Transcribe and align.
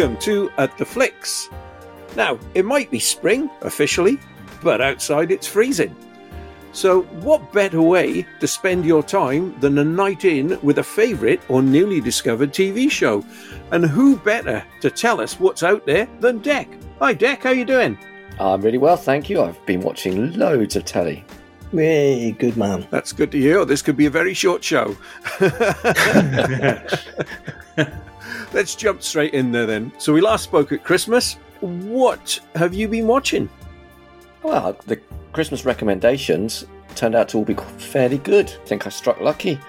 welcome 0.00 0.18
to 0.18 0.50
At 0.56 0.78
the 0.78 0.84
Flicks. 0.86 1.50
Now, 2.16 2.38
it 2.54 2.64
might 2.64 2.90
be 2.90 2.98
spring 2.98 3.50
officially, 3.60 4.18
but 4.62 4.80
outside 4.80 5.30
it's 5.30 5.46
freezing. 5.46 5.94
So, 6.72 7.02
what 7.20 7.52
better 7.52 7.82
way 7.82 8.26
to 8.40 8.46
spend 8.46 8.86
your 8.86 9.02
time 9.02 9.60
than 9.60 9.76
a 9.76 9.84
night 9.84 10.24
in 10.24 10.58
with 10.62 10.78
a 10.78 10.82
favourite 10.82 11.42
or 11.50 11.60
newly 11.60 12.00
discovered 12.00 12.54
TV 12.54 12.90
show? 12.90 13.22
And 13.72 13.84
who 13.84 14.16
better 14.16 14.64
to 14.80 14.90
tell 14.90 15.20
us 15.20 15.38
what's 15.38 15.62
out 15.62 15.84
there 15.84 16.08
than 16.20 16.38
Deck? 16.38 16.70
Hi, 17.00 17.12
Deck, 17.12 17.42
how 17.42 17.50
you 17.50 17.66
doing? 17.66 17.98
I'm 18.38 18.62
really 18.62 18.78
well, 18.78 18.96
thank 18.96 19.28
you. 19.28 19.42
I've 19.42 19.66
been 19.66 19.82
watching 19.82 20.32
loads 20.32 20.76
of 20.76 20.86
telly. 20.86 21.26
Yay, 21.74 22.32
good 22.32 22.56
man. 22.56 22.88
That's 22.90 23.12
good 23.12 23.30
to 23.32 23.38
hear. 23.38 23.66
This 23.66 23.82
could 23.82 23.98
be 23.98 24.06
a 24.06 24.10
very 24.10 24.32
short 24.32 24.64
show. 24.64 24.96
Let's 28.52 28.74
jump 28.74 29.02
straight 29.02 29.32
in 29.32 29.52
there 29.52 29.66
then. 29.66 29.92
So, 29.98 30.12
we 30.12 30.20
last 30.20 30.44
spoke 30.44 30.72
at 30.72 30.84
Christmas. 30.84 31.34
What 31.60 32.40
have 32.54 32.74
you 32.74 32.88
been 32.88 33.06
watching? 33.06 33.48
Well, 34.42 34.76
the 34.86 35.00
Christmas 35.32 35.64
recommendations 35.64 36.66
turned 36.96 37.14
out 37.14 37.28
to 37.30 37.38
all 37.38 37.44
be 37.44 37.54
fairly 37.54 38.18
good. 38.18 38.46
I 38.48 38.66
think 38.66 38.86
I 38.86 38.90
struck 38.90 39.20
lucky. 39.20 39.60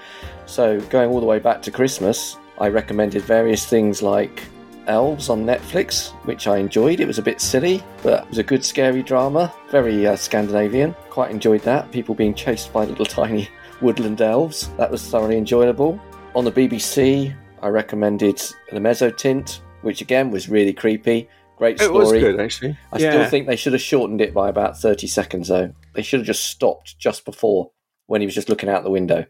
So, 0.45 0.79
going 0.81 1.11
all 1.11 1.19
the 1.19 1.25
way 1.25 1.39
back 1.39 1.61
to 1.63 1.71
Christmas, 1.71 2.37
I 2.59 2.69
recommended 2.69 3.21
various 3.23 3.65
things 3.65 4.01
like 4.01 4.43
Elves 4.87 5.29
on 5.29 5.45
Netflix, 5.45 6.11
which 6.25 6.47
I 6.47 6.57
enjoyed. 6.57 6.99
It 6.99 7.07
was 7.07 7.19
a 7.19 7.21
bit 7.23 7.39
silly, 7.39 7.83
but 8.01 8.23
it 8.23 8.29
was 8.29 8.37
a 8.39 8.43
good 8.43 8.65
scary 8.65 9.03
drama, 9.03 9.53
very 9.69 10.07
uh, 10.07 10.15
Scandinavian. 10.15 10.95
Quite 11.09 11.31
enjoyed 11.31 11.61
that. 11.61 11.91
People 11.91 12.15
being 12.15 12.33
chased 12.33 12.73
by 12.73 12.85
little 12.85 13.05
tiny 13.21 13.49
woodland 13.81 14.21
elves. 14.21 14.69
That 14.77 14.89
was 14.89 15.07
thoroughly 15.07 15.37
enjoyable. 15.37 16.01
On 16.33 16.45
the 16.45 16.51
BBC, 16.51 17.35
I 17.61 17.67
recommended 17.69 18.37
The 18.71 18.79
Mezzotint, 18.79 19.59
which 19.81 20.01
again 20.01 20.31
was 20.31 20.49
really 20.49 20.73
creepy. 20.73 21.29
Great 21.57 21.79
story. 21.79 21.95
It 21.95 21.99
was 21.99 22.11
good, 22.11 22.39
actually. 22.39 22.77
I 22.91 22.97
still 22.97 23.29
think 23.29 23.45
they 23.47 23.55
should 23.55 23.73
have 23.73 23.81
shortened 23.81 24.19
it 24.21 24.33
by 24.33 24.49
about 24.49 24.79
30 24.79 25.05
seconds, 25.07 25.47
though. 25.49 25.73
They 25.93 26.01
should 26.01 26.21
have 26.21 26.27
just 26.27 26.45
stopped 26.45 26.97
just 26.97 27.23
before 27.23 27.71
when 28.07 28.19
he 28.21 28.25
was 28.25 28.33
just 28.35 28.49
looking 28.49 28.67
out 28.69 28.83
the 28.83 28.89
window. 28.89 29.25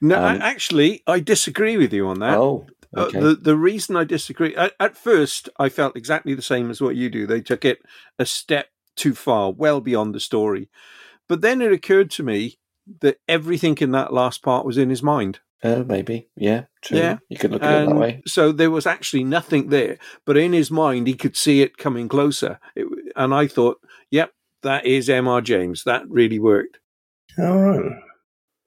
No, 0.00 0.16
Um, 0.16 0.22
I- 0.42 0.48
actually, 0.50 1.02
I 1.06 1.20
disagree 1.20 1.76
with 1.76 1.92
you 1.92 2.06
on 2.08 2.20
that. 2.20 2.38
Oh, 2.38 2.66
Uh, 2.96 3.10
the 3.10 3.34
the 3.34 3.56
reason 3.56 3.96
I 3.96 4.04
disagree 4.04 4.54
at, 4.54 4.72
at 4.78 4.96
first 4.96 5.48
I 5.58 5.68
felt 5.68 5.96
exactly 5.96 6.32
the 6.34 6.42
same 6.42 6.70
as 6.70 6.80
what 6.80 6.94
you 6.94 7.10
do. 7.10 7.26
They 7.26 7.40
took 7.40 7.64
it 7.64 7.80
a 8.20 8.24
step 8.24 8.68
too 8.94 9.14
far, 9.14 9.50
well 9.50 9.80
beyond 9.80 10.14
the 10.14 10.20
story. 10.20 10.68
But 11.28 11.40
then 11.40 11.60
it 11.60 11.72
occurred 11.72 12.08
to 12.12 12.22
me 12.22 12.58
that 13.00 13.18
everything 13.28 13.76
in 13.80 13.90
that 13.90 14.12
last 14.12 14.42
part 14.42 14.64
was 14.64 14.78
in 14.78 14.90
his 14.90 15.02
mind. 15.02 15.40
Uh, 15.64 15.82
maybe. 15.86 16.28
Yeah, 16.36 16.64
true. 16.82 16.98
Yeah. 16.98 17.16
You 17.30 17.38
could 17.38 17.50
look 17.52 17.62
at 17.62 17.82
it 17.82 17.88
that 17.88 17.96
way. 17.96 18.22
so 18.26 18.52
there 18.52 18.70
was 18.70 18.86
actually 18.86 19.24
nothing 19.24 19.70
there, 19.70 19.98
but 20.26 20.36
in 20.36 20.52
his 20.52 20.70
mind 20.70 21.06
he 21.06 21.14
could 21.14 21.36
see 21.36 21.62
it 21.62 21.78
coming 21.78 22.06
closer. 22.08 22.60
It, 22.76 22.86
and 23.16 23.32
I 23.34 23.46
thought, 23.46 23.78
yep, 24.10 24.30
that 24.62 24.84
is 24.84 25.08
Mr. 25.08 25.42
James. 25.42 25.84
That 25.84 26.02
really 26.08 26.38
worked. 26.38 26.78
All 27.38 27.58
right. 27.58 27.92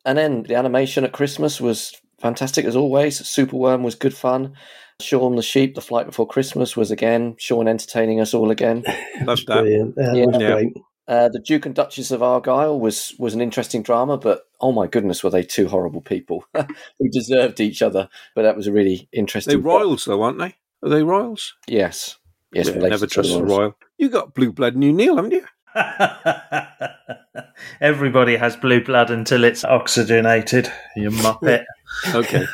And 0.05 0.17
then 0.17 0.43
the 0.43 0.55
animation 0.55 1.03
at 1.03 1.11
Christmas 1.13 1.61
was 1.61 1.93
fantastic 2.19 2.65
as 2.65 2.75
always. 2.75 3.21
Superworm 3.21 3.83
was 3.83 3.95
good 3.95 4.13
fun. 4.15 4.53
Shaun 4.99 5.35
the 5.35 5.43
Sheep, 5.43 5.75
The 5.75 5.81
Flight 5.81 6.07
Before 6.07 6.25
Christmas 6.27 6.75
was 6.75 6.89
again 6.89 7.35
Shaun 7.37 7.67
entertaining 7.67 8.19
us 8.19 8.33
all 8.33 8.49
again. 8.49 8.83
Loved 9.21 9.45
that. 9.47 9.61
Brilliant. 9.61 9.93
Yeah, 9.97 10.13
Yeah. 10.13 10.25
Yeah. 10.39 10.51
great. 10.53 10.73
Uh, 11.07 11.29
the 11.29 11.39
Duke 11.39 11.65
and 11.67 11.75
Duchess 11.75 12.09
of 12.11 12.23
Argyll 12.23 12.79
was 12.79 13.13
was 13.19 13.33
an 13.35 13.41
interesting 13.41 13.83
drama, 13.83 14.17
but 14.17 14.41
oh 14.59 14.71
my 14.71 14.87
goodness, 14.87 15.23
were 15.23 15.29
they 15.29 15.43
two 15.43 15.67
horrible 15.67 16.01
people 16.01 16.43
who 16.53 17.09
deserved 17.11 17.59
each 17.59 17.81
other? 17.81 18.09
But 18.35 18.43
that 18.43 18.55
was 18.55 18.67
a 18.67 18.71
really 18.71 19.07
interesting. 19.11 19.51
They're 19.51 19.59
royals, 19.59 20.05
though, 20.05 20.21
aren't 20.23 20.39
they? 20.39 20.55
Are 20.83 20.89
they 20.89 21.03
royals? 21.03 21.55
Yes, 21.67 22.17
yes. 22.53 22.67
Yeah, 22.67 22.75
never 22.75 23.07
trust 23.07 23.35
a 23.35 23.43
royal. 23.43 23.75
You 23.97 24.09
got 24.09 24.33
blue 24.33 24.51
blood 24.51 24.75
New 24.75 24.93
Neil, 24.93 25.15
haven't 25.15 25.31
you? 25.31 25.45
Everybody 27.81 28.35
has 28.35 28.55
blue 28.55 28.83
blood 28.83 29.09
until 29.11 29.43
it's 29.43 29.63
oxygenated, 29.63 30.71
you 30.95 31.09
muppet. 31.11 31.65
Okay. 32.13 32.45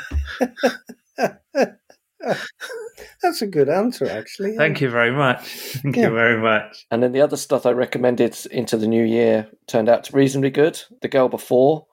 That's 3.22 3.42
a 3.42 3.48
good 3.48 3.70
answer, 3.70 4.08
actually. 4.10 4.56
Thank 4.58 4.82
you 4.82 4.90
very 4.90 5.12
much. 5.12 5.48
Thank 5.48 5.96
Yeah. 5.96 6.10
you 6.10 6.14
very 6.14 6.42
much. 6.42 6.86
And 6.92 7.02
then 7.02 7.14
the 7.14 7.22
other 7.22 7.38
stuff 7.38 7.66
I 7.66 7.72
recommended 7.72 8.38
into 8.52 8.78
the 8.78 8.88
new 8.88 9.04
year 9.04 9.48
turned 9.68 9.88
out 9.90 10.04
to 10.06 10.16
reasonably 10.16 10.50
good. 10.50 10.82
The 11.02 11.08
Girl 11.08 11.30
Before 11.30 11.86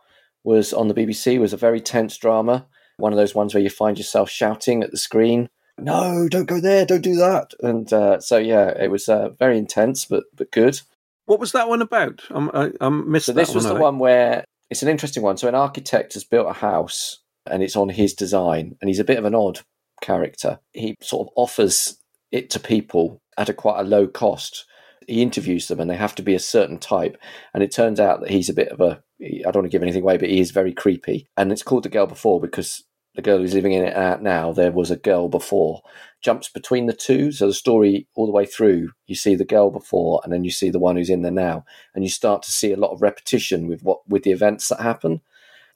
was 0.45 0.73
on 0.73 0.89
the 0.89 0.95
BBC, 0.95 1.39
was 1.39 1.53
a 1.53 1.59
very 1.59 1.81
tense 1.81 2.17
drama. 2.17 2.67
One 2.97 3.13
of 3.13 3.17
those 3.19 3.35
ones 3.35 3.55
where 3.55 3.63
you 3.63 3.71
find 3.71 3.97
yourself 3.99 4.29
shouting 4.31 4.83
at 4.83 4.91
the 4.91 4.99
screen, 4.99 5.49
"No, 5.79 6.29
don't 6.29 6.47
go 6.47 6.61
there, 6.61 6.85
don't 6.85 7.01
do 7.03 7.17
that." 7.17 7.53
And 7.61 7.91
uh, 7.93 8.21
so 8.21 8.37
yeah, 8.39 8.69
it 8.69 8.91
was 8.91 9.09
uh, 9.09 9.31
very 9.31 9.59
intense, 9.59 10.05
but 10.05 10.25
but 10.35 10.51
good. 10.53 10.81
What 11.27 11.41
was 11.41 11.53
that 11.53 11.69
one 11.69 11.81
about? 11.83 12.23
I'm, 12.31 12.51
I, 12.53 12.73
I 12.81 12.89
missed 12.89 13.27
So 13.27 13.33
this 13.33 13.55
was 13.55 13.65
one. 13.65 13.75
the 13.75 13.79
I 13.79 13.83
one 13.83 13.99
where 13.99 14.45
it's 14.69 14.83
an 14.83 14.89
interesting 14.89 15.23
one. 15.23 15.37
So 15.37 15.49
an 15.49 15.55
architect 15.55 16.15
has 16.15 16.25
built 16.25 16.49
a 16.49 16.53
house, 16.53 17.19
and 17.47 17.63
it's 17.63 17.77
on 17.77 17.89
his 17.89 18.15
design, 18.15 18.77
and 18.81 18.89
he's 18.89 18.99
a 18.99 19.05
bit 19.05 19.19
of 19.19 19.25
an 19.25 19.35
odd 19.35 19.61
character. 20.03 20.59
He 20.73 20.97
sort 21.01 21.29
of 21.29 21.33
offers 21.37 21.99
it 22.33 22.51
to 22.51 22.61
people 22.61 23.21
at 23.37 23.49
a 23.49 23.55
quite 23.55 23.81
a 23.81 23.85
low 23.85 24.07
cost. 24.07 24.67
He 25.07 25.23
interviews 25.23 25.69
them, 25.69 25.81
and 25.81 25.91
they 25.91 25.97
have 25.97 26.15
to 26.17 26.23
be 26.23 26.35
a 26.35 26.41
certain 26.41 26.79
type. 26.79 27.17
And 27.55 27.63
it 27.63 27.73
turns 27.73 27.99
out 27.99 28.21
that 28.21 28.31
he's 28.31 28.49
a 28.49 28.55
bit 28.55 28.69
of 28.69 28.81
a 28.81 29.03
I 29.23 29.51
don't 29.51 29.57
want 29.57 29.67
to 29.67 29.71
give 29.71 29.83
anything 29.83 30.03
away, 30.03 30.17
but 30.17 30.31
he 30.31 30.41
is 30.41 30.51
very 30.51 30.73
creepy. 30.73 31.29
And 31.37 31.53
it's 31.53 31.63
called 31.63 31.83
the 31.83 31.91
girl 31.91 32.07
before 32.07 32.41
because 32.41 32.85
the 33.15 33.23
girl 33.23 33.39
who's 33.39 33.55
living 33.55 33.73
in 33.73 33.85
it 33.85 33.97
out 33.97 34.23
now, 34.23 34.53
there 34.53 34.73
was 34.73 34.91
a 34.91 34.97
girl 34.97 35.29
before. 35.29 35.83
Jumps 36.23 36.49
between 36.49 36.87
the 36.87 36.93
two, 36.93 37.33
so 37.33 37.47
the 37.47 37.53
story 37.53 38.07
all 38.15 38.27
the 38.27 38.33
way 38.33 38.47
through, 38.47 38.91
you 39.07 39.15
see 39.15 39.35
the 39.35 39.45
girl 39.45 39.71
before, 39.71 40.21
and 40.23 40.33
then 40.33 40.45
you 40.45 40.51
see 40.51 40.71
the 40.71 40.79
one 40.79 40.97
who's 40.97 41.11
in 41.11 41.23
there 41.23 41.33
now, 41.33 41.65
and 41.95 42.05
you 42.05 42.11
start 42.11 42.43
to 42.45 42.53
see 42.53 42.73
a 42.73 42.77
lot 42.77 42.93
of 42.93 43.03
repetition 43.03 43.67
with 43.67 43.83
what 43.83 44.09
with 44.09 44.23
the 44.23 44.31
events 44.31 44.69
that 44.69 44.81
happen, 44.81 45.21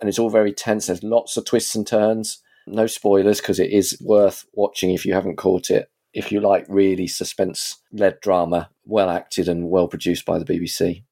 and 0.01 0.09
it's 0.09 0.19
all 0.19 0.31
very 0.31 0.53
tense. 0.53 0.87
There's 0.87 1.03
lots 1.03 1.37
of 1.37 1.45
twists 1.45 1.75
and 1.75 1.87
turns. 1.87 2.41
No 2.67 2.87
spoilers 2.87 3.41
because 3.41 3.61
it 3.61 3.71
is 3.71 3.99
worth 4.01 4.47
watching 4.55 4.91
if 4.91 5.05
you 5.05 5.13
haven't 5.13 5.37
caught 5.37 5.71
it. 5.71 5.91
If 6.15 6.31
you 6.33 6.41
like 6.41 6.65
really 6.69 7.07
suspense-led 7.07 8.21
drama, 8.21 8.71
well 8.87 9.11
acted 9.11 9.49
and 9.49 9.69
well 9.71 9.89
produced 9.89 10.25
by 10.25 10.39
the 10.39 10.45
BBC. 10.45 11.03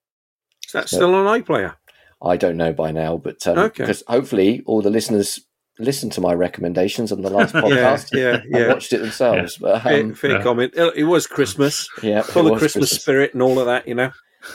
Is 0.67 0.73
that 0.73 0.89
still 0.89 1.15
on 1.15 1.41
iPlayer? 1.43 1.75
I 2.25 2.37
don't 2.37 2.57
know 2.57 2.73
by 2.73 2.93
now, 2.93 3.17
but 3.17 3.45
um, 3.47 3.59
Okay. 3.59 3.83
because 3.83 4.03
hopefully 4.07 4.63
all 4.65 4.81
the 4.81 4.91
listeners 4.91 5.41
listened 5.79 6.13
to 6.13 6.21
my 6.21 6.33
recommendations 6.33 7.11
on 7.11 7.23
the 7.23 7.31
last 7.31 7.53
Yeah, 7.55 7.61
podcast 7.63 8.09
yeah, 8.13 8.35
and 8.37 8.45
yeah. 8.51 8.69
watched 8.69 8.93
it 8.93 8.99
themselves. 8.99 9.59
But 9.59 9.83
Fair, 9.83 10.01
um, 10.05 10.15
fair 10.15 10.31
yeah. 10.37 10.43
comment. 10.43 10.75
It, 10.77 10.93
it 10.99 11.05
was 11.05 11.27
Christmas, 11.27 11.89
yeah, 12.03 12.23
full 12.23 12.47
of 12.47 12.53
was 12.53 12.61
Christmas, 12.61 12.91
spirit 12.91 13.33
and 13.35 13.43
all 13.43 13.59
of 13.59 13.67
that, 13.67 13.89
you 13.89 13.95
know. 13.97 14.13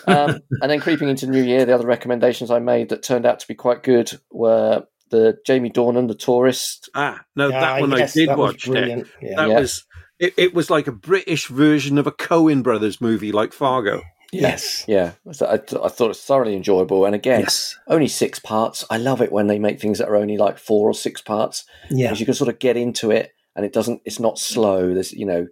um, 0.07 0.39
and 0.61 0.71
then 0.71 0.79
creeping 0.79 1.09
into 1.09 1.27
New 1.27 1.43
Year, 1.43 1.65
the 1.65 1.73
other 1.75 1.87
recommendations 1.87 2.51
I 2.51 2.59
made 2.59 2.89
that 2.89 3.03
turned 3.03 3.25
out 3.25 3.39
to 3.39 3.47
be 3.47 3.55
quite 3.55 3.83
good 3.83 4.11
were 4.31 4.85
the 5.11 5.37
Jamie 5.45 5.69
Dornan, 5.71 6.07
the 6.07 6.15
tourist. 6.15 6.89
Ah, 6.95 7.21
no, 7.35 7.47
Ah, 7.47 7.51
that 7.51 7.81
one 7.81 7.91
yes, 7.91 8.15
I 8.15 8.19
did 8.25 8.37
watch. 8.37 8.65
Brilliant. 8.65 9.07
Yeah. 9.21 9.35
That 9.37 9.49
Yeah. 9.49 9.59
was 9.59 9.85
it, 10.19 10.33
it. 10.37 10.53
was 10.53 10.69
like 10.69 10.87
a 10.87 10.91
British 10.91 11.47
version 11.47 11.97
of 11.97 12.07
a 12.07 12.11
Coen 12.11 12.63
Brothers 12.63 12.99
movie, 13.01 13.31
like 13.31 13.53
Fargo. 13.53 14.01
Yes. 14.33 14.83
Yeah, 14.87 15.13
so 15.31 15.45
I, 15.45 15.53
I 15.53 15.57
thought 15.89 16.05
it 16.05 16.07
was 16.09 16.21
thoroughly 16.21 16.53
enjoyable. 16.55 17.05
And 17.05 17.15
again, 17.15 17.41
Yes. 17.41 17.77
only 17.87 18.07
six 18.09 18.39
parts. 18.39 18.83
I 18.89 18.97
love 18.97 19.21
it 19.21 19.31
when 19.31 19.47
they 19.47 19.57
make 19.59 19.79
things 19.79 19.99
that 19.99 20.09
are 20.09 20.17
only 20.17 20.37
like 20.37 20.57
four 20.57 20.89
or 20.89 20.93
six 20.93 21.21
parts 21.21 21.63
Yeah. 21.89 22.07
because 22.07 22.19
you 22.19 22.25
can 22.25 22.35
sort 22.35 22.49
of 22.49 22.59
get 22.59 22.75
into 22.75 23.09
it 23.11 23.31
and 23.55 23.65
it 23.65 23.71
doesn't. 23.73 24.01
It's 24.05 24.19
not 24.19 24.37
slow. 24.37 24.93
There's 24.93 25.13
you 25.13 25.25
know. 25.25 25.47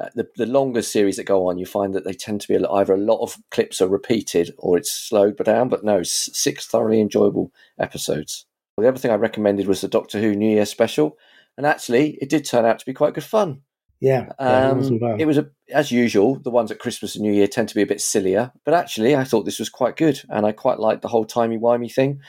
Uh, 0.00 0.08
the, 0.14 0.26
the 0.36 0.46
longer 0.46 0.80
series 0.80 1.16
that 1.18 1.24
go 1.24 1.46
on, 1.50 1.58
you 1.58 1.66
find 1.66 1.92
that 1.94 2.02
they 2.02 2.14
tend 2.14 2.40
to 2.40 2.48
be 2.48 2.54
a 2.54 2.66
either 2.70 2.94
a 2.94 2.98
lot 2.98 3.20
of 3.20 3.36
clips 3.50 3.78
are 3.82 3.88
repeated 3.88 4.50
or 4.56 4.78
it's 4.78 4.90
slowed 4.90 5.36
down. 5.44 5.68
But 5.68 5.84
no, 5.84 5.98
s- 5.98 6.30
six 6.32 6.64
thoroughly 6.66 6.98
enjoyable 6.98 7.52
episodes. 7.78 8.46
The 8.78 8.88
other 8.88 8.96
thing 8.98 9.10
I 9.10 9.16
recommended 9.16 9.66
was 9.66 9.82
the 9.82 9.88
Doctor 9.88 10.18
Who 10.18 10.34
New 10.34 10.48
Year 10.50 10.64
special, 10.64 11.18
and 11.58 11.66
actually, 11.66 12.16
it 12.22 12.30
did 12.30 12.46
turn 12.46 12.64
out 12.64 12.78
to 12.78 12.86
be 12.86 12.94
quite 12.94 13.12
good 13.12 13.22
fun. 13.22 13.60
Yeah. 14.02 14.30
it 14.30 14.34
Um, 14.40 14.78
it 15.20 15.26
was 15.26 15.38
a, 15.38 15.48
as 15.72 15.92
usual. 15.92 16.34
The 16.40 16.50
ones 16.50 16.70
at 16.72 16.80
Christmas 16.80 17.14
and 17.14 17.22
New 17.22 17.32
Year 17.32 17.46
tend 17.46 17.68
to 17.68 17.74
be 17.74 17.82
a 17.82 17.86
bit 17.86 18.00
sillier, 18.00 18.50
but 18.64 18.74
actually, 18.74 19.14
I 19.14 19.22
thought 19.24 19.44
this 19.44 19.60
was 19.60 19.68
quite 19.70 19.96
good, 19.96 20.20
and 20.28 20.44
I 20.44 20.50
quite 20.52 20.80
liked 20.80 21.02
the 21.02 21.08
whole 21.08 21.24
timey 21.24 21.56
wimey 21.56 21.92
thing. 21.92 22.20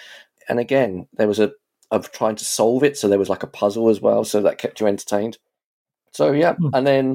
And 0.47 0.59
again, 0.59 1.07
there 1.13 1.27
was 1.27 1.39
a 1.39 1.51
of 1.89 2.11
trying 2.11 2.35
to 2.35 2.45
solve 2.45 2.83
it, 2.83 2.97
so 2.97 3.07
there 3.07 3.19
was 3.19 3.29
like 3.29 3.43
a 3.43 3.47
puzzle 3.47 3.89
as 3.89 3.99
well, 4.01 4.23
so 4.23 4.41
that 4.41 4.57
kept 4.59 4.79
you 4.79 4.87
entertained. 4.87 5.37
So 6.11 6.31
yeah, 6.31 6.53
Hmm. 6.53 6.69
and 6.73 6.85
then 6.87 7.05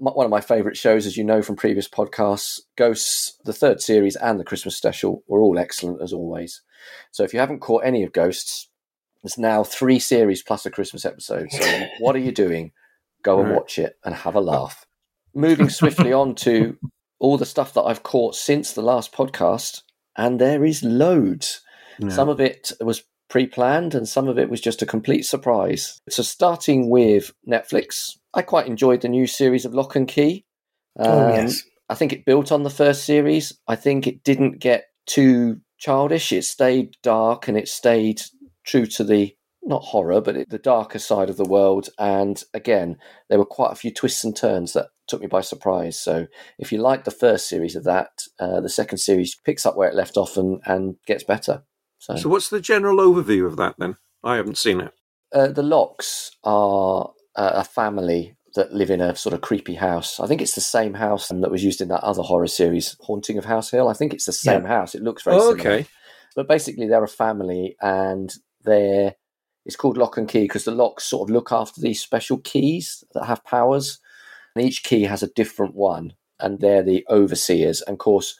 m- 0.00 0.12
one 0.14 0.26
of 0.26 0.30
my 0.30 0.40
favourite 0.42 0.76
shows, 0.76 1.06
as 1.06 1.16
you 1.16 1.24
know 1.24 1.40
from 1.42 1.56
previous 1.56 1.88
podcasts, 1.88 2.60
Ghosts, 2.76 3.38
the 3.44 3.52
third 3.54 3.80
series 3.80 4.16
and 4.16 4.38
the 4.38 4.44
Christmas 4.44 4.76
special 4.76 5.22
were 5.26 5.40
all 5.40 5.58
excellent 5.58 6.02
as 6.02 6.12
always. 6.12 6.60
So 7.12 7.24
if 7.24 7.32
you 7.32 7.40
haven't 7.40 7.60
caught 7.60 7.84
any 7.84 8.02
of 8.04 8.12
Ghosts, 8.12 8.68
there's 9.22 9.38
now 9.38 9.64
three 9.64 9.98
series 9.98 10.42
plus 10.42 10.66
a 10.66 10.70
Christmas 10.70 11.04
episode. 11.06 11.50
So 11.50 11.64
what 11.98 12.14
are 12.14 12.20
you 12.20 12.32
doing? 12.32 12.72
Go 13.26 13.40
and 13.40 13.48
Right. 13.50 13.56
watch 13.56 13.78
it 13.78 13.96
and 14.04 14.14
have 14.14 14.36
a 14.36 14.40
laugh. 14.40 14.86
Moving 15.34 15.68
swiftly 15.80 16.12
on 16.12 16.34
to 16.36 16.78
all 17.18 17.36
the 17.36 17.44
stuff 17.44 17.74
that 17.74 17.82
I've 17.82 18.02
caught 18.04 18.36
since 18.36 18.72
the 18.72 18.82
last 18.82 19.12
podcast, 19.12 19.82
and 20.16 20.40
there 20.40 20.64
is 20.64 20.82
loads. 20.84 21.60
Yeah. 21.98 22.10
Some 22.10 22.28
of 22.28 22.40
it 22.40 22.70
was 22.80 23.02
pre 23.28 23.46
planned, 23.46 23.94
and 23.96 24.08
some 24.08 24.28
of 24.28 24.38
it 24.38 24.48
was 24.48 24.60
just 24.60 24.80
a 24.82 24.86
complete 24.86 25.24
surprise. 25.26 26.00
So, 26.08 26.22
starting 26.22 26.88
with 26.88 27.32
Netflix, 27.48 28.16
I 28.32 28.42
quite 28.42 28.66
enjoyed 28.68 29.00
the 29.02 29.08
new 29.08 29.26
series 29.26 29.64
of 29.64 29.74
Locke 29.74 29.96
and 29.96 30.06
Key. 30.06 30.44
oh 30.98 31.26
Um, 31.26 31.34
yes. 31.34 31.62
I 31.88 31.94
think 31.96 32.12
it 32.12 32.24
built 32.24 32.52
on 32.52 32.62
the 32.62 32.70
first 32.70 33.04
series. 33.04 33.52
I 33.66 33.76
think 33.76 34.06
it 34.06 34.22
didn't 34.24 34.58
get 34.60 34.84
too 35.06 35.60
childish. 35.78 36.32
It 36.32 36.44
stayed 36.44 36.96
dark 37.02 37.48
and 37.48 37.56
it 37.58 37.68
stayed 37.68 38.22
true 38.64 38.86
to 38.86 39.04
the 39.04 39.35
not 39.66 39.82
horror, 39.82 40.20
but 40.20 40.36
it, 40.36 40.50
the 40.50 40.58
darker 40.58 40.98
side 40.98 41.28
of 41.30 41.36
the 41.36 41.44
world. 41.48 41.88
And 41.98 42.42
again, 42.54 42.96
there 43.28 43.38
were 43.38 43.44
quite 43.44 43.72
a 43.72 43.76
few 43.76 43.92
twists 43.92 44.24
and 44.24 44.36
turns 44.36 44.72
that 44.74 44.88
took 45.08 45.20
me 45.20 45.26
by 45.26 45.40
surprise. 45.40 45.98
So 45.98 46.26
if 46.58 46.72
you 46.72 46.78
like 46.78 47.04
the 47.04 47.10
first 47.10 47.48
series 47.48 47.76
of 47.76 47.84
that, 47.84 48.10
uh, 48.40 48.60
the 48.60 48.68
second 48.68 48.98
series 48.98 49.34
picks 49.44 49.66
up 49.66 49.76
where 49.76 49.88
it 49.88 49.94
left 49.94 50.16
off 50.16 50.36
and, 50.36 50.60
and 50.66 50.96
gets 51.06 51.24
better. 51.24 51.64
So, 51.98 52.16
So, 52.16 52.28
what's 52.28 52.48
the 52.50 52.60
general 52.60 52.98
overview 52.98 53.46
of 53.46 53.56
that 53.56 53.74
then? 53.78 53.96
I 54.22 54.36
haven't 54.36 54.58
seen 54.58 54.80
it. 54.80 54.92
uh, 55.34 55.48
the 55.48 55.62
Lockes 55.62 56.30
are 56.44 57.10
uh, 57.36 57.50
a 57.54 57.64
family 57.64 58.36
that 58.54 58.72
live 58.72 58.90
in 58.90 59.00
a 59.00 59.14
sort 59.14 59.34
of 59.34 59.40
creepy 59.42 59.74
house. 59.74 60.18
I 60.20 60.26
think 60.26 60.40
it's 60.40 60.54
the 60.54 60.60
same 60.60 60.94
house 60.94 61.28
that 61.28 61.50
was 61.50 61.62
used 61.64 61.80
in 61.80 61.88
that 61.88 62.02
other 62.04 62.22
horror 62.22 62.46
series, 62.46 62.96
Haunting 63.02 63.36
of 63.38 63.44
House 63.44 63.70
Hill. 63.70 63.88
I 63.88 63.92
think 63.92 64.14
it's 64.14 64.24
the 64.26 64.32
same 64.32 64.64
house. 64.64 64.94
It 64.94 65.02
looks 65.02 65.22
very 65.22 65.36
Oh, 65.36 65.50
similar. 65.56 65.60
okay. 65.78 65.86
But 66.34 66.48
basically, 66.48 66.86
they're 66.88 67.04
a 67.04 67.08
family, 67.08 67.76
and 67.82 68.32
they're 68.64 69.14
it's 69.66 69.76
called 69.76 69.98
Locke 69.98 70.16
and 70.16 70.28
Key 70.28 70.42
because 70.42 70.64
the 70.64 70.70
locks 70.70 71.04
sort 71.04 71.28
of 71.28 71.34
look 71.34 71.50
after 71.50 71.80
these 71.80 72.00
special 72.00 72.38
keys 72.38 73.02
that 73.12 73.26
have 73.26 73.44
powers, 73.44 73.98
and 74.54 74.64
each 74.64 74.84
key 74.84 75.02
has 75.02 75.22
a 75.24 75.32
different 75.34 75.74
one, 75.74 76.14
and 76.40 76.60
they're 76.60 76.84
the 76.84 77.04
overseers. 77.10 77.82
And 77.82 77.94
of 77.94 77.98
course, 77.98 78.38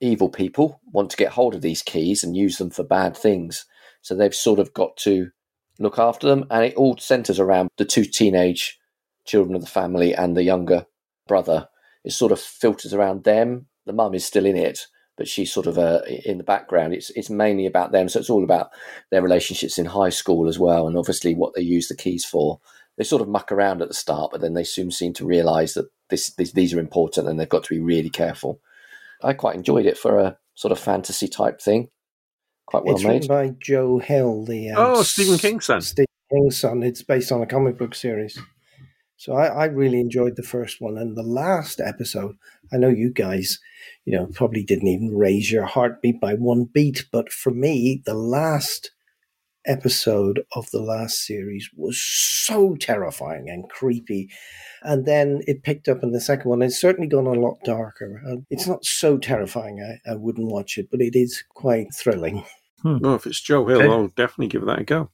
evil 0.00 0.28
people 0.28 0.80
want 0.92 1.10
to 1.10 1.16
get 1.16 1.32
hold 1.32 1.54
of 1.54 1.62
these 1.62 1.82
keys 1.82 2.22
and 2.22 2.36
use 2.36 2.58
them 2.58 2.70
for 2.70 2.84
bad 2.84 3.16
things. 3.16 3.64
So 4.02 4.14
they've 4.14 4.34
sort 4.34 4.58
of 4.58 4.74
got 4.74 4.96
to 4.98 5.30
look 5.78 5.98
after 5.98 6.28
them, 6.28 6.44
and 6.50 6.66
it 6.66 6.74
all 6.74 6.98
centers 6.98 7.40
around 7.40 7.70
the 7.78 7.86
two 7.86 8.04
teenage 8.04 8.78
children 9.24 9.54
of 9.54 9.62
the 9.62 9.68
family 9.70 10.14
and 10.14 10.36
the 10.36 10.44
younger 10.44 10.84
brother. 11.26 11.66
It 12.04 12.12
sort 12.12 12.30
of 12.30 12.40
filters 12.40 12.92
around 12.92 13.24
them. 13.24 13.68
The 13.86 13.94
mum 13.94 14.14
is 14.14 14.24
still 14.26 14.44
in 14.44 14.56
it, 14.56 14.86
but 15.16 15.28
she's 15.28 15.52
sort 15.52 15.66
of 15.66 15.78
uh, 15.78 16.00
in 16.24 16.38
the 16.38 16.44
background. 16.44 16.94
It's 16.94 17.10
it's 17.10 17.30
mainly 17.30 17.66
about 17.66 17.92
them, 17.92 18.08
so 18.08 18.18
it's 18.18 18.30
all 18.30 18.44
about 18.44 18.70
their 19.10 19.22
relationships 19.22 19.78
in 19.78 19.86
high 19.86 20.10
school 20.10 20.48
as 20.48 20.58
well, 20.58 20.86
and 20.86 20.96
obviously 20.96 21.34
what 21.34 21.54
they 21.54 21.62
use 21.62 21.88
the 21.88 21.96
keys 21.96 22.24
for. 22.24 22.60
They 22.98 23.04
sort 23.04 23.22
of 23.22 23.28
muck 23.28 23.50
around 23.50 23.80
at 23.80 23.88
the 23.88 23.94
start, 23.94 24.30
but 24.32 24.40
then 24.40 24.54
they 24.54 24.64
soon 24.64 24.90
seem 24.90 25.14
to 25.14 25.26
realise 25.26 25.74
that 25.74 25.86
this, 26.10 26.30
this 26.34 26.52
these 26.52 26.74
are 26.74 26.80
important, 26.80 27.28
and 27.28 27.38
they've 27.38 27.48
got 27.48 27.64
to 27.64 27.74
be 27.74 27.80
really 27.80 28.10
careful. 28.10 28.60
I 29.22 29.32
quite 29.32 29.56
enjoyed 29.56 29.86
it 29.86 29.96
for 29.96 30.18
a 30.18 30.36
sort 30.54 30.72
of 30.72 30.78
fantasy 30.78 31.28
type 31.28 31.60
thing. 31.60 31.88
Quite 32.66 32.84
well 32.84 32.94
it's 32.94 33.04
made. 33.04 33.12
written 33.14 33.28
by 33.28 33.54
Joe 33.60 33.98
Hill, 33.98 34.44
the 34.44 34.70
um, 34.70 34.76
Oh, 34.78 35.02
Stephen 35.02 35.38
King's 35.38 35.66
son. 35.66 35.80
Stephen 35.80 36.06
King's 36.30 36.58
son. 36.58 36.82
It's 36.82 37.02
based 37.02 37.32
on 37.32 37.42
a 37.42 37.46
comic 37.46 37.78
book 37.78 37.94
series. 37.94 38.38
So 39.22 39.34
I, 39.34 39.46
I 39.46 39.64
really 39.66 40.00
enjoyed 40.00 40.34
the 40.34 40.42
first 40.42 40.80
one, 40.80 40.98
and 40.98 41.16
the 41.16 41.22
last 41.22 41.80
episode. 41.80 42.36
I 42.72 42.76
know 42.76 42.88
you 42.88 43.12
guys, 43.12 43.60
you 44.04 44.18
know, 44.18 44.26
probably 44.34 44.64
didn't 44.64 44.88
even 44.88 45.16
raise 45.16 45.52
your 45.52 45.64
heartbeat 45.64 46.20
by 46.20 46.34
one 46.34 46.64
beat, 46.64 47.04
but 47.12 47.30
for 47.32 47.52
me, 47.52 48.02
the 48.04 48.14
last 48.14 48.90
episode 49.64 50.42
of 50.56 50.68
the 50.72 50.82
last 50.82 51.24
series 51.24 51.70
was 51.76 52.02
so 52.02 52.74
terrifying 52.74 53.48
and 53.48 53.70
creepy. 53.70 54.28
And 54.82 55.06
then 55.06 55.42
it 55.46 55.62
picked 55.62 55.86
up 55.86 56.02
in 56.02 56.10
the 56.10 56.20
second 56.20 56.50
one. 56.50 56.60
It's 56.60 56.80
certainly 56.80 57.06
gone 57.06 57.28
a 57.28 57.40
lot 57.40 57.58
darker. 57.62 58.20
It's 58.50 58.66
not 58.66 58.84
so 58.84 59.18
terrifying. 59.18 60.00
I, 60.04 60.10
I 60.10 60.16
wouldn't 60.16 60.50
watch 60.50 60.78
it, 60.78 60.88
but 60.90 61.00
it 61.00 61.14
is 61.14 61.44
quite 61.54 61.94
thrilling. 61.94 62.44
Oh, 62.84 63.14
if 63.14 63.28
it's 63.28 63.40
Joe 63.40 63.64
Hill, 63.68 63.82
Okay. 63.82 63.88
I'll 63.88 64.08
definitely 64.08 64.48
give 64.48 64.66
that 64.66 64.80
a 64.80 64.84
go. 64.84 65.10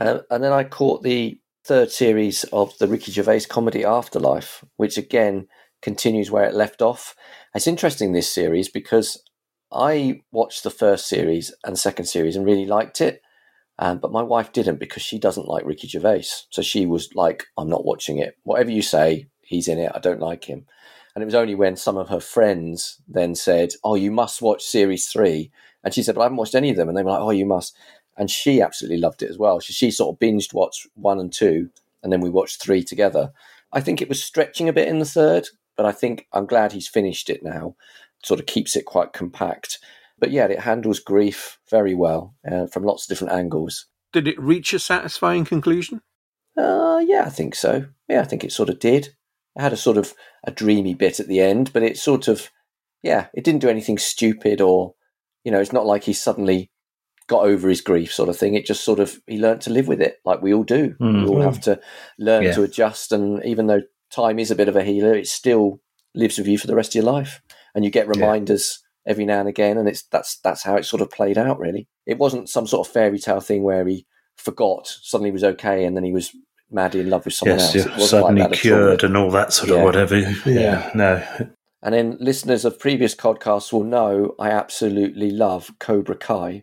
Uh, 0.00 0.18
and 0.30 0.42
then 0.42 0.52
I 0.52 0.64
caught 0.64 1.04
the 1.04 1.38
third 1.64 1.90
series 1.90 2.44
of 2.52 2.76
the 2.78 2.88
Ricky 2.88 3.12
Gervais 3.12 3.42
comedy 3.48 3.84
Afterlife, 3.84 4.64
which 4.76 4.96
again 4.98 5.46
continues 5.80 6.30
where 6.30 6.44
it 6.44 6.54
left 6.54 6.82
off. 6.82 7.14
It's 7.54 7.66
interesting 7.66 8.12
this 8.12 8.30
series 8.32 8.68
because 8.68 9.22
I 9.70 10.20
watched 10.32 10.64
the 10.64 10.70
first 10.70 11.08
series 11.08 11.54
and 11.64 11.78
second 11.78 12.06
series 12.06 12.36
and 12.36 12.44
really 12.44 12.66
liked 12.66 13.00
it, 13.00 13.22
um, 13.78 13.98
but 13.98 14.12
my 14.12 14.22
wife 14.22 14.52
didn't 14.52 14.80
because 14.80 15.02
she 15.02 15.18
doesn't 15.18 15.48
like 15.48 15.64
Ricky 15.64 15.88
Gervais. 15.88 16.24
So 16.50 16.62
she 16.62 16.86
was 16.86 17.08
like, 17.14 17.46
"I'm 17.56 17.68
not 17.68 17.84
watching 17.84 18.18
it. 18.18 18.36
Whatever 18.42 18.70
you 18.70 18.82
say, 18.82 19.28
he's 19.40 19.68
in 19.68 19.78
it. 19.78 19.92
I 19.94 19.98
don't 19.98 20.20
like 20.20 20.44
him." 20.44 20.66
And 21.14 21.22
it 21.22 21.26
was 21.26 21.34
only 21.34 21.54
when 21.54 21.76
some 21.76 21.96
of 21.96 22.08
her 22.08 22.20
friends 22.20 23.00
then 23.08 23.34
said, 23.34 23.72
"Oh, 23.84 23.94
you 23.94 24.10
must 24.10 24.42
watch 24.42 24.62
series 24.62 25.08
three. 25.08 25.50
and 25.84 25.92
she 25.92 26.02
said, 26.04 26.14
"But 26.14 26.20
I 26.20 26.24
haven't 26.26 26.38
watched 26.38 26.54
any 26.54 26.70
of 26.70 26.76
them," 26.76 26.88
and 26.88 26.96
they 26.96 27.02
were 27.02 27.10
like, 27.10 27.20
"Oh, 27.20 27.30
you 27.30 27.44
must." 27.44 27.74
And 28.16 28.30
she 28.30 28.60
absolutely 28.60 28.98
loved 28.98 29.22
it 29.22 29.30
as 29.30 29.38
well. 29.38 29.60
So 29.60 29.72
she 29.72 29.90
sort 29.90 30.14
of 30.14 30.18
binged 30.18 30.54
watched 30.54 30.86
one 30.94 31.18
and 31.18 31.32
two, 31.32 31.70
and 32.02 32.12
then 32.12 32.20
we 32.20 32.30
watched 32.30 32.62
three 32.62 32.82
together. 32.82 33.32
I 33.72 33.80
think 33.80 34.02
it 34.02 34.08
was 34.08 34.22
stretching 34.22 34.68
a 34.68 34.72
bit 34.72 34.88
in 34.88 34.98
the 34.98 35.04
third, 35.04 35.48
but 35.76 35.86
I 35.86 35.92
think 35.92 36.26
I'm 36.32 36.46
glad 36.46 36.72
he's 36.72 36.88
finished 36.88 37.30
it 37.30 37.42
now. 37.42 37.76
Sort 38.24 38.40
of 38.40 38.46
keeps 38.46 38.76
it 38.76 38.84
quite 38.84 39.12
compact. 39.12 39.78
But 40.18 40.30
yeah, 40.30 40.46
it 40.46 40.60
handles 40.60 41.00
grief 41.00 41.58
very 41.70 41.94
well 41.94 42.34
uh, 42.48 42.66
from 42.66 42.84
lots 42.84 43.04
of 43.04 43.08
different 43.08 43.32
angles. 43.32 43.86
Did 44.12 44.28
it 44.28 44.40
reach 44.40 44.72
a 44.72 44.78
satisfying 44.78 45.44
conclusion? 45.44 46.02
Uh, 46.56 47.00
yeah, 47.04 47.24
I 47.26 47.30
think 47.30 47.54
so. 47.54 47.86
Yeah, 48.08 48.20
I 48.20 48.24
think 48.24 48.44
it 48.44 48.52
sort 48.52 48.68
of 48.68 48.78
did. 48.78 49.08
It 49.56 49.62
had 49.62 49.72
a 49.72 49.76
sort 49.76 49.96
of 49.96 50.14
a 50.44 50.50
dreamy 50.50 50.94
bit 50.94 51.18
at 51.18 51.28
the 51.28 51.40
end, 51.40 51.72
but 51.72 51.82
it 51.82 51.96
sort 51.96 52.28
of, 52.28 52.50
yeah, 53.02 53.28
it 53.34 53.42
didn't 53.42 53.62
do 53.62 53.70
anything 53.70 53.98
stupid 53.98 54.60
or, 54.60 54.94
you 55.44 55.50
know, 55.50 55.60
it's 55.60 55.72
not 55.72 55.86
like 55.86 56.04
he 56.04 56.12
suddenly 56.12 56.70
got 57.32 57.44
over 57.44 57.68
his 57.68 57.80
grief 57.80 58.12
sort 58.12 58.28
of 58.28 58.36
thing. 58.36 58.54
It 58.54 58.66
just 58.66 58.84
sort 58.84 59.00
of, 59.00 59.18
he 59.26 59.38
learned 59.38 59.62
to 59.62 59.70
live 59.70 59.88
with 59.88 60.00
it 60.00 60.18
like 60.24 60.42
we 60.42 60.52
all 60.54 60.64
do. 60.64 60.94
Mm. 61.00 61.22
We 61.24 61.28
all 61.28 61.42
have 61.42 61.60
to 61.62 61.80
learn 62.18 62.44
Yeah. 62.44 62.52
to 62.52 62.62
adjust. 62.62 63.10
And 63.12 63.44
even 63.44 63.66
though 63.66 63.82
time 64.10 64.38
is 64.38 64.50
a 64.50 64.54
bit 64.56 64.68
of 64.68 64.76
a 64.76 64.84
healer, 64.84 65.14
it 65.14 65.26
still 65.26 65.80
lives 66.14 66.38
with 66.38 66.46
you 66.46 66.58
for 66.58 66.66
the 66.66 66.74
rest 66.76 66.90
of 66.92 67.02
your 67.02 67.12
life. 67.12 67.40
And 67.74 67.84
you 67.84 67.90
get 67.90 68.06
reminders 68.08 68.82
every 69.06 69.24
now 69.24 69.40
and 69.40 69.48
again. 69.48 69.78
And 69.78 69.88
it's, 69.88 70.02
that's, 70.04 70.38
that's 70.44 70.62
how 70.62 70.76
it 70.76 70.84
sort 70.84 71.02
of 71.02 71.10
played 71.10 71.38
out, 71.38 71.58
really. 71.58 71.88
It 72.06 72.18
wasn't 72.18 72.48
some 72.48 72.66
sort 72.66 72.86
of 72.86 72.92
fairy 72.92 73.18
tale 73.18 73.40
thing 73.40 73.62
where 73.62 73.86
he 73.86 74.06
forgot, 74.36 74.86
suddenly 74.86 75.30
was 75.30 75.44
okay, 75.44 75.84
and 75.84 75.96
then 75.96 76.04
he 76.04 76.12
was 76.12 76.30
madly 76.70 77.00
in 77.00 77.10
love 77.10 77.24
with 77.24 77.34
someone 77.34 77.58
yes, 77.58 77.76
else. 77.76 78.10
suddenly 78.10 78.42
like 78.42 78.52
at 78.52 78.56
all. 78.56 78.60
cured 78.60 79.04
and 79.04 79.16
all 79.16 79.30
that 79.30 79.52
sort 79.52 79.70
Yeah. 79.70 79.76
of 79.76 79.84
whatever. 79.84 80.18
Yeah. 80.46 80.90
No. 80.94 81.22
And 81.82 81.94
then 81.94 82.16
listeners 82.20 82.64
of 82.64 82.78
previous 82.78 83.14
podcasts 83.14 83.72
will 83.72 83.84
know 83.84 84.34
I 84.38 84.50
absolutely 84.50 85.30
love 85.30 85.70
Cobra 85.80 86.16
Kai. 86.16 86.62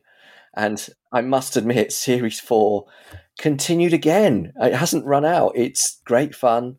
And 0.56 0.88
I 1.12 1.22
must 1.22 1.56
admit, 1.56 1.92
series 1.92 2.40
four 2.40 2.86
continued 3.38 3.94
again. 3.94 4.54
It 4.60 4.76
hasn't 4.76 5.06
run 5.06 5.26
out. 5.26 5.54
It's 5.56 6.02
great 6.06 6.36
fun. 6.36 6.78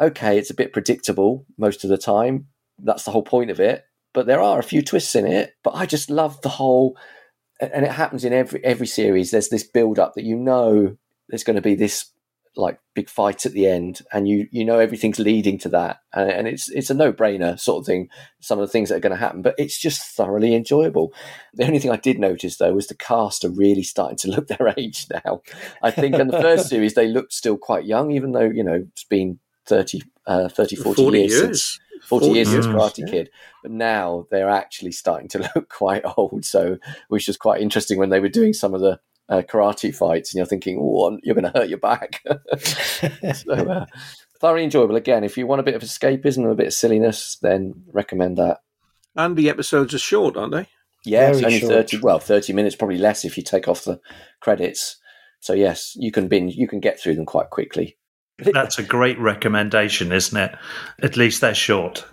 Okay, 0.00 0.38
it's 0.38 0.50
a 0.50 0.54
bit 0.54 0.72
predictable 0.72 1.46
most 1.58 1.84
of 1.84 1.90
the 1.90 1.98
time. 1.98 2.46
That's 2.78 3.04
the 3.04 3.10
whole 3.10 3.22
point 3.22 3.50
of 3.50 3.60
it. 3.60 3.84
But 4.12 4.26
there 4.26 4.40
are 4.40 4.58
a 4.58 4.64
few 4.64 4.82
twists 4.82 5.14
in 5.14 5.26
it. 5.26 5.54
But 5.62 5.74
I 5.74 5.86
just 5.86 6.10
love 6.10 6.40
the 6.40 6.48
whole 6.48 6.96
and 7.60 7.84
it 7.84 7.92
happens 7.92 8.24
in 8.24 8.32
every 8.32 8.64
every 8.64 8.86
series. 8.86 9.30
There's 9.30 9.48
this 9.48 9.64
build 9.64 9.98
up 9.98 10.14
that 10.14 10.24
you 10.24 10.36
know 10.36 10.96
there's 11.28 11.44
going 11.44 11.56
to 11.56 11.62
be 11.62 11.74
this 11.74 12.10
like 12.56 12.80
big 12.94 13.08
fight 13.08 13.46
at 13.46 13.52
the 13.52 13.66
end, 13.66 14.02
and 14.12 14.28
you 14.28 14.48
you 14.50 14.64
know 14.64 14.78
everything's 14.78 15.18
leading 15.18 15.58
to 15.58 15.68
that, 15.70 16.00
and, 16.12 16.30
and 16.30 16.48
it's 16.48 16.68
it's 16.70 16.90
a 16.90 16.94
no 16.94 17.12
brainer 17.12 17.58
sort 17.58 17.82
of 17.82 17.86
thing. 17.86 18.08
Some 18.40 18.58
of 18.58 18.66
the 18.66 18.72
things 18.72 18.88
that 18.88 18.96
are 18.96 19.00
going 19.00 19.12
to 19.12 19.16
happen, 19.16 19.42
but 19.42 19.54
it's 19.58 19.78
just 19.78 20.02
thoroughly 20.02 20.54
enjoyable. 20.54 21.12
The 21.54 21.66
only 21.66 21.78
thing 21.78 21.90
I 21.90 21.96
did 21.96 22.18
notice 22.18 22.56
though 22.56 22.72
was 22.72 22.88
the 22.88 22.94
cast 22.94 23.44
are 23.44 23.50
really 23.50 23.82
starting 23.82 24.18
to 24.18 24.28
look 24.30 24.48
their 24.48 24.74
age 24.76 25.06
now. 25.24 25.42
I 25.82 25.90
think 25.90 26.16
in 26.16 26.28
the 26.28 26.40
first 26.40 26.68
series 26.70 26.94
they 26.94 27.08
looked 27.08 27.32
still 27.32 27.56
quite 27.56 27.84
young, 27.84 28.10
even 28.10 28.32
though 28.32 28.50
you 28.50 28.64
know 28.64 28.86
it's 28.92 29.04
been 29.04 29.38
30, 29.66 30.02
uh, 30.26 30.48
30 30.48 30.76
40, 30.76 31.02
40 31.02 31.18
years, 31.18 31.30
years. 31.30 31.40
since 31.40 31.80
40, 32.08 32.26
40 32.26 32.34
years 32.34 32.48
since 32.48 32.66
years, 32.66 32.74
Karate 32.74 32.98
yeah. 32.98 33.10
Kid. 33.10 33.30
But 33.62 33.72
now 33.72 34.26
they're 34.30 34.50
actually 34.50 34.92
starting 34.92 35.28
to 35.28 35.38
look 35.54 35.68
quite 35.68 36.02
old. 36.16 36.44
So, 36.44 36.78
which 37.08 37.28
was 37.28 37.36
quite 37.36 37.60
interesting 37.60 37.98
when 37.98 38.10
they 38.10 38.20
were 38.20 38.28
doing 38.28 38.52
some 38.52 38.74
of 38.74 38.80
the 38.80 38.98
uh, 39.30 39.42
karate 39.42 39.94
fights, 39.94 40.32
and 40.32 40.38
you're 40.38 40.46
thinking, 40.46 40.78
"Oh, 40.80 41.18
you're 41.22 41.34
going 41.34 41.50
to 41.50 41.58
hurt 41.58 41.68
your 41.68 41.78
back." 41.78 42.22
so, 42.58 43.52
uh, 43.52 43.86
thoroughly 44.40 44.64
enjoyable. 44.64 44.96
Again, 44.96 45.24
if 45.24 45.38
you 45.38 45.46
want 45.46 45.60
a 45.60 45.64
bit 45.64 45.76
of 45.76 45.82
escapism 45.82 46.38
and 46.38 46.52
a 46.52 46.56
bit 46.56 46.66
of 46.66 46.74
silliness, 46.74 47.38
then 47.40 47.84
recommend 47.92 48.36
that. 48.38 48.58
And 49.16 49.36
the 49.36 49.48
episodes 49.48 49.94
are 49.94 49.98
short, 49.98 50.36
aren't 50.36 50.52
they? 50.52 50.68
Yeah, 51.04 51.32
Very 51.32 51.44
only 51.44 51.58
short. 51.60 51.72
thirty. 51.72 51.98
Well, 51.98 52.18
thirty 52.18 52.52
minutes, 52.52 52.76
probably 52.76 52.98
less 52.98 53.24
if 53.24 53.36
you 53.36 53.42
take 53.42 53.68
off 53.68 53.84
the 53.84 54.00
credits. 54.40 54.96
So 55.40 55.54
yes, 55.54 55.94
you 55.96 56.12
can 56.12 56.28
binge. 56.28 56.56
You 56.56 56.68
can 56.68 56.80
get 56.80 57.00
through 57.00 57.14
them 57.14 57.26
quite 57.26 57.50
quickly. 57.50 57.96
That's 58.38 58.78
a 58.78 58.82
great 58.82 59.18
recommendation, 59.18 60.12
isn't 60.12 60.36
it? 60.36 60.54
At 61.02 61.16
least 61.16 61.40
they're 61.40 61.54
short. 61.54 62.04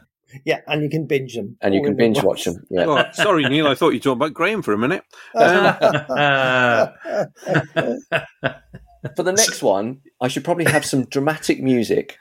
Yeah, 0.45 0.61
and 0.67 0.83
you 0.83 0.89
can 0.89 1.05
binge 1.07 1.35
them. 1.35 1.57
and 1.61 1.73
you 1.73 1.81
can 1.81 1.95
binge 1.95 2.21
watch 2.23 2.45
them. 2.45 2.65
Yeah. 2.69 2.85
Oh, 2.85 3.03
sorry, 3.13 3.47
Neil. 3.47 3.67
I 3.67 3.75
thought 3.75 3.89
you 3.89 3.97
were 3.97 4.03
talking 4.03 4.17
about 4.17 4.33
Graham 4.33 4.61
for 4.61 4.73
a 4.73 4.77
minute. 4.77 5.03
Uh, 5.33 6.87
for 9.15 9.23
the 9.23 9.33
next 9.33 9.61
one, 9.61 10.01
I 10.21 10.27
should 10.27 10.43
probably 10.43 10.65
have 10.65 10.85
some 10.85 11.05
dramatic 11.05 11.61
music, 11.61 12.17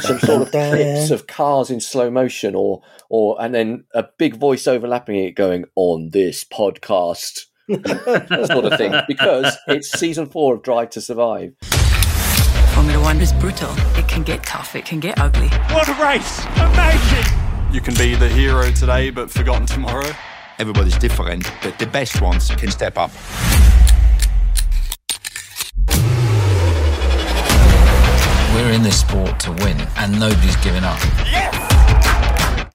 some 0.00 0.18
sort 0.18 0.42
of 0.42 0.50
clips 0.50 1.10
of 1.10 1.26
cars 1.26 1.70
in 1.70 1.80
slow 1.80 2.10
motion, 2.10 2.54
or 2.54 2.82
or 3.08 3.40
and 3.40 3.54
then 3.54 3.84
a 3.94 4.04
big 4.18 4.36
voice 4.36 4.66
overlapping 4.66 5.16
it, 5.16 5.32
going 5.32 5.64
on 5.76 6.10
this 6.10 6.44
podcast, 6.44 7.42
sort 7.68 8.64
of 8.64 8.76
thing, 8.78 8.94
because 9.08 9.56
it's 9.68 9.90
season 9.98 10.26
four 10.26 10.54
of 10.54 10.62
Drive 10.62 10.90
to 10.90 11.00
Survive. 11.00 11.52
On 11.62 12.84
Formula 12.84 13.02
One 13.02 13.20
is 13.20 13.32
brutal. 13.34 13.70
It 13.96 14.06
can 14.06 14.22
get 14.22 14.44
tough, 14.44 14.76
it 14.76 14.84
can 14.84 15.00
get 15.00 15.18
ugly. 15.18 15.48
What 15.74 15.88
a 15.88 15.94
race! 15.94 16.44
Amazing! 16.56 17.45
You 17.72 17.80
can 17.80 17.94
be 17.94 18.14
the 18.14 18.28
hero 18.28 18.70
today 18.70 19.10
but 19.10 19.30
forgotten 19.30 19.66
tomorrow. 19.66 20.08
Everybody's 20.58 20.96
different, 20.96 21.50
but 21.62 21.78
the 21.78 21.86
best 21.86 22.22
ones 22.22 22.48
can 22.54 22.70
step 22.70 22.96
up. 22.96 23.10
We're 28.54 28.72
in 28.72 28.82
this 28.82 28.98
sport 29.00 29.38
to 29.40 29.52
win, 29.52 29.76
and 29.98 30.18
nobody's 30.18 30.56
giving 30.56 30.82
up. 30.82 30.98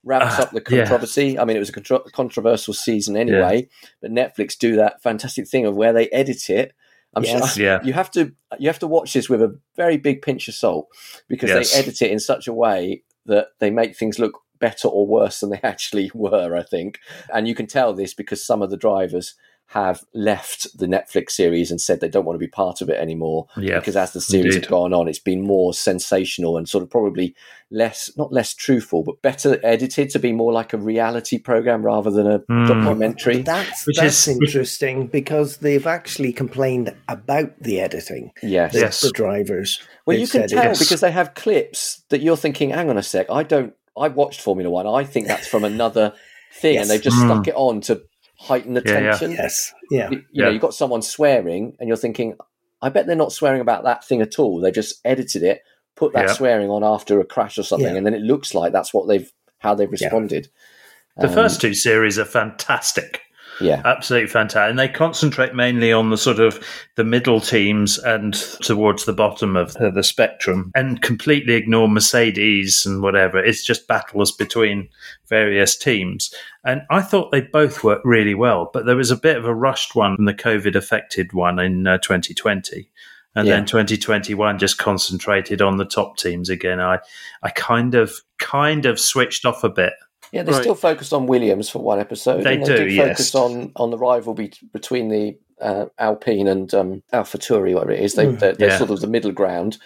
ramps 0.04 0.38
Uh, 0.38 0.42
up 0.42 0.50
the 0.50 0.62
yeah. 0.68 0.78
controversy. 0.84 1.38
I 1.38 1.44
mean, 1.44 1.56
it 1.56 1.60
was 1.60 1.68
a 1.68 1.72
contro- 1.72 2.04
controversial 2.12 2.74
season 2.74 3.16
anyway, 3.16 3.68
but 4.00 4.10
Netflix 4.12 4.56
do 4.58 4.76
that 4.76 5.00
fantastic 5.02 5.48
thing 5.48 5.64
of 5.66 5.74
where 5.76 5.92
they 5.92 6.08
edit 6.08 6.48
it. 6.50 6.72
I'm 7.14 7.24
Yes. 7.24 7.54
sure 7.54 7.64
Yeah. 7.64 7.80
you 7.84 7.92
have 7.92 8.10
to 8.12 8.32
you 8.58 8.68
have 8.68 8.78
to 8.80 8.86
watch 8.88 9.12
this 9.12 9.28
with 9.28 9.42
a 9.42 9.58
very 9.76 9.96
big 9.96 10.22
pinch 10.22 10.48
of 10.48 10.54
salt 10.54 10.88
because 11.28 11.50
Yes. 11.50 11.72
they 11.72 11.78
edit 11.80 12.02
it 12.02 12.10
in 12.10 12.18
such 12.20 12.46
a 12.48 12.52
way 12.52 13.02
that 13.26 13.48
they 13.60 13.70
make 13.70 13.96
things 13.96 14.18
look 14.18 14.41
better 14.62 14.88
or 14.88 15.06
worse 15.06 15.40
than 15.40 15.50
they 15.50 15.60
actually 15.74 16.10
were. 16.14 16.56
I 16.56 16.62
think, 16.62 16.98
and 17.34 17.46
you 17.46 17.54
can 17.54 17.66
tell 17.66 17.92
this 17.92 18.14
because 18.14 18.46
some 18.46 18.62
of 18.62 18.70
the 18.70 18.78
drivers 18.78 19.34
have 19.66 20.02
left 20.12 20.66
the 20.78 20.84
Netflix 20.86 21.30
series 21.30 21.70
and 21.70 21.80
said 21.80 21.98
they 22.00 22.08
don't 22.08 22.26
want 22.26 22.34
to 22.34 22.46
be 22.46 22.50
part 22.50 22.82
of 22.82 22.90
it 22.90 22.98
anymore 23.00 23.46
Yeah, 23.56 23.78
because 23.78 23.96
as 23.96 24.12
the 24.12 24.20
series 24.20 24.54
indeed. 24.56 24.64
have 24.64 24.70
gone 24.70 24.92
on, 24.92 25.08
it's 25.08 25.18
been 25.18 25.40
more 25.40 25.72
sensational 25.72 26.58
and 26.58 26.68
sort 26.68 26.82
of 26.84 26.90
probably 26.90 27.34
less, 27.70 28.10
not 28.18 28.30
less 28.30 28.52
truthful, 28.52 29.02
but 29.02 29.22
better 29.22 29.58
edited 29.64 30.10
to 30.10 30.18
be 30.18 30.30
more 30.32 30.52
like 30.52 30.74
a 30.74 30.76
reality 30.76 31.38
program 31.38 31.86
rather 31.86 32.10
than 32.10 32.26
a 32.26 32.40
Mm. 32.40 32.68
documentary. 32.68 33.40
That's 33.42 33.86
Which 33.86 33.96
that's 33.96 34.28
is- 34.28 34.36
interesting 34.36 35.06
because 35.06 35.56
they've 35.58 35.86
actually 35.86 36.34
complained 36.34 36.94
about 37.08 37.58
the 37.58 37.80
editing. 37.80 38.32
Yes. 38.42 38.74
The, 38.74 38.80
Yes. 38.80 39.00
the 39.00 39.10
drivers. 39.12 39.80
Well, 40.04 40.18
you 40.18 40.26
can 40.28 40.48
tell 40.48 40.72
it- 40.72 40.78
because 40.80 41.00
they 41.00 41.12
have 41.12 41.32
clips 41.32 42.02
that 42.10 42.20
you're 42.20 42.36
thinking, 42.36 42.70
hang 42.70 42.90
on 42.90 42.98
a 42.98 43.02
sec, 43.02 43.26
I 43.30 43.42
don't, 43.42 43.72
I 43.96 44.08
watched 44.08 44.40
Formula 44.40 44.70
One. 44.70 44.86
I 44.86 45.04
think 45.04 45.26
that's 45.26 45.46
from 45.48 45.64
another 45.64 46.12
thing. 46.54 46.74
Yes. 46.74 46.82
And 46.82 46.90
they've 46.90 47.02
just 47.02 47.16
Mm. 47.16 47.26
stuck 47.26 47.48
it 47.48 47.54
on 47.54 47.80
to 47.82 48.02
heighten 48.38 48.74
the 48.74 48.82
Yeah, 48.84 48.92
yeah. 48.92 49.10
tension. 49.10 49.30
Yes, 49.32 49.72
yeah. 49.90 50.10
You, 50.10 50.16
you 50.32 50.42
know, 50.42 50.48
Yeah. 50.48 50.52
you've 50.52 50.62
got 50.62 50.74
someone 50.74 51.02
swearing 51.02 51.76
and 51.78 51.88
you're 51.88 51.96
thinking, 51.96 52.36
I 52.80 52.88
bet 52.88 53.06
they're 53.06 53.14
not 53.16 53.32
swearing 53.32 53.60
about 53.60 53.84
that 53.84 54.04
thing 54.04 54.20
at 54.22 54.38
all. 54.38 54.60
They 54.60 54.70
just 54.72 55.00
edited 55.04 55.42
it, 55.44 55.62
put 55.94 56.12
that 56.14 56.28
Yeah. 56.28 56.32
swearing 56.32 56.68
on 56.70 56.82
after 56.82 57.20
a 57.20 57.24
crash 57.24 57.56
or 57.58 57.62
something, 57.62 57.90
Yeah. 57.92 57.96
and 57.96 58.06
then 58.06 58.14
it 58.14 58.22
looks 58.22 58.54
like 58.54 58.72
that's 58.72 58.92
what 58.92 59.06
they've 59.08 59.30
how 59.58 59.74
they've 59.76 59.90
responded. 59.92 60.48
The 61.18 61.28
Um, 61.28 61.34
first 61.34 61.60
two 61.60 61.72
series 61.74 62.18
are 62.18 62.24
fantastic. 62.24 63.20
Yeah, 63.62 63.82
Absolutely 63.84 64.28
fantastic. 64.28 64.70
And 64.70 64.78
they 64.78 64.88
concentrate 64.88 65.54
mainly 65.54 65.92
on 65.92 66.10
the 66.10 66.16
sort 66.16 66.40
of 66.40 66.64
the 66.96 67.04
middle 67.04 67.40
teams 67.40 67.98
and 67.98 68.34
towards 68.62 69.04
the 69.04 69.12
bottom 69.12 69.56
of 69.56 69.74
the, 69.74 70.02
spectrum 70.02 70.70
and 70.74 71.00
completely 71.00 71.54
ignore 71.54 71.88
Mercedes 71.88 72.84
and 72.84 73.02
whatever. 73.02 73.38
It's 73.38 73.64
just 73.64 73.86
battles 73.86 74.32
between 74.32 74.88
various 75.28 75.76
teams. 75.76 76.34
And 76.64 76.82
I 76.90 77.02
thought 77.02 77.30
they 77.30 77.40
both 77.40 77.82
worked 77.84 78.04
really 78.04 78.34
well, 78.34 78.70
but 78.72 78.84
there 78.86 78.96
was 78.96 79.10
a 79.10 79.16
bit 79.16 79.36
of 79.36 79.44
a 79.44 79.54
rushed 79.54 79.94
one 79.94 80.16
from 80.16 80.24
the 80.24 80.34
COVID 80.34 80.74
affected 80.74 81.32
one 81.32 81.58
in 81.58 81.86
uh, 81.86 81.98
2020. 81.98 82.90
And 83.34 83.48
Yeah. 83.48 83.54
then 83.54 83.66
2021 83.66 84.58
just 84.58 84.78
concentrated 84.78 85.62
on 85.62 85.78
the 85.78 85.84
top 85.86 86.16
teams 86.16 86.50
again. 86.50 86.80
I, 86.80 86.98
I 87.42 87.50
kind 87.50 87.94
of, 87.94 88.12
kind 88.38 88.84
of 88.84 89.00
switched 89.00 89.46
off 89.46 89.64
a 89.64 89.70
bit. 89.70 89.94
Yeah. 90.32 90.42
They 90.42 90.52
Right. 90.52 90.62
still 90.62 90.74
focused 90.74 91.12
on 91.12 91.26
Williams 91.26 91.68
for 91.70 91.78
one 91.80 92.00
episode. 92.00 92.42
They 92.44 92.56
and 92.56 92.64
do, 92.64 92.76
did 92.76 92.92
yes. 92.92 93.08
focus 93.08 93.34
on 93.34 93.72
on 93.76 93.90
the 93.90 93.98
rivalry 93.98 94.50
between 94.72 95.08
the 95.08 95.36
uh, 95.60 95.86
Alpine 95.98 96.48
and 96.48 96.72
um, 96.74 97.02
Tauri, 97.12 97.74
whatever 97.74 97.92
it 97.92 98.00
is. 98.00 98.14
They, 98.14 98.26
they're, 98.26 98.52
they're 98.54 98.70
Yeah. 98.70 98.78
sort 98.78 98.90
of 98.90 99.00
the 99.00 99.06
middle 99.06 99.30
ground. 99.30 99.78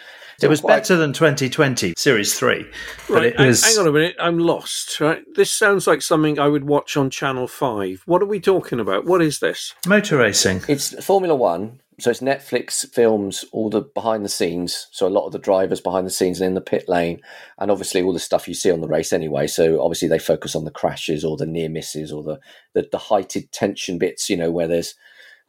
It 0.42 0.48
was 0.48 0.60
quite- 0.60 0.74
better 0.76 0.96
than 0.96 1.12
2020 1.14 1.94
Series 1.96 2.38
3. 2.38 2.64
But 3.08 3.14
Right, 3.14 3.24
it 3.26 3.36
hang- 3.38 3.46
was. 3.48 3.64
hang 3.64 3.78
on 3.78 3.86
a 3.88 3.92
minute. 3.92 4.16
I'm 4.18 4.38
lost. 4.38 5.00
Right, 5.00 5.22
this 5.34 5.50
sounds 5.52 5.86
like 5.86 6.00
something 6.02 6.38
I 6.38 6.48
would 6.48 6.64
watch 6.64 6.96
on 6.96 7.08
Channel 7.10 7.46
Five. 7.48 8.02
What 8.06 8.22
are 8.22 8.26
we 8.26 8.40
talking 8.40 8.78
about? 8.80 9.04
What 9.06 9.20
is 9.22 9.38
this? 9.40 9.74
Motor 9.86 10.18
racing. 10.18 10.62
It's 10.68 11.02
Formula 11.04 11.34
One, 11.34 11.80
so 11.98 12.10
it's 12.10 12.20
Netflix 12.20 12.86
films 12.92 13.44
all 13.52 13.70
the 13.70 13.80
behind 13.80 14.24
the 14.24 14.28
scenes. 14.28 14.86
So 14.90 15.06
a 15.06 15.08
lot 15.08 15.26
of 15.26 15.32
the 15.32 15.38
drivers 15.38 15.80
behind 15.80 16.06
the 16.06 16.10
scenes 16.10 16.40
and 16.40 16.48
in 16.48 16.54
the 16.54 16.60
pit 16.60 16.88
lane, 16.88 17.20
and 17.58 17.70
obviously 17.70 18.02
all 18.02 18.12
the 18.12 18.18
stuff 18.18 18.46
you 18.48 18.54
see 18.54 18.70
on 18.70 18.80
the 18.82 18.88
race 18.88 19.12
anyway. 19.12 19.46
So 19.46 19.82
obviously 19.82 20.08
they 20.08 20.18
focus 20.18 20.54
on 20.54 20.64
the 20.64 20.70
crashes 20.70 21.24
or 21.24 21.36
the 21.36 21.46
near 21.46 21.68
misses 21.70 22.12
or 22.12 22.22
the 22.22 22.38
the, 22.74 22.88
the 22.92 22.98
heighted 22.98 23.50
tension 23.52 23.98
bits. 23.98 24.28
You 24.28 24.36
know 24.36 24.50
where 24.50 24.68
there's 24.68 24.94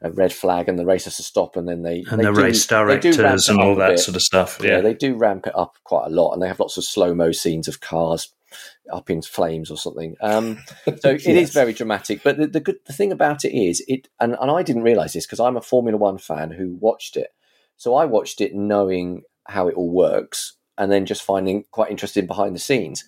a 0.02 0.12
red 0.12 0.32
flag 0.32 0.70
and 0.70 0.78
the 0.78 0.86
race 0.86 1.06
has 1.06 1.18
to 1.18 1.24
stop, 1.24 1.56
and 1.58 1.68
then 1.68 1.82
they 1.82 2.04
And 2.10 2.20
they 2.20 2.26
the 2.26 2.32
do- 2.34 2.42
race 2.44 2.66
they 2.66 2.76
do 2.76 2.86
ramp 2.86 3.02
directors 3.02 3.50
and 3.50 3.60
all 3.60 3.76
that 3.76 4.00
sort 4.00 4.16
of 4.16 4.22
stuff. 4.22 4.60
Yeah. 4.62 4.70
Yeah. 4.76 4.82
they 4.82 4.94
do 4.94 5.16
ramp 5.16 5.48
it 5.48 5.56
up 5.58 5.74
quite 5.84 6.06
a 6.08 6.10
lot, 6.12 6.34
and 6.34 6.42
they 6.42 6.48
have 6.48 6.60
lots 6.60 6.78
of 6.78 6.84
slow 6.84 7.14
mo 7.14 7.32
scenes 7.32 7.68
of 7.68 7.80
cars 7.82 8.34
up 8.92 9.10
in 9.10 9.22
flames 9.22 9.72
or 9.72 9.78
something. 9.78 10.16
Um, 10.22 10.64
so 11.00 11.12
it 11.12 11.26
is 11.26 11.52
very 11.52 11.74
dramatic. 11.74 12.24
But 12.24 12.38
the, 12.38 12.48
the 12.48 12.60
good 12.60 12.78
the 12.86 12.94
thing 12.94 13.12
about 13.12 13.46
it 13.46 13.58
is 13.58 13.84
it, 13.88 14.08
and, 14.20 14.36
and 14.40 14.52
I 14.52 14.64
didn't 14.64 14.84
realize 14.84 15.14
this 15.14 15.26
because 15.26 15.40
I'm 15.40 15.58
a 15.58 15.62
Formula 15.62 15.98
One 15.98 16.18
fan 16.18 16.52
who 16.52 16.78
watched 16.80 17.18
it. 17.18 17.34
So 17.78 17.96
I 17.96 18.06
watched 18.06 18.42
it 18.42 18.56
knowing 18.56 19.24
how 19.46 19.68
it 19.68 19.76
all 19.76 19.90
works, 19.90 20.54
and 20.78 20.92
then 20.92 21.06
just 21.06 21.24
finding 21.24 21.64
quite 21.72 21.92
interesting 21.92 22.26
behind 22.26 22.56
the 22.56 22.60
scenes. 22.60 23.06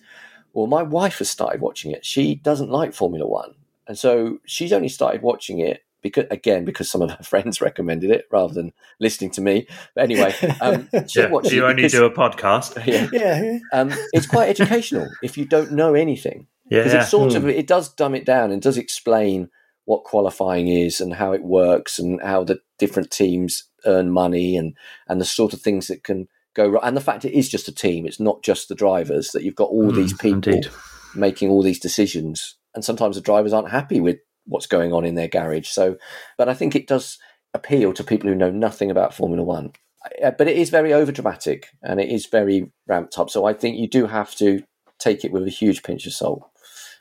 Well, 0.52 0.66
my 0.66 0.82
wife 0.82 1.18
has 1.18 1.30
started 1.30 1.60
watching 1.60 1.92
it. 1.92 2.04
She 2.04 2.34
doesn't 2.34 2.70
like 2.70 2.94
Formula 2.94 3.26
One, 3.26 3.54
and 3.86 3.98
so 3.98 4.38
she's 4.44 4.72
only 4.72 4.88
started 4.88 5.22
watching 5.22 5.60
it 5.60 5.82
because 6.02 6.24
again 6.30 6.64
because 6.64 6.90
some 6.90 7.02
of 7.02 7.10
her 7.10 7.22
friends 7.32 7.60
recommended 7.60 8.10
it 8.10 8.26
rather 8.30 8.52
than 8.54 8.72
listening 8.98 9.30
to 9.32 9.40
me. 9.40 9.66
But 9.94 10.04
anyway, 10.04 10.34
um, 10.60 10.88
she 11.08 11.20
Yeah, 11.20 11.28
watched 11.30 11.52
you 11.52 11.64
it 11.64 11.68
only 11.70 11.82
because- 11.82 11.92
do 11.92 12.04
a 12.04 12.10
podcast. 12.10 12.84
yeah, 12.86 13.08
Yeah, 13.12 13.58
um, 13.72 13.92
it's 14.12 14.26
quite 14.26 14.48
educational 14.48 15.08
if 15.22 15.36
you 15.38 15.44
don't 15.44 15.72
know 15.72 15.94
anything 15.94 16.46
because 16.68 16.92
Yeah. 16.92 17.02
it 17.02 17.06
sort 17.06 17.34
of 17.34 17.42
Hmm. 17.42 17.48
it 17.50 17.66
does 17.66 17.92
dumb 17.94 18.14
it 18.14 18.24
down 18.24 18.50
and 18.52 18.60
does 18.62 18.76
explain 18.78 19.48
what 19.86 20.04
qualifying 20.04 20.68
is 20.68 21.00
and 21.00 21.14
how 21.14 21.32
it 21.32 21.42
works 21.42 21.98
and 21.98 22.20
how 22.22 22.44
the 22.44 22.60
different 22.78 23.10
teams 23.10 23.64
earn 23.86 24.10
money 24.10 24.56
and 24.56 24.74
and 25.08 25.20
the 25.20 25.24
sort 25.24 25.52
of 25.52 25.60
things 25.60 25.86
that 25.88 26.04
can 26.04 26.28
go 26.54 26.68
wrong 26.68 26.82
and 26.84 26.96
the 26.96 27.00
fact 27.00 27.24
it 27.24 27.32
is 27.36 27.48
just 27.48 27.66
a 27.68 27.74
team 27.74 28.06
it's 28.06 28.20
not 28.20 28.42
just 28.42 28.68
the 28.68 28.74
drivers 28.74 29.30
that 29.30 29.42
you've 29.42 29.54
got 29.56 29.70
all 29.70 29.90
Mm, 29.90 29.96
these 29.96 30.12
people 30.12 30.52
indeed. 30.52 30.68
making 31.14 31.48
all 31.50 31.62
these 31.62 31.78
decisions 31.80 32.56
and 32.74 32.84
sometimes 32.84 33.16
the 33.16 33.22
drivers 33.22 33.52
aren't 33.52 33.70
happy 33.70 34.00
with 34.00 34.18
what's 34.50 34.66
going 34.66 34.92
on 34.92 35.04
in 35.04 35.14
their 35.14 35.28
garage 35.28 35.68
so 35.68 35.96
but 36.38 36.48
i 36.48 36.54
think 36.54 36.74
it 36.76 36.86
does 36.86 37.18
appeal 37.54 37.92
to 37.92 38.04
people 38.04 38.28
who 38.28 38.34
know 38.36 38.50
nothing 38.50 38.90
about 38.90 39.14
formula 39.14 39.42
1 39.42 39.72
Uh, 40.24 40.30
but 40.38 40.48
it 40.48 40.56
is 40.56 40.70
very 40.70 40.92
over 40.94 41.12
dramatic 41.12 41.66
and 41.82 42.00
it 42.00 42.08
is 42.10 42.26
very 42.26 42.70
ramped 42.86 43.18
up 43.18 43.30
so 43.30 43.44
i 43.46 43.52
think 43.52 43.76
you 43.78 43.88
do 43.88 44.06
have 44.06 44.34
to 44.36 44.62
take 44.98 45.24
it 45.24 45.32
with 45.32 45.46
a 45.46 45.50
huge 45.50 45.82
pinch 45.82 46.06
of 46.06 46.12
salt 46.12 46.42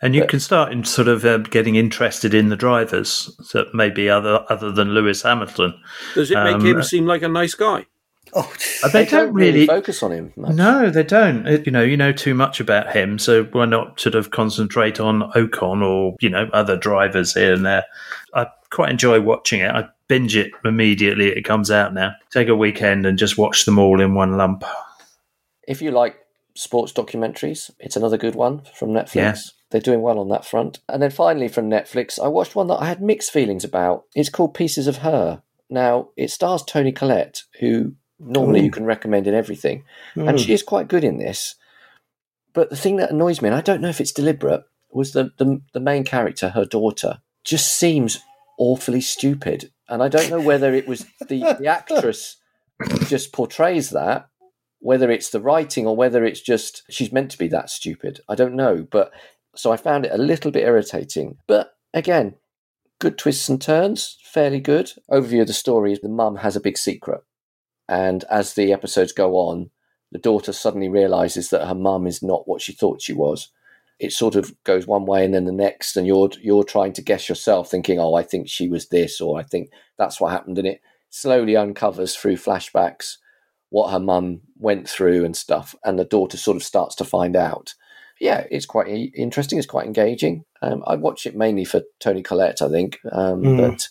And 0.02 0.16
you 0.16 0.22
But- 0.22 0.30
can 0.30 0.40
start 0.40 0.72
in 0.72 0.84
sort 0.86 1.10
of 1.10 1.26
um, 1.26 1.44
getting 1.44 1.76
interested 1.76 2.34
in 2.34 2.48
the 2.50 2.56
drivers 2.56 3.30
that 3.54 3.68
maybe 3.74 4.10
other 4.10 4.46
other 4.50 4.72
than 4.72 4.94
Lewis 4.94 5.24
Hamilton. 5.24 5.74
Does 6.16 6.32
it 6.32 6.36
make 6.48 6.56
Um, 6.56 6.66
him 6.66 6.82
seem 6.84 7.06
like 7.06 7.22
a 7.22 7.28
nice 7.42 7.54
guy? 7.54 7.86
Oh, 8.34 8.52
Uh, 8.84 8.88
They, 8.90 9.06
don't, 9.06 9.34
really. 9.34 9.66
focus 9.68 10.02
on 10.04 10.12
him 10.12 10.34
much. 10.36 10.54
no, 10.56 10.90
they 10.90 11.04
don't. 11.04 11.46
It- 11.48 11.66
you 11.66 11.72
know, 11.72 11.82
you 11.84 11.98
know 11.98 12.12
too 12.12 12.34
much 12.34 12.60
about 12.60 12.92
him, 12.96 13.20
so 13.20 13.44
why 13.46 13.66
not 13.66 14.00
sort 14.00 14.16
of 14.16 14.32
concentrate 14.32 15.00
on 15.00 15.32
Ocon 15.34 15.84
or 15.84 16.16
you 16.22 16.30
know 16.30 16.50
other 16.54 16.78
drivers 16.78 17.34
here 17.34 17.54
and 17.54 17.66
there? 17.66 17.86
I 18.34 18.48
quite 18.70 18.90
enjoy 18.92 19.20
watching 19.22 19.62
it. 19.62 19.72
I 19.72 19.88
binge 20.08 20.36
it 20.36 20.52
immediately 20.66 21.28
it 21.30 21.44
comes 21.44 21.70
out 21.72 21.94
now. 21.94 22.14
Take 22.32 22.48
a 22.48 22.56
weekend 22.56 23.06
and 23.06 23.18
just 23.18 23.38
watch 23.38 23.66
them 23.66 23.78
all 23.80 24.00
in 24.02 24.14
one 24.16 24.38
lump. 24.38 24.64
if 25.68 25.82
you 25.82 25.92
like 25.92 26.16
sports 26.56 26.92
documentaries, 26.92 27.70
it's 27.80 27.96
another 27.96 28.18
good 28.18 28.36
one 28.36 28.62
from 28.74 28.90
Netflix. 28.90 29.16
Yeah. 29.16 29.36
They're 29.72 29.82
doing 29.82 30.02
well 30.02 30.18
on 30.20 30.30
that 30.30 30.46
front. 30.46 30.80
And 30.90 31.02
then 31.02 31.12
finally 31.12 31.48
from 31.48 31.70
Netflix, 31.70 32.20
I 32.20 32.28
watched 32.28 32.56
one 32.56 32.68
that 32.68 32.82
I 32.82 32.86
had 32.86 33.02
mixed 33.04 33.32
feelings 33.32 33.64
about. 33.64 34.06
It's 34.16 34.30
called 34.30 34.56
Pieces 34.56 34.88
of 34.88 34.98
Her. 34.98 35.44
Now, 35.70 36.10
it 36.18 36.32
stars 36.32 36.64
Toni 36.64 36.92
Collette, 36.92 37.44
who 37.60 37.94
normally 38.20 38.62
Ooh. 38.62 38.66
you 38.66 38.72
can 38.72 38.86
recommend 38.86 39.28
in 39.28 39.34
everything. 39.34 39.84
Hmm. 40.14 40.28
And 40.28 40.40
she 40.40 40.54
is 40.54 40.64
quite 40.64 40.88
good 40.88 41.04
in 41.04 41.18
this. 41.18 41.56
But 42.54 42.70
the 42.70 42.76
thing 42.76 42.98
that 42.98 43.12
annoys 43.12 43.42
me, 43.42 43.48
and 43.48 43.56
I 43.56 43.62
don't 43.62 43.82
know 43.82 43.90
if 43.90 44.02
it's 44.02 44.12
deliberate, 44.12 44.64
was 44.92 45.14
the, 45.14 45.32
the, 45.38 45.62
the 45.74 45.80
main 45.80 46.04
character, 46.04 46.50
her 46.50 46.66
daughter, 46.66 47.22
just 47.44 47.74
seems 47.78 48.20
awfully 48.58 49.02
stupid. 49.02 49.72
And 49.88 50.04
I 50.04 50.08
don't 50.08 50.30
know 50.30 50.42
whether 50.42 50.74
it 50.74 50.88
was 50.88 51.06
the, 51.28 51.56
the 51.60 51.68
actress 51.68 52.38
just 53.08 53.34
portrays 53.34 53.90
that 53.92 54.30
whether 54.80 55.12
it's 55.12 55.30
the 55.30 55.42
writing 55.42 55.86
or 55.86 55.96
whether 55.96 56.24
it's 56.24 56.42
just 56.42 56.84
she's 56.90 57.12
meant 57.12 57.32
to 57.32 57.38
be 57.38 57.48
that 57.50 57.70
stupid. 57.70 58.22
I 58.28 58.36
don't 58.36 58.56
know. 58.56 58.88
But 58.90 59.12
so 59.56 59.72
I 59.72 59.78
found 59.78 60.06
it 60.06 60.14
a 60.14 60.18
little 60.18 60.52
bit 60.52 60.66
irritating. 60.66 61.38
But 61.48 61.74
again, 61.94 62.36
good 63.00 63.18
twists 63.18 63.50
and 63.50 63.62
turns, 63.62 64.18
fairly 64.24 64.60
good. 64.60 64.94
Overview 65.12 65.42
of 65.42 65.48
the 65.48 65.54
story 65.54 65.92
is 65.92 66.00
the 66.00 66.10
mum 66.10 66.38
has 66.38 66.56
a 66.56 66.62
big 66.62 66.78
secret. 66.78 67.22
And 67.90 68.24
as 68.30 68.54
the 68.54 68.72
episodes 68.72 69.12
go 69.12 69.34
on, 69.36 69.72
the 70.12 70.20
daughter 70.20 70.54
suddenly 70.54 70.88
realizes 70.90 71.50
that 71.50 71.68
her 71.68 71.76
mum 71.76 72.08
is 72.08 72.22
not 72.24 72.48
what 72.48 72.62
she 72.62 72.72
thought 72.72 73.02
she 73.02 73.14
was. 73.14 73.50
It 74.00 74.14
sort 74.14 74.36
of 74.36 74.54
goes 74.64 74.88
one 74.88 75.06
way 75.06 75.26
and 75.26 75.34
then 75.34 75.46
the 75.46 75.52
next, 75.52 75.98
and 75.98 76.08
you're 76.08 76.30
you're 76.40 76.64
trying 76.64 76.94
to 76.94 77.02
guess 77.02 77.28
yourself, 77.28 77.70
thinking, 77.70 78.00
"Oh, 78.00 78.14
I 78.14 78.24
think 78.24 78.48
she 78.48 78.70
was 78.70 78.88
this," 78.88 79.20
or 79.20 79.38
"I 79.40 79.44
think 79.44 79.72
that's 79.98 80.22
what 80.22 80.32
happened," 80.32 80.58
and 80.58 80.68
it 80.68 80.80
slowly 81.10 81.58
uncovers 81.58 82.16
through 82.16 82.38
flashbacks 82.38 83.18
what 83.72 83.92
her 83.92 84.00
mum 84.00 84.42
went 84.58 84.88
through 84.88 85.26
and 85.26 85.36
stuff, 85.36 85.76
and 85.84 86.00
the 86.00 86.06
daughter 86.06 86.38
sort 86.38 86.56
of 86.58 86.64
starts 86.64 86.96
to 86.96 87.04
find 87.04 87.36
out. 87.36 87.74
Yeah, 88.22 88.46
it's 88.52 88.66
quite 88.66 88.88
interesting. 88.88 89.58
It's 89.58 89.68
quite 89.68 89.86
engaging. 89.86 90.44
Um, 90.62 90.84
I 90.88 90.96
watch 90.96 91.26
it 91.26 91.36
mainly 91.36 91.66
for 91.66 91.82
Toni 92.00 92.22
Collette, 92.22 92.62
I 92.62 92.70
think, 92.70 93.00
um, 93.12 93.42
Mm. 93.44 93.58
but 93.58 93.88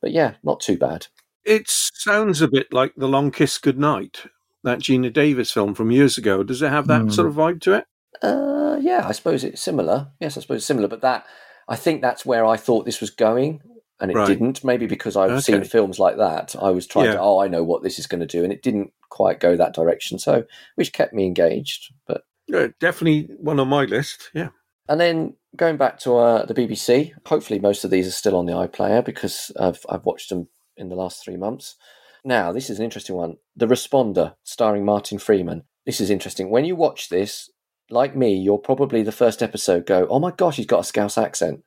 but 0.00 0.12
yeah, 0.12 0.34
not 0.42 0.60
too 0.60 0.76
bad. 0.78 1.06
It 1.44 1.64
sounds 1.68 2.40
a 2.42 2.48
bit 2.48 2.72
like 2.72 2.92
The 2.96 3.08
Long 3.08 3.30
Kiss 3.30 3.58
Goodnight, 3.58 4.26
that 4.62 4.80
Geena 4.80 5.12
Davis 5.12 5.50
film 5.50 5.74
from 5.74 5.90
years 5.90 6.18
ago. 6.18 6.42
Does 6.42 6.62
it 6.62 6.70
have 6.70 6.86
that 6.88 7.02
Hmm. 7.02 7.10
sort 7.10 7.28
of 7.28 7.34
vibe 7.34 7.60
to 7.62 7.74
it? 7.74 7.84
Uh, 8.22 8.76
yeah, 8.80 9.06
I 9.06 9.12
suppose 9.12 9.44
it's 9.44 9.62
similar. 9.62 10.08
Yes, 10.20 10.36
I 10.36 10.40
suppose 10.40 10.58
it's 10.58 10.66
similar, 10.66 10.88
but 10.88 11.00
that 11.02 11.26
I 11.68 11.76
think 11.76 12.02
that's 12.02 12.26
where 12.26 12.44
I 12.44 12.56
thought 12.56 12.84
this 12.84 13.00
was 13.00 13.10
going, 13.10 13.62
and 14.00 14.10
it 14.10 14.16
Right. 14.16 14.26
didn't. 14.26 14.64
Maybe 14.64 14.86
because 14.86 15.16
I've 15.16 15.30
Okay. 15.30 15.40
seen 15.40 15.64
films 15.64 15.98
like 16.00 16.16
that, 16.16 16.56
I 16.60 16.70
was 16.70 16.86
trying 16.86 17.06
Yeah. 17.06 17.12
to. 17.12 17.20
Oh, 17.20 17.38
I 17.38 17.46
know 17.48 17.62
what 17.62 17.82
this 17.84 17.98
is 17.98 18.06
going 18.08 18.20
to 18.20 18.26
do, 18.26 18.42
and 18.42 18.52
it 18.52 18.62
didn't 18.62 18.92
quite 19.08 19.38
go 19.40 19.56
that 19.56 19.72
direction. 19.72 20.18
So, 20.18 20.44
which 20.74 20.92
kept 20.92 21.14
me 21.14 21.26
engaged. 21.26 21.92
But 22.06 22.24
Yeah, 22.48 22.68
definitely 22.80 23.32
one 23.38 23.60
on 23.60 23.68
my 23.68 23.84
list. 23.84 24.30
Yeah. 24.34 24.48
and 24.88 25.00
then 25.00 25.36
going 25.54 25.76
back 25.76 26.00
to 26.00 26.16
uh, 26.16 26.44
the 26.46 26.54
BBC, 26.54 27.12
hopefully 27.26 27.60
most 27.60 27.84
of 27.84 27.92
these 27.92 28.08
are 28.08 28.12
still 28.12 28.34
on 28.36 28.46
the 28.46 28.52
iPlayer 28.52 29.04
because 29.04 29.52
I've 29.58 29.86
I've 29.88 30.04
watched 30.04 30.28
them 30.30 30.48
in 30.80 30.88
the 30.88 30.96
last 30.96 31.22
three 31.22 31.36
months. 31.36 31.76
Now, 32.24 32.52
this 32.52 32.68
is 32.68 32.78
an 32.78 32.84
interesting 32.84 33.16
one. 33.16 33.36
The 33.56 33.66
Responder, 33.66 34.34
starring 34.42 34.84
Martin 34.84 35.18
Freeman. 35.18 35.64
This 35.86 36.00
is 36.00 36.10
interesting. 36.10 36.50
When 36.50 36.64
you 36.64 36.76
watch 36.76 37.08
this, 37.08 37.50
like 37.90 38.14
me, 38.16 38.34
you'll 38.34 38.58
probably 38.58 39.02
the 39.02 39.12
first 39.12 39.42
episode 39.42 39.86
go, 39.86 40.06
"Oh 40.08 40.18
my 40.18 40.30
gosh, 40.30 40.56
he's 40.56 40.66
got 40.66 40.80
a 40.80 40.84
Scouse 40.84 41.16
accent," 41.16 41.64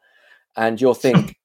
and 0.56 0.80
you'll 0.80 0.94
think, 1.06 1.36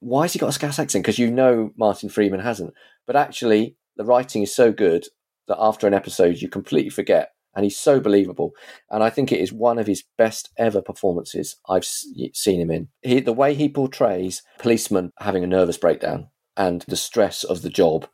"Why 0.00 0.22
has 0.22 0.32
he 0.32 0.38
got 0.38 0.48
a 0.48 0.52
Scouse 0.52 0.78
accent?" 0.78 1.04
Because 1.04 1.18
you 1.18 1.30
know 1.30 1.70
Martin 1.76 2.08
Freeman 2.08 2.40
hasn't. 2.40 2.74
But 3.06 3.16
actually, 3.16 3.76
the 3.96 4.04
writing 4.04 4.42
is 4.42 4.54
so 4.54 4.72
good 4.72 5.06
that 5.46 5.58
after 5.58 5.86
an 5.86 5.94
episode, 5.94 6.42
you 6.42 6.48
completely 6.48 6.90
forget, 6.90 7.32
and 7.54 7.64
he's 7.64 7.78
so 7.78 8.00
believable. 8.00 8.52
And 8.90 9.02
I 9.02 9.10
think 9.10 9.30
it 9.30 9.40
is 9.40 9.52
one 9.52 9.78
of 9.78 9.86
his 9.86 10.04
best 10.18 10.50
ever 10.58 10.82
performances 10.82 11.56
I've 11.68 11.84
seen 11.84 12.60
him 12.60 12.70
in. 12.70 12.88
He, 13.02 13.20
the 13.20 13.32
way 13.32 13.54
he 13.54 13.68
portrays 13.68 14.42
policemen 14.58 15.12
having 15.18 15.44
a 15.44 15.48
nervous 15.48 15.78
breakdown 15.78 16.28
and 16.58 16.84
the 16.88 16.96
stress 16.96 17.44
of 17.44 17.62
the 17.62 17.70
job 17.70 18.06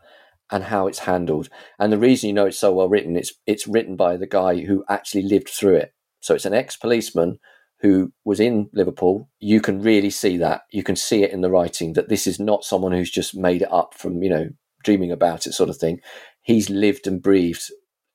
and 0.51 0.65
how 0.65 0.87
it's 0.87 1.01
handled. 1.01 1.49
And 1.79 1.93
the 1.93 1.99
reason 1.99 2.29
you 2.29 2.35
know 2.35 2.47
it's 2.47 2.59
so 2.59 2.73
well 2.73 2.89
written, 2.89 3.17
it's 3.17 3.33
it's 3.47 3.67
written 3.67 3.97
by 3.97 4.17
the 4.17 4.27
guy 4.27 4.61
who 4.61 4.85
actually 4.89 5.23
lived 5.23 5.49
through 5.49 5.77
it. 5.77 5.95
So 6.21 6.35
it's 6.35 6.45
an 6.45 6.55
ex-policeman 6.55 7.39
who 7.81 8.13
was 8.25 8.41
in 8.41 8.71
Liverpool. 8.73 9.29
You 9.41 9.61
can 9.61 9.83
really 9.83 10.11
see 10.11 10.37
that. 10.39 10.63
You 10.71 10.83
can 10.83 10.97
see 10.97 11.23
it 11.23 11.33
in 11.33 11.41
the 11.41 11.51
writing 11.51 11.95
that 11.95 12.09
this 12.09 12.27
is 12.27 12.39
not 12.39 12.65
someone 12.65 12.93
who's 12.93 13.11
just 13.11 13.37
made 13.37 13.63
it 13.63 13.73
up 13.73 13.95
from, 13.95 14.23
you 14.23 14.31
know, 14.31 14.49
dreaming 14.83 15.11
about 15.11 15.47
it 15.47 15.53
sort 15.53 15.71
of 15.71 15.77
thing. 15.77 16.01
He's 16.43 16.71
lived 16.71 17.07
and 17.07 17.23
breathed 17.23 17.65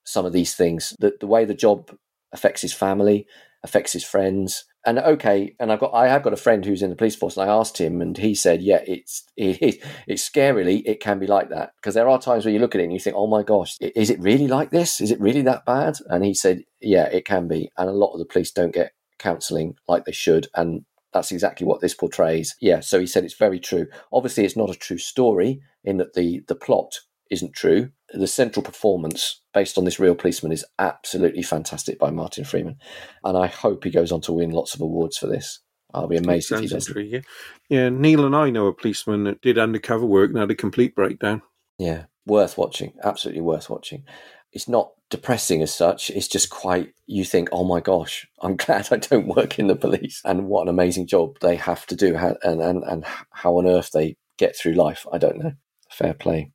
some 0.05 0.25
of 0.25 0.33
these 0.33 0.55
things. 0.55 0.95
The, 1.00 1.13
the 1.19 1.27
way 1.27 1.45
the 1.45 1.53
job 1.53 1.95
affects 2.31 2.62
his 2.62 2.74
family, 2.74 3.27
affects 3.63 3.93
his 3.93 4.03
friends. 4.03 4.65
And 4.86 4.98
okay, 4.98 5.55
and 5.59 5.71
I've 5.71 5.79
got 5.79 5.93
I 5.93 6.07
have 6.07 6.24
got 6.24 6.31
a 6.31 6.38
friend 6.38 6.63
who's 6.63 6.81
in 6.81 6.89
the 6.89 6.95
police 6.95 7.15
force, 7.15 7.36
and 7.36 7.50
I 7.50 7.53
asked 7.53 7.77
him, 7.79 8.01
and 8.01 8.17
he 8.17 8.33
said, 8.33 8.62
"Yeah, 8.62 8.81
it's 8.88 9.24
it, 9.36 9.62
it, 9.62 9.83
it's 10.07 10.27
scarily 10.29 10.81
it 10.86 11.01
can 11.01 11.19
be 11.19 11.27
like 11.27 11.50
that 11.50 11.74
because 11.75 11.95
there 11.95 12.07
are 12.07 12.19
times 12.19 12.45
where 12.45 12.53
you 12.53 12.59
look 12.59 12.75
at 12.75 12.81
it 12.81 12.86
and 12.86 12.93
you 12.93 13.00
think, 13.00 13.15
oh 13.17 13.27
my 13.27 13.43
gosh, 13.43 13.77
is 13.81 14.09
it 14.09 14.21
really 14.21 14.48
like 14.48 14.71
this? 14.71 15.01
Is 15.01 15.12
it 15.12 15.19
really 15.19 15.41
that 15.43 15.65
bad?" 15.65 15.98
And 16.07 16.24
he 16.24 16.33
said, 16.33 16.63
"Yeah, 16.79 17.05
it 17.05 17.25
can 17.25 17.48
be, 17.48 17.69
and 17.77 17.89
a 17.89 17.93
lot 17.93 18.13
of 18.13 18.19
the 18.19 18.25
police 18.25 18.51
don't 18.51 18.74
get 18.74 18.93
counselling 19.17 19.75
like 19.89 20.05
they 20.05 20.13
should, 20.13 20.48
and 20.55 20.86
that's 21.12 21.31
exactly 21.31 21.67
what 21.67 21.81
this 21.81 21.93
portrays." 21.93 22.55
Yeah, 22.62 22.79
so 22.79 23.01
he 23.01 23.07
said 23.07 23.25
it's 23.25 23.33
very 23.36 23.59
true. 23.59 23.88
Obviously, 24.13 24.45
it's 24.45 24.57
not 24.57 24.69
a 24.69 24.75
true 24.75 24.97
story 24.97 25.62
in 25.84 25.97
that 25.97 26.13
the 26.13 26.41
the 26.47 26.56
plot 26.56 26.99
isn't 27.30 27.54
true. 27.54 27.91
The 28.13 28.28
central 28.28 28.63
performance 28.63 29.41
based 29.54 29.78
on 29.78 29.86
this 29.86 30.00
real 30.00 30.15
policeman 30.15 30.52
is 30.52 30.65
absolutely 30.80 31.43
fantastic 31.43 32.00
by 32.00 32.10
Martin 32.12 32.43
Freeman, 32.43 32.78
and 33.24 33.38
I 33.38 33.48
hope 33.48 33.84
he 33.84 33.91
goes 33.91 34.12
on 34.12 34.22
to 34.22 34.34
win 34.34 34.52
lots 34.52 34.74
of 34.74 34.82
awards 34.82 35.17
for 35.17 35.28
this. 35.28 35.60
I'll 35.93 36.08
be 36.08 36.17
amazed 36.17 36.52
if 36.52 36.60
he 36.60 36.67
does. 36.67 36.88
intriguing. 36.88 37.24
Yeah, 37.69 37.89
Neil 37.89 38.26
and 38.26 38.36
I 38.36 38.50
know 38.50 38.67
a 38.67 38.74
policeman 38.74 39.24
that 39.24 39.41
did 39.41 39.58
undercover 39.58 40.06
work 40.06 40.30
and 40.30 40.39
had 40.39 40.52
a 40.52 40.56
complete 40.56 40.95
breakdown. 40.95 41.41
Yeah, 41.78 42.06
worth 42.26 42.58
watching. 42.58 42.93
Absolutely 43.04 43.41
worth 43.41 43.69
watching. 43.69 44.04
It's 44.52 44.67
not 44.67 44.91
depressing 45.10 45.62
as 45.62 45.74
such. 45.74 46.10
It's 46.10 46.28
just 46.28 46.50
quite. 46.50 46.93
You 47.08 47.24
think, 47.24 47.50
oh 47.52 47.63
my 47.63 47.80
gosh, 47.80 48.28
I'm 48.41 48.56
glad 48.58 48.89
I 48.91 48.98
don't 48.98 49.28
work 49.28 49.58
in 49.58 49.67
the 49.67 49.76
police, 49.76 50.22
and 50.26 50.48
what 50.48 50.63
an 50.63 50.69
amazing 50.69 51.08
job 51.08 51.38
they 51.41 51.56
have 51.56 51.86
to 51.88 51.95
do, 51.95 52.15
and 52.15 52.62
and 52.62 52.84
and 52.84 53.06
how 53.32 53.58
on 53.58 53.67
earth 53.67 53.91
they 53.91 54.17
get 54.38 54.56
through 54.56 54.74
life. 54.74 55.06
I 55.12 55.17
don't 55.17 55.39
know. 55.39 55.54
Fair 55.89 56.13
play. 56.13 56.52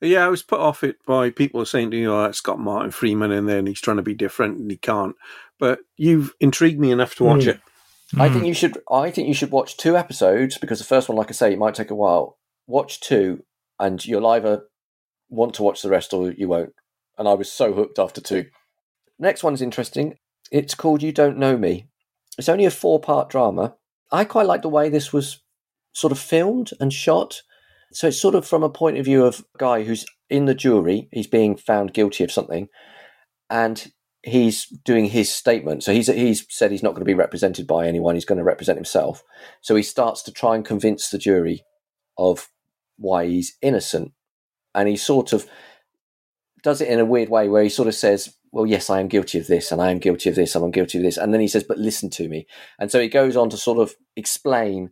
Yeah, 0.00 0.24
I 0.24 0.28
was 0.28 0.42
put 0.42 0.60
off 0.60 0.82
it 0.82 0.96
by 1.06 1.30
people 1.30 1.64
saying 1.66 1.90
to 1.90 1.96
me, 1.96 2.06
oh, 2.06 2.24
it's 2.24 2.40
got 2.40 2.58
Martin 2.58 2.90
Freeman 2.90 3.32
in 3.32 3.46
there 3.46 3.58
and 3.58 3.68
he's 3.68 3.80
trying 3.80 3.98
to 3.98 4.02
be 4.02 4.14
different 4.14 4.58
and 4.58 4.70
he 4.70 4.76
can't. 4.78 5.14
But 5.58 5.80
you've 5.96 6.34
intrigued 6.40 6.80
me 6.80 6.90
enough 6.90 7.14
to 7.16 7.24
watch 7.24 7.44
Mm. 7.44 7.48
it. 7.48 7.60
I 8.18 8.28
think 8.28 8.44
you 8.46 8.54
should. 8.54 8.78
I 8.90 9.10
think 9.10 9.28
you 9.28 9.34
should 9.34 9.52
watch 9.52 9.76
two 9.76 9.96
episodes 9.96 10.58
because 10.58 10.78
the 10.80 10.84
first 10.84 11.08
one, 11.08 11.16
like 11.16 11.28
I 11.28 11.32
say, 11.32 11.52
it 11.52 11.58
might 11.60 11.74
take 11.76 11.90
a 11.92 11.94
while. 11.94 12.38
Watch 12.66 12.98
two, 13.00 13.44
and 13.78 14.04
you'll 14.04 14.26
either 14.26 14.64
want 15.28 15.54
to 15.54 15.62
watch 15.62 15.82
the 15.82 15.90
rest 15.90 16.12
or 16.12 16.32
you 16.32 16.48
won't. 16.48 16.74
And 17.18 17.28
I 17.28 17.34
was 17.34 17.52
so 17.52 17.72
hooked 17.72 18.00
after 18.00 18.20
two. 18.20 18.46
Next 19.18 19.44
one's 19.44 19.62
interesting. 19.62 20.16
It's 20.50 20.74
called 20.74 21.04
"You 21.04 21.12
Don't 21.12 21.38
Know 21.38 21.56
Me." 21.56 21.86
It's 22.36 22.48
only 22.48 22.64
a 22.64 22.70
four-part 22.72 23.28
drama. 23.28 23.76
I 24.10 24.24
quite 24.24 24.46
like 24.46 24.62
the 24.62 24.68
way 24.68 24.88
this 24.88 25.12
was 25.12 25.40
sort 25.92 26.10
of 26.10 26.18
filmed 26.18 26.70
and 26.80 26.92
shot. 26.92 27.42
So 27.92 28.08
it's 28.08 28.20
sort 28.20 28.34
of 28.34 28.46
from 28.46 28.62
a 28.62 28.70
point 28.70 28.98
of 28.98 29.04
view 29.04 29.24
of 29.24 29.44
a 29.54 29.58
guy 29.58 29.82
who's 29.82 30.06
in 30.28 30.44
the 30.44 30.54
jury. 30.54 31.08
He's 31.12 31.26
being 31.26 31.56
found 31.56 31.92
guilty 31.92 32.22
of 32.24 32.32
something, 32.32 32.68
and 33.48 33.92
he's 34.22 34.66
doing 34.84 35.06
his 35.06 35.32
statement. 35.34 35.82
So 35.82 35.92
he's 35.92 36.06
he's 36.06 36.46
said 36.48 36.70
he's 36.70 36.82
not 36.82 36.90
going 36.90 37.00
to 37.00 37.04
be 37.04 37.14
represented 37.14 37.66
by 37.66 37.86
anyone. 37.86 38.14
He's 38.14 38.24
going 38.24 38.38
to 38.38 38.44
represent 38.44 38.78
himself. 38.78 39.22
So 39.60 39.74
he 39.74 39.82
starts 39.82 40.22
to 40.24 40.32
try 40.32 40.54
and 40.54 40.64
convince 40.64 41.10
the 41.10 41.18
jury 41.18 41.64
of 42.16 42.48
why 42.96 43.26
he's 43.26 43.56
innocent, 43.60 44.12
and 44.74 44.88
he 44.88 44.96
sort 44.96 45.32
of 45.32 45.46
does 46.62 46.80
it 46.80 46.88
in 46.88 47.00
a 47.00 47.04
weird 47.04 47.30
way 47.30 47.48
where 47.48 47.62
he 47.62 47.68
sort 47.70 47.88
of 47.88 47.94
says, 47.94 48.34
"Well, 48.52 48.66
yes, 48.66 48.88
I 48.88 49.00
am 49.00 49.08
guilty 49.08 49.38
of 49.38 49.48
this, 49.48 49.72
and 49.72 49.80
I 49.82 49.90
am 49.90 49.98
guilty 49.98 50.28
of 50.28 50.36
this, 50.36 50.54
and 50.54 50.64
I'm 50.64 50.70
guilty 50.70 50.98
of 50.98 51.04
this," 51.04 51.16
and 51.16 51.34
then 51.34 51.40
he 51.40 51.48
says, 51.48 51.64
"But 51.64 51.78
listen 51.78 52.10
to 52.10 52.28
me." 52.28 52.46
And 52.78 52.90
so 52.90 53.00
he 53.00 53.08
goes 53.08 53.36
on 53.36 53.50
to 53.50 53.56
sort 53.56 53.78
of 53.78 53.94
explain 54.16 54.90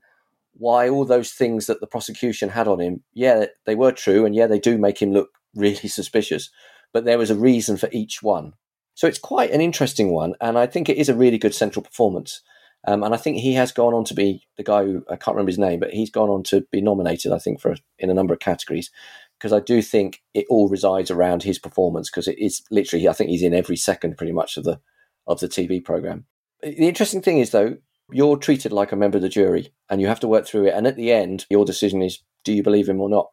why 0.58 0.88
all 0.88 1.04
those 1.04 1.32
things 1.32 1.66
that 1.66 1.80
the 1.80 1.86
prosecution 1.86 2.50
had 2.50 2.68
on 2.68 2.80
him, 2.80 3.02
yeah, 3.14 3.46
they 3.64 3.74
were 3.74 3.92
true, 3.92 4.26
and 4.26 4.34
yeah, 4.34 4.46
they 4.46 4.58
do 4.58 4.76
make 4.76 5.00
him 5.00 5.12
look 5.12 5.30
really 5.54 5.88
suspicious, 5.88 6.50
but 6.92 7.04
there 7.04 7.18
was 7.18 7.30
a 7.30 7.36
reason 7.36 7.76
for 7.76 7.88
each 7.92 8.22
one. 8.22 8.52
So 8.94 9.06
it's 9.06 9.18
quite 9.18 9.52
an 9.52 9.60
interesting 9.60 10.10
one, 10.10 10.34
and 10.40 10.58
I 10.58 10.66
think 10.66 10.88
it 10.88 10.96
is 10.96 11.08
a 11.08 11.14
really 11.14 11.38
good 11.38 11.54
central 11.54 11.82
performance. 11.82 12.42
Um, 12.86 13.02
and 13.02 13.12
I 13.12 13.16
think 13.16 13.38
he 13.38 13.54
has 13.54 13.72
gone 13.72 13.92
on 13.92 14.04
to 14.04 14.14
be 14.14 14.46
the 14.56 14.62
guy 14.62 14.84
who 14.84 15.04
I 15.10 15.16
can't 15.16 15.34
remember 15.34 15.50
his 15.50 15.58
name, 15.58 15.80
but 15.80 15.92
he's 15.92 16.10
gone 16.10 16.28
on 16.30 16.42
to 16.44 16.64
be 16.70 16.80
nominated, 16.80 17.32
I 17.32 17.38
think, 17.38 17.60
for 17.60 17.74
in 17.98 18.10
a 18.10 18.14
number 18.14 18.32
of 18.32 18.40
categories 18.40 18.90
because 19.38 19.52
I 19.52 19.60
do 19.60 19.82
think 19.82 20.22
it 20.34 20.46
all 20.50 20.68
resides 20.68 21.10
around 21.10 21.42
his 21.42 21.58
performance 21.58 22.10
because 22.10 22.28
it 22.28 22.38
is 22.38 22.62
literally 22.70 23.08
I 23.08 23.12
think 23.12 23.30
he's 23.30 23.42
in 23.42 23.54
every 23.54 23.76
second 23.76 24.16
pretty 24.16 24.32
much 24.32 24.56
of 24.56 24.64
the 24.64 24.80
of 25.26 25.40
the 25.40 25.48
TV 25.48 25.84
program. 25.84 26.26
The 26.62 26.88
interesting 26.88 27.22
thing 27.22 27.38
is 27.38 27.50
though 27.50 27.76
you're 28.10 28.36
treated 28.36 28.72
like 28.72 28.92
a 28.92 28.96
member 28.96 29.16
of 29.18 29.22
the 29.22 29.28
jury 29.28 29.72
and 29.90 30.00
you 30.00 30.06
have 30.06 30.20
to 30.20 30.28
work 30.28 30.46
through 30.46 30.66
it 30.66 30.74
and 30.74 30.86
at 30.86 30.96
the 30.96 31.12
end 31.12 31.46
your 31.50 31.64
decision 31.64 32.00
is 32.02 32.20
do 32.44 32.52
you 32.52 32.62
believe 32.62 32.88
him 32.88 33.00
or 33.00 33.08
not. 33.08 33.28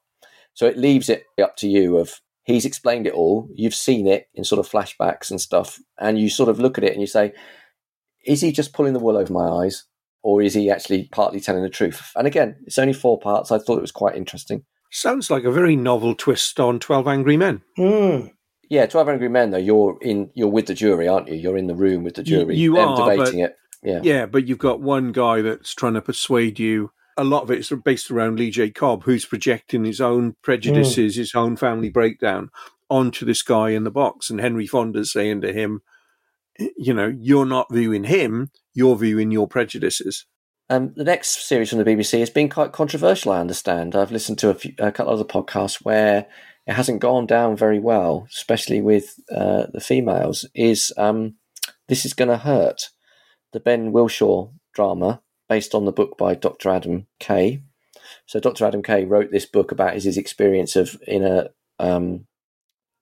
So 0.54 0.66
it 0.66 0.78
leaves 0.78 1.10
it 1.10 1.24
up 1.42 1.56
to 1.58 1.68
you 1.68 1.98
of 1.98 2.22
he's 2.44 2.66
explained 2.66 3.08
it 3.08 3.14
all, 3.14 3.50
you've 3.54 3.76
seen 3.76 4.08
it 4.08 4.28
in 4.34 4.44
sort 4.44 4.60
of 4.60 4.70
flashbacks 4.72 5.30
and 5.32 5.40
stuff 5.40 5.80
and 6.00 6.20
you 6.20 6.30
sort 6.30 6.50
of 6.50 6.60
look 6.60 6.78
at 6.78 6.84
it 6.84 6.92
and 6.92 7.02
you 7.02 7.08
say 7.08 7.34
is 8.26 8.42
he 8.42 8.52
just 8.52 8.74
pulling 8.74 8.94
the 8.94 9.00
wool 9.00 9.18
over 9.18 9.32
my 9.32 9.48
eyes 9.48 9.86
or 10.24 10.42
is 10.42 10.54
he 10.56 10.70
actually 10.72 11.08
partly 11.12 11.40
telling 11.40 11.62
the 11.62 11.70
truth? 11.70 12.12
And 12.16 12.26
again, 12.26 12.56
it's 12.66 12.80
only 12.80 12.94
four 12.94 13.20
parts. 13.20 13.52
I 13.52 13.60
thought 13.60 13.78
it 13.78 13.82
was 13.82 13.92
quite 13.92 14.16
interesting. 14.16 14.66
Sounds 14.92 15.30
like 15.30 15.44
a 15.44 15.52
very 15.52 15.76
novel 15.76 16.16
twist 16.16 16.60
on 16.60 16.80
12 16.80 17.08
Angry 17.08 17.38
Men. 17.38 17.62
Hmm. 17.78 18.28
Yeah, 18.70 18.88
Twelve 18.88 19.10
Angry 19.10 19.30
Men. 19.30 19.52
Though 19.52 19.58
you're 19.58 19.98
in, 20.02 20.32
you're 20.34 20.48
with 20.50 20.66
the 20.66 20.74
jury, 20.74 21.08
aren't 21.08 21.28
you? 21.28 21.36
You're 21.36 21.58
in 21.58 21.68
the 21.68 21.76
room 21.76 22.04
with 22.04 22.16
the 22.16 22.24
jury. 22.24 22.56
you 22.56 22.74
them 22.76 22.90
are, 22.90 23.16
debating 23.16 23.42
but- 23.42 23.52
it. 23.52 23.56
Yeah, 23.86 24.02
Yeah, 24.04 24.26
but 24.26 24.48
you've 24.48 24.58
got 24.58 24.82
one 24.82 25.12
guy 25.12 25.42
that's 25.42 25.74
trying 25.74 25.94
to 25.94 26.02
persuade 26.02 26.60
you. 26.60 26.92
A 27.18 27.24
lot 27.24 27.44
of 27.44 27.52
it's 27.52 27.72
based 27.72 28.12
around 28.12 28.40
Lee 28.40 28.52
J. 28.52 28.72
Cobb, 28.72 29.04
who's 29.04 29.26
projecting 29.26 29.86
his 29.86 30.02
own 30.02 30.36
prejudices, 30.42 31.16
his 31.16 31.34
own 31.34 31.56
family 31.56 31.90
breakdown 31.90 32.50
onto 32.90 33.26
this 33.26 33.42
guy 33.42 33.70
in 33.70 33.84
the 33.84 33.92
box. 33.92 34.30
And 34.30 34.42
Henry 34.42 34.68
Fonda's 34.68 35.14
saying 35.14 35.42
to 35.42 35.54
him, 35.54 35.82
you 36.78 36.94
know, 36.94 37.14
you're 37.18 37.46
not 37.46 37.68
viewing 37.72 38.06
him, 38.06 38.52
you're 38.74 38.96
viewing 38.96 39.32
your 39.32 39.48
prejudices. 39.48 40.26
Um, 40.70 40.94
the 40.96 41.04
next 41.04 41.48
series 41.48 41.70
from 41.70 41.80
the 41.80 41.86
BBC 41.86 42.20
has 42.20 42.30
been 42.30 42.50
quite 42.50 42.72
controversial. 42.72 43.32
I 43.32 43.40
understand. 43.40 43.96
I've 43.96 44.12
listened 44.12 44.40
to 44.40 44.50
a, 44.50 44.56
few, 44.56 44.74
a 44.80 44.92
couple 44.92 45.14
of 45.14 45.20
other 45.20 45.28
podcasts 45.28 45.84
where 45.84 46.26
it 46.66 46.74
hasn't 46.74 47.02
gone 47.02 47.28
down 47.28 47.56
very 47.56 47.80
well, 47.80 48.28
especially 48.32 48.82
with 48.82 49.16
uh, 49.34 49.68
the 49.72 49.80
females. 49.80 50.48
Is 50.56 50.92
um, 50.98 51.36
this 51.88 52.06
is 52.06 52.14
going 52.14 52.30
to 52.30 52.38
hurt 52.38 52.90
the 53.56 53.60
Ben 53.62 53.94
Whishaw 53.94 54.52
drama 54.74 55.22
based 55.48 55.74
on 55.74 55.86
the 55.86 55.94
book 55.94 56.18
by 56.18 56.36
Dr. 56.36 56.70
Adam 56.70 57.08
Kay. 57.22 57.64
So 58.26 58.42
Dr. 58.42 58.66
Adam 58.66 58.84
Kay 58.84 59.06
wrote 59.06 59.32
this 59.32 59.46
book 59.46 59.72
about 59.72 59.94
his, 59.94 60.04
his 60.04 60.18
experience 60.18 60.76
of 60.76 61.02
in 61.08 61.24
a 61.24 61.48
um, 61.80 62.28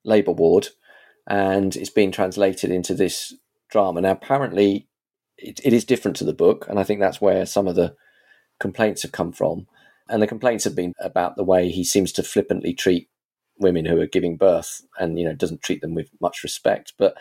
labour 0.06 0.32
ward, 0.32 0.68
and 1.28 1.76
it's 1.76 1.90
being 1.90 2.12
translated 2.12 2.70
into 2.70 2.94
this 2.94 3.34
drama. 3.72 4.02
Now, 4.02 4.12
apparently, 4.12 4.88
it, 5.40 5.60
it 5.64 5.74
is 5.74 5.86
different 5.86 6.18
to 6.18 6.24
the 6.24 6.34
book, 6.34 6.68
and 6.70 6.80
I 6.80 6.84
think 6.84 7.00
that's 7.00 7.20
where 7.20 7.48
some 7.48 7.68
of 7.68 7.76
the 7.76 7.96
complaints 8.60 9.02
have 9.02 9.12
come 9.12 9.32
from. 9.32 9.66
And 10.08 10.22
the 10.22 10.28
complaints 10.28 10.66
have 10.66 10.76
been 10.76 10.94
about 11.00 11.36
the 11.36 11.44
way 11.44 11.70
he 11.70 11.84
seems 11.84 12.12
to 12.12 12.22
flippantly 12.22 12.76
treat 12.76 13.10
women 13.58 13.86
who 13.86 14.00
are 14.00 14.06
giving 14.06 14.38
birth, 14.38 14.84
and 15.00 15.18
you 15.18 15.26
know 15.26 15.34
doesn't 15.34 15.64
treat 15.64 15.82
them 15.82 15.96
with 15.96 16.10
much 16.22 16.44
respect. 16.44 16.94
But 17.00 17.18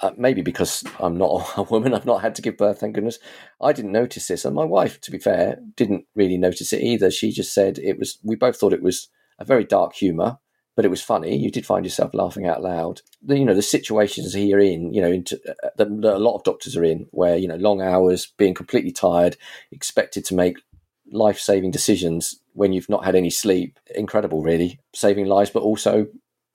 uh, 0.00 0.10
maybe 0.16 0.42
because 0.42 0.84
I'm 0.98 1.16
not 1.16 1.52
a 1.56 1.62
woman, 1.62 1.94
I've 1.94 2.06
not 2.06 2.22
had 2.22 2.34
to 2.36 2.42
give 2.42 2.56
birth, 2.56 2.80
thank 2.80 2.94
goodness. 2.94 3.18
I 3.60 3.72
didn't 3.72 3.92
notice 3.92 4.28
this, 4.28 4.44
and 4.44 4.54
my 4.54 4.64
wife, 4.64 5.00
to 5.02 5.10
be 5.10 5.18
fair, 5.18 5.58
didn't 5.76 6.06
really 6.14 6.38
notice 6.38 6.72
it 6.72 6.82
either. 6.82 7.10
She 7.10 7.32
just 7.32 7.52
said 7.52 7.78
it 7.78 7.98
was. 7.98 8.18
We 8.22 8.36
both 8.36 8.56
thought 8.56 8.72
it 8.72 8.82
was 8.82 9.08
a 9.38 9.44
very 9.44 9.64
dark 9.64 9.94
humour, 9.94 10.38
but 10.76 10.84
it 10.84 10.90
was 10.90 11.02
funny. 11.02 11.36
You 11.36 11.50
did 11.50 11.66
find 11.66 11.84
yourself 11.84 12.14
laughing 12.14 12.46
out 12.46 12.62
loud. 12.62 13.02
The, 13.22 13.38
you 13.38 13.44
know, 13.44 13.54
the 13.54 13.62
situations 13.62 14.34
here 14.34 14.58
in, 14.58 14.92
you 14.92 15.00
know, 15.00 15.10
into, 15.10 15.40
uh, 15.48 15.68
that, 15.76 16.02
that 16.02 16.16
a 16.16 16.18
lot 16.18 16.36
of 16.36 16.44
doctors 16.44 16.76
are 16.76 16.84
in, 16.84 17.06
where 17.10 17.36
you 17.36 17.48
know, 17.48 17.56
long 17.56 17.82
hours, 17.82 18.32
being 18.38 18.54
completely 18.54 18.92
tired, 18.92 19.36
expected 19.70 20.24
to 20.26 20.34
make 20.34 20.58
life-saving 21.12 21.72
decisions 21.72 22.40
when 22.52 22.72
you've 22.72 22.88
not 22.88 23.04
had 23.04 23.14
any 23.14 23.30
sleep. 23.30 23.78
Incredible, 23.94 24.42
really, 24.42 24.80
saving 24.94 25.26
lives, 25.26 25.50
but 25.50 25.62
also 25.62 26.06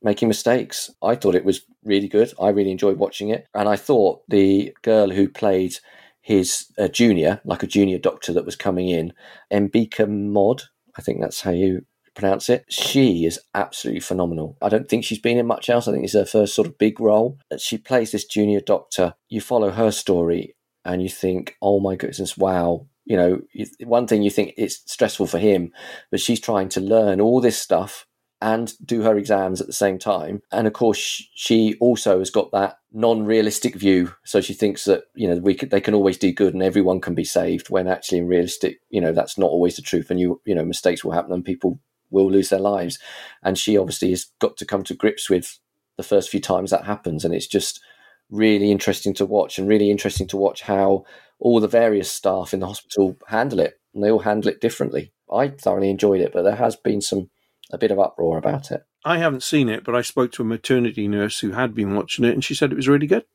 making 0.06 0.30
mistakes. 0.30 0.92
I 1.02 1.16
thought 1.16 1.36
it 1.36 1.44
was 1.44 1.66
really 1.84 2.08
good. 2.08 2.32
I 2.40 2.50
really 2.50 2.72
enjoyed 2.72 2.98
watching 2.98 3.30
it, 3.30 3.48
and 3.54 3.68
I 3.68 3.76
thought 3.76 4.22
the 4.30 4.74
girl 4.84 5.10
who 5.10 5.28
played 5.28 5.80
his 6.22 6.68
uh, 6.80 6.88
junior, 6.88 7.42
like 7.44 7.64
a 7.64 7.68
junior 7.68 7.98
doctor 7.98 8.32
that 8.34 8.46
was 8.46 8.56
coming 8.56 8.88
in, 8.88 9.14
Ambika 9.52 10.08
Mod, 10.08 10.64
I 10.98 11.02
think 11.02 11.20
that's 11.20 11.42
how 11.42 11.52
you 11.52 11.86
pronounce 12.16 12.50
it. 12.50 12.66
She 12.70 13.26
is 13.26 13.40
absolutely 13.54 14.00
phenomenal. 14.00 14.58
I 14.62 14.70
don't 14.70 14.88
think 14.88 15.04
she's 15.04 15.20
been 15.20 15.38
in 15.38 15.46
much 15.46 15.70
else. 15.70 15.88
I 15.88 15.92
think 15.92 16.06
it's 16.06 16.14
her 16.14 16.26
first 16.26 16.56
sort 16.56 16.68
of 16.68 16.78
big 16.78 17.00
role. 17.00 17.38
She 17.58 17.78
plays 17.78 18.12
this 18.12 18.26
junior 18.26 18.62
doctor. 18.62 19.16
You 19.28 19.42
follow 19.42 19.72
her 19.72 19.92
story 19.92 20.56
and 20.86 21.02
you 21.02 21.10
think, 21.10 21.58
oh 21.62 21.80
my 21.80 21.96
goodness, 21.96 22.38
wow. 22.38 22.88
You 23.04 23.18
know, 23.18 23.42
one 23.84 24.08
thing 24.08 24.24
you 24.24 24.32
think 24.32 24.54
it's 24.58 24.82
stressful 24.92 25.28
for 25.28 25.38
him, 25.38 25.74
but 26.10 26.20
she's 26.20 26.40
trying 26.40 26.70
to 26.70 26.80
learn 26.80 27.22
all 27.22 27.42
this 27.42 27.58
stuff 27.58 28.08
and 28.42 28.74
do 28.86 29.02
her 29.02 29.18
exams 29.18 29.62
at 29.62 29.68
the 29.68 29.74
same 29.74 29.98
time. 29.98 30.42
And 30.52 30.68
of 30.68 30.74
course, 30.74 31.24
she 31.34 31.76
also 31.80 32.20
has 32.20 32.30
got 32.30 32.52
that 32.52 32.80
non-realistic 32.92 33.76
view. 33.76 34.14
So 34.24 34.42
she 34.42 34.54
thinks 34.54 34.84
that 34.86 35.06
you 35.16 35.28
know 35.28 35.38
we 35.38 35.56
could, 35.56 35.72
they 35.72 35.82
can 35.82 35.94
always 35.94 36.18
do 36.18 36.32
good 36.32 36.54
and 36.54 36.64
everyone 36.64 37.02
can 37.02 37.16
be 37.16 37.24
saved. 37.24 37.70
When 37.70 37.88
actually, 37.88 38.20
in 38.20 38.28
realistic, 38.28 38.80
you 38.90 39.02
know, 39.02 39.14
that's 39.14 39.38
not 39.38 39.50
always 39.50 39.76
the 39.76 39.82
truth. 39.82 40.10
And 40.10 40.20
you 40.20 40.42
you 40.46 40.56
know, 40.56 40.66
mistakes 40.66 41.04
will 41.04 41.14
happen 41.14 41.32
and 41.32 41.46
people 41.46 41.80
will 42.12 42.30
lose 42.30 42.50
their 42.50 42.60
lives. 42.60 43.00
And 43.44 43.58
she 43.58 43.78
obviously 43.78 44.12
has 44.12 44.26
got 44.40 44.58
to 44.58 44.66
come 44.66 44.84
to 44.84 44.94
grips 44.94 45.30
with 45.30 45.60
the 45.98 46.04
first 46.04 46.30
few 46.30 46.42
times 46.42 46.72
that 46.72 46.86
happens. 46.86 47.26
And 47.26 47.34
it's 47.34 47.48
just 47.48 47.82
really 48.30 48.72
interesting 48.72 49.14
to 49.16 49.26
watch 49.26 49.58
and 49.58 49.68
really 49.68 49.90
interesting 49.90 50.28
to 50.28 50.38
watch 50.38 50.62
how 50.62 51.06
all 51.40 51.60
the 51.60 51.68
various 51.68 52.12
staff 52.12 52.54
in 52.54 52.60
the 52.60 52.68
hospital 52.68 53.16
handle 53.28 53.60
it. 53.60 53.80
And 53.94 54.04
they 54.04 54.12
all 54.12 54.20
handle 54.20 54.52
it 54.52 54.62
differently. 54.62 55.14
I 55.32 55.50
thoroughly 55.50 55.90
enjoyed 55.90 56.22
it, 56.22 56.34
but 56.34 56.44
there 56.44 56.56
has 56.56 56.76
been 56.76 57.02
some 57.02 57.30
a 57.72 57.78
bit 57.78 57.92
of 57.92 58.00
uproar 58.00 58.38
about 58.38 58.72
it. 58.72 58.84
I 59.04 59.18
haven't 59.18 59.44
seen 59.44 59.70
it, 59.70 59.84
but 59.84 59.96
I 59.96 60.02
spoke 60.02 60.32
to 60.34 60.42
a 60.42 60.46
maternity 60.46 61.08
nurse 61.08 61.40
who 61.40 61.52
had 61.52 61.76
been 61.76 61.96
watching 61.96 62.26
it, 62.26 62.34
and 62.34 62.44
she 62.44 62.56
said 62.56 62.72
it 62.72 62.78
was 62.78 62.88
really 62.88 63.08
good. 63.08 63.26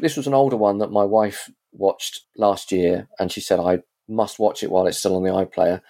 This 0.00 0.16
was 0.16 0.26
an 0.26 0.34
older 0.34 0.56
one 0.56 0.78
that 0.78 0.90
my 0.90 1.04
wife 1.04 1.50
watched 1.72 2.22
last 2.36 2.72
year, 2.72 3.08
and 3.18 3.30
she 3.30 3.40
said 3.40 3.60
I 3.60 3.80
must 4.08 4.38
watch 4.38 4.62
it 4.62 4.70
while 4.70 4.86
it's 4.86 4.98
still 4.98 5.16
on 5.16 5.22
the 5.22 5.30
iPlayer. 5.30 5.80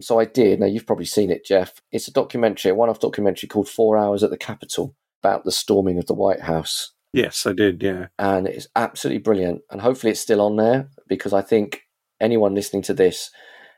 So 0.00 0.20
I 0.20 0.26
did. 0.26 0.60
Now, 0.60 0.66
you've 0.66 0.86
probably 0.86 1.06
seen 1.06 1.30
it, 1.30 1.44
Jeff. 1.44 1.80
It's 1.90 2.08
a 2.08 2.12
documentary, 2.12 2.70
a 2.70 2.74
one 2.74 2.90
off 2.90 3.00
documentary 3.00 3.48
called 3.48 3.68
Four 3.68 3.96
Hours 3.96 4.22
at 4.22 4.30
the 4.30 4.36
Capitol 4.36 4.94
about 5.22 5.44
the 5.44 5.52
storming 5.52 5.98
of 5.98 6.06
the 6.06 6.14
White 6.14 6.42
House. 6.42 6.92
Yes, 7.12 7.46
I 7.46 7.52
did, 7.52 7.82
yeah. 7.82 8.06
And 8.18 8.46
it's 8.46 8.68
absolutely 8.76 9.20
brilliant. 9.20 9.62
And 9.70 9.80
hopefully 9.80 10.12
it's 10.12 10.20
still 10.20 10.40
on 10.40 10.56
there 10.56 10.90
because 11.08 11.32
I 11.32 11.42
think 11.42 11.82
anyone 12.20 12.54
listening 12.54 12.82
to 12.82 12.94
this, 12.94 13.30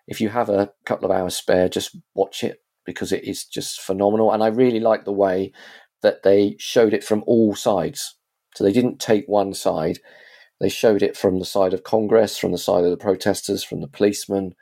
if 0.07 0.21
you 0.21 0.29
have 0.29 0.49
a 0.49 0.73
couple 0.85 1.11
of 1.11 1.17
hours 1.17 1.37
spare, 1.37 1.69
just 1.69 1.97
watch 2.15 2.45
it 2.45 2.62
because 2.85 3.13
it 3.13 3.25
is 3.25 3.45
just 3.45 3.81
phenomenal. 3.81 4.33
And 4.33 4.43
I 4.43 4.49
really 4.49 4.81
like 4.81 5.05
the 5.05 5.13
way 5.13 5.53
that 6.03 6.23
they 6.23 6.57
showed 6.59 6.93
it 6.93 7.05
from 7.05 7.23
all 7.27 7.55
sides. 7.55 8.17
So 8.55 8.65
they 8.65 8.73
didn't 8.73 9.01
take 9.01 9.27
one 9.27 9.55
side, 9.55 9.99
they 10.61 10.69
showed 10.69 11.03
it 11.03 11.17
from 11.17 11.41
the 11.41 11.45
side 11.45 11.75
of 11.75 11.83
Congress, 11.83 12.39
from 12.39 12.53
the 12.53 12.59
side 12.59 12.85
of 12.85 12.91
the 12.91 12.97
protesters, 12.97 13.65
from 13.65 13.81
the 13.81 13.89
policemen, 13.89 14.55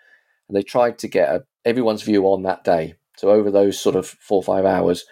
and 0.49 0.57
they 0.57 0.63
tried 0.63 0.99
to 1.01 1.09
get 1.09 1.29
a, 1.29 1.45
everyone's 1.67 2.03
view 2.03 2.25
on 2.25 2.43
that 2.45 2.65
day. 2.65 2.95
So 3.19 3.29
over 3.29 3.51
those 3.51 3.79
sort 3.79 3.97
of 3.97 4.07
four 4.07 4.39
or 4.39 4.43
five 4.43 4.65
hours, 4.65 5.05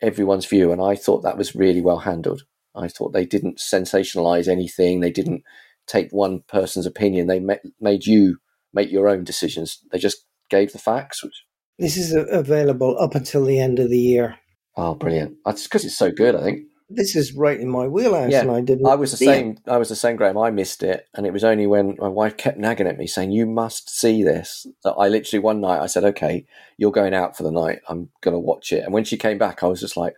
everyone's 0.00 0.46
view, 0.46 0.72
and 0.72 0.80
I 0.80 0.96
thought 0.96 1.22
that 1.24 1.36
was 1.36 1.54
really 1.54 1.82
well 1.82 1.98
handled. 1.98 2.44
I 2.74 2.88
thought 2.88 3.12
they 3.12 3.26
didn't 3.26 3.58
sensationalize 3.58 4.48
anything. 4.48 5.00
They 5.00 5.10
didn't 5.10 5.42
take 5.86 6.08
one 6.10 6.40
person's 6.48 6.86
opinion. 6.86 7.26
They 7.26 7.40
ma- 7.40 7.56
made 7.78 8.06
you 8.06 8.38
make 8.72 8.90
your 8.90 9.08
own 9.08 9.24
decisions. 9.24 9.80
They 9.92 9.98
just 9.98 10.24
gave 10.48 10.72
the 10.72 10.78
facts. 10.78 11.22
Which... 11.22 11.44
This 11.80 11.96
is 11.96 12.12
available 12.12 12.96
up 13.00 13.14
until 13.14 13.44
the 13.44 13.58
end 13.58 13.78
of 13.78 13.88
the 13.88 13.98
year. 13.98 14.36
Oh, 14.76 14.94
brilliant! 14.94 15.36
That's 15.44 15.64
because 15.64 15.84
it's 15.84 15.96
so 15.96 16.10
good. 16.10 16.34
I 16.34 16.42
think 16.42 16.66
this 16.90 17.14
is 17.14 17.34
right 17.34 17.58
in 17.58 17.70
my 17.70 17.86
wheelhouse, 17.86 18.32
yeah. 18.32 18.40
and 18.42 18.50
I 18.50 18.60
didn't. 18.60 18.86
I 18.86 18.96
was 18.96 19.12
the 19.12 19.16
same. 19.16 19.52
It. 19.52 19.60
I 19.66 19.78
was 19.78 19.88
the 19.88 19.96
same, 19.96 20.16
Graham. 20.16 20.36
I 20.36 20.50
missed 20.50 20.82
it, 20.82 21.06
and 21.14 21.24
it 21.24 21.32
was 21.32 21.44
only 21.44 21.66
when 21.66 21.96
my 21.98 22.08
wife 22.08 22.36
kept 22.36 22.58
nagging 22.58 22.86
at 22.86 22.98
me, 22.98 23.06
saying, 23.06 23.30
"You 23.30 23.46
must 23.46 23.88
see 23.88 24.22
this." 24.22 24.66
That 24.84 24.92
I 24.92 25.08
literally 25.08 25.42
one 25.42 25.60
night 25.60 25.80
I 25.80 25.86
said, 25.86 26.04
"Okay, 26.04 26.46
you're 26.76 26.90
going 26.90 27.14
out 27.14 27.36
for 27.36 27.44
the 27.44 27.52
night. 27.52 27.80
I'm 27.88 28.10
going 28.20 28.34
to 28.34 28.38
watch 28.38 28.72
it." 28.72 28.84
And 28.84 28.92
when 28.92 29.04
she 29.04 29.16
came 29.16 29.38
back, 29.38 29.62
I 29.62 29.68
was 29.68 29.80
just 29.80 29.96
like, 29.96 30.14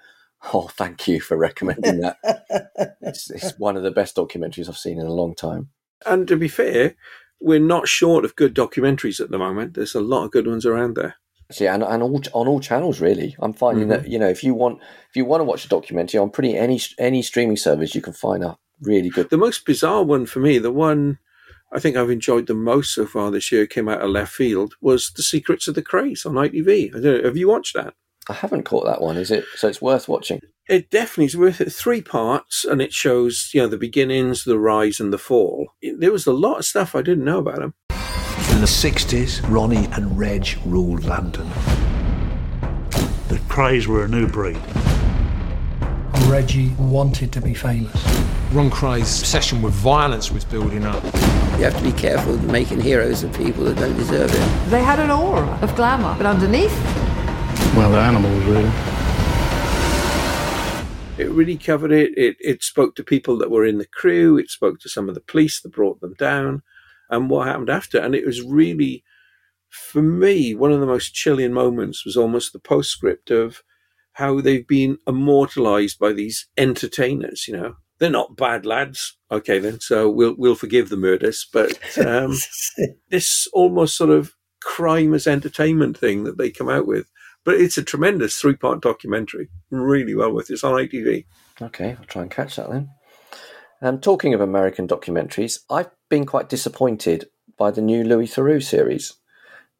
"Oh, 0.52 0.68
thank 0.68 1.06
you 1.06 1.20
for 1.20 1.36
recommending 1.36 2.00
that." 2.00 2.16
it's, 3.02 3.30
it's 3.30 3.58
one 3.58 3.76
of 3.76 3.82
the 3.82 3.90
best 3.90 4.16
documentaries 4.16 4.68
I've 4.68 4.76
seen 4.76 4.98
in 4.98 5.06
a 5.06 5.12
long 5.12 5.34
time. 5.34 5.68
And 6.06 6.26
to 6.26 6.36
be 6.36 6.48
fair, 6.48 6.96
we're 7.40 7.60
not 7.60 7.86
short 7.86 8.24
of 8.24 8.34
good 8.34 8.54
documentaries 8.54 9.20
at 9.20 9.30
the 9.30 9.38
moment. 9.38 9.74
There's 9.74 9.94
a 9.94 10.00
lot 10.00 10.24
of 10.24 10.32
good 10.32 10.46
ones 10.46 10.66
around 10.66 10.96
there. 10.96 11.16
Yeah, 11.60 11.74
and, 11.74 11.82
and 11.82 12.02
all, 12.02 12.20
on 12.32 12.48
all 12.48 12.60
channels 12.60 13.00
really. 13.00 13.36
I'm 13.40 13.52
finding 13.52 13.88
mm-hmm. 13.88 14.02
that 14.02 14.08
you 14.08 14.18
know 14.18 14.28
if 14.28 14.42
you 14.42 14.54
want 14.54 14.80
if 15.10 15.16
you 15.16 15.24
want 15.24 15.40
to 15.40 15.44
watch 15.44 15.64
a 15.64 15.68
documentary 15.68 16.18
on 16.18 16.30
pretty 16.30 16.56
any 16.56 16.80
any 16.98 17.22
streaming 17.22 17.56
service, 17.56 17.94
you 17.94 18.02
can 18.02 18.12
find 18.12 18.44
a 18.44 18.56
really 18.80 19.10
good. 19.10 19.30
The 19.30 19.36
most 19.36 19.64
bizarre 19.64 20.02
one 20.02 20.26
for 20.26 20.40
me, 20.40 20.58
the 20.58 20.72
one 20.72 21.18
I 21.72 21.78
think 21.78 21.96
I've 21.96 22.10
enjoyed 22.10 22.46
the 22.46 22.54
most 22.54 22.94
so 22.94 23.06
far 23.06 23.30
this 23.30 23.50
year, 23.50 23.66
came 23.66 23.88
out 23.88 24.02
of 24.02 24.10
left 24.10 24.32
field, 24.32 24.74
was 24.80 25.10
The 25.10 25.22
Secrets 25.22 25.66
of 25.68 25.74
the 25.74 25.82
Krays 25.82 26.26
on 26.26 26.34
ITV. 26.34 26.90
I 26.90 27.00
don't 27.00 27.02
know, 27.02 27.22
have 27.24 27.36
you 27.36 27.48
watched 27.48 27.74
that? 27.74 27.94
I 28.28 28.34
haven't 28.34 28.64
caught 28.64 28.84
that 28.84 29.00
one. 29.00 29.16
Is 29.16 29.30
it? 29.30 29.44
So 29.56 29.68
it's 29.68 29.82
worth 29.82 30.08
watching. 30.08 30.40
It 30.68 30.90
definitely 30.90 31.24
is 31.24 31.36
worth 31.36 31.60
it. 31.60 31.72
Three 31.72 32.02
parts, 32.02 32.64
and 32.64 32.80
it 32.80 32.92
shows 32.92 33.50
you 33.52 33.60
know 33.60 33.66
the 33.66 33.76
beginnings, 33.76 34.44
the 34.44 34.58
rise, 34.58 35.00
and 35.00 35.12
the 35.12 35.18
fall. 35.18 35.72
There 35.82 36.12
was 36.12 36.26
a 36.26 36.32
lot 36.32 36.58
of 36.58 36.64
stuff 36.64 36.94
I 36.94 37.02
didn't 37.02 37.24
know 37.24 37.38
about 37.38 37.58
them. 37.58 37.74
In 38.50 38.60
the 38.60 38.66
60s, 38.66 39.40
Ronnie 39.48 39.86
and 39.92 40.18
Reg 40.18 40.58
ruled 40.66 41.04
London. 41.04 41.48
The 43.28 43.38
Krays 43.48 43.86
were 43.86 44.04
a 44.04 44.08
new 44.08 44.26
breed. 44.26 44.60
Reggie 46.26 46.70
wanted 46.78 47.32
to 47.32 47.40
be 47.40 47.54
famous. 47.54 47.94
Ron 48.52 48.70
Kray's 48.70 49.20
obsession 49.20 49.62
with 49.62 49.72
violence 49.74 50.30
was 50.30 50.44
building 50.44 50.84
up. 50.84 51.02
You 51.04 51.64
have 51.64 51.76
to 51.76 51.82
be 51.82 51.92
careful 51.92 52.36
making 52.38 52.80
heroes 52.80 53.22
of 53.22 53.32
people 53.36 53.64
that 53.64 53.76
don't 53.76 53.96
deserve 53.96 54.34
it. 54.34 54.70
They 54.70 54.82
had 54.82 54.98
an 54.98 55.10
aura 55.10 55.46
of 55.62 55.74
glamour, 55.76 56.14
but 56.16 56.26
underneath... 56.26 56.74
Well, 57.76 57.90
they're 57.90 58.00
animals, 58.00 58.44
really. 58.44 58.70
It 61.18 61.30
really 61.30 61.56
covered 61.56 61.92
it. 61.92 62.16
it. 62.18 62.36
It 62.40 62.62
spoke 62.62 62.96
to 62.96 63.04
people 63.04 63.38
that 63.38 63.50
were 63.50 63.64
in 63.64 63.78
the 63.78 63.86
crew. 63.86 64.36
It 64.36 64.50
spoke 64.50 64.80
to 64.80 64.88
some 64.88 65.08
of 65.08 65.14
the 65.14 65.20
police 65.20 65.60
that 65.60 65.72
brought 65.72 66.00
them 66.00 66.14
down 66.18 66.62
and 67.12 67.30
what 67.30 67.46
happened 67.46 67.70
after. 67.70 67.98
And 67.98 68.14
it 68.14 68.26
was 68.26 68.42
really, 68.42 69.04
for 69.68 70.02
me, 70.02 70.54
one 70.54 70.72
of 70.72 70.80
the 70.80 70.86
most 70.86 71.14
chilling 71.14 71.52
moments 71.52 72.04
was 72.04 72.16
almost 72.16 72.52
the 72.52 72.58
postscript 72.58 73.30
of 73.30 73.62
how 74.14 74.40
they've 74.40 74.66
been 74.66 74.98
immortalized 75.06 75.98
by 75.98 76.12
these 76.12 76.48
entertainers. 76.56 77.46
You 77.46 77.56
know, 77.56 77.74
they're 77.98 78.10
not 78.10 78.36
bad 78.36 78.66
lads. 78.66 79.16
Okay, 79.30 79.58
then, 79.58 79.80
so 79.80 80.10
we'll 80.10 80.34
we'll 80.36 80.54
forgive 80.54 80.88
the 80.88 80.96
murders, 80.96 81.46
but 81.52 81.78
um, 81.98 82.36
this 83.10 83.46
almost 83.52 83.96
sort 83.96 84.10
of 84.10 84.34
crime 84.60 85.14
as 85.14 85.26
entertainment 85.26 85.96
thing 85.96 86.24
that 86.24 86.38
they 86.38 86.50
come 86.50 86.68
out 86.68 86.86
with. 86.86 87.06
But 87.44 87.56
it's 87.56 87.78
a 87.78 87.82
tremendous 87.82 88.36
three 88.36 88.56
part 88.56 88.80
documentary, 88.80 89.48
really 89.70 90.14
well 90.14 90.32
worth 90.32 90.50
it. 90.50 90.54
It's 90.54 90.64
on 90.64 90.74
ITV. 90.74 91.26
Okay, 91.60 91.96
I'll 91.98 92.04
try 92.06 92.22
and 92.22 92.30
catch 92.30 92.56
that 92.56 92.70
then. 92.70 92.90
Um, 93.84 93.98
talking 93.98 94.32
of 94.32 94.40
American 94.40 94.86
documentaries, 94.86 95.58
I've 95.68 95.90
been 96.08 96.24
quite 96.24 96.48
disappointed 96.48 97.28
by 97.58 97.72
the 97.72 97.82
new 97.82 98.04
Louis 98.04 98.32
Theroux 98.32 98.62
series. 98.62 99.14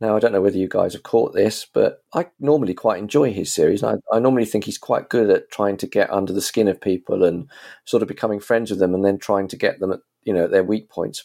Now, 0.01 0.17
I 0.17 0.19
don't 0.19 0.33
know 0.33 0.41
whether 0.41 0.59
you 0.59 0.67
guys 0.69 0.95
have 0.95 1.05
caught 1.05 1.35
this, 1.35 1.65
but 1.73 2.03
I 2.12 2.27
normally 2.41 2.75
quite 2.75 2.99
enjoy 2.99 3.33
his 3.33 3.55
series. 3.55 3.85
I, 3.85 3.95
I, 4.12 4.19
normally 4.19 4.45
think 4.45 4.65
he's 4.65 4.77
quite 4.77 5.09
good 5.09 5.31
at 5.31 5.53
trying 5.53 5.77
to 5.77 5.87
get 5.87 6.12
under 6.12 6.33
the 6.33 6.41
skin 6.41 6.67
of 6.67 6.81
people 6.81 7.23
and 7.23 7.49
sort 7.85 8.03
of 8.03 8.09
becoming 8.09 8.41
friends 8.41 8.71
with 8.71 8.81
them 8.81 8.93
and 8.93 9.05
then 9.05 9.19
trying 9.19 9.47
to 9.47 9.57
get 9.57 9.79
them 9.79 9.93
at, 9.93 10.01
you 10.25 10.35
know, 10.35 10.49
their 10.49 10.65
weak 10.65 10.88
points. 10.88 11.23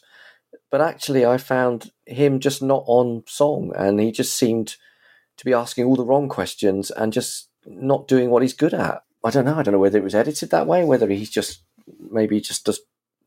But 0.70 0.80
actually, 0.80 1.26
I 1.26 1.38
found 1.38 1.92
him 2.06 2.40
just 2.40 2.62
not 2.62 2.84
on 2.86 3.24
song 3.26 3.74
and 3.76 4.00
he 4.00 4.12
just 4.12 4.36
seemed 4.36 4.76
to 5.38 5.46
be 5.46 5.54
asking 5.54 5.86
all 5.86 5.96
the 5.96 6.06
wrong 6.06 6.30
questions 6.30 6.92
and 6.92 7.12
just 7.12 7.50
not 7.66 8.08
doing 8.08 8.30
what 8.30 8.44
he's 8.44 8.54
good 8.54 8.76
at. 8.76 9.02
I 9.24 9.32
don't 9.32 9.46
know. 9.46 9.58
I 9.58 9.64
don't 9.64 9.72
know 9.72 9.80
whether 9.80 9.98
it 9.98 10.04
was 10.04 10.14
edited 10.14 10.52
that 10.52 10.68
way, 10.68 10.86
whether 10.86 11.08
he's 11.10 11.32
just 11.32 11.64
maybe 12.12 12.40
just 12.40 12.70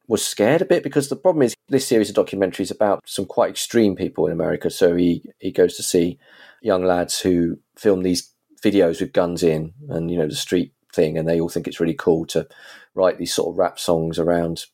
was 0.09 0.25
scared 0.25 0.61
a 0.61 0.65
bit 0.67 0.83
because 0.83 1.09
the 1.09 1.17
problem 1.17 1.43
is 1.43 1.55
this 1.69 1.87
series 1.87 2.11
of 2.11 2.17
documentaries 2.17 2.73
about 2.73 3.01
some 3.07 3.25
quite 3.25 3.51
extreme 3.51 3.95
people 3.95 4.27
in 4.27 4.33
America. 4.33 4.69
So 4.69 4.97
he 4.97 5.23
he 5.39 5.53
goes 5.53 5.77
to 5.77 5.83
see 5.83 6.19
young 6.61 6.85
lads 6.85 7.21
who 7.21 7.59
film 7.77 8.03
these 8.03 8.33
videos 8.63 9.01
with 9.01 9.13
guns 9.13 9.43
in, 9.43 9.73
and 9.89 10.11
you 10.11 10.19
know 10.19 10.27
the 10.27 10.35
street 10.35 10.73
thing, 10.93 11.17
and 11.17 11.29
they 11.29 11.41
all 11.41 11.49
think 11.49 11.67
it's 11.67 11.81
really 11.81 11.95
cool 11.95 12.27
to 12.27 12.47
write 12.95 13.19
these 13.19 13.33
sort 13.33 13.53
of 13.55 13.59
rap 13.59 13.79
songs 13.79 14.19
around 14.19 14.65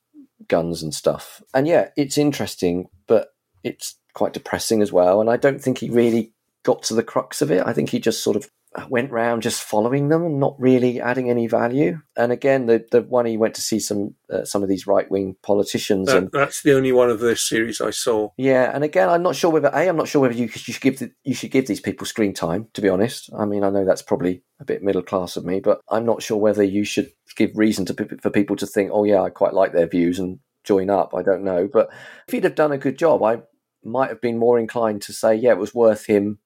guns 0.48 0.82
and 0.82 0.94
stuff. 0.94 1.42
And 1.54 1.66
yeah, 1.66 1.90
it's 1.96 2.18
interesting, 2.18 2.88
but 3.06 3.34
it's 3.62 3.96
quite 4.14 4.32
depressing 4.32 4.82
as 4.82 4.92
well. 4.92 5.20
And 5.20 5.28
I 5.28 5.36
don't 5.36 5.60
think 5.60 5.78
he 5.78 5.90
really 5.90 6.32
got 6.62 6.82
to 6.84 6.94
the 6.94 7.02
crux 7.02 7.42
of 7.42 7.50
it. 7.50 7.62
I 7.66 7.72
think 7.72 7.90
he 7.90 7.98
just 7.98 8.24
sort 8.24 8.36
of 8.36 8.48
went 8.88 9.10
round 9.10 9.42
just 9.42 9.62
following 9.62 10.08
them 10.08 10.24
and 10.24 10.40
not 10.40 10.54
really 10.58 11.00
adding 11.00 11.30
any 11.30 11.46
value. 11.46 12.00
And 12.16 12.32
again, 12.32 12.66
the 12.66 12.86
the 12.90 13.02
one 13.02 13.26
he 13.26 13.36
went 13.36 13.54
to 13.54 13.62
see 13.62 13.78
some 13.78 14.14
uh, 14.30 14.44
some 14.44 14.62
of 14.62 14.68
these 14.68 14.86
right 14.86 15.10
wing 15.10 15.36
politicians. 15.42 16.06
That, 16.06 16.16
and 16.16 16.30
that's 16.32 16.62
the 16.62 16.74
only 16.74 16.92
one 16.92 17.10
of 17.10 17.20
this 17.20 17.42
series 17.42 17.80
I 17.80 17.90
saw. 17.90 18.30
yeah, 18.36 18.70
and 18.74 18.84
again, 18.84 19.08
I'm 19.08 19.22
not 19.22 19.36
sure 19.36 19.50
whether 19.50 19.68
a 19.68 19.88
I'm 19.88 19.96
not 19.96 20.08
sure 20.08 20.22
whether 20.22 20.34
you, 20.34 20.44
you 20.44 20.48
should 20.48 20.80
give 20.80 20.98
the, 20.98 21.12
you 21.24 21.34
should 21.34 21.50
give 21.50 21.66
these 21.66 21.80
people 21.80 22.06
screen 22.06 22.34
time. 22.34 22.68
To 22.74 22.80
be 22.80 22.88
honest, 22.88 23.30
I 23.36 23.44
mean, 23.44 23.64
I 23.64 23.70
know 23.70 23.84
that's 23.84 24.02
probably 24.02 24.42
a 24.60 24.64
bit 24.64 24.82
middle 24.82 25.02
class 25.02 25.36
of 25.36 25.44
me, 25.44 25.60
but 25.60 25.80
I'm 25.90 26.06
not 26.06 26.22
sure 26.22 26.38
whether 26.38 26.62
you 26.62 26.84
should 26.84 27.10
give 27.36 27.50
reason 27.54 27.84
to 27.86 28.18
for 28.20 28.30
people 28.30 28.56
to 28.56 28.66
think, 28.66 28.90
oh 28.92 29.04
yeah, 29.04 29.22
I 29.22 29.30
quite 29.30 29.54
like 29.54 29.72
their 29.72 29.86
views 29.86 30.18
and 30.18 30.38
join 30.64 30.90
up. 30.90 31.14
I 31.14 31.22
don't 31.22 31.44
know, 31.44 31.68
but 31.72 31.90
if 32.26 32.32
he'd 32.32 32.44
have 32.44 32.54
done 32.54 32.72
a 32.72 32.78
good 32.78 32.98
job, 32.98 33.22
I 33.22 33.42
might 33.84 34.10
have 34.10 34.20
been 34.20 34.38
more 34.38 34.58
inclined 34.58 35.02
to 35.02 35.12
say, 35.12 35.34
yeah, 35.34 35.52
it 35.52 35.58
was 35.58 35.74
worth 35.74 36.06
him, 36.06 36.40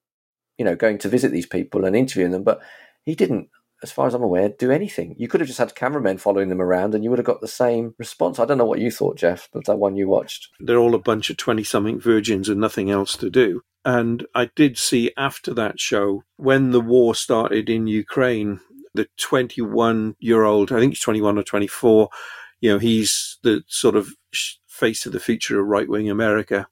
you 0.61 0.64
know, 0.64 0.77
going 0.77 0.99
to 0.99 1.09
visit 1.09 1.33
these 1.33 1.46
people 1.46 1.87
and 1.87 1.96
interviewing 1.96 2.33
them. 2.33 2.42
But 2.42 2.61
he 3.07 3.14
didn't, 3.14 3.49
as 3.83 3.90
far 3.90 4.07
as 4.07 4.12
I'm 4.12 4.23
aware, 4.23 4.51
do 4.51 4.70
anything. 4.70 5.14
You 5.16 5.27
could 5.27 5.40
have 5.40 5.49
just 5.49 5.59
had 5.59 5.75
cameramen 5.75 6.18
following 6.18 6.51
them 6.51 6.61
around 6.61 6.94
and 6.94 7.03
you 7.03 7.09
would 7.09 7.18
have 7.18 7.25
got 7.25 7.40
the 7.40 7.49
same 7.49 7.94
response. 7.96 8.38
I 8.38 8.44
don't 8.44 8.59
know 8.59 8.66
what 8.66 8.79
you 8.79 8.90
thought, 8.90 9.16
Jeff, 9.16 9.49
but 9.55 9.64
that 9.64 9.79
one 9.79 9.96
you 9.96 10.07
watched. 10.07 10.51
They're 10.61 10.77
all 10.77 10.94
a 10.94 10.99
bunch 10.99 11.31
of 11.31 11.38
20 11.38 11.64
something 11.64 11.99
virgins 11.99 12.51
and 12.51 12.61
nothing 12.61 12.90
else 12.90 13.16
to 13.16 13.31
do. 13.31 13.62
And 13.87 14.27
I 14.35 14.51
did 14.55 14.77
see 14.77 15.12
after 15.16 15.55
that 15.55 15.81
show, 15.81 16.25
when 16.37 16.73
the 16.73 16.81
war 16.83 17.14
started 17.14 17.70
in 17.70 17.87
Ukraine, 17.87 18.61
the 18.92 19.09
21 19.16 20.16
year 20.20 20.44
old, 20.44 20.73
I 20.73 20.79
think 20.79 20.92
he's 20.92 21.01
21 21.01 21.38
or 21.38 21.42
24, 21.42 22.11
you 22.61 22.70
know, 22.70 22.79
he's 22.79 23.38
the 23.42 23.62
sort 23.66 23.96
of 23.96 24.11
face 24.68 25.07
of 25.07 25.12
the 25.12 25.20
future 25.20 25.59
of 25.59 25.68
right 25.68 25.88
wing 25.88 26.11
America. 26.11 26.68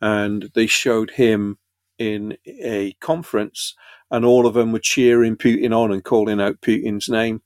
And 0.00 0.48
they 0.54 0.68
showed 0.68 1.10
him 1.10 1.58
in 1.98 2.36
a 2.46 2.92
conference, 3.00 3.74
and 4.10 4.24
all 4.24 4.46
of 4.46 4.54
them 4.54 4.72
were 4.72 4.78
cheering 4.78 5.36
Putin 5.36 5.76
on 5.76 5.92
and 5.92 6.04
calling 6.04 6.40
out 6.40 6.60
Putin's 6.60 7.08
name, 7.08 7.42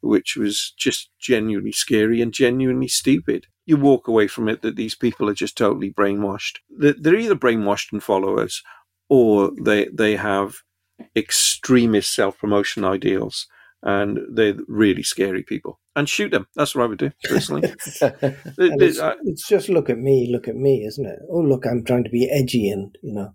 which 0.00 0.36
was 0.36 0.72
just 0.78 1.10
genuinely 1.18 1.72
scary 1.72 2.20
and 2.20 2.32
genuinely 2.32 2.88
stupid. 2.88 3.46
You 3.66 3.76
walk 3.76 4.08
away 4.08 4.26
from 4.26 4.48
it 4.48 4.62
that 4.62 4.76
these 4.76 4.94
people 4.94 5.28
are 5.28 5.34
just 5.34 5.56
totally 5.56 5.92
brainwashed. 5.92 6.58
They're 6.70 7.14
either 7.14 7.36
brainwashed 7.36 7.92
and 7.92 8.02
followers, 8.02 8.62
or 9.08 9.52
they 9.62 9.88
they 9.92 10.16
have 10.16 10.56
extremist 11.14 12.14
self 12.14 12.38
promotion 12.38 12.84
ideals, 12.84 13.46
and 13.82 14.18
they're 14.32 14.56
really 14.66 15.02
scary 15.02 15.42
people. 15.42 15.80
And 15.96 16.08
shoot 16.08 16.30
them. 16.30 16.46
That's 16.54 16.74
what 16.74 16.84
I 16.84 16.86
would 16.86 16.98
do 16.98 17.10
personally. 17.24 17.74
It's, 18.58 19.00
it's 19.24 19.48
just 19.48 19.68
look 19.68 19.90
at 19.90 19.98
me, 19.98 20.28
look 20.30 20.48
at 20.48 20.56
me, 20.56 20.84
isn't 20.84 21.06
it? 21.06 21.18
Oh, 21.28 21.40
look, 21.40 21.66
I'm 21.66 21.84
trying 21.84 22.04
to 22.04 22.10
be 22.10 22.30
edgy 22.30 22.70
and 22.70 22.96
you 23.02 23.12
know 23.12 23.34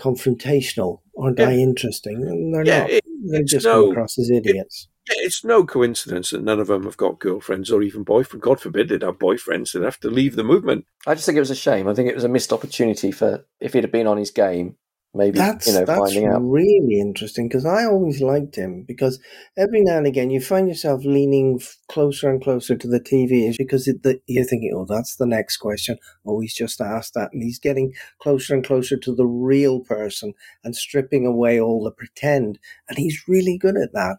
confrontational. 0.00 1.00
Aren't 1.18 1.40
I 1.40 1.52
interesting? 1.54 2.16
And 2.26 2.54
they're 2.54 2.64
Yeah, 2.64 2.80
not. 2.82 2.90
it- 2.90 3.04
they 3.30 3.38
it's 3.40 3.52
just 3.52 3.66
no- 3.66 3.82
come 3.84 3.90
across 3.92 4.18
as 4.18 4.30
idiots. 4.30 4.88
Yeah, 5.08 5.16
it's 5.24 5.44
no 5.44 5.64
coincidence 5.64 6.30
that 6.30 6.42
none 6.42 6.60
of 6.60 6.68
them 6.68 6.84
have 6.84 6.96
got 6.96 7.18
girlfriends 7.18 7.70
or 7.70 7.82
even 7.82 8.04
boyfriends. 8.04 8.40
God 8.40 8.60
forbid 8.60 8.88
they'd 8.88 9.02
have 9.02 9.18
boyfriends. 9.18 9.72
They'd 9.72 9.82
have 9.82 10.00
to 10.00 10.10
leave 10.10 10.36
the 10.36 10.44
movement. 10.44 10.84
I 11.06 11.14
just 11.14 11.26
think 11.26 11.36
it 11.36 11.40
was 11.40 11.50
a 11.50 11.54
shame. 11.54 11.88
I 11.88 11.94
think 11.94 12.08
it 12.08 12.14
was 12.14 12.24
a 12.24 12.28
missed 12.28 12.52
opportunity 12.52 13.10
for 13.12 13.44
if 13.60 13.72
he'd 13.74 13.84
have 13.84 13.92
been 13.92 14.06
on 14.06 14.18
his 14.18 14.30
game, 14.30 14.76
maybe 15.14 15.38
That's 15.38 15.66
you 15.66 15.72
know 15.74 15.84
that's 15.84 15.98
finding 15.98 16.26
out. 16.26 16.40
really 16.40 17.00
interesting 17.00 17.48
because 17.48 17.66
I 17.66 17.84
always 17.84 18.20
liked 18.20 18.56
him 18.56 18.84
because 18.86 19.18
every 19.56 19.82
now 19.82 19.98
and 19.98 20.06
again 20.06 20.30
you 20.30 20.40
find 20.40 20.68
yourself 20.68 21.04
leaning 21.04 21.60
closer 21.88 22.30
and 22.30 22.42
closer 22.42 22.76
to 22.76 22.88
the 22.88 23.00
TV 23.00 23.54
because 23.56 23.88
it, 23.88 24.02
the, 24.02 24.20
you're 24.26 24.44
thinking, 24.44 24.72
oh, 24.76 24.86
that's 24.88 25.16
the 25.16 25.26
next 25.26 25.56
question. 25.58 25.98
Oh, 26.24 26.40
he's 26.40 26.54
just 26.54 26.80
asked 26.80 27.14
that, 27.14 27.30
and 27.32 27.42
he's 27.42 27.58
getting 27.58 27.92
closer 28.20 28.54
and 28.54 28.64
closer 28.64 28.96
to 28.98 29.14
the 29.14 29.26
real 29.26 29.80
person 29.80 30.34
and 30.64 30.76
stripping 30.76 31.26
away 31.26 31.60
all 31.60 31.82
the 31.82 31.90
pretend, 31.90 32.58
and 32.88 32.98
he's 32.98 33.24
really 33.26 33.58
good 33.58 33.76
at 33.76 33.92
that. 33.92 34.18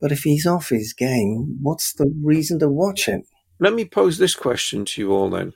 But 0.00 0.12
if 0.12 0.20
he's 0.20 0.46
off 0.46 0.70
his 0.70 0.94
game, 0.94 1.58
what's 1.60 1.92
the 1.92 2.12
reason 2.22 2.58
to 2.60 2.68
watch 2.68 3.08
it? 3.08 3.22
Let 3.58 3.74
me 3.74 3.84
pose 3.84 4.16
this 4.16 4.34
question 4.34 4.86
to 4.86 5.00
you 5.02 5.12
all 5.12 5.28
then. 5.28 5.52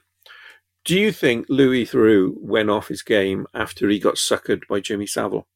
Do 0.85 0.99
you 0.99 1.13
think 1.13 1.47
Louis 1.49 1.87
Theroux 1.87 2.35
went 2.39 2.69
off 2.69 2.89
his 2.89 3.03
game 3.03 3.47
after 3.55 3.89
he 3.89 3.99
got 3.99 4.17
suckered 4.17 4.67
by 4.69 4.81
Jimmy 4.81 5.07
Savile? 5.07 5.47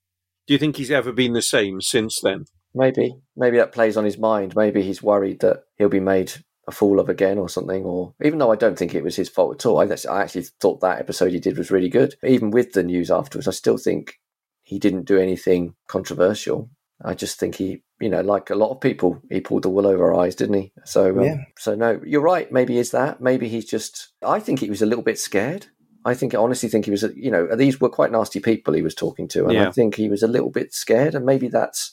Do 0.46 0.54
you 0.54 0.58
think 0.58 0.76
he's 0.76 0.90
ever 0.90 1.12
been 1.12 1.34
the 1.34 1.42
same 1.42 1.82
since 1.82 2.20
then? 2.22 2.46
Maybe, 2.74 3.14
maybe 3.36 3.58
that 3.58 3.72
plays 3.72 3.98
on 3.98 4.06
his 4.06 4.16
mind. 4.16 4.56
Maybe 4.56 4.82
he's 4.82 5.02
worried 5.02 5.40
that 5.40 5.64
he'll 5.76 5.90
be 5.90 6.00
made 6.00 6.32
a 6.66 6.70
fool 6.70 6.98
of 6.98 7.10
again 7.10 7.36
or 7.36 7.50
something. 7.50 7.84
Or 7.84 8.14
even 8.24 8.38
though 8.38 8.52
I 8.52 8.56
don't 8.56 8.78
think 8.78 8.94
it 8.94 9.04
was 9.04 9.16
his 9.16 9.28
fault 9.28 9.56
at 9.56 9.66
all, 9.66 9.80
I, 9.80 9.94
I 10.10 10.22
actually 10.22 10.46
thought 10.60 10.80
that 10.80 11.00
episode 11.00 11.32
he 11.32 11.40
did 11.40 11.58
was 11.58 11.70
really 11.70 11.90
good. 11.90 12.14
Even 12.22 12.50
with 12.50 12.72
the 12.72 12.82
news 12.82 13.10
afterwards, 13.10 13.48
I 13.48 13.52
still 13.52 13.76
think 13.76 14.14
he 14.62 14.78
didn't 14.78 15.06
do 15.06 15.18
anything 15.18 15.74
controversial. 15.88 16.70
I 17.04 17.12
just 17.12 17.38
think 17.38 17.56
he, 17.56 17.82
you 18.00 18.08
know, 18.08 18.20
like 18.20 18.50
a 18.50 18.54
lot 18.54 18.70
of 18.70 18.80
people, 18.80 19.20
he 19.30 19.40
pulled 19.40 19.62
the 19.64 19.68
wool 19.70 19.86
over 19.86 20.12
our 20.12 20.20
eyes, 20.20 20.34
didn't 20.34 20.54
he? 20.60 20.72
So, 20.84 21.10
um, 21.18 21.24
Yeah. 21.24 21.36
so 21.58 21.74
no, 21.74 22.00
you're 22.04 22.20
right. 22.20 22.50
Maybe 22.52 22.78
is 22.78 22.90
that. 22.92 23.20
Maybe 23.20 23.48
he's 23.48 23.64
just. 23.64 24.08
I 24.24 24.38
think 24.40 24.60
he 24.60 24.70
was 24.70 24.82
a 24.82 24.86
little 24.86 25.02
bit 25.04 25.18
scared. 25.18 25.66
I 26.04 26.14
think 26.14 26.34
I 26.34 26.38
honestly 26.38 26.68
think 26.68 26.84
he 26.84 26.90
was. 26.92 27.04
You 27.16 27.30
know, 27.30 27.54
these 27.56 27.80
were 27.80 27.88
quite 27.88 28.12
nasty 28.12 28.40
people 28.40 28.72
he 28.74 28.82
was 28.82 28.94
talking 28.94 29.26
to, 29.28 29.44
and 29.44 29.52
Yeah. 29.54 29.68
I 29.68 29.72
think 29.72 29.96
he 29.96 30.08
was 30.08 30.22
a 30.22 30.28
little 30.28 30.50
bit 30.50 30.72
scared. 30.72 31.14
And 31.14 31.26
maybe 31.26 31.48
that's 31.48 31.92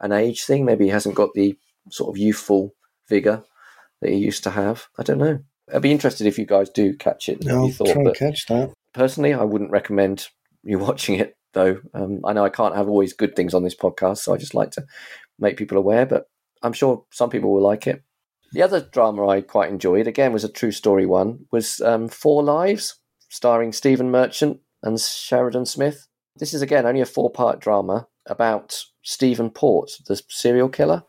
an 0.00 0.12
age 0.12 0.44
thing. 0.44 0.64
Maybe 0.64 0.84
he 0.84 0.90
hasn't 0.90 1.14
got 1.16 1.30
the 1.34 1.58
sort 1.90 2.10
of 2.14 2.16
youthful 2.18 2.74
vigor 3.08 3.42
that 4.00 4.10
he 4.10 4.16
used 4.16 4.44
to 4.44 4.50
have. 4.50 4.86
I 4.98 5.02
don't 5.02 5.18
know. 5.18 5.40
I'd 5.74 5.82
be 5.82 5.92
interested 5.92 6.26
if 6.26 6.38
you 6.38 6.46
guys 6.46 6.70
do 6.70 6.96
catch 6.96 7.28
it. 7.28 7.44
what 7.44 7.52
I'll 7.54 7.66
you 7.66 7.72
thought, 7.72 7.88
try 7.92 8.02
and 8.02 8.14
catch 8.16 8.46
that. 8.46 8.72
personally, 8.94 9.34
I 9.34 9.42
wouldn't 9.44 9.70
recommend 9.72 10.28
you 10.62 10.78
watching 10.88 11.16
it. 11.16 11.34
Though 11.52 11.80
um, 11.94 12.20
I 12.24 12.32
know 12.32 12.44
I 12.44 12.48
can't 12.48 12.76
have 12.76 12.88
always 12.88 13.12
good 13.12 13.34
things 13.34 13.54
on 13.54 13.64
this 13.64 13.74
podcast, 13.74 14.18
so 14.18 14.32
I 14.32 14.36
just 14.36 14.54
like 14.54 14.70
to 14.72 14.84
make 15.40 15.56
people 15.56 15.78
aware. 15.78 16.06
But 16.06 16.26
I'm 16.62 16.72
sure 16.72 17.04
some 17.10 17.30
people 17.30 17.52
will 17.52 17.62
like 17.62 17.86
it. 17.86 18.02
The 18.52 18.62
other 18.62 18.80
drama 18.80 19.28
I 19.28 19.42
quite 19.42 19.70
enjoyed, 19.70 20.06
again, 20.06 20.32
was 20.32 20.44
a 20.44 20.48
true 20.48 20.72
story 20.72 21.06
one, 21.06 21.46
was 21.52 21.80
um, 21.80 22.08
Four 22.08 22.42
Lives, 22.42 22.96
starring 23.28 23.72
Stephen 23.72 24.10
Merchant 24.10 24.58
and 24.82 25.00
Sheridan 25.00 25.66
Smith. 25.66 26.08
This 26.36 26.52
is 26.52 26.62
again 26.62 26.86
only 26.86 27.00
a 27.00 27.06
four-part 27.06 27.60
drama 27.60 28.08
about 28.26 28.82
Stephen 29.02 29.50
Port, 29.50 29.90
the 30.06 30.20
serial 30.28 30.68
killer. 30.68 31.04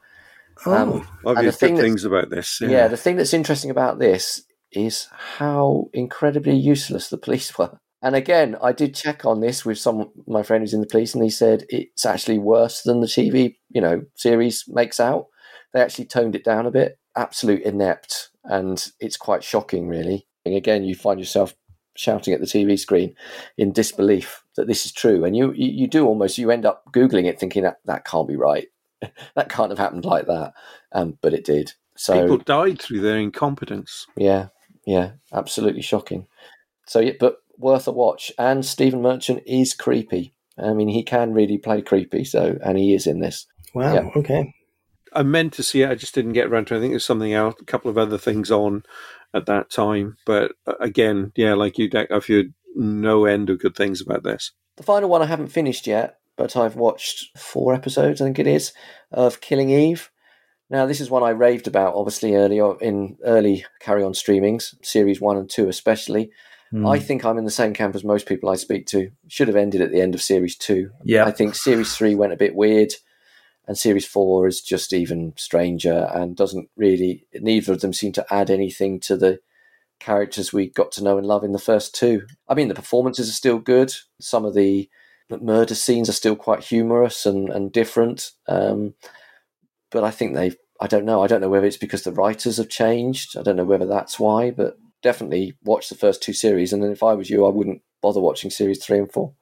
Oh, 0.66 1.04
I've 1.26 1.38
and 1.38 1.46
heard 1.46 1.56
thing 1.56 1.78
things 1.78 2.06
about 2.06 2.30
this. 2.30 2.60
yeah. 2.62 2.70
Yeah. 2.70 2.88
the 2.88 2.98
thing 2.98 3.16
that's 3.16 3.34
interesting 3.34 3.72
about 3.72 3.98
this 3.98 4.44
is 4.72 5.08
how 5.12 5.90
incredibly 5.94 6.56
useless 6.56 7.10
the 7.10 7.18
police 7.18 7.58
were. 7.58 7.80
And 8.02 8.16
again, 8.16 8.58
I 8.62 8.72
did 8.72 8.96
check 8.96 9.26
on 9.26 9.42
this 9.42 9.64
with 9.64 9.78
some 9.78 10.12
my 10.28 10.44
friend 10.44 10.64
who's 10.64 10.74
in 10.74 10.82
the 10.82 10.88
police, 10.88 11.14
and 11.14 11.24
he 11.24 11.30
said 11.30 11.66
it's 11.70 12.06
actually 12.06 12.40
worse 12.40 12.82
than 12.82 13.00
the 13.02 13.08
TV, 13.08 13.58
you 13.70 13.82
know, 13.82 14.04
series 14.16 14.66
makes 14.68 15.00
out. 15.00 15.28
They 15.74 15.82
actually 15.82 16.06
toned 16.06 16.36
it 16.36 16.44
down 16.44 16.66
a 16.66 16.72
bit. 16.72 16.98
Absolute 17.16 17.62
inept, 17.62 18.30
and 18.44 18.84
it's 19.00 19.18
quite 19.18 19.44
shocking, 19.44 19.88
really. 19.88 20.28
And 20.46 20.56
again, 20.56 20.84
you 20.84 20.96
find 20.96 21.20
yourself 21.20 21.54
shouting 21.96 22.34
at 22.34 22.40
the 22.40 22.48
TV 22.48 22.80
screen 22.80 23.14
in 23.58 23.72
disbelief 23.74 24.44
that 24.56 24.68
this 24.68 24.86
is 24.86 24.92
true, 24.92 25.24
and 25.24 25.36
you 25.36 25.52
you, 25.54 25.72
you 25.72 25.88
do 25.88 26.08
almost 26.08 26.38
you 26.38 26.50
end 26.50 26.66
up 26.66 26.84
googling 26.92 27.26
it, 27.26 27.40
thinking 27.40 27.64
that 27.64 27.78
that 27.86 28.06
can't 28.06 28.28
be 28.28 28.36
right. 28.36 28.68
that 29.36 29.50
can't 29.50 29.72
have 29.72 29.80
happened 29.80 30.06
like 30.06 30.26
that, 30.26 30.54
um, 30.92 31.18
but 31.22 31.34
it 31.34 31.46
did. 31.46 31.74
So 31.96 32.20
People 32.20 32.38
died 32.38 32.82
through 32.82 33.02
their 33.02 33.18
incompetence. 33.18 34.08
yeah, 34.18 34.48
yeah, 34.88 35.12
absolutely 35.32 35.84
shocking. 35.84 36.26
So, 36.88 37.00
yeah, 37.00 37.14
but 37.20 37.38
worth 37.62 37.88
a 37.88 37.92
watch. 37.92 38.32
And 38.38 38.66
Stephen 38.66 39.02
Merchant 39.02 39.42
is 39.46 39.74
creepy. 39.74 40.34
I 40.58 40.74
mean, 40.74 40.90
he 40.90 41.04
can 41.04 41.34
really 41.34 41.58
play 41.58 41.82
creepy. 41.82 42.24
So, 42.26 42.58
and 42.64 42.78
he 42.78 42.94
is 42.94 43.08
in 43.08 43.20
this. 43.20 43.48
wow. 43.74 43.94
Yeah. 43.94 44.10
Okay. 44.16 44.54
I 45.14 45.24
meant 45.24 45.54
to 45.54 45.64
see 45.64 45.82
it. 45.82 45.90
I 45.90 45.96
just 45.96 46.16
didn't 46.16 46.34
get 46.34 46.48
around 46.48 46.68
to 46.68 46.74
it. 46.74 46.78
I 46.78 46.80
think 46.82 46.94
there's 46.94 47.06
something 47.06 47.34
else, 47.34 47.56
a 47.60 47.66
couple 47.66 47.92
of 47.92 47.98
other 47.98 48.18
things 48.18 48.50
on 48.50 48.84
at 49.34 49.46
that 49.46 49.70
time. 49.70 50.18
But 50.26 50.54
uh, 50.66 50.74
again, 50.80 51.32
yeah, 51.36 51.54
like 51.54 51.78
you, 51.78 51.90
Deck, 51.90 52.12
I've 52.12 52.28
heard 52.28 52.54
no 52.76 53.26
end 53.26 53.50
of 53.50 53.60
good 53.60 53.76
things 53.76 54.02
about 54.02 54.24
this. 54.24 54.52
The 54.78 54.84
final 54.84 55.10
one 55.10 55.22
I 55.22 55.26
haven't 55.26 55.48
finished 55.48 55.86
yet, 55.86 56.18
but 56.38 56.56
I've 56.56 56.76
watched 56.76 57.38
four 57.38 57.74
episodes, 57.74 58.22
I 58.22 58.26
think 58.26 58.40
it 58.40 58.48
is, 58.48 58.72
of 59.12 59.42
Killing 59.42 59.70
Eve. 59.70 60.10
Now, 60.70 60.86
this 60.86 61.02
is 61.02 61.10
one 61.10 61.24
I 61.24 61.32
raved 61.32 61.68
about, 61.68 61.96
obviously, 61.96 62.36
earlier 62.36 62.80
in 62.80 63.18
early 63.26 63.66
Carry 63.82 64.04
On 64.04 64.14
streamings, 64.14 64.74
series 64.82 65.20
one 65.20 65.36
and 65.36 65.50
two 65.50 65.68
especially. 65.68 66.32
Hmm. 66.72 66.88
I 66.88 67.00
think 67.00 67.24
I'm 67.26 67.38
in 67.38 67.46
the 67.46 67.52
same 67.52 67.74
camp 67.74 67.96
as 67.96 68.04
most 68.04 68.26
people 68.28 68.50
I 68.50 68.56
speak 68.56 68.88
to. 68.88 69.12
Should 69.28 69.48
have 69.50 69.58
ended 69.58 69.82
at 69.82 69.92
the 69.92 70.02
end 70.02 70.16
of 70.16 70.22
series 70.22 70.56
two. 70.56 70.92
Yeah. 71.04 71.26
I 71.26 71.32
think 71.32 71.54
series 71.56 71.96
three 71.96 72.16
went 72.16 72.34
a 72.34 72.38
bit 72.38 72.56
weird. 72.56 72.94
and 73.68 73.78
series 73.78 74.06
four 74.06 74.48
is 74.48 74.62
just 74.62 74.92
even 74.94 75.34
stranger 75.38 76.10
and 76.14 76.36
doesn't 76.36 76.70
really. 76.76 77.28
Neither 77.34 77.74
of 77.74 77.82
them 77.82 77.94
seem 77.94 78.12
to 78.14 78.26
add 78.34 78.50
anything 78.50 79.00
to 79.02 79.16
the 79.18 79.40
characters 80.00 80.52
we 80.52 80.68
got 80.70 80.92
to 80.94 81.04
know 81.04 81.18
and 81.18 81.28
love 81.28 81.44
in 81.44 81.52
the 81.52 81.60
first 81.60 81.94
two. 81.94 82.26
I 82.48 82.56
mean, 82.56 82.70
the 82.70 82.74
performances 82.74 83.30
are 83.30 83.34
still 83.34 83.60
good. 83.60 83.94
Some 84.20 84.46
of 84.46 84.56
the 84.56 84.90
murder 85.30 85.76
scenes 85.76 86.10
are 86.10 86.14
still 86.14 86.36
quite 86.36 86.64
humorous 86.64 87.26
and 87.26 87.50
and 87.50 87.72
different. 87.72 88.32
Um, 88.48 88.96
but 89.92 90.04
I 90.04 90.12
think 90.12 90.34
they've. 90.34 90.56
I 90.80 90.88
don't 90.88 91.06
know. 91.06 91.22
I 91.24 91.28
don't 91.28 91.42
know 91.42 91.50
whether 91.50 91.68
it's 91.68 91.78
because 91.78 92.04
the 92.04 92.12
writers 92.12 92.58
have 92.58 92.70
changed. 92.70 93.38
I 93.38 93.44
don't 93.44 93.56
know 93.58 93.64
whether 93.66 93.86
that's 93.86 94.20
why, 94.20 94.50
but 94.50 94.78
definitely 95.02 95.54
watch 95.64 95.90
the 95.90 95.96
first 95.96 96.22
two 96.22 96.34
series. 96.34 96.74
And 96.74 96.84
then 96.84 96.92
if 96.92 97.04
I 97.04 97.14
was 97.14 97.30
you, 97.30 97.46
I 97.46 97.50
wouldn't 97.50 97.82
bother 98.02 98.20
watching 98.20 98.50
series 98.52 98.84
three 98.84 98.98
and 99.00 99.12
four. 99.12 99.34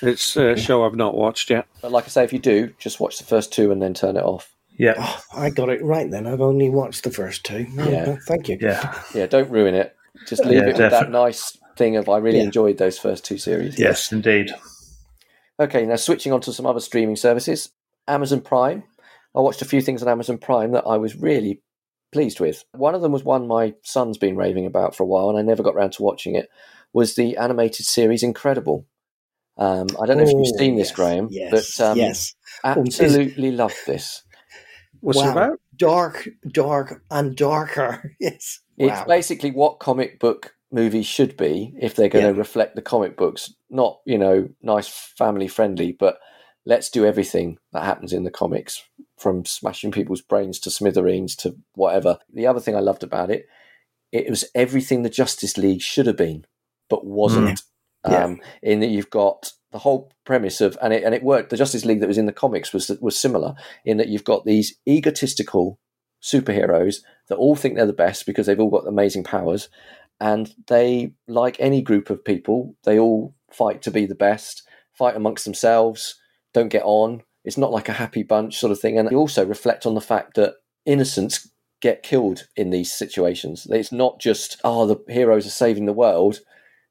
It's 0.00 0.36
a 0.36 0.56
show 0.56 0.84
I've 0.84 0.94
not 0.94 1.16
watched 1.16 1.50
yet. 1.50 1.66
But 1.82 1.90
like 1.92 2.04
I 2.04 2.08
say, 2.08 2.24
if 2.24 2.32
you 2.32 2.38
do, 2.38 2.72
just 2.78 3.00
watch 3.00 3.18
the 3.18 3.24
first 3.24 3.52
two 3.52 3.72
and 3.72 3.82
then 3.82 3.94
turn 3.94 4.16
it 4.16 4.22
off. 4.22 4.54
Yeah. 4.76 4.94
Oh, 4.96 5.22
I 5.34 5.50
got 5.50 5.70
it 5.70 5.82
right 5.82 6.08
then. 6.08 6.26
I've 6.26 6.40
only 6.40 6.70
watched 6.70 7.02
the 7.02 7.10
first 7.10 7.44
two. 7.44 7.66
No, 7.74 7.88
Yeah. 7.88 8.04
no, 8.04 8.18
thank 8.26 8.48
you. 8.48 8.58
Yeah. 8.60 9.02
Yeah, 9.12 9.26
don't 9.26 9.50
ruin 9.50 9.74
it. 9.74 9.96
Just 10.28 10.44
leave 10.44 10.58
Yeah, 10.58 10.68
it 10.68 10.78
with 10.78 10.90
that 10.90 11.10
nice 11.10 11.58
thing 11.76 11.96
of 11.96 12.08
I 12.08 12.18
really 12.18 12.38
Yeah. 12.38 12.44
enjoyed 12.44 12.78
those 12.78 12.96
first 12.98 13.24
two 13.24 13.38
series. 13.38 13.76
Yes, 13.78 14.12
indeed. 14.12 14.52
Okay, 15.60 15.84
now 15.84 15.96
switching 15.96 16.32
on 16.32 16.40
to 16.42 16.52
some 16.52 16.66
other 16.66 16.80
streaming 16.80 17.16
services. 17.16 17.70
Amazon 18.06 18.40
Prime. 18.40 18.84
I 19.34 19.40
watched 19.40 19.62
a 19.62 19.66
few 19.66 19.80
things 19.80 20.00
on 20.02 20.08
Amazon 20.08 20.38
Prime 20.38 20.70
that 20.72 20.84
I 20.86 20.96
was 20.96 21.16
really 21.16 21.60
pleased 22.12 22.40
with. 22.40 22.64
One 22.72 22.94
of 22.94 23.02
them 23.02 23.12
was 23.12 23.24
one 23.24 23.46
my 23.46 23.74
son's 23.82 24.18
been 24.18 24.36
raving 24.36 24.66
about 24.66 24.94
for 24.94 25.02
a 25.02 25.06
while, 25.06 25.28
and 25.28 25.38
I 25.38 25.42
never 25.42 25.62
got 25.62 25.74
round 25.74 25.92
to 25.94 26.02
watching 26.02 26.34
it. 26.34 26.48
Was 26.92 27.14
the 27.14 27.36
animated 27.36 27.86
series 27.86 28.22
Invincible? 28.22 28.86
Um, 29.56 29.88
I 30.00 30.06
don't 30.06 30.18
know 30.18 30.22
if 30.22 30.32
Oh, 30.32 30.38
you've 30.38 30.58
seen 30.58 30.76
this, 30.76 30.88
yes, 30.88 30.96
Graham, 30.96 31.28
yes, 31.30 31.76
but 31.78 31.84
um, 31.84 31.98
yes. 31.98 32.34
absolutely 32.64 33.50
loved 33.50 33.76
this. 33.86 34.22
What's 35.00 35.18
it 35.18 35.30
about? 35.30 35.60
Dark, 35.76 36.28
dark, 36.52 37.02
and 37.10 37.36
darker. 37.36 38.14
Yes. 38.20 38.60
It's 38.78 38.90
Wow. 38.90 39.06
basically 39.06 39.50
what 39.50 39.80
comic 39.80 40.20
book 40.20 40.54
movies 40.70 41.06
should 41.06 41.36
be 41.36 41.74
if 41.80 41.96
they're 41.96 42.08
going 42.08 42.32
to 42.32 42.38
reflect 42.38 42.76
the 42.76 42.82
comic 42.82 43.16
books. 43.16 43.52
Not, 43.70 44.00
you 44.06 44.18
know, 44.18 44.48
nice 44.62 44.86
family 44.88 45.48
friendly, 45.48 45.92
but 45.92 46.18
let's 46.64 46.88
do 46.88 47.04
everything 47.04 47.58
that 47.72 47.82
happens 47.84 48.12
in 48.12 48.22
the 48.22 48.30
comics 48.30 48.82
from 49.18 49.44
smashing 49.44 49.90
people's 49.90 50.22
brains 50.22 50.58
to 50.60 50.70
smithereens 50.70 51.34
to 51.36 51.56
whatever. 51.74 52.18
The 52.32 52.46
other 52.46 52.60
thing 52.60 52.76
I 52.76 52.80
loved 52.80 53.02
about 53.02 53.30
it, 53.30 53.46
it 54.12 54.30
was 54.30 54.44
everything 54.54 55.02
the 55.02 55.10
Justice 55.10 55.58
League 55.58 55.82
should 55.82 56.06
have 56.06 56.16
been, 56.16 56.44
but 56.88 57.04
wasn't. 57.04 57.62
Yeah. 58.08 58.24
Um, 58.24 58.40
in 58.62 58.80
that 58.80 58.86
you've 58.86 59.10
got 59.10 59.52
the 59.72 59.78
whole 59.78 60.12
premise 60.24 60.60
of, 60.60 60.78
and 60.80 60.92
it, 60.92 61.02
and 61.02 61.14
it 61.14 61.22
worked. 61.22 61.50
The 61.50 61.56
Justice 61.56 61.84
League 61.84 62.00
that 62.00 62.06
was 62.06 62.16
in 62.16 62.26
the 62.26 62.32
comics 62.32 62.72
was 62.72 62.90
was 63.00 63.18
similar 63.18 63.54
in 63.84 63.96
that 63.96 64.08
you've 64.08 64.24
got 64.24 64.44
these 64.44 64.78
egotistical 64.88 65.78
superheroes 66.22 66.96
that 67.28 67.36
all 67.36 67.56
think 67.56 67.74
they're 67.74 67.86
the 67.86 67.92
best 67.92 68.24
because 68.24 68.46
they've 68.46 68.60
all 68.60 68.70
got 68.70 68.86
amazing 68.86 69.24
powers, 69.24 69.68
and 70.20 70.54
they, 70.68 71.12
like 71.26 71.56
any 71.58 71.82
group 71.82 72.08
of 72.08 72.24
people, 72.24 72.76
they 72.84 72.98
all 72.98 73.34
fight 73.50 73.82
to 73.82 73.90
be 73.90 74.06
the 74.06 74.14
best, 74.14 74.62
fight 74.92 75.16
amongst 75.16 75.44
themselves, 75.44 76.14
don't 76.54 76.68
get 76.68 76.82
on. 76.84 77.22
It's 77.44 77.58
not 77.58 77.72
like 77.72 77.88
a 77.88 77.94
happy 77.94 78.22
bunch 78.22 78.58
sort 78.58 78.72
of 78.72 78.80
thing, 78.80 78.98
and 78.98 79.10
you 79.10 79.16
also 79.16 79.44
reflect 79.46 79.86
on 79.86 79.94
the 79.94 80.00
fact 80.00 80.34
that 80.34 80.54
innocents 80.84 81.50
get 81.80 82.02
killed 82.02 82.48
in 82.56 82.70
these 82.70 82.92
situations. 82.92 83.66
It's 83.70 83.92
not 83.92 84.20
just 84.20 84.60
oh 84.64 84.86
the 84.86 85.12
heroes 85.12 85.46
are 85.46 85.50
saving 85.50 85.86
the 85.86 85.92
world; 85.92 86.40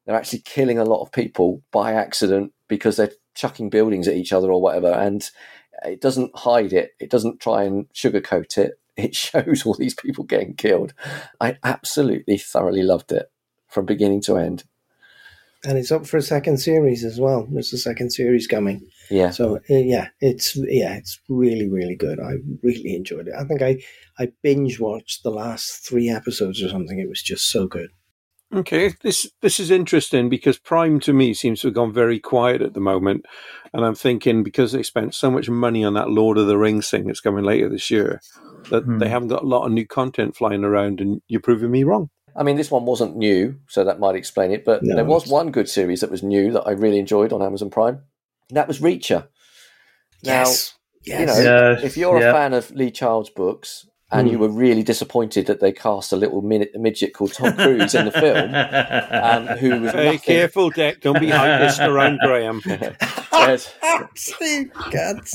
they're 0.06 0.16
actually 0.16 0.40
killing 0.40 0.78
a 0.78 0.84
lot 0.84 1.02
of 1.02 1.12
people 1.12 1.62
by 1.70 1.92
accident 1.92 2.52
because 2.68 2.96
they're 2.96 3.12
chucking 3.34 3.70
buildings 3.70 4.08
at 4.08 4.16
each 4.16 4.32
other 4.32 4.50
or 4.50 4.60
whatever, 4.60 4.92
and 4.92 5.30
it 5.84 6.00
doesn't 6.00 6.36
hide 6.36 6.72
it. 6.72 6.92
It 6.98 7.10
doesn't 7.10 7.40
try 7.40 7.64
and 7.64 7.88
sugarcoat 7.92 8.58
it. 8.58 8.78
It 8.98 9.14
shows 9.14 9.64
all 9.64 9.74
these 9.74 9.94
people 9.94 10.24
getting 10.24 10.54
killed. 10.54 10.92
I 11.40 11.56
absolutely 11.62 12.36
thoroughly 12.36 12.82
loved 12.82 13.12
it 13.12 13.30
from 13.68 13.86
beginning 13.86 14.22
to 14.22 14.36
end. 14.36 14.64
And 15.64 15.76
it's 15.78 15.90
up 15.92 16.06
for 16.06 16.16
a 16.16 16.22
second 16.22 16.58
series 16.58 17.04
as 17.04 17.18
well. 17.18 17.46
There's 17.50 17.72
a 17.72 17.78
second 17.78 18.10
series 18.10 18.46
coming. 18.46 18.86
Yeah. 19.10 19.30
So 19.30 19.56
uh, 19.56 19.60
yeah, 19.68 20.08
it's 20.20 20.56
yeah, 20.56 20.96
it's 20.96 21.18
really 21.28 21.68
really 21.68 21.96
good. 21.96 22.20
I 22.20 22.34
really 22.62 22.94
enjoyed 22.94 23.28
it. 23.28 23.34
I 23.38 23.44
think 23.44 23.62
I 23.62 23.78
I 24.18 24.28
binge 24.42 24.78
watched 24.80 25.22
the 25.22 25.30
last 25.30 25.86
three 25.86 26.08
episodes 26.08 26.62
or 26.62 26.68
something. 26.68 26.98
It 26.98 27.08
was 27.08 27.22
just 27.22 27.50
so 27.50 27.66
good. 27.66 27.90
Okay, 28.54 28.94
this 29.02 29.30
this 29.42 29.60
is 29.60 29.70
interesting 29.70 30.30
because 30.30 30.58
Prime 30.58 31.00
to 31.00 31.12
me 31.12 31.34
seems 31.34 31.60
to 31.60 31.66
have 31.66 31.74
gone 31.74 31.92
very 31.92 32.18
quiet 32.18 32.62
at 32.62 32.72
the 32.72 32.80
moment, 32.80 33.26
and 33.74 33.84
I'm 33.84 33.94
thinking 33.94 34.42
because 34.42 34.72
they 34.72 34.82
spent 34.82 35.14
so 35.14 35.30
much 35.30 35.50
money 35.50 35.84
on 35.84 35.92
that 35.94 36.08
Lord 36.08 36.38
of 36.38 36.46
the 36.46 36.56
Rings 36.56 36.88
thing 36.88 37.06
that's 37.06 37.20
coming 37.20 37.44
later 37.44 37.68
this 37.68 37.90
year, 37.90 38.22
that 38.70 38.84
Hmm. 38.84 38.98
they 38.98 39.08
haven't 39.08 39.28
got 39.28 39.42
a 39.42 39.46
lot 39.46 39.66
of 39.66 39.72
new 39.72 39.86
content 39.86 40.34
flying 40.34 40.64
around, 40.64 40.98
and 41.02 41.20
you're 41.28 41.42
proving 41.42 41.70
me 41.70 41.84
wrong. 41.84 42.08
I 42.38 42.44
mean, 42.44 42.56
this 42.56 42.70
one 42.70 42.84
wasn't 42.86 43.16
new, 43.16 43.58
so 43.66 43.82
that 43.84 43.98
might 43.98 44.14
explain 44.14 44.52
it. 44.52 44.64
But 44.64 44.82
No, 44.84 44.94
there 44.94 45.04
was 45.04 45.26
one 45.26 45.50
good 45.50 45.68
series 45.68 46.00
that 46.00 46.10
was 46.10 46.22
new 46.22 46.52
that 46.52 46.62
I 46.66 46.70
really 46.70 46.98
enjoyed 47.00 47.32
on 47.32 47.42
Amazon 47.42 47.68
Prime. 47.68 48.00
And 48.48 48.56
that 48.56 48.68
was 48.68 48.78
Reacher. 48.80 49.26
Now, 50.22 50.44
Yes, 50.44 50.74
yes. 51.04 51.20
you 51.20 51.26
know, 51.26 51.38
Yeah, 51.38 51.84
if 51.84 51.96
you're 51.96 52.20
yeah. 52.20 52.30
a 52.30 52.32
fan 52.32 52.54
of 52.54 52.70
Lee 52.70 52.92
Child's 52.92 53.28
books 53.30 53.86
and 54.10 54.30
you 54.30 54.38
were 54.38 54.48
really 54.48 54.82
disappointed 54.82 55.46
that 55.46 55.60
they 55.60 55.72
cast 55.72 56.12
a 56.12 56.16
little 56.16 56.40
min- 56.42 56.68
midget 56.74 57.12
called 57.14 57.32
Tom 57.34 57.54
Cruise 57.54 57.94
in 57.94 58.06
the 58.06 58.12
film, 58.12 58.54
um, 59.12 59.56
who 59.58 59.80
was 59.82 59.92
Hey, 59.92 60.04
nothing- 60.12 60.18
careful, 60.20 60.70
Deck! 60.70 61.00
Don't 61.00 61.20
be 61.20 61.26
hyped 61.28 61.86
around 61.86 62.18
Graham. 62.24 62.62
Yes. 63.38 63.72
Absolute. 63.82 64.72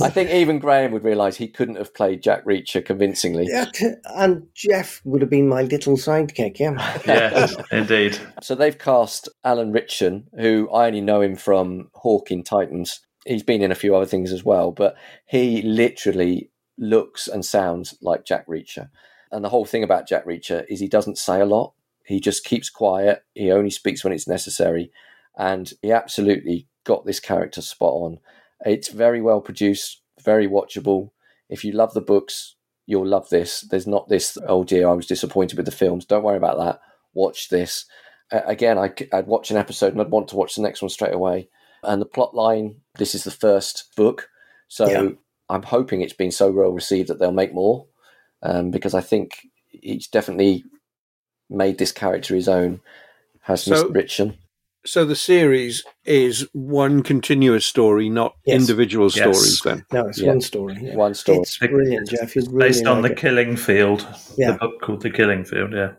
I 0.02 0.10
think 0.10 0.30
even 0.30 0.60
Graham 0.60 0.92
would 0.92 1.06
realise 1.06 1.38
he 1.38 1.48
couldn't 1.48 1.78
have 1.78 1.94
played 1.96 2.22
Jack 2.22 2.46
Reacher 2.46 2.86
convincingly. 2.86 3.48
Yeah, 3.48 3.72
and 4.16 4.46
Jeff 4.54 5.02
would 5.06 5.22
have 5.22 5.30
been 5.30 5.48
my 5.48 5.62
little 5.64 5.96
sidekick. 5.96 6.60
Yeah. 6.60 6.74
yes, 7.08 7.56
indeed. 7.72 8.20
So 8.42 8.56
they've 8.56 8.78
cast 8.78 9.30
Alan 9.46 9.72
Ritchson, 9.72 10.28
who 10.38 10.70
I 10.72 10.88
only 10.88 11.02
know 11.02 11.22
him 11.22 11.36
from 11.38 11.90
Hawk 11.94 12.30
in 12.30 12.44
Titans. 12.44 13.00
He's 13.26 13.42
been 13.42 13.62
in 13.62 13.72
a 13.72 13.76
few 13.76 13.96
other 13.96 14.06
things 14.06 14.34
as 14.34 14.44
well, 14.44 14.72
but 14.74 14.96
he 15.26 15.62
literally 15.62 16.50
looks 16.78 17.28
and 17.28 17.46
sounds 17.46 17.96
like 18.02 18.26
Jack 18.26 18.48
Reacher. 18.48 18.90
And 19.32 19.44
the 19.44 19.50
whole 19.50 19.66
thing 19.66 19.84
about 19.84 20.08
Jack 20.08 20.26
Reacher 20.26 20.66
is 20.70 20.80
he 20.80 20.88
doesn't 20.88 21.18
say 21.18 21.42
a 21.42 21.46
lot. 21.46 21.74
He 22.06 22.20
just 22.20 22.44
keeps 22.44 22.70
quiet. 22.70 23.24
He 23.34 23.52
only 23.52 23.70
speaks 23.70 24.04
when 24.04 24.14
it's 24.14 24.28
necessary. 24.28 24.92
And 25.38 25.72
he 25.82 25.92
absolutely 25.92 26.68
got 26.84 27.06
this 27.06 27.20
character 27.20 27.62
spot 27.62 27.94
on. 27.94 28.20
It's 28.66 28.90
very 28.90 29.22
well 29.22 29.42
produced, 29.42 30.02
very 30.24 30.48
watchable. 30.48 31.12
If 31.50 31.64
you 31.64 31.72
love 31.72 31.94
the 31.94 32.02
books, 32.02 32.56
you'll 32.86 33.08
love 33.08 33.30
this. 33.30 33.62
There's 33.62 33.88
not 33.88 34.10
this, 34.10 34.38
oh 34.48 34.64
dear, 34.64 34.88
I 34.88 34.94
was 34.94 35.08
disappointed 35.08 35.58
with 35.58 35.66
the 35.66 35.72
films. 35.72 36.06
Don't 36.06 36.24
worry 36.24 36.38
about 36.38 36.58
that. 36.58 36.82
Watch 37.14 37.50
this. 37.50 37.86
Uh, 38.32 38.42
again, 38.46 38.78
I, 38.78 38.94
would 39.14 39.28
watch 39.28 39.52
an 39.52 39.58
episode 39.58 39.94
and 39.94 40.02
I'd 40.02 40.12
want 40.12 40.28
to 40.30 40.36
watch 40.36 40.56
the 40.56 40.62
next 40.62 40.82
one 40.82 40.90
straight 40.90 41.14
away. 41.14 41.50
And 41.84 42.02
the 42.02 42.06
plot 42.06 42.34
line 42.36 42.78
this 42.96 43.16
is 43.16 43.24
the 43.24 43.32
first 43.32 43.96
book. 43.96 44.30
So 44.68 44.90
Yeah. 44.90 45.10
I'm 45.54 45.64
hoping 45.64 46.02
it's 46.02 46.14
been 46.14 46.32
so 46.32 46.52
well 46.52 46.72
received 46.72 47.10
that 47.10 47.20
they'll 47.20 47.32
make 47.32 47.54
more 47.54 47.86
um, 48.42 48.72
because 48.72 48.94
I 48.94 49.02
think 49.02 49.48
he's 49.70 50.08
definitely 50.08 50.64
made 51.50 51.78
this 51.78 51.92
character 51.92 52.34
his 52.36 52.48
own, 52.50 52.82
has 53.42 53.64
So- 53.64 53.86
Mr. 53.90 53.96
Ritchson. 53.96 54.38
So 54.86 55.06
the 55.06 55.16
series 55.16 55.86
is 56.04 56.46
one 56.52 57.04
continuous 57.04 57.66
story, 57.66 58.10
not 58.10 58.36
Yes. 58.46 58.60
individual 58.60 59.06
Yes. 59.06 59.38
stories. 59.38 59.62
Then 59.64 59.86
No, 59.94 60.08
it's 60.10 60.20
Yeah. 60.20 60.28
one 60.28 60.42
story. 60.42 60.78
yeah. 60.82 60.96
One 60.96 61.14
story. 61.14 61.38
It's 61.40 61.58
brilliant, 61.58 62.10
Jeff. 62.10 62.36
You'd 62.36 62.48
really 62.52 62.68
Based 62.68 62.86
on 62.86 63.02
like 63.02 63.12
The 63.12 63.18
it. 63.18 63.22
Killing 63.22 63.56
Field. 63.56 64.06
Yeah. 64.38 64.52
The 64.54 64.58
book 64.58 64.82
called 64.82 65.02
The 65.02 65.10
Killing 65.10 65.46
Field, 65.46 65.72
yeah. 65.72 65.94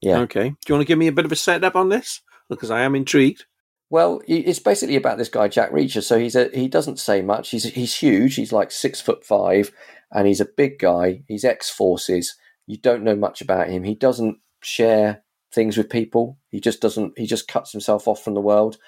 Yeah. 0.00 0.20
okay. 0.20 0.48
Do 0.48 0.56
you 0.68 0.74
want 0.76 0.80
to 0.82 0.86
give 0.88 0.98
me 0.98 1.08
a 1.08 1.12
bit 1.12 1.26
of 1.26 1.32
a 1.32 1.36
setup 1.36 1.76
on 1.76 1.90
this? 1.90 2.22
Because 2.48 2.70
I 2.70 2.80
am 2.82 2.94
intrigued. 2.94 3.44
Well, 3.90 4.22
it's 4.26 4.58
basically 4.58 4.96
about 4.96 5.18
this 5.18 5.28
guy 5.28 5.48
Jack 5.48 5.70
Reacher. 5.70 6.02
So 6.02 6.18
he's 6.18 6.36
a 6.36 6.48
he 6.52 6.68
doesn't 6.68 6.98
say 6.98 7.22
much. 7.22 7.50
He's 7.50 7.64
he's 7.64 7.94
huge. 7.94 8.34
He's 8.34 8.52
like 8.52 8.70
six 8.70 9.00
foot 9.00 9.24
five, 9.24 9.70
and 10.10 10.26
he's 10.26 10.40
a 10.40 10.48
big 10.56 10.78
guy. 10.78 11.22
He's 11.28 11.44
ex 11.44 11.70
forces. 11.70 12.34
You 12.66 12.78
don't 12.78 13.04
know 13.04 13.16
much 13.16 13.40
about 13.40 13.68
him. 13.68 13.84
He 13.84 13.94
doesn't 13.94 14.38
share 14.62 15.22
things 15.54 15.76
with 15.76 15.90
people. 15.90 16.38
He 16.50 16.60
just 16.60 16.80
doesn't. 16.80 17.18
He 17.18 17.26
just 17.26 17.46
cuts 17.46 17.72
himself 17.72 18.08
off 18.08 18.22
from 18.22 18.34
the 18.34 18.40
world. 18.40 18.78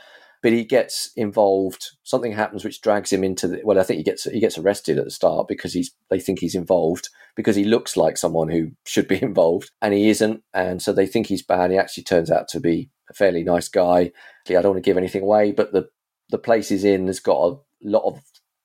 But 0.43 0.53
he 0.53 0.65
gets 0.65 1.11
involved. 1.17 1.91
Something 2.03 2.33
happens 2.33 2.65
which 2.65 2.81
drags 2.81 3.13
him 3.13 3.25
into 3.25 3.49
the. 3.49 3.61
Well, 3.65 3.79
I 3.79 3.83
think 3.83 3.99
he 3.99 4.05
gets 4.05 4.25
he 4.25 4.41
gets 4.41 4.59
arrested 4.59 4.99
at 4.99 5.05
the 5.05 5.11
start 5.11 5.49
because 5.49 5.73
he's 5.73 5.93
they 6.11 6.21
think 6.21 6.41
he's 6.41 6.55
involved 6.55 7.11
because 7.37 7.57
he 7.57 7.65
looks 7.65 7.97
like 7.97 8.17
someone 8.17 8.49
who 8.49 8.73
should 8.87 9.09
be 9.09 9.23
involved 9.23 9.71
and 9.83 9.93
he 9.93 10.09
isn't, 10.09 10.43
and 10.55 10.81
so 10.81 10.93
they 10.93 11.07
think 11.07 11.27
he's 11.27 11.43
bad. 11.43 11.71
He 11.71 11.79
actually 11.79 12.05
turns 12.05 12.31
out 12.31 12.49
to 12.49 12.61
be 12.61 12.91
a 13.11 13.15
fairly 13.15 13.43
nice 13.43 13.69
guy. 13.69 14.13
I 14.49 14.53
don't 14.53 14.67
want 14.67 14.77
to 14.77 14.89
give 14.89 14.97
anything 14.97 15.23
away, 15.23 15.53
but 15.53 15.73
the 15.73 15.89
the 16.31 16.39
place 16.39 16.69
he's 16.69 16.85
in 16.85 17.07
has 17.07 17.21
got 17.21 17.53
a 17.53 17.57
lot 17.83 18.05
of 18.07 18.21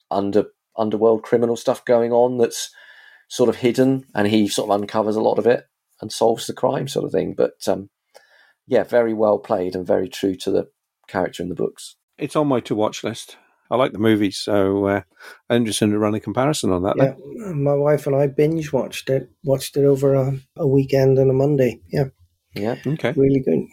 under 0.10 0.46
underworld 0.78 1.24
criminal 1.24 1.56
stuff 1.56 1.86
going 1.86 2.12
on 2.12 2.38
that's 2.38 2.72
sort 3.30 3.50
of 3.50 3.58
hidden, 3.58 4.06
and 4.14 4.28
he 4.28 4.48
sort 4.48 4.70
of 4.70 4.80
uncovers 4.80 5.16
a 5.16 5.22
lot 5.22 5.39
of 5.39 5.48
it 5.48 5.66
and 6.02 6.12
solves 6.12 6.48
the 6.48 6.54
crime, 6.54 6.88
sort 6.88 7.06
of 7.06 7.12
thing. 7.12 7.34
But 7.36 7.54
um, 7.68 7.89
yeah, 8.68 8.84
very 8.84 9.14
well 9.14 9.39
played 9.39 9.76
and 9.76 9.86
very 9.86 10.10
true 10.10 10.36
to 10.36 10.52
the 10.52 10.68
character 11.08 11.44
in 11.44 11.50
the 11.50 11.56
books. 11.56 11.96
It's 12.18 12.36
on 12.36 12.48
my 12.48 12.60
to 12.62 12.76
watch 12.76 13.04
list. 13.04 13.38
I 13.70 13.78
like 13.78 13.94
the 13.94 14.00
movies, 14.00 14.38
so 14.38 14.86
uh, 14.86 15.02
I'm 15.50 15.58
interested 15.58 15.88
to 15.88 15.98
run 15.98 16.14
a 16.14 16.20
comparison 16.20 16.72
on 16.72 16.84
that. 16.84 16.98
Yeah, 16.98 17.14
my 17.54 17.74
wife 17.74 18.06
and 18.06 18.16
I 18.16 18.28
binge 18.28 18.74
watched 18.74 19.10
it. 19.10 19.30
Watched 19.46 19.78
it 19.78 19.86
over 19.86 20.14
a, 20.14 20.34
a 20.58 20.68
weekend 20.68 21.18
and 21.18 21.32
a 21.32 21.34
Monday. 21.34 21.80
Yeah, 21.89 22.06
yeah, 22.54 22.76
okay, 22.86 23.14
really 23.16 23.39
good. 23.39 23.66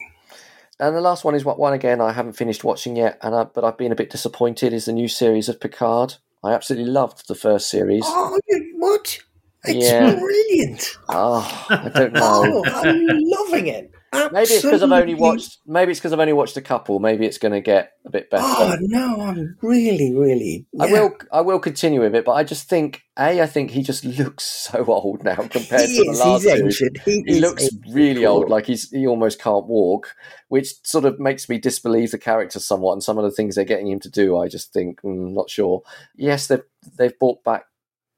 And 0.81 0.95
the 0.95 1.01
last 1.01 1.25
one 1.25 1.35
is 1.35 1.45
what 1.45 1.59
one 1.59 1.73
again 1.73 2.01
I 2.01 2.13
haven't 2.13 2.35
finished 2.35 2.63
watching 2.65 2.95
yet, 2.97 3.19
and 3.23 3.35
I, 3.35 3.45
but 3.45 3.65
I've 3.65 3.77
been 3.79 3.93
a 3.93 3.97
bit 3.97 4.11
disappointed. 4.11 4.73
Is 4.73 4.85
the 4.85 4.93
new 4.93 5.09
series 5.09 5.49
of 5.49 5.61
Picard? 5.61 6.15
I 6.45 6.53
absolutely 6.53 6.91
loved 6.91 7.27
the 7.27 7.35
first 7.35 7.69
series. 7.69 8.05
Oh, 8.07 8.39
what? 8.77 9.19
It's 9.65 9.87
Yeah. 9.87 10.15
brilliant. 10.15 10.97
Oh, 11.09 11.67
I 11.69 11.89
don't 11.89 12.13
oh, 12.17 12.45
know. 12.45 12.65
Oh, 12.67 12.73
I'm 12.75 13.07
loving 13.09 13.67
it. 13.67 13.91
Maybe 14.13 14.39
it's 14.55 14.63
because 14.63 14.83
I've 14.83 14.93
only 14.93 15.15
watched. 15.15 15.59
Maybe 15.67 15.91
it's 15.93 16.01
because 16.01 16.13
I've 16.13 16.21
only 16.21 16.33
watched 16.33 16.57
a 16.57 16.63
couple. 16.63 16.99
Maybe 16.99 17.27
it's 17.27 17.39
going 17.39 17.53
to 17.53 17.61
get 17.61 17.93
a 18.07 18.11
bit 18.11 18.31
better. 18.31 18.43
Oh 18.47 18.77
no, 18.81 19.21
I'm 19.21 19.57
really, 19.63 20.15
really. 20.15 20.67
I 20.81 20.87
will. 20.91 21.17
I 21.33 21.41
will 21.43 21.59
continue 21.59 22.01
with 22.01 22.15
it, 22.15 22.25
but 22.25 22.33
I 22.33 22.43
just 22.45 22.69
think 22.69 23.03
a. 23.19 23.43
I 23.43 23.47
think 23.47 23.71
he 23.71 23.83
just 23.83 24.05
looks 24.19 24.45
so 24.45 24.85
old 24.87 25.25
now 25.25 25.37
compared 25.37 25.89
He 25.89 26.03
to 26.05 26.11
is, 26.11 26.19
the 26.19 26.25
last 26.25 26.43
he's 26.43 26.53
two. 26.55 26.65
ancient. 26.65 26.99
He 27.05 27.23
He 27.27 27.41
looks 27.41 27.65
ancient. 27.65 27.85
really 27.95 28.25
old, 28.27 28.49
like 28.49 28.67
he's 28.67 28.91
he 28.91 29.07
almost 29.07 29.41
can't 29.41 29.67
walk, 29.67 30.15
which 30.49 30.69
sort 30.85 31.05
of 31.05 31.21
makes 31.21 31.49
me 31.49 31.59
disbelieve 31.59 32.11
the 32.11 32.19
character 32.19 32.59
somewhat. 32.61 32.95
And 32.95 33.03
some 33.03 33.19
of 33.19 33.25
the 33.25 33.31
things 33.31 33.55
they're 33.55 33.65
getting 33.65 33.89
him 33.89 34.01
to 34.01 34.11
do, 34.11 34.39
I 34.39 34.49
just 34.49 34.73
think, 34.73 35.03
mm, 35.03 35.33
not 35.35 35.51
sure. 35.51 35.83
Yes, 36.17 36.47
they've 36.47 36.63
they've 36.97 37.19
brought 37.19 37.45
back 37.45 37.67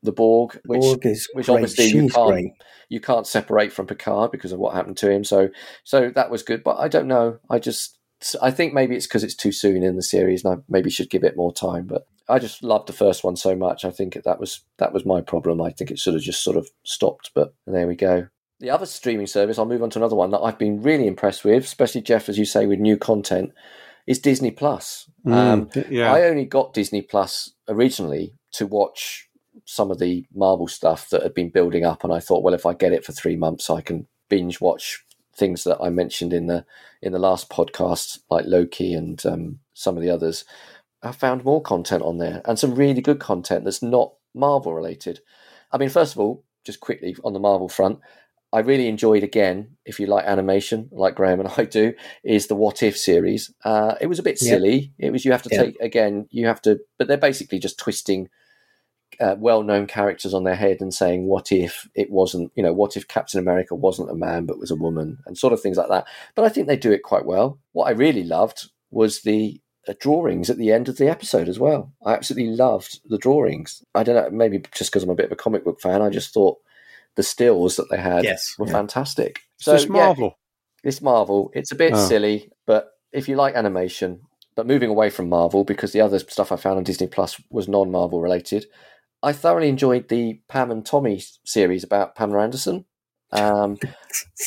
the 0.02 0.12
Borg, 0.12 0.60
which 0.64 0.80
Borg 0.80 1.06
is 1.06 1.28
which 1.34 1.46
great. 1.46 1.54
obviously 1.54 1.86
you 1.86 2.08
can't 2.08 2.30
great. 2.30 2.52
you 2.88 3.00
can't 3.00 3.26
separate 3.26 3.72
from 3.72 3.86
Picard 3.86 4.30
because 4.30 4.52
of 4.52 4.58
what 4.58 4.74
happened 4.74 4.96
to 4.98 5.10
him. 5.10 5.24
So 5.24 5.48
so 5.84 6.10
that 6.14 6.30
was 6.30 6.42
good, 6.42 6.64
but 6.64 6.78
I 6.78 6.88
don't 6.88 7.08
know. 7.08 7.38
I 7.48 7.58
just 7.58 7.98
I 8.40 8.50
think 8.50 8.74
maybe 8.74 8.96
it's 8.96 9.06
because 9.06 9.24
it's 9.24 9.34
too 9.34 9.52
soon 9.52 9.82
in 9.82 9.96
the 9.96 10.02
series, 10.02 10.44
and 10.44 10.54
I 10.54 10.62
maybe 10.68 10.90
should 10.90 11.10
give 11.10 11.24
it 11.24 11.36
more 11.36 11.52
time. 11.52 11.86
But 11.86 12.06
I 12.28 12.38
just 12.38 12.62
loved 12.62 12.86
the 12.86 12.92
first 12.92 13.24
one 13.24 13.36
so 13.36 13.56
much. 13.56 13.84
I 13.84 13.90
think 13.90 14.14
that 14.22 14.40
was 14.40 14.62
that 14.78 14.92
was 14.92 15.06
my 15.06 15.20
problem. 15.20 15.60
I 15.60 15.70
think 15.70 15.90
it 15.90 15.98
sort 15.98 16.16
of 16.16 16.22
just 16.22 16.42
sort 16.42 16.56
of 16.56 16.68
stopped. 16.84 17.30
But 17.34 17.54
there 17.66 17.86
we 17.86 17.96
go. 17.96 18.28
The 18.60 18.70
other 18.70 18.84
streaming 18.84 19.26
service, 19.26 19.58
I'll 19.58 19.64
move 19.64 19.82
on 19.82 19.88
to 19.90 19.98
another 19.98 20.16
one 20.16 20.30
that 20.32 20.40
I've 20.40 20.58
been 20.58 20.82
really 20.82 21.06
impressed 21.06 21.44
with, 21.44 21.64
especially 21.64 22.02
Jeff, 22.02 22.28
as 22.28 22.38
you 22.38 22.44
say, 22.44 22.66
with 22.66 22.78
new 22.78 22.98
content, 22.98 23.52
is 24.06 24.18
Disney 24.18 24.50
Plus. 24.50 25.10
Mm, 25.26 25.32
um, 25.32 25.70
yeah. 25.88 26.12
I 26.12 26.24
only 26.24 26.44
got 26.44 26.74
Disney 26.74 27.00
Plus 27.00 27.54
originally 27.68 28.34
to 28.52 28.66
watch 28.66 29.29
some 29.70 29.92
of 29.92 30.00
the 30.00 30.26
Marvel 30.34 30.66
stuff 30.66 31.10
that 31.10 31.22
had 31.22 31.32
been 31.32 31.48
building 31.48 31.84
up, 31.84 32.02
and 32.02 32.12
I 32.12 32.18
thought, 32.18 32.42
well, 32.42 32.54
if 32.54 32.66
I 32.66 32.74
get 32.74 32.92
it 32.92 33.04
for 33.04 33.12
three 33.12 33.36
months, 33.36 33.70
I 33.70 33.80
can 33.80 34.08
binge 34.28 34.60
watch 34.60 35.04
things 35.36 35.62
that 35.62 35.78
I 35.80 35.90
mentioned 35.90 36.32
in 36.32 36.46
the 36.46 36.66
in 37.02 37.12
the 37.12 37.20
last 37.20 37.48
podcast, 37.48 38.18
like 38.30 38.46
Loki 38.46 38.94
and 38.94 39.24
um, 39.24 39.60
some 39.74 39.96
of 39.96 40.02
the 40.02 40.10
others. 40.10 40.44
I 41.04 41.12
found 41.12 41.44
more 41.44 41.62
content 41.62 42.02
on 42.02 42.18
there 42.18 42.42
and 42.44 42.58
some 42.58 42.74
really 42.74 43.00
good 43.00 43.20
content 43.20 43.64
that's 43.64 43.80
not 43.80 44.12
Marvel 44.34 44.74
related. 44.74 45.20
I 45.70 45.78
mean, 45.78 45.88
first 45.88 46.14
of 46.14 46.18
all, 46.20 46.44
just 46.64 46.80
quickly 46.80 47.16
on 47.24 47.32
the 47.32 47.38
Marvel 47.38 47.68
front, 47.68 48.00
I 48.52 48.58
really 48.58 48.88
enjoyed 48.88 49.22
again, 49.22 49.76
if 49.86 50.00
you 50.00 50.06
like 50.08 50.24
animation, 50.26 50.88
like 50.90 51.14
Graham 51.14 51.38
and 51.40 51.48
I 51.56 51.64
do, 51.64 51.94
is 52.24 52.48
the 52.48 52.56
What 52.56 52.82
If 52.82 52.98
series. 52.98 53.54
Uh, 53.64 53.94
it 54.00 54.08
was 54.08 54.18
a 54.18 54.24
bit 54.24 54.42
Yeah. 54.42 54.50
silly. 54.50 54.92
It 54.98 55.12
was 55.12 55.24
you 55.24 55.30
have 55.30 55.44
to 55.44 55.50
Yeah. 55.50 55.62
take 55.62 55.80
again, 55.80 56.26
you 56.30 56.48
have 56.48 56.60
to, 56.62 56.80
but 56.98 57.06
they're 57.06 57.16
basically 57.16 57.60
just 57.60 57.78
twisting 57.78 58.28
uh, 59.18 59.36
well-known 59.38 59.86
characters 59.86 60.32
on 60.34 60.44
their 60.44 60.54
head 60.54 60.80
and 60.80 60.92
saying, 60.94 61.26
"What 61.26 61.50
if 61.52 61.88
it 61.94 62.10
wasn't? 62.10 62.52
You 62.54 62.62
know, 62.62 62.72
what 62.72 62.96
if 62.96 63.08
Captain 63.08 63.40
America 63.40 63.74
wasn't 63.74 64.10
a 64.10 64.14
man 64.14 64.46
but 64.46 64.58
was 64.58 64.70
a 64.70 64.76
woman?" 64.76 65.18
and 65.26 65.36
sort 65.36 65.52
of 65.52 65.60
things 65.60 65.76
like 65.76 65.88
that. 65.88 66.06
But 66.34 66.44
I 66.44 66.48
think 66.48 66.66
they 66.66 66.76
do 66.76 66.92
it 66.92 67.02
quite 67.02 67.24
well. 67.26 67.58
What 67.72 67.86
I 67.88 67.90
really 67.92 68.24
loved 68.24 68.70
was 68.90 69.22
the 69.22 69.60
uh, 69.88 69.94
drawings 70.00 70.50
at 70.50 70.58
the 70.58 70.72
end 70.72 70.88
of 70.88 70.96
the 70.98 71.08
episode 71.08 71.48
as 71.48 71.58
well. 71.58 71.92
I 72.04 72.12
absolutely 72.14 72.54
loved 72.54 73.00
the 73.08 73.18
drawings. 73.18 73.82
I 73.94 74.02
don't 74.02 74.14
know, 74.14 74.30
maybe 74.30 74.62
just 74.72 74.90
because 74.90 75.02
I'm 75.02 75.10
a 75.10 75.14
bit 75.14 75.26
of 75.26 75.32
a 75.32 75.36
comic 75.36 75.64
book 75.64 75.80
fan, 75.80 76.02
I 76.02 76.10
just 76.10 76.34
thought 76.34 76.58
the 77.16 77.22
stills 77.22 77.76
that 77.76 77.88
they 77.90 77.96
had 77.98 78.24
Yes, 78.24 78.54
were 78.58 78.66
yeah. 78.66 78.72
fantastic. 78.72 79.40
So 79.56 79.74
it's 79.74 79.88
Marvel. 79.88 80.38
It's 80.84 81.00
Marvel. 81.02 81.50
It's 81.54 81.72
a 81.72 81.76
bit 81.76 81.94
Oh. 81.94 82.08
silly, 82.08 82.50
but 82.66 82.92
if 83.12 83.28
you 83.28 83.36
like 83.36 83.54
animation, 83.54 84.20
but 84.54 84.66
moving 84.66 84.90
away 84.90 85.10
from 85.10 85.28
Marvel 85.28 85.64
because 85.64 85.92
the 85.92 86.00
other 86.00 86.18
stuff 86.18 86.52
I 86.52 86.56
found 86.56 86.76
on 86.78 86.84
Disney 86.84 87.06
Plus 87.06 87.40
was 87.50 87.68
non-Marvel 87.68 88.20
related. 88.20 88.66
I 89.22 89.32
thoroughly 89.32 89.68
enjoyed 89.68 90.08
the 90.08 90.40
Pam 90.48 90.70
and 90.70 90.84
Tommy 90.84 91.22
series 91.44 91.84
about 91.84 92.14
Pamela 92.14 92.42
Anderson. 92.44 92.84
Um, 93.32 93.78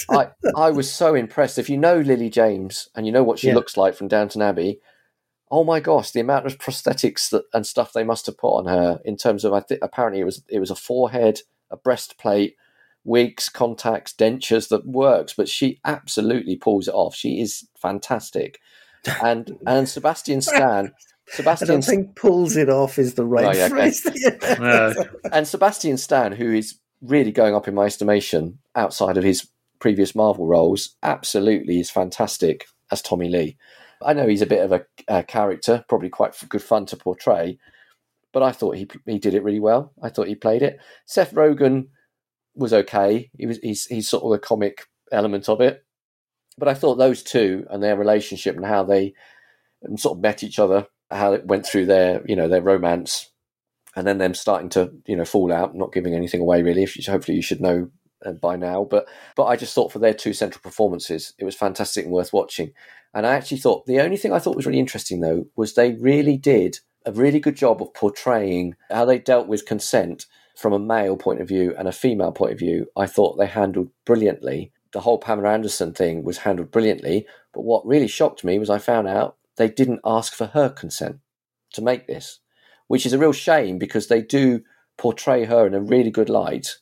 I 0.10 0.30
I 0.56 0.72
was 0.72 0.92
so 0.92 1.16
impressed. 1.16 1.58
If 1.58 1.70
you 1.70 1.78
know 1.78 2.00
Lily 2.00 2.30
James 2.30 2.90
and 2.96 3.06
you 3.06 3.12
know 3.12 3.24
what 3.24 3.40
she 3.40 3.48
Yeah. 3.48 3.56
looks 3.56 3.78
like 3.78 3.96
from 3.96 4.08
Downton 4.10 4.42
Abbey, 4.42 4.80
oh 5.52 5.64
my 5.64 5.80
gosh, 5.80 6.12
the 6.12 6.20
amount 6.20 6.48
of 6.48 6.58
prosthetics 6.58 7.30
that, 7.30 7.46
and 7.54 7.66
stuff 7.66 7.94
they 7.94 8.04
must 8.04 8.26
have 8.26 8.38
put 8.38 8.58
on 8.58 8.66
her 8.66 9.00
in 9.06 9.16
terms 9.16 9.46
of 9.46 9.54
I 9.54 9.60
think 9.62 9.80
apparently 9.84 10.20
it 10.22 10.26
was 10.26 10.44
it 10.50 10.60
was 10.60 10.72
a 10.72 10.76
forehead, 10.76 11.42
a 11.72 11.78
breastplate, 11.78 12.56
wigs, 13.06 13.48
contacts, 13.50 14.14
dentures 14.14 14.68
that 14.70 14.86
works, 14.88 15.34
but 15.34 15.48
she 15.48 15.80
absolutely 15.86 16.56
pulls 16.58 16.88
it 16.88 16.94
off. 16.94 17.16
She 17.16 17.40
is 17.40 17.68
fantastic. 17.78 18.60
And 19.24 19.58
and 19.68 19.88
Sebastian 19.88 20.42
Stan, 20.42 20.92
I 21.32 21.36
Sebastian 21.36 21.68
don't 21.68 21.86
think 21.86 22.16
pulls 22.16 22.56
it 22.58 22.70
off 22.70 23.00
is 23.00 23.16
the 23.16 23.26
right 23.26 23.46
Oh, 23.46 23.52
yeah, 23.52 23.66
okay. 23.66 23.92
phrase. 23.92 25.08
and 25.32 25.48
Sebastian 25.48 25.98
Stan, 25.98 26.32
who 26.34 26.52
is 26.54 26.80
really 27.02 27.32
going 27.32 27.56
up 27.56 27.68
in 27.68 27.76
my 27.76 27.86
estimation 27.86 28.60
outside 28.76 29.18
of 29.18 29.24
his 29.24 29.48
previous 29.80 30.16
Marvel 30.16 30.48
roles, 30.48 30.96
absolutely 31.02 31.80
is 31.80 31.90
fantastic 31.90 32.66
as 32.92 33.02
Tommy 33.02 33.30
Lee. 33.30 33.58
I 34.02 34.14
know 34.14 34.28
he's 34.28 34.42
a 34.42 34.48
bit 34.48 34.64
of 34.64 34.72
a, 34.72 34.86
a 35.08 35.24
character, 35.24 35.86
probably 35.88 36.10
quite 36.10 36.36
good 36.50 36.62
fun 36.62 36.86
to 36.88 36.98
portray, 36.98 37.58
but 38.32 38.44
I 38.44 38.52
thought 38.52 38.76
he 38.78 38.88
he 39.06 39.20
did 39.20 39.34
it 39.34 39.44
really 39.44 39.60
well. 39.60 39.94
I 40.02 40.10
thought 40.10 40.28
he 40.28 40.36
played 40.36 40.62
it. 40.62 40.80
Seth 41.06 41.34
Rogen 41.34 41.88
was 42.56 42.74
okay. 42.74 43.30
He 43.38 43.46
was 43.46 43.60
he's 43.60 43.86
he's 43.86 44.10
sort 44.10 44.24
of 44.24 44.32
the 44.32 44.46
comic 44.46 44.88
element 45.12 45.48
of 45.48 45.62
it, 45.62 45.86
but 46.58 46.68
I 46.68 46.74
thought 46.74 46.96
those 46.96 47.24
two 47.24 47.66
and 47.70 47.82
their 47.82 47.96
relationship 47.96 48.56
and 48.56 48.66
how 48.66 48.84
they 48.84 49.14
sort 49.96 50.18
of 50.18 50.22
met 50.22 50.44
each 50.44 50.60
other, 50.60 50.88
how 51.14 51.34
it 51.34 51.46
went 51.46 51.66
through 51.66 51.86
their 51.86 52.22
you 52.26 52.36
know 52.36 52.48
their 52.48 52.62
romance 52.62 53.32
and 53.96 54.08
then 54.08 54.18
them 54.18 54.34
starting 54.34 54.70
to 54.70 54.92
you 55.06 55.16
know 55.16 55.26
fall 55.26 55.52
out 55.52 55.76
not 55.76 55.94
giving 55.94 56.16
anything 56.16 56.42
away 56.42 56.62
really 56.64 56.84
if 56.84 56.98
you, 56.98 57.12
hopefully 57.12 57.36
you 57.36 57.44
should 57.44 57.62
know 57.62 57.90
uh, 58.26 58.32
by 58.32 58.56
now. 58.56 58.84
But 58.90 59.08
but 59.36 59.46
i 59.46 59.56
just 59.56 59.74
thought 59.74 59.92
for 59.92 60.00
their 60.00 60.14
two 60.14 60.34
central 60.34 60.62
performances 60.62 61.34
it 61.38 61.46
was 61.46 61.56
fantastic 61.56 62.06
and 62.06 62.14
worth 62.14 62.34
watching. 62.34 62.74
And 63.14 63.26
i 63.28 63.34
actually 63.34 63.58
thought 63.58 63.86
the 63.86 64.02
only 64.02 64.18
thing 64.18 64.34
i 64.34 64.40
thought 64.40 64.56
was 64.56 64.66
really 64.66 64.80
interesting 64.80 65.22
though 65.22 65.46
was 65.56 65.74
they 65.74 65.94
really 65.94 66.38
did 66.38 66.80
a 67.06 67.12
really 67.12 67.40
good 67.40 67.56
job 67.56 67.82
of 67.82 67.94
portraying 67.94 68.76
how 68.90 69.06
they 69.06 69.20
dealt 69.20 69.48
with 69.48 69.66
consent 69.66 70.26
from 70.56 70.74
a 70.74 70.80
male 70.80 71.18
point 71.18 71.42
of 71.42 71.48
view 71.48 71.74
and 71.78 71.88
a 71.88 71.92
female 71.92 72.32
point 72.32 72.54
of 72.54 72.60
view. 72.60 72.88
I 72.96 73.08
thought 73.08 73.38
they 73.38 73.48
handled 73.48 73.90
brilliantly. 74.06 74.72
The 74.94 75.02
whole 75.02 75.18
pamela 75.18 75.50
anderson 75.50 75.94
thing 75.94 76.24
was 76.24 76.40
handled 76.40 76.72
brilliantly. 76.72 77.26
But 77.54 77.64
what 77.64 77.86
really 77.86 78.08
shocked 78.08 78.44
me 78.44 78.60
was 78.60 78.70
i 78.70 78.78
found 78.78 79.08
out 79.08 79.38
they 79.58 79.70
didn't 79.70 80.02
ask 80.06 80.34
for 80.34 80.48
her 80.48 80.70
consent 80.70 81.20
to 81.74 81.82
make 81.82 82.08
this 82.08 82.40
which 82.88 83.06
is 83.06 83.14
a 83.14 83.18
real 83.18 83.32
shame 83.32 83.78
because 83.78 84.08
they 84.08 84.22
do 84.22 84.62
portray 84.98 85.46
her 85.46 85.66
in 85.66 85.74
a 85.74 85.82
really 85.82 86.12
good 86.12 86.30
light. 86.30 86.78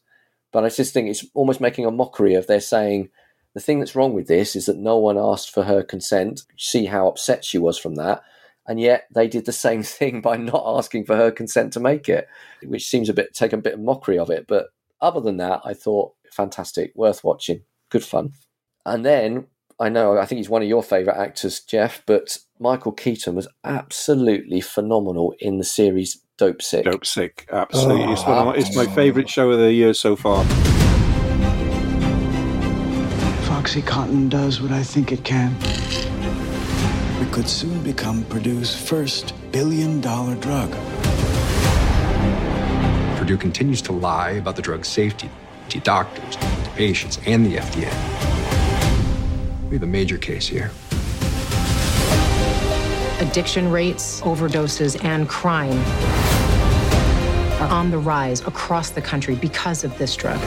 But 0.52 0.66
I 0.66 0.70
just 0.70 0.94
think 0.94 1.10
it's 1.10 1.26
almost 1.34 1.62
making 1.62 1.86
a 1.86 1.92
mockery 1.92 2.34
of 2.34 2.48
their 2.48 2.60
saying 2.60 3.10
the 3.54 3.62
thing 3.62 3.80
that's 3.80 3.96
wrong 3.96 4.14
with 4.14 4.28
this 4.28 4.56
is 4.56 4.66
that 4.66 4.78
no 4.78 4.98
one 4.98 5.18
asked 5.18 5.54
for 5.54 5.64
her 5.64 5.84
consent. 5.84 6.44
See 6.58 6.86
how 6.86 7.08
upset 7.08 7.46
she 7.46 7.58
was 7.58 7.78
from 7.78 7.96
that. 7.96 8.24
And 8.68 8.80
yet 8.80 9.08
they 9.14 9.28
did 9.28 9.46
the 9.46 9.54
same 9.54 9.84
thing 9.84 10.22
by 10.22 10.38
not 10.38 10.64
asking 10.66 11.06
for 11.06 11.16
her 11.16 11.32
consent 11.32 11.74
to 11.74 11.80
make 11.80 12.10
it, 12.10 12.28
which 12.64 12.88
seems 12.88 13.10
a 13.10 13.14
bit 13.14 13.34
take 13.34 13.54
a 13.54 13.58
bit 13.58 13.76
of 13.76 13.80
mockery 13.80 14.20
of 14.20 14.30
it. 14.30 14.48
But 14.48 14.68
other 15.00 15.22
than 15.22 15.38
that, 15.38 15.62
I 15.64 15.74
thought 15.74 16.14
fantastic, 16.30 16.92
worth 16.96 17.24
watching, 17.24 17.64
good 17.90 18.04
fun. 18.04 18.34
And 18.86 19.06
then 19.06 19.48
I 19.82 19.90
know 19.90 20.20
I 20.20 20.26
think 20.28 20.38
he's 20.38 20.50
one 20.50 20.62
of 20.62 20.68
your 20.68 20.84
favourite 20.84 21.18
actors, 21.18 21.60
Jeff, 21.60 22.04
but 22.06 22.38
Michael 22.60 22.92
Keaton 22.92 23.34
was 23.34 23.48
absolutely 23.64 24.62
phenomenal 24.62 25.34
in 25.40 25.58
the 25.58 25.64
series 25.64 26.22
Dope 26.38 26.62
Sick. 26.62 26.86
Dope 26.86 27.04
Sick, 27.04 27.48
absolutely. 27.52 28.14
it's, 28.14 28.24
one 28.24 28.46
my, 28.46 28.54
it's 28.54 28.76
my 28.76 28.86
oh. 28.86 28.92
favourite 28.92 29.28
show 29.28 29.50
of 29.50 29.58
the 29.58 29.74
year 29.74 29.96
so 29.96 30.16
far. 30.16 30.46
OxyContin 33.50 34.30
does 34.30 34.62
what 34.62 34.72
I 34.72 34.84
think 34.84 35.12
it 35.12 35.24
can. 35.24 35.56
We 37.20 37.26
could 37.32 37.48
soon 37.48 37.84
become 37.84 38.24
Purdue's 38.26 38.76
first 38.76 39.34
billion 39.52 40.00
dollar 40.00 40.36
drug. 40.36 40.72
Purdue 43.18 43.38
continues 43.38 43.82
to 43.84 43.94
lie 43.94 44.32
about 44.32 44.56
the 44.56 44.62
drug's 44.62 44.90
safety 44.90 45.30
to 45.70 45.80
doctors, 45.80 46.36
to 46.36 46.70
patients, 46.76 47.18
and 47.26 47.46
the 47.46 47.56
FDA. 47.56 48.31
We 49.72 49.76
have 49.78 49.84
a 49.84 49.88
major 49.88 50.18
case 50.18 50.50
here. 50.50 50.70
Addiction 53.22 53.72
rates, 53.72 54.20
overdoses, 54.20 55.02
and 55.06 55.30
crime 55.30 55.80
are 57.62 57.70
on 57.72 57.90
the 57.90 57.98
rise 57.98 58.42
across 58.42 58.90
the 58.90 59.02
country 59.02 59.36
because 59.36 59.86
of 59.86 59.98
this 59.98 60.14
drug. 60.18 60.38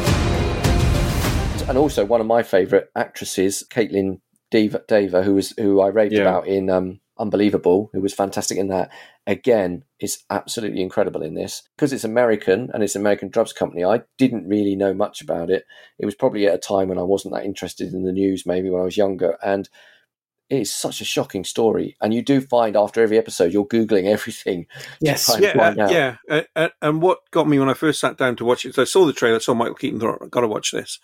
And 1.67 1.79
also 1.79 2.05
one 2.05 2.21
of 2.21 2.27
my 2.27 2.43
favourite 2.43 2.85
actresses, 2.95 3.65
Kaitlyn 3.71 4.21
Dever, 4.51 4.85
Dever 4.89 5.23
who 5.23 5.37
was 5.37 5.55
who 5.59 5.81
I 5.81 5.89
raved 5.89 6.13
Yeah. 6.13 6.21
about 6.21 6.47
in 6.47 6.69
um, 6.69 7.01
unbelievable, 7.19 7.91
who 7.93 8.01
was 8.01 8.15
fantastic 8.15 8.59
in 8.59 8.69
that, 8.69 8.91
again 9.27 9.85
is 10.01 10.23
absolutely 10.31 10.83
incredible 10.83 11.23
in 11.23 11.35
this 11.35 11.63
because 11.77 11.93
it's 11.93 12.05
American 12.05 12.71
and 12.75 12.83
it's 12.83 12.95
an 12.95 13.03
American 13.03 13.29
drugs 13.29 13.53
company. 13.53 13.85
I 13.85 14.03
didn't 14.19 14.49
really 14.49 14.77
know 14.77 14.93
much 14.93 15.21
about 15.21 15.51
it. 15.51 15.65
It 15.99 16.07
was 16.07 16.15
probably 16.15 16.47
at 16.47 16.55
a 16.55 16.59
time 16.59 16.89
when 16.89 16.99
I 16.99 17.03
wasn't 17.03 17.35
that 17.35 17.45
interested 17.45 17.93
in 17.93 18.05
the 18.05 18.13
news, 18.13 18.47
maybe 18.47 18.71
when 18.71 18.83
I 18.83 18.85
was 18.85 18.97
younger, 18.97 19.39
and 19.43 19.69
it's 20.51 20.71
such 20.71 21.01
a 21.01 21.05
shocking 21.05 21.45
story. 21.45 21.97
And 22.01 22.13
you 22.13 22.23
do 22.23 22.41
find 22.41 22.77
after 22.77 23.03
every 23.03 23.19
episode, 23.19 23.53
you're 23.53 23.67
googling 23.67 24.05
everything. 24.13 24.67
Yes, 25.01 25.29
yeah, 25.41 26.17
yeah. 26.29 26.43
Uh, 26.55 26.69
and 26.83 27.01
what 27.01 27.21
got 27.31 27.49
me 27.49 27.59
when 27.59 27.69
I 27.69 27.75
first 27.75 28.01
sat 28.01 28.19
down 28.19 28.37
to 28.37 28.45
watch 28.45 28.65
it, 28.65 28.79
I 28.79 28.85
saw 28.85 29.07
the 29.07 29.13
trailer, 29.13 29.41
saw 29.41 29.55
Michael 29.55 29.75
Keaton, 29.75 30.01
thought, 30.01 30.19
I've 30.21 30.31
got 30.31 30.43
to 30.43 30.49
watch 30.49 30.73
this. 30.73 30.99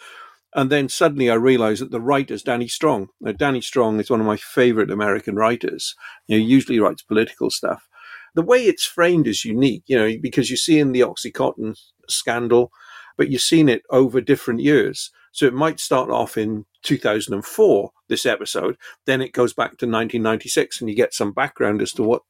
And 0.55 0.70
then 0.70 0.88
suddenly 0.88 1.30
I 1.30 1.34
realized 1.34 1.80
that 1.82 1.92
the 1.92 2.01
writer's 2.01 2.42
Danny 2.42 2.66
Strong. 2.66 3.09
Now, 3.20 3.32
Danny 3.32 3.61
Strong 3.61 4.01
is 4.01 4.11
one 4.11 4.20
of 4.20 4.26
my 4.26 4.36
favorite 4.36 4.90
American 4.90 5.36
writers. 5.36 5.94
He 6.26 6.36
usually 6.38 6.80
writes 6.80 7.03
political 7.03 7.51
stuff. 7.51 7.88
The 8.34 8.42
way 8.42 8.64
it's 8.64 8.84
framed 8.84 9.26
is 9.26 9.44
unique, 9.44 9.84
you 9.86 9.96
know, 9.96 10.16
because 10.20 10.51
you 10.51 10.57
see 10.57 10.78
in 10.78 10.92
the 10.92 11.01
Oxycontin 11.01 11.78
scandal, 12.09 12.72
but 13.16 13.28
you've 13.28 13.40
seen 13.40 13.68
it 13.68 13.82
over 13.90 14.20
different 14.20 14.61
years. 14.61 15.11
So 15.32 15.46
it 15.46 15.55
might 15.55 15.78
start 15.78 16.11
off 16.11 16.36
in 16.36 16.66
2004, 16.82 17.90
this 18.09 18.26
episode, 18.26 18.76
then 19.07 19.20
it 19.20 19.32
goes 19.32 19.53
back 19.53 19.70
to 19.78 19.86
1996 19.86 20.80
and 20.80 20.90
you 20.90 20.96
get 20.96 21.14
some 21.14 21.32
background 21.32 21.80
as 21.80 21.92
to 21.92 22.03
what 22.03 22.22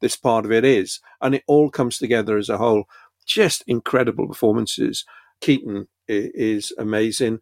this 0.00 0.16
part 0.16 0.44
of 0.44 0.52
it 0.52 0.64
is. 0.64 1.00
And 1.20 1.34
it 1.34 1.44
all 1.46 1.70
comes 1.70 1.98
together 1.98 2.36
as 2.36 2.48
a 2.48 2.58
whole. 2.58 2.84
Just 3.26 3.62
incredible 3.66 4.26
performances. 4.26 5.04
Keaton 5.40 5.86
is 6.08 6.72
amazing 6.78 7.38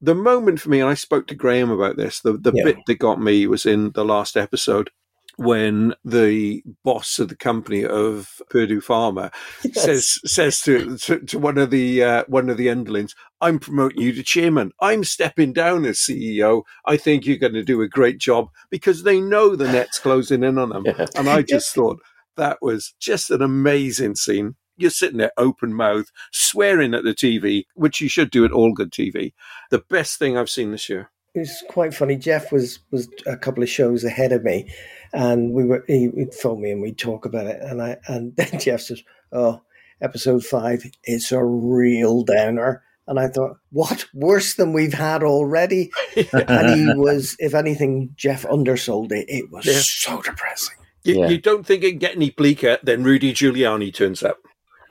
the 0.00 0.14
moment 0.14 0.60
for 0.60 0.70
me, 0.70 0.80
and 0.80 0.88
I 0.88 0.94
spoke 0.94 1.26
to 1.28 1.34
Graham 1.34 1.70
about 1.70 1.96
this, 1.96 2.20
the, 2.20 2.32
the 2.32 2.52
yeah. 2.54 2.64
bit 2.64 2.76
that 2.86 2.98
got 2.98 3.20
me 3.20 3.46
was 3.46 3.66
in 3.66 3.92
the 3.92 4.04
last 4.04 4.36
episode 4.36 4.90
when 5.36 5.94
the 6.04 6.62
boss 6.84 7.18
of 7.18 7.28
the 7.28 7.36
company 7.36 7.84
of 7.84 8.40
Purdue 8.50 8.80
Pharma 8.80 9.32
yes. 9.64 9.82
says 9.82 10.20
says 10.24 10.60
to, 10.62 10.96
to, 10.98 11.20
to 11.20 11.38
one 11.38 11.58
of 11.58 11.70
the 11.70 12.02
uh, 12.02 12.24
one 12.28 12.48
of 12.48 12.56
the 12.56 12.70
underlings, 12.70 13.14
"I'm 13.40 13.58
promoting 13.58 14.02
you 14.02 14.12
to 14.12 14.22
chairman. 14.22 14.72
I'm 14.80 15.04
stepping 15.04 15.52
down 15.52 15.84
as 15.84 15.98
CEO. 15.98 16.62
I 16.86 16.96
think 16.96 17.26
you're 17.26 17.36
going 17.36 17.54
to 17.54 17.64
do 17.64 17.82
a 17.82 17.88
great 17.88 18.18
job 18.18 18.48
because 18.70 19.02
they 19.02 19.20
know 19.20 19.56
the 19.56 19.70
net's 19.70 19.98
closing 19.98 20.44
in 20.44 20.58
on 20.58 20.70
them." 20.70 20.84
Yeah. 20.94 21.06
And 21.16 21.28
I 21.30 21.42
just 21.42 21.74
thought 21.74 21.98
that 22.36 22.58
was 22.60 22.94
just 23.00 23.30
an 23.30 23.40
amazing 23.40 24.16
scene 24.16 24.54
you're 24.76 24.90
sitting 24.90 25.18
there 25.18 25.32
open 25.36 25.74
mouth, 25.74 26.10
swearing 26.32 26.94
at 26.94 27.04
the 27.04 27.14
TV, 27.14 27.64
which 27.74 28.00
you 28.00 28.08
should 28.08 28.30
do 28.30 28.44
at 28.44 28.52
all 28.52 28.72
good 28.72 28.90
TV. 28.90 29.32
The 29.70 29.84
best 29.90 30.18
thing 30.18 30.36
I've 30.36 30.50
seen 30.50 30.70
this 30.70 30.88
year. 30.88 31.10
It's 31.34 31.64
quite 31.68 31.94
funny. 31.94 32.16
Jeff 32.16 32.52
was 32.52 32.78
was 32.90 33.08
a 33.26 33.36
couple 33.36 33.62
of 33.62 33.68
shows 33.68 34.04
ahead 34.04 34.32
of 34.32 34.44
me, 34.44 34.72
and 35.12 35.52
we 35.52 35.64
were 35.64 35.84
he 35.88 36.08
would 36.08 36.32
phone 36.32 36.62
me 36.62 36.70
and 36.70 36.80
we'd 36.80 36.98
talk 36.98 37.24
about 37.24 37.46
it. 37.46 37.60
And 37.60 37.82
I 37.82 37.96
and 38.06 38.36
then 38.36 38.60
Jeff 38.60 38.82
says, 38.82 39.02
"Oh, 39.32 39.62
episode 40.00 40.44
five, 40.44 40.84
it's 41.02 41.32
a 41.32 41.44
real 41.44 42.22
downer." 42.22 42.82
And 43.06 43.20
I 43.20 43.28
thought, 43.28 43.58
what 43.70 44.06
worse 44.14 44.54
than 44.54 44.72
we've 44.72 44.94
had 44.94 45.22
already? 45.22 45.92
and 46.32 46.74
he 46.74 46.90
was, 46.94 47.36
if 47.38 47.52
anything, 47.52 48.08
Jeff 48.16 48.46
undersold 48.46 49.12
it. 49.12 49.26
It 49.28 49.50
was 49.50 49.66
yeah. 49.66 49.80
so 49.82 50.22
depressing. 50.22 50.76
You, 51.02 51.18
yeah. 51.18 51.28
you, 51.28 51.38
don't 51.38 51.66
think 51.66 51.84
it 51.84 51.90
can 51.90 51.98
get 51.98 52.16
any 52.16 52.30
bleaker? 52.30 52.78
Then 52.82 53.04
Rudy 53.04 53.34
Giuliani 53.34 53.92
turns 53.92 54.22
up 54.22 54.38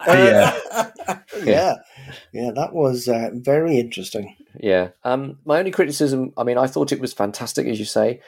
yeah. 0.07 0.59
yeah. 1.43 1.75
Yeah, 2.31 2.51
that 2.55 2.73
was 2.73 3.07
uh, 3.07 3.29
very 3.33 3.79
interesting. 3.79 4.35
Yeah. 4.59 4.89
Um, 5.03 5.39
my 5.45 5.59
only 5.59 5.71
criticism, 5.71 6.33
I 6.37 6.43
mean, 6.43 6.57
I 6.57 6.67
thought 6.67 6.91
it 6.91 6.99
was 6.99 7.13
fantastic, 7.13 7.67
as 7.67 7.79
you 7.79 7.85
say. 7.85 8.21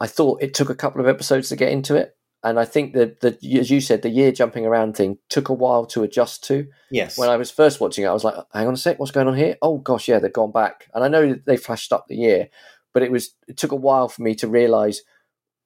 I 0.00 0.06
thought 0.06 0.42
it 0.42 0.54
took 0.54 0.70
a 0.70 0.74
couple 0.74 1.00
of 1.00 1.08
episodes 1.08 1.48
to 1.48 1.56
get 1.56 1.70
into 1.70 1.96
it. 1.96 2.16
And 2.42 2.60
I 2.60 2.64
think 2.64 2.92
that, 2.92 3.20
that, 3.22 3.42
as 3.44 3.70
you 3.70 3.80
said, 3.80 4.02
the 4.02 4.08
year 4.08 4.30
jumping 4.30 4.66
around 4.66 4.96
thing 4.96 5.18
took 5.28 5.48
a 5.48 5.54
while 5.54 5.84
to 5.86 6.02
adjust 6.02 6.44
to. 6.44 6.68
Yes. 6.90 7.18
When 7.18 7.28
I 7.28 7.36
was 7.36 7.50
first 7.50 7.80
watching 7.80 8.04
it, 8.04 8.08
I 8.08 8.12
was 8.12 8.24
like, 8.24 8.34
hang 8.52 8.68
on 8.68 8.74
a 8.74 8.76
sec, 8.76 8.98
what's 8.98 9.10
going 9.10 9.26
on 9.26 9.36
here? 9.36 9.56
Oh, 9.62 9.78
gosh, 9.78 10.06
yeah, 10.06 10.18
they've 10.18 10.32
gone 10.32 10.52
back. 10.52 10.88
And 10.94 11.02
I 11.02 11.08
know 11.08 11.34
they 11.46 11.56
flashed 11.56 11.92
up 11.92 12.06
the 12.06 12.16
year, 12.16 12.48
but 12.94 13.02
it 13.02 13.10
was 13.10 13.34
it 13.48 13.56
took 13.56 13.72
a 13.72 13.76
while 13.76 14.08
for 14.08 14.22
me 14.22 14.34
to 14.36 14.48
realize– 14.48 15.02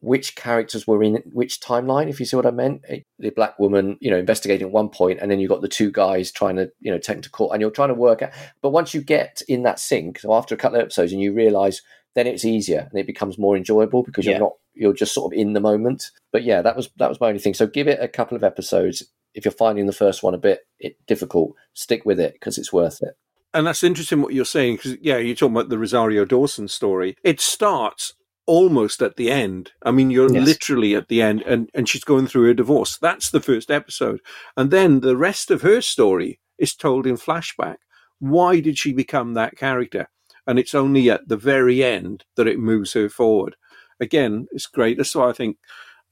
which 0.01 0.35
characters 0.35 0.87
were 0.87 1.03
in 1.03 1.23
which 1.27 1.61
timeline, 1.61 2.09
if 2.09 2.19
you 2.19 2.27
see 2.27 2.37
what 2.37 2.47
I 2.47 2.51
meant. 2.51 2.85
The 3.19 3.31
black 3.31 3.59
woman, 3.59 3.99
you 4.01 4.11
know, 4.11 4.17
investigating 4.17 4.69
at 4.69 4.73
one 4.73 4.89
point, 4.89 5.19
and 5.21 5.31
then 5.31 5.41
you've 5.41 5.51
got 5.51 5.61
the 5.61 5.69
two 5.69 5.91
guys 5.91 6.33
trying 6.33 6.57
to, 6.57 6.71
you 6.81 6.91
know, 6.91 6.99
take 6.99 7.17
them 7.17 7.23
to 7.23 7.31
court, 7.31 7.53
and 7.53 7.61
you're 7.61 7.71
trying 7.71 7.89
to 7.89 7.95
work 7.95 8.23
out. 8.23 8.31
But 8.63 8.71
once 8.71 8.95
you 8.95 9.03
get 9.03 9.43
in 9.49 9.63
that 9.65 9.79
sync, 9.79 10.21
so 10.21 10.35
after 10.35 10.55
a 10.55 10.59
couple 10.59 10.79
of 10.79 10.83
episodes, 10.83 11.13
and 11.13 11.21
you 11.21 11.35
realize, 11.35 11.83
then 12.15 12.27
it's 12.27 12.45
easier 12.45 12.89
and 12.91 12.99
it 12.99 13.07
becomes 13.07 13.39
more 13.39 13.57
enjoyable 13.57 14.03
because 14.03 14.25
you're 14.25 14.35
yeah. 14.35 14.41
not, 14.41 14.53
you're 14.75 14.93
just 14.93 15.15
sort 15.15 15.33
of 15.33 15.39
in 15.39 15.53
the 15.53 15.61
moment. 15.61 16.11
But 16.33 16.45
yeah, 16.45 16.63
that 16.63 16.77
was 16.77 16.91
that 16.97 17.09
was 17.09 17.21
my 17.21 17.29
only 17.29 17.41
thing. 17.41 17.55
So 17.55 17.67
give 17.67 17.89
it 17.89 18.03
a 18.03 18.09
couple 18.09 18.37
of 18.37 18.45
episodes. 18.45 19.05
If 19.35 19.45
you're 19.45 19.53
finding 19.53 19.87
the 19.87 19.93
first 19.93 20.23
one 20.23 20.35
a 20.35 20.39
bit 20.39 20.67
difficult, 21.07 21.55
stick 21.73 22.05
with 22.05 22.19
it 22.19 22.33
because 22.33 22.59
it's 22.59 22.73
worth 22.73 23.01
it. 23.03 23.15
And 23.53 23.67
that's 23.67 23.83
interesting 23.83 24.23
what 24.23 24.33
you're 24.33 24.45
saying 24.45 24.77
because 24.77 24.97
yeah, 25.01 25.19
you're 25.19 25.37
talking 25.37 25.57
about 25.57 25.69
the 25.69 25.79
Rosario 25.79 26.25
Dawson 26.25 26.69
story. 26.69 27.17
It 27.23 27.41
starts 27.41 28.15
almost 28.51 29.01
at 29.01 29.15
the 29.15 29.31
end. 29.31 29.71
I 29.85 29.93
mean, 29.93 30.11
you're 30.11 30.33
yes. 30.33 30.45
literally 30.45 30.97
at 30.97 31.07
the 31.07 31.23
end, 31.23 31.43
and, 31.43 31.71
and 31.73 31.89
she's 31.89 32.03
going 32.03 32.27
through 32.27 32.51
a 32.51 32.55
divorce. 32.55 32.99
That's 32.99 33.31
the 33.31 33.41
first 33.41 33.71
episode. 33.71 34.19
And 34.57 34.73
then 34.73 35.01
the 35.01 35.17
rest 35.17 35.53
of 35.53 35.63
her 35.63 35.81
story 35.81 36.41
is 36.59 36.75
told 36.75 37.07
in 37.07 37.15
flashback. 37.17 37.77
Why 38.19 38.59
did 38.59 38.77
she 38.77 38.93
become 38.93 39.35
that 39.35 39.57
character? 39.57 40.09
And 40.49 40.59
it's 40.59 40.75
only 40.75 41.09
at 41.09 41.29
the 41.29 41.37
very 41.37 41.85
end 41.85 42.25
that 42.35 42.49
it 42.49 42.59
moves 42.59 42.93
her 42.95 43.09
forward. 43.09 43.55
Again, 44.01 44.49
it's 44.51 44.67
great. 44.67 44.97
That's 44.97 45.15
why 45.15 45.29
I 45.29 45.33
think, 45.33 45.59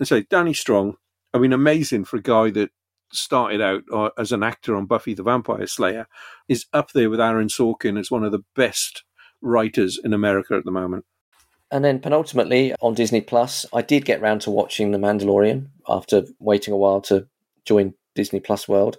I 0.01 0.05
say, 0.05 0.24
Danny 0.30 0.55
Strong, 0.55 0.95
I 1.34 1.39
mean, 1.39 1.53
amazing 1.53 2.05
for 2.05 2.18
a 2.18 2.22
guy 2.22 2.51
that 2.51 2.70
started 3.12 3.61
out 3.61 3.82
uh, 3.93 4.11
as 4.16 4.30
an 4.30 4.45
actor 4.45 4.76
on 4.76 4.86
Buffy 4.86 5.12
the 5.12 5.24
Vampire 5.24 5.66
Slayer, 5.66 6.07
is 6.49 6.66
up 6.72 6.93
there 6.93 7.11
with 7.11 7.20
Aaron 7.20 7.49
Sorkin 7.49 7.99
as 7.99 8.12
one 8.12 8.22
of 8.22 8.30
the 8.30 8.45
best 8.55 9.03
writers 9.43 9.99
in 10.05 10.12
America 10.12 10.55
at 10.55 10.64
the 10.64 10.70
moment. 10.70 11.05
And 11.71 11.85
then 11.85 12.01
penultimately 12.01 12.75
on 12.81 12.95
Disney 12.95 13.21
Plus, 13.21 13.66
I 13.73 13.83
did 13.83 14.05
get 14.05 14.23
round 14.23 14.41
to 14.43 14.51
watching 14.51 14.91
The 14.91 14.99
Mandalorian 14.99 15.69
after 15.89 16.25
waiting 16.39 16.73
a 16.73 16.79
while 16.79 17.01
to 17.03 17.27
join 17.64 17.95
Disney 18.14 18.41
Plus 18.41 18.66
World. 18.66 18.97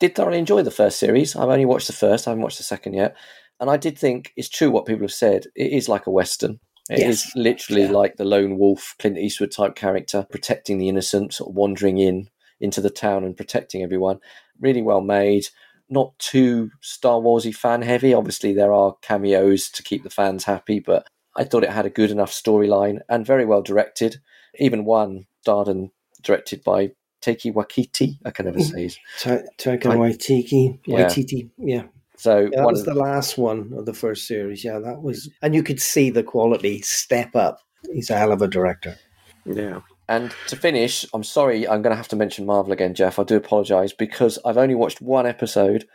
Did 0.00 0.14
thoroughly 0.14 0.38
enjoy 0.38 0.62
the 0.62 0.70
first 0.70 0.98
series. 0.98 1.36
I've 1.36 1.48
only 1.48 1.64
watched 1.64 1.86
the 1.86 1.92
first, 1.92 2.26
I 2.26 2.30
haven't 2.30 2.42
watched 2.42 2.58
the 2.58 2.64
second 2.64 2.94
yet. 2.94 3.16
And 3.60 3.70
I 3.70 3.76
did 3.76 3.98
think 3.98 4.32
it's 4.36 4.48
true 4.48 4.70
what 4.70 4.86
people 4.86 5.02
have 5.02 5.12
said. 5.12 5.46
It 5.54 5.72
is 5.72 5.88
like 5.88 6.06
a 6.06 6.10
Western. 6.10 6.60
It 6.90 7.00
yes. 7.00 7.26
is 7.26 7.32
literally 7.34 7.82
yeah. 7.82 7.90
like 7.90 8.16
the 8.16 8.24
lone 8.24 8.58
wolf, 8.58 8.94
Clint 8.98 9.18
Eastwood 9.18 9.50
type 9.52 9.74
character, 9.74 10.26
protecting 10.30 10.78
the 10.78 10.88
innocent, 10.88 11.34
sort 11.34 11.50
of 11.50 11.56
wandering 11.56 11.98
in 11.98 12.28
into 12.60 12.80
the 12.80 12.90
town 12.90 13.24
and 13.24 13.36
protecting 13.36 13.82
everyone. 13.82 14.20
Really 14.60 14.82
well 14.82 15.00
made, 15.00 15.46
not 15.88 16.18
too 16.18 16.70
Star 16.80 17.20
Warsy 17.20 17.54
fan 17.54 17.82
heavy. 17.82 18.14
Obviously, 18.14 18.52
there 18.52 18.72
are 18.72 18.96
cameos 19.02 19.68
to 19.70 19.82
keep 19.82 20.02
the 20.02 20.10
fans 20.10 20.44
happy, 20.44 20.80
but 20.80 21.06
I 21.38 21.44
thought 21.44 21.64
it 21.64 21.70
had 21.70 21.86
a 21.86 21.90
good 21.90 22.10
enough 22.10 22.32
storyline 22.32 22.98
and 23.08 23.24
very 23.24 23.44
well 23.46 23.62
directed. 23.62 24.20
Even 24.58 24.84
one 24.84 25.26
starred 25.42 25.68
and 25.68 25.90
directed 26.22 26.64
by 26.64 26.90
Taiki 27.22 27.52
Wakiti. 27.54 28.18
I 28.24 28.30
can 28.32 28.46
never 28.46 28.58
mm. 28.58 28.70
say 28.70 28.82
his. 28.82 28.98
Taika 29.20 29.82
Waititi. 29.82 30.80
Waititi. 30.86 31.50
Yeah. 31.56 31.84
So 32.16 32.40
yeah, 32.40 32.48
that 32.56 32.66
was 32.66 32.84
the 32.84 32.94
last 32.94 33.38
one 33.38 33.72
of 33.76 33.86
the 33.86 33.94
first 33.94 34.26
series. 34.26 34.64
Yeah, 34.64 34.80
that 34.80 35.02
was, 35.02 35.30
and 35.40 35.54
you 35.54 35.62
could 35.62 35.80
see 35.80 36.10
the 36.10 36.24
quality 36.24 36.82
step 36.82 37.36
up. 37.36 37.60
He's 37.92 38.10
a 38.10 38.18
hell 38.18 38.32
of 38.32 38.42
a 38.42 38.48
director. 38.48 38.98
Yeah. 39.44 39.82
And 40.08 40.34
to 40.48 40.56
finish, 40.56 41.06
I'm 41.14 41.22
sorry, 41.22 41.68
I'm 41.68 41.82
going 41.82 41.92
to 41.92 41.96
have 41.96 42.08
to 42.08 42.16
mention 42.16 42.46
Marvel 42.46 42.72
again, 42.72 42.94
Jeff. 42.94 43.20
I 43.20 43.24
do 43.24 43.36
apologise 43.36 43.92
because 43.92 44.38
I've 44.44 44.56
only 44.56 44.74
watched 44.74 45.00
one 45.00 45.26
episode 45.26 45.86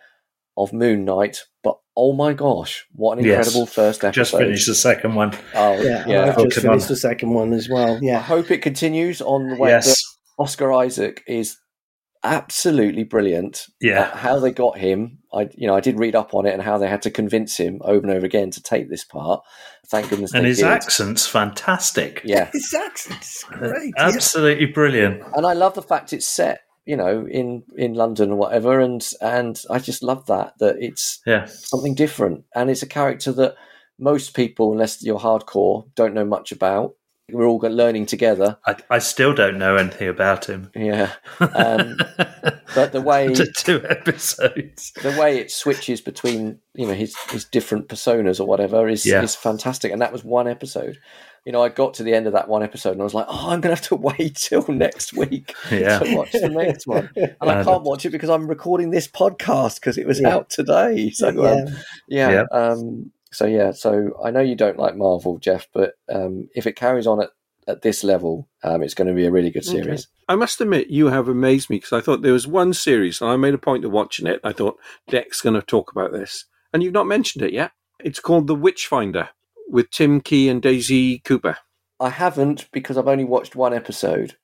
of 0.58 0.74
Moon 0.74 1.06
Knight, 1.06 1.40
but 1.64 1.78
oh 1.96 2.14
my 2.14 2.34
gosh, 2.34 2.86
what 2.94 3.18
an 3.18 3.26
incredible 3.26 3.62
yes. 3.62 3.74
first 3.74 4.04
episode! 4.04 4.22
Just 4.22 4.32
finished 4.32 4.68
the 4.68 4.76
second 4.76 5.16
one. 5.16 5.34
Oh 5.56 5.82
yeah, 5.82 6.06
yeah. 6.08 6.26
I've 6.26 6.44
just 6.50 6.62
finished 6.62 6.86
on. 6.86 6.90
the 6.90 6.96
second 6.96 7.30
one 7.32 7.54
as 7.54 7.70
well. 7.70 8.00
Yeah, 8.02 8.18
I 8.18 8.22
hope 8.22 8.52
it 8.52 8.62
continues 8.62 9.22
on 9.22 9.50
the 9.50 9.56
way 9.56 9.70
yes. 9.70 9.88
that 9.88 10.44
Oscar 10.44 10.72
Isaac 10.74 11.24
is 11.28 11.58
absolutely 12.24 13.04
brilliant. 13.04 13.66
Yeah, 13.82 14.16
how 14.16 14.40
they 14.40 14.52
got 14.52 14.78
him, 14.78 15.20
I 15.34 15.50
you 15.56 15.68
know 15.68 15.76
I 15.76 15.80
did 15.80 16.00
read 16.00 16.16
up 16.16 16.34
on 16.34 16.46
it 16.46 16.54
and 16.54 16.62
how 16.62 16.78
they 16.78 16.88
had 16.88 17.02
to 17.04 17.12
convince 17.12 17.58
him 17.58 17.80
over 17.84 18.06
and 18.06 18.16
over 18.16 18.26
again 18.26 18.52
to 18.52 18.62
take 18.62 18.90
this 18.90 19.04
part. 19.04 19.42
Thank 19.90 20.10
goodness. 20.10 20.34
And 20.34 20.46
his 20.46 20.60
did. 20.60 20.68
accent's 20.68 21.28
fantastic. 21.28 22.22
Yeah, 22.24 22.50
his 22.52 22.74
accent's 22.74 23.44
great. 23.44 23.94
Absolutely 23.98 24.68
yeah. 24.68 24.74
brilliant. 24.74 25.24
And 25.36 25.46
I 25.46 25.54
love 25.54 25.74
the 25.74 25.82
fact 25.82 26.14
it's 26.14 26.28
set 26.28 26.62
you 26.86 26.96
know 26.96 27.26
in 27.28 27.64
in 27.76 27.94
London 27.94 28.32
or 28.32 28.36
whatever 28.36 28.80
and 28.80 29.08
and 29.22 29.62
I 29.70 29.80
just 29.80 30.04
love 30.04 30.26
that 30.28 30.58
that 30.60 30.78
it's 30.80 31.22
yeah. 31.26 31.46
something 31.46 31.96
different. 31.96 32.46
And 32.56 32.70
it's 32.70 32.84
a 32.84 32.88
character 32.88 33.32
that 33.34 33.56
most 34.00 34.36
people 34.36 34.72
unless 34.72 35.04
you're 35.04 35.20
hardcore 35.20 35.88
don't 35.96 36.14
know 36.14 36.26
much 36.26 36.52
about. 36.52 36.96
We're 37.32 37.48
all 37.48 37.58
learning 37.58 38.08
together. 38.08 38.58
I, 38.68 38.76
I 38.90 39.00
still 39.00 39.34
don't 39.34 39.58
know 39.58 39.78
anything 39.78 40.10
about 40.10 40.46
him. 40.46 40.70
Yeah. 40.76 41.14
Um, 41.40 41.96
but 42.76 42.92
the 42.92 43.02
way 43.02 43.34
two 43.34 43.82
episodes. 43.88 44.92
the 45.02 45.18
way 45.18 45.38
it 45.40 45.50
switches 45.50 46.02
between 46.02 46.60
you 46.74 46.86
know 46.86 46.94
his 46.94 47.16
his 47.30 47.46
different 47.46 47.88
personas 47.88 48.42
or 48.42 48.46
whatever 48.46 48.90
is 48.90 49.06
yeah. 49.06 49.24
is 49.24 49.36
fantastic. 49.36 49.94
And 49.94 50.02
that 50.02 50.12
was 50.12 50.26
one 50.26 50.50
episode 50.50 51.00
you 51.46 51.52
know, 51.52 51.62
I 51.62 51.70
got 51.70 51.96
to 51.96 52.04
the 52.04 52.14
end 52.14 52.26
of 52.28 52.34
that 52.34 52.48
one 52.48 52.64
episode 52.64 52.92
and 52.92 53.02
I 53.02 53.04
was 53.04 53.14
like, 53.14 53.26
oh, 53.28 53.50
I'm 53.50 53.60
going 53.62 53.76
to 53.76 53.82
have 53.82 53.88
to 53.90 53.96
wait 54.18 54.36
till 54.36 54.66
next 54.70 55.14
week 55.14 55.54
Yeah. 55.72 56.00
to 56.00 56.16
watch 56.16 56.32
the 56.32 56.50
next 56.50 56.88
one. 56.88 57.10
And 57.16 57.50
I 57.50 57.60
Uh, 57.60 57.64
can't 57.64 57.84
watch 57.84 58.06
it 58.06 58.12
because 58.12 58.30
I'm 58.30 58.48
recording 58.48 58.92
this 58.92 59.08
podcast 59.08 59.76
because 59.76 59.98
it 59.98 60.08
was 60.08 60.22
Yeah. 60.22 60.36
out 60.36 60.50
today. 60.50 61.10
So, 61.14 61.30
Yeah. 61.30 61.52
um, 61.52 61.68
yeah. 62.08 62.30
Yeah. 62.32 62.44
Um, 62.52 63.12
so, 63.32 63.46
yeah. 63.46 63.72
So 63.72 64.12
I 64.24 64.32
know 64.32 64.40
you 64.42 64.56
don't 64.56 64.78
like 64.80 64.96
Marvel, 64.96 65.38
Jeff, 65.38 65.68
but 65.74 65.96
um, 66.10 66.48
if 66.56 66.66
it 66.68 66.76
carries 66.76 67.08
on 67.08 67.22
at, 67.22 67.32
at 67.68 67.82
this 67.82 68.04
level, 68.04 68.48
um, 68.64 68.84
it's 68.84 68.94
going 68.94 69.08
to 69.08 69.14
be 69.14 69.26
a 69.26 69.32
really 69.32 69.50
good 69.52 69.66
series. 69.66 70.08
I 70.30 70.36
must 70.36 70.62
admit, 70.62 70.88
you 70.90 71.08
have 71.08 71.28
amazed 71.28 71.70
me 71.70 71.78
because 71.78 71.94
I 71.94 72.00
thought 72.02 72.22
there 72.22 72.32
was 72.34 72.48
one 72.48 72.74
series, 72.74 73.22
and 73.22 73.30
I 73.30 73.36
made 73.38 73.54
a 73.54 73.58
point 73.58 73.84
of 73.86 73.92
watching 73.92 74.28
it. 74.28 74.40
I 74.44 74.54
thought 74.54 74.78
Deck's 75.10 75.42
going 75.42 75.56
to 75.56 75.62
talk 75.62 75.92
about 75.92 76.12
this, 76.14 76.46
and 76.72 76.82
you've 76.84 76.94
not 76.94 77.08
mentioned 77.08 77.44
it 77.44 77.52
yet. 77.54 77.72
It's 78.00 78.20
called 78.20 78.48
The 78.48 78.56
Witchfinder 78.56 79.30
with 79.70 79.90
Tim 79.92 80.22
Key 80.22 80.50
and 80.50 80.62
Daisy 80.62 81.20
Cooper. 81.20 81.58
I 82.00 82.10
haven't 82.10 82.70
because 82.72 82.98
I've 82.98 83.08
only 83.08 83.24
watched 83.24 83.56
one 83.56 83.74
episode, 83.74 84.36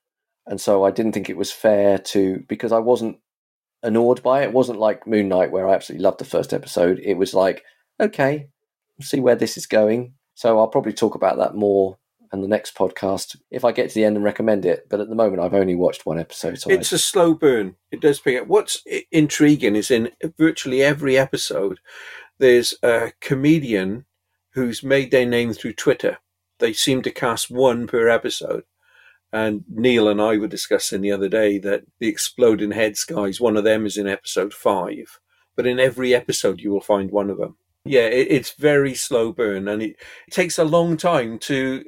and 0.46 0.60
so 0.60 0.84
I 0.84 0.90
didn't 0.90 1.12
think 1.12 1.28
it 1.28 1.36
was 1.36 1.52
fair 1.52 1.98
to 1.98 2.42
because 2.48 2.72
I 2.72 2.78
wasn't 2.78 3.18
annoyed 3.82 4.22
by 4.22 4.42
it. 4.42 4.46
It 4.46 4.52
wasn't 4.52 4.78
like 4.78 5.06
Moon 5.06 5.28
Knight 5.28 5.50
where 5.50 5.68
I 5.68 5.74
absolutely 5.74 6.04
loved 6.04 6.18
the 6.18 6.24
first 6.24 6.52
episode. 6.52 7.00
It 7.02 7.14
was 7.14 7.34
like, 7.34 7.64
okay, 7.98 8.48
we'll 8.98 9.06
see 9.06 9.20
where 9.20 9.36
this 9.36 9.56
is 9.56 9.66
going. 9.66 10.14
So 10.34 10.58
I'll 10.58 10.68
probably 10.68 10.92
talk 10.92 11.14
about 11.14 11.38
that 11.38 11.54
more 11.54 11.98
in 12.32 12.42
the 12.42 12.48
next 12.48 12.76
podcast 12.76 13.36
if 13.50 13.64
I 13.64 13.72
get 13.72 13.88
to 13.88 13.94
the 13.94 14.04
end 14.04 14.16
and 14.16 14.24
recommend 14.24 14.64
it. 14.64 14.86
But 14.88 15.00
at 15.00 15.08
the 15.08 15.14
moment, 15.14 15.42
I've 15.42 15.54
only 15.54 15.74
watched 15.74 16.06
one 16.06 16.18
episode. 16.18 16.58
So 16.58 16.70
It's 16.70 16.92
a 16.92 16.98
slow 16.98 17.34
burn. 17.34 17.76
It 17.90 18.00
does 18.00 18.20
pick 18.20 18.40
up. 18.40 18.46
What's 18.46 18.82
intriguing 19.10 19.76
is 19.76 19.90
in 19.90 20.10
virtually 20.38 20.82
every 20.82 21.18
episode, 21.18 21.80
there's 22.38 22.74
a 22.82 23.12
comedian 23.20 24.06
who's 24.52 24.82
made 24.82 25.10
their 25.10 25.26
name 25.26 25.52
through 25.52 25.74
Twitter. 25.74 26.18
They 26.58 26.72
seem 26.72 27.02
to 27.02 27.10
cast 27.10 27.50
one 27.50 27.86
per 27.86 28.08
episode. 28.08 28.64
And 29.32 29.64
Neil 29.68 30.08
and 30.08 30.20
I 30.20 30.36
were 30.36 30.48
discussing 30.48 31.02
the 31.02 31.12
other 31.12 31.28
day 31.28 31.58
that 31.58 31.84
the 32.00 32.08
Exploding 32.08 32.72
Heads 32.72 33.04
guys, 33.04 33.40
one 33.40 33.56
of 33.56 33.64
them 33.64 33.86
is 33.86 33.96
in 33.96 34.08
episode 34.08 34.52
five. 34.52 35.20
But 35.56 35.66
in 35.66 35.78
every 35.78 36.14
episode, 36.14 36.60
you 36.60 36.70
will 36.72 36.80
find 36.80 37.10
one 37.10 37.30
of 37.30 37.38
them. 37.38 37.56
Yeah, 37.84 38.06
it, 38.06 38.28
it's 38.30 38.52
very 38.52 38.94
slow 38.94 39.32
burn, 39.32 39.68
and 39.68 39.82
it, 39.82 39.96
it 40.26 40.32
takes 40.32 40.58
a 40.58 40.64
long 40.64 40.96
time 40.96 41.38
to 41.40 41.84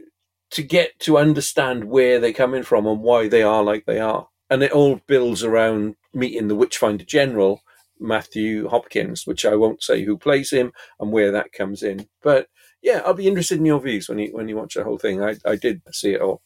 to 0.50 0.62
get 0.62 0.98
to 1.00 1.16
understand 1.16 1.84
where 1.84 2.20
they're 2.20 2.32
coming 2.32 2.62
from 2.62 2.86
and 2.86 3.00
why 3.00 3.26
they 3.26 3.42
are 3.42 3.62
like 3.62 3.86
they 3.86 3.98
are. 3.98 4.28
And 4.50 4.62
it 4.62 4.72
all 4.72 5.00
builds 5.06 5.42
around 5.42 5.96
meeting 6.12 6.48
the 6.48 6.54
Witchfinder 6.54 7.04
General, 7.04 7.62
Matthew 8.02 8.68
Hopkins, 8.68 9.26
which 9.26 9.44
I 9.44 9.54
won't 9.54 9.82
say 9.82 10.04
who 10.04 10.18
plays 10.18 10.52
him 10.52 10.72
and 11.00 11.12
where 11.12 11.32
that 11.32 11.52
comes 11.52 11.82
in. 11.82 12.06
But 12.22 12.48
yeah, 12.82 13.02
I'll 13.04 13.14
be 13.14 13.28
interested 13.28 13.58
in 13.58 13.66
your 13.66 13.80
views 13.80 14.08
when 14.08 14.18
you 14.18 14.30
when 14.32 14.48
you 14.48 14.56
watch 14.56 14.74
the 14.74 14.84
whole 14.84 14.98
thing. 14.98 15.22
I, 15.22 15.36
I 15.46 15.56
did 15.56 15.82
see 15.92 16.12
it 16.12 16.20
all. 16.20 16.42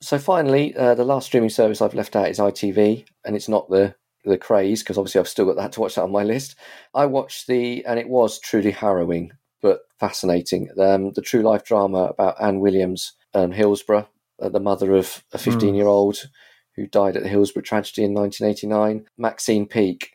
So 0.00 0.18
finally, 0.18 0.76
uh, 0.76 0.94
the 0.94 1.04
last 1.04 1.26
streaming 1.26 1.50
service 1.50 1.82
I've 1.82 1.94
left 1.94 2.14
out 2.14 2.28
is 2.28 2.38
ITV, 2.38 3.06
and 3.24 3.34
it's 3.34 3.48
not 3.48 3.68
the 3.68 3.94
the 4.24 4.38
craze 4.38 4.82
because 4.82 4.98
obviously 4.98 5.20
I've 5.20 5.28
still 5.28 5.46
got 5.46 5.56
that 5.56 5.72
to 5.72 5.80
watch 5.80 5.94
that 5.94 6.02
on 6.02 6.12
my 6.12 6.22
list. 6.22 6.56
I 6.94 7.06
watched 7.06 7.46
the, 7.46 7.84
and 7.86 7.98
it 7.98 8.08
was 8.08 8.38
truly 8.38 8.70
harrowing 8.70 9.32
but 9.60 9.80
fascinating. 9.98 10.68
Um, 10.78 11.12
the 11.12 11.22
true 11.22 11.42
life 11.42 11.64
drama 11.64 12.04
about 12.04 12.40
Anne 12.40 12.60
Williams 12.60 13.14
and 13.34 13.54
Hillsborough, 13.54 14.08
uh, 14.40 14.48
the 14.48 14.60
mother 14.60 14.94
of 14.94 15.24
a 15.32 15.38
15 15.38 15.74
year 15.74 15.86
old 15.86 16.28
who 16.76 16.86
died 16.86 17.16
at 17.16 17.22
the 17.22 17.28
Hillsborough 17.28 17.62
tragedy 17.62 18.04
in 18.04 18.14
1989. 18.14 19.06
Maxine 19.18 19.66
Peake, 19.66 20.12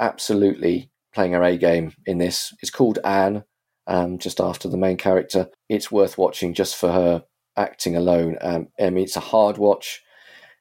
absolutely 0.00 0.90
playing 1.12 1.32
her 1.32 1.42
A 1.42 1.56
game 1.56 1.92
in 2.06 2.18
this. 2.18 2.52
It's 2.60 2.70
called 2.70 2.98
Anne, 3.04 3.44
um, 3.86 4.18
just 4.18 4.40
after 4.40 4.68
the 4.68 4.76
main 4.76 4.96
character. 4.96 5.48
It's 5.68 5.92
worth 5.92 6.18
watching 6.18 6.54
just 6.54 6.76
for 6.76 6.90
her 6.90 7.24
acting 7.56 7.96
alone. 7.96 8.36
Um, 8.40 8.68
I 8.80 8.90
mean, 8.90 9.04
it's 9.04 9.16
a 9.16 9.20
hard 9.20 9.58
watch. 9.58 10.02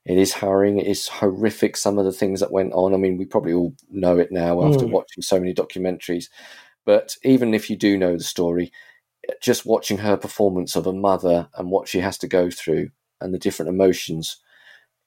It 0.05 0.17
is 0.17 0.34
harrowing. 0.34 0.79
It 0.79 0.88
is 0.88 1.07
horrific. 1.07 1.77
Some 1.77 1.97
of 1.97 2.05
the 2.05 2.11
things 2.11 2.39
that 2.41 2.51
went 2.51 2.73
on. 2.73 2.93
I 2.93 2.97
mean, 2.97 3.17
we 3.17 3.25
probably 3.25 3.53
all 3.53 3.73
know 3.89 4.19
it 4.19 4.31
now 4.31 4.63
after 4.63 4.86
Mm. 4.86 4.91
watching 4.91 5.23
so 5.23 5.39
many 5.39 5.53
documentaries. 5.53 6.25
But 6.86 7.15
even 7.23 7.53
if 7.53 7.69
you 7.69 7.77
do 7.77 7.97
know 7.97 8.17
the 8.17 8.23
story, 8.23 8.71
just 9.41 9.65
watching 9.65 9.99
her 9.99 10.17
performance 10.17 10.75
of 10.75 10.86
a 10.86 10.93
mother 10.93 11.47
and 11.55 11.71
what 11.71 11.88
she 11.88 11.99
has 11.99 12.17
to 12.19 12.27
go 12.27 12.49
through 12.49 12.89
and 13.21 13.34
the 13.34 13.39
different 13.39 13.69
emotions 13.69 14.38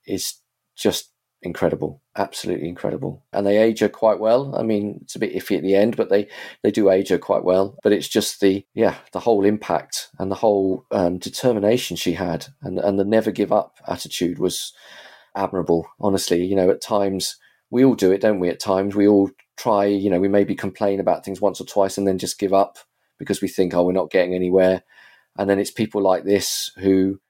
is 0.07 0.37
just 0.75 1.13
incredible. 1.47 2.03
Absolutely 2.17 2.69
incredible. 2.69 3.25
And 3.33 3.47
they 3.47 3.57
age 3.57 3.81
her 3.81 3.89
quite 3.89 4.19
well. 4.19 4.55
I 4.55 4.63
mean, 4.63 5.01
it's 5.03 5.17
a 5.17 5.19
bit 5.19 5.35
iffy 5.35 5.57
at 5.57 5.63
the 5.63 5.75
end, 5.75 5.97
but 5.97 6.11
they 6.11 6.29
they 6.63 6.71
do 6.71 6.91
age 6.91 7.09
her 7.09 7.19
quite 7.19 7.45
well. 7.45 7.79
But 7.83 7.93
it's 7.93 8.09
just 8.09 8.41
the 8.41 8.67
yeah, 8.75 8.97
the 9.13 9.21
whole 9.21 9.45
impact 9.45 10.09
and 10.19 10.31
the 10.31 10.37
whole 10.37 10.85
um, 10.91 11.19
determination 11.19 11.97
she 11.97 12.13
had 12.13 12.47
and 12.63 12.79
and 12.79 12.99
the 12.99 13.05
never 13.05 13.31
give 13.31 13.53
up 13.53 13.79
attitude 13.89 14.39
was 14.39 14.75
admirable. 15.35 15.87
Honestly, 16.01 16.45
you 16.45 16.57
know, 16.57 16.71
at 16.71 16.83
times 16.83 17.37
we 17.71 17.85
all 17.85 17.95
do 17.95 18.13
it, 18.13 18.21
don't 18.21 18.41
we? 18.41 18.49
At 18.49 18.61
times 18.61 18.95
we 18.95 19.09
all 19.09 19.31
try, 19.57 19.87
you 19.87 20.11
know, 20.11 20.21
we 20.21 20.29
maybe 20.29 20.55
complain 20.55 21.01
about 21.01 21.25
things 21.25 21.41
once 21.41 21.61
or 21.61 21.65
twice 21.65 21.99
and 21.99 22.07
then 22.07 22.19
just 22.19 22.39
give 22.39 22.53
up 22.53 22.79
because 23.19 23.41
we 23.41 23.49
think, 23.49 23.75
oh, 23.75 23.85
we're 23.85 23.93
not 23.93 24.11
getting 24.11 24.35
anywhere. 24.35 24.83
And 25.39 25.49
then 25.49 25.59
it's 25.59 25.71
people 25.71 26.03
like 26.03 26.25
this 26.25 26.71
who, 26.79 27.21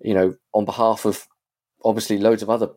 you 0.00 0.14
know, 0.14 0.34
on 0.52 0.64
behalf 0.64 1.04
of 1.04 1.26
obviously 1.84 2.18
loads 2.18 2.42
of 2.42 2.50
other 2.50 2.68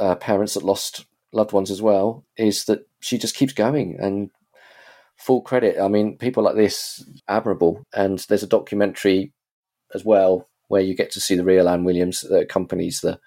uh, 0.00 0.14
parents 0.16 0.54
that 0.54 0.64
lost 0.64 1.04
loved 1.32 1.52
ones 1.52 1.70
as 1.70 1.82
well, 1.82 2.24
is 2.36 2.64
that 2.66 2.86
she 3.00 3.18
just 3.18 3.36
keeps 3.36 3.52
going 3.52 3.96
and 4.00 4.30
full 5.16 5.40
credit. 5.40 5.80
I 5.80 5.88
mean, 5.88 6.18
people 6.18 6.42
like 6.42 6.56
this, 6.56 7.04
admirable. 7.28 7.84
And 7.94 8.18
there's 8.28 8.42
a 8.42 8.48
documentary 8.48 9.32
as 9.94 10.04
well 10.04 10.48
where 10.68 10.82
you 10.82 10.94
get 10.94 11.10
to 11.12 11.20
see 11.20 11.36
the 11.36 11.44
real 11.44 11.68
Anne 11.68 11.84
Williams 11.84 12.22
that 12.22 12.40
accompanies 12.40 13.00
the 13.00 13.18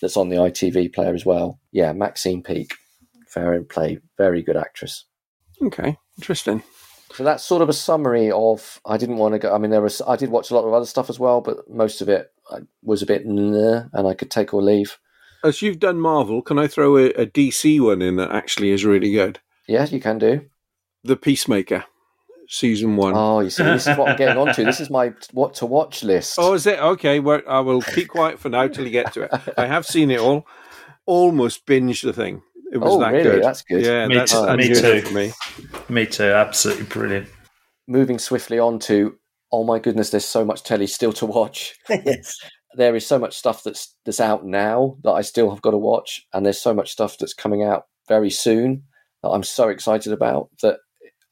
that's 0.00 0.16
on 0.16 0.28
the 0.28 0.36
ITV 0.36 0.92
player 0.92 1.14
as 1.14 1.24
well. 1.24 1.60
Yeah, 1.72 1.92
Maxine 1.92 2.42
Peake, 2.42 2.74
fair 3.28 3.54
in 3.54 3.64
play, 3.64 3.98
very 4.18 4.42
good 4.42 4.56
actress. 4.56 5.04
Okay, 5.62 5.96
interesting. 6.18 6.62
So 7.12 7.22
that's 7.22 7.44
sort 7.44 7.62
of 7.62 7.68
a 7.68 7.74
summary 7.74 8.30
of. 8.30 8.80
I 8.84 8.96
didn't 8.96 9.18
want 9.18 9.34
to 9.34 9.38
go. 9.38 9.54
I 9.54 9.58
mean, 9.58 9.70
there 9.70 9.80
was. 9.80 10.02
I 10.06 10.16
did 10.16 10.30
watch 10.30 10.50
a 10.50 10.54
lot 10.54 10.64
of 10.64 10.72
other 10.72 10.86
stuff 10.86 11.08
as 11.08 11.20
well, 11.20 11.40
but 11.40 11.70
most 11.70 12.00
of 12.00 12.08
it 12.08 12.32
uh, 12.50 12.60
was 12.82 13.02
a 13.02 13.06
bit 13.06 13.24
nah, 13.24 13.84
and 13.92 14.08
I 14.08 14.14
could 14.14 14.30
take 14.30 14.52
or 14.52 14.62
leave. 14.62 14.98
As 15.44 15.60
you've 15.62 15.78
done 15.78 16.00
Marvel, 16.00 16.40
can 16.42 16.58
I 16.58 16.66
throw 16.66 16.96
a, 16.96 17.10
a 17.10 17.26
DC 17.26 17.78
one 17.80 18.00
in 18.02 18.16
that 18.16 18.30
actually 18.30 18.70
is 18.70 18.84
really 18.84 19.12
good? 19.12 19.38
Yes, 19.68 19.92
you 19.92 20.00
can 20.00 20.18
do. 20.18 20.40
The 21.04 21.16
Peacemaker, 21.16 21.84
season 22.48 22.96
one. 22.96 23.12
Oh, 23.14 23.40
you 23.40 23.50
see, 23.50 23.62
this 23.62 23.86
is 23.86 23.96
what 23.98 24.08
I'm 24.08 24.16
getting 24.16 24.38
onto. 24.38 24.64
This 24.64 24.80
is 24.80 24.88
my 24.88 25.12
what 25.32 25.54
to 25.56 25.66
watch 25.66 26.02
list. 26.02 26.36
Oh, 26.38 26.54
is 26.54 26.66
it? 26.66 26.78
Okay, 26.78 27.20
well, 27.20 27.42
I 27.46 27.60
will 27.60 27.82
keep 27.82 28.08
quiet 28.08 28.38
for 28.40 28.48
now 28.48 28.68
till 28.68 28.84
you 28.84 28.90
get 28.90 29.12
to 29.12 29.22
it. 29.24 29.30
I 29.58 29.66
have 29.66 29.84
seen 29.86 30.10
it 30.10 30.20
all. 30.20 30.46
Almost 31.06 31.66
binged 31.66 32.02
the 32.02 32.14
thing. 32.14 32.42
It 32.72 32.78
was 32.78 32.94
Oh, 32.94 33.00
that 33.00 33.12
really? 33.12 33.22
good. 33.24 33.44
That's 33.44 33.62
good. 33.62 33.84
Yeah, 33.84 34.06
Me 34.06 34.14
that's 34.14 34.32
too- 34.32 34.56
me 34.56 34.68
too. 34.74 35.00
for 35.02 35.12
me. 35.14 35.32
Me 35.90 36.06
too. 36.06 36.24
Absolutely 36.24 36.86
brilliant. 36.86 37.28
Moving 37.86 38.18
swiftly 38.18 38.58
on 38.58 38.78
to. 38.80 39.16
Oh 39.52 39.62
my 39.62 39.78
goodness, 39.78 40.08
there's 40.10 40.24
so 40.24 40.44
much 40.44 40.62
telly 40.64 40.86
still 40.86 41.12
to 41.12 41.26
watch. 41.26 41.74
yes. 41.90 42.38
There 42.76 42.94
is 42.94 43.06
so 43.06 43.18
much 43.18 43.36
stuff 43.36 43.62
that's 43.62 43.94
that's 44.04 44.20
out 44.20 44.44
now 44.44 44.96
that 45.02 45.12
I 45.12 45.22
still 45.22 45.50
have 45.50 45.62
got 45.62 45.72
to 45.72 45.78
watch, 45.78 46.26
and 46.32 46.44
there's 46.44 46.60
so 46.60 46.74
much 46.74 46.90
stuff 46.90 47.18
that's 47.18 47.34
coming 47.34 47.62
out 47.62 47.84
very 48.08 48.30
soon 48.30 48.84
that 49.22 49.30
I'm 49.30 49.42
so 49.42 49.68
excited 49.68 50.12
about 50.12 50.50
that 50.62 50.78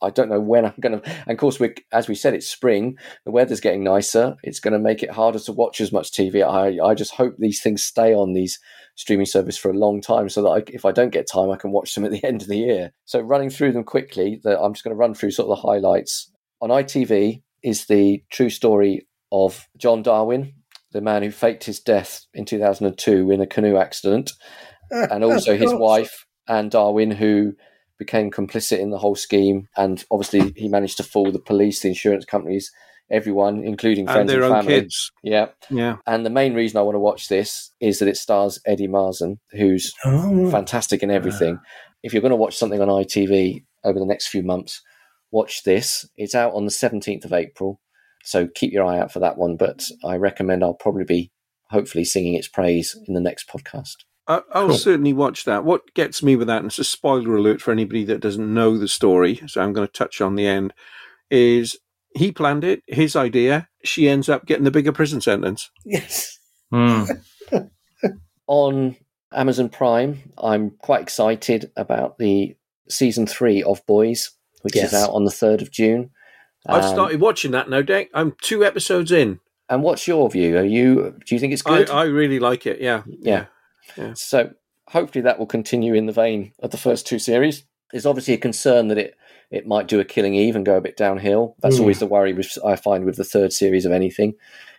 I 0.03 0.11
don't 0.11 0.28
know 0.28 0.40
when 0.40 0.64
I'm 0.64 0.74
going 0.80 1.01
to. 1.01 1.09
And 1.11 1.30
of 1.30 1.38
course, 1.38 1.61
we 1.61 1.74
as 1.93 2.09
we 2.09 2.14
said, 2.14 2.34
it's 2.34 2.49
spring. 2.49 2.97
The 3.24 3.30
weather's 3.30 3.61
getting 3.61 3.84
nicer. 3.84 4.36
It's 4.43 4.61
going 4.61 4.72
to 4.72 4.78
make 4.78 5.03
it 5.03 5.11
harder 5.11 5.38
to 5.38 5.53
watch 5.53 5.80
as 5.80 5.93
much 5.93 6.11
TV. 6.11 6.43
I 6.43 6.84
I 6.84 6.95
just 6.95 7.14
hope 7.14 7.36
these 7.38 7.62
things 7.62 7.84
stay 7.84 8.12
on 8.14 8.32
these 8.32 8.59
streaming 8.95 9.26
service 9.26 9.57
for 9.57 9.70
a 9.70 9.78
long 9.78 10.01
time, 10.01 10.28
so 10.28 10.43
that 10.43 10.49
I, 10.49 10.62
if 10.68 10.84
I 10.84 10.93
don't 10.93 11.12
get 11.12 11.30
time, 11.30 11.51
I 11.51 11.57
can 11.57 11.72
watch 11.72 11.95
them 11.95 12.05
at 12.05 12.11
the 12.11 12.24
end 12.24 12.43
of 12.43 12.49
the 12.49 12.59
year. 12.59 12.93
So 13.05 13.20
running 13.20 13.51
through 13.51 13.72
them 13.72 13.84
quickly, 13.84 14.40
that 14.45 14.61
I'm 14.61 14.74
just 14.74 14.84
going 14.84 14.95
to 14.95 14.99
run 14.99 15.14
through 15.14 15.30
sort 15.30 15.49
of 15.49 15.57
the 15.57 15.68
highlights 15.68 16.30
on 16.61 16.70
ITV 16.70 17.43
is 17.62 17.86
the 17.86 18.22
true 18.30 18.51
story 18.51 19.07
of 19.30 19.66
John 19.76 20.03
Darwin, 20.03 20.53
the 20.93 21.01
man 21.01 21.22
who 21.22 21.30
faked 21.30 21.64
his 21.64 21.80
death 21.80 22.26
in 22.34 22.45
2002 22.45 23.30
in 23.30 23.40
a 23.40 23.47
canoe 23.47 23.76
accident, 23.76 24.32
and 24.90 25.24
also 25.24 25.57
his 25.57 25.72
wife, 25.72 26.26
Anne 26.49 26.68
Darwin, 26.68 27.11
who 27.11 27.53
became 27.99 28.30
complicit 28.30 28.78
in 28.80 28.90
the 28.90 28.99
whole 28.99 29.14
scheme. 29.14 29.68
And 29.76 30.05
obviously, 30.11 30.53
he 30.57 30.68
managed 30.68 30.97
to 30.99 31.03
fool 31.03 31.30
the 31.32 31.38
police, 31.38 31.80
the 31.80 31.88
insurance 31.88 32.24
companies, 32.24 32.70
everyone, 33.11 33.62
including 33.62 34.07
friends 34.07 34.20
And 34.20 34.30
friends 34.30 34.40
their 34.40 34.43
and 34.43 34.55
own 34.55 34.66
kids. 34.66 35.12
Yeah. 35.22 35.49
Yeah. 35.70 35.97
And 36.07 36.26
the 36.26 36.30
main 36.30 36.55
reason 36.55 36.78
I 36.78 36.82
want 36.82 36.97
to 36.97 37.01
watch 37.01 37.28
this 37.28 37.70
is 37.80 37.99
that 37.99 38.09
it 38.09 38.16
stars 38.16 38.59
Eddie 38.66 38.88
Marsan, 38.88 39.36
who's 39.53 39.93
Oh. 40.05 40.51
fantastic 40.51 41.03
in 41.03 41.11
everything. 41.11 41.59
If 42.03 42.12
you're 42.12 42.22
going 42.22 42.30
to 42.30 42.36
watch 42.36 42.57
something 42.57 42.80
on 42.80 42.88
ITV 42.88 43.64
over 43.84 43.99
the 43.99 44.07
next 44.07 44.28
few 44.28 44.43
months, 44.43 44.82
watch 45.30 45.62
this. 45.62 46.09
It's 46.16 46.34
out 46.34 46.55
on 46.55 46.64
the 46.64 46.70
17th 46.70 47.24
of 47.24 47.32
April, 47.32 47.80
so 48.24 48.46
keep 48.54 48.72
your 48.72 48.84
eye 48.84 48.98
out 48.98 49.12
for 49.12 49.18
that 49.20 49.38
one. 49.38 49.56
But 49.56 49.84
I 50.04 50.16
recommend 50.16 50.62
I'll 50.62 50.74
probably 50.74 51.04
be 51.04 51.30
hopefully 51.70 52.04
singing 52.04 52.34
its 52.34 52.48
praise 52.48 52.96
in 53.08 53.14
the 53.14 53.20
next 53.20 53.48
podcast. 53.48 53.96
I, 54.28 54.42
I'll 54.52 54.68
Cool. 54.68 54.76
certainly 54.76 55.12
watch 55.12 55.44
that. 55.44 55.64
What 55.64 55.94
gets 55.94 56.22
me 56.22 56.36
with 56.36 56.46
that, 56.46 56.58
and 56.58 56.66
it's 56.66 56.78
a 56.78 56.84
spoiler 56.84 57.36
alert 57.36 57.60
for 57.60 57.72
anybody 57.72 58.04
that 58.04 58.20
doesn't 58.20 58.54
know 58.54 58.78
the 58.78 58.86
story, 58.88 59.40
so 59.46 59.60
I'm 59.60 59.72
going 59.72 59.86
to 59.86 59.92
touch 59.92 60.20
on 60.20 60.36
the 60.36 60.46
end, 60.46 60.72
is 61.30 61.76
he 62.14 62.30
planned 62.30 62.62
it, 62.62 62.82
his 62.86 63.16
idea. 63.16 63.68
she 63.84 64.08
ends 64.08 64.28
up 64.28 64.46
getting 64.46 64.62
the 64.64 64.70
bigger 64.70 64.92
prison 64.92 65.20
sentence. 65.20 65.70
Yes. 65.84 66.38
Hmm. 66.70 67.04
on 68.46 68.96
Amazon 69.32 69.68
Prime, 69.68 70.20
I'm 70.38 70.70
quite 70.78 71.02
excited 71.02 71.70
about 71.76 72.18
the 72.18 72.54
season 72.88 73.26
three 73.26 73.62
of 73.62 73.84
Boys, 73.86 74.30
which 74.62 74.76
Yes. 74.76 74.92
is 74.92 75.02
out 75.02 75.10
on 75.10 75.24
the 75.24 75.30
3rd 75.30 75.62
of 75.62 75.70
June. 75.70 76.10
I've 76.66 76.84
Um, 76.84 76.90
started 76.94 77.20
watching 77.20 77.50
that 77.52 77.68
now, 77.68 77.82
Dick. 77.82 78.10
I'm 78.14 78.36
two 78.40 78.64
episodes 78.64 79.10
in. 79.12 79.40
And 79.68 79.82
what's 79.82 80.06
your 80.06 80.28
view? 80.30 80.58
Are 80.58 80.64
you 80.64 81.14
do 81.24 81.34
you 81.34 81.38
think 81.38 81.52
it's 81.52 81.62
good? 81.62 81.88
I, 81.90 82.02
I 82.02 82.04
really 82.04 82.38
like 82.38 82.66
it. 82.66 82.80
Yeah. 82.80 83.02
yeah. 83.06 83.46
Yeah. 83.96 84.12
So 84.14 84.50
hopefully 84.88 85.22
that 85.22 85.38
will 85.38 85.46
continue 85.46 85.94
in 85.94 86.06
the 86.06 86.12
vein 86.12 86.52
of 86.60 86.70
the 86.70 86.76
first 86.76 87.06
two 87.06 87.18
series. 87.18 87.64
There's 87.90 88.06
obviously 88.06 88.34
a 88.34 88.38
concern 88.38 88.88
that 88.88 88.98
it 88.98 89.14
it 89.50 89.66
might 89.66 89.86
do 89.88 90.00
a 90.00 90.04
Killing 90.04 90.34
Eve 90.34 90.56
and 90.56 90.64
go 90.66 90.76
a 90.76 90.80
bit 90.80 90.96
downhill. 90.96 91.56
That's 91.60 91.76
Mm. 91.76 91.80
always 91.80 91.98
the 91.98 92.06
worry 92.06 92.32
with, 92.32 92.56
I 92.64 92.76
find 92.76 93.04
with 93.04 93.16
the 93.16 93.24
third 93.24 93.52
series 93.52 93.84
of 93.84 93.92
anything. 93.92 94.34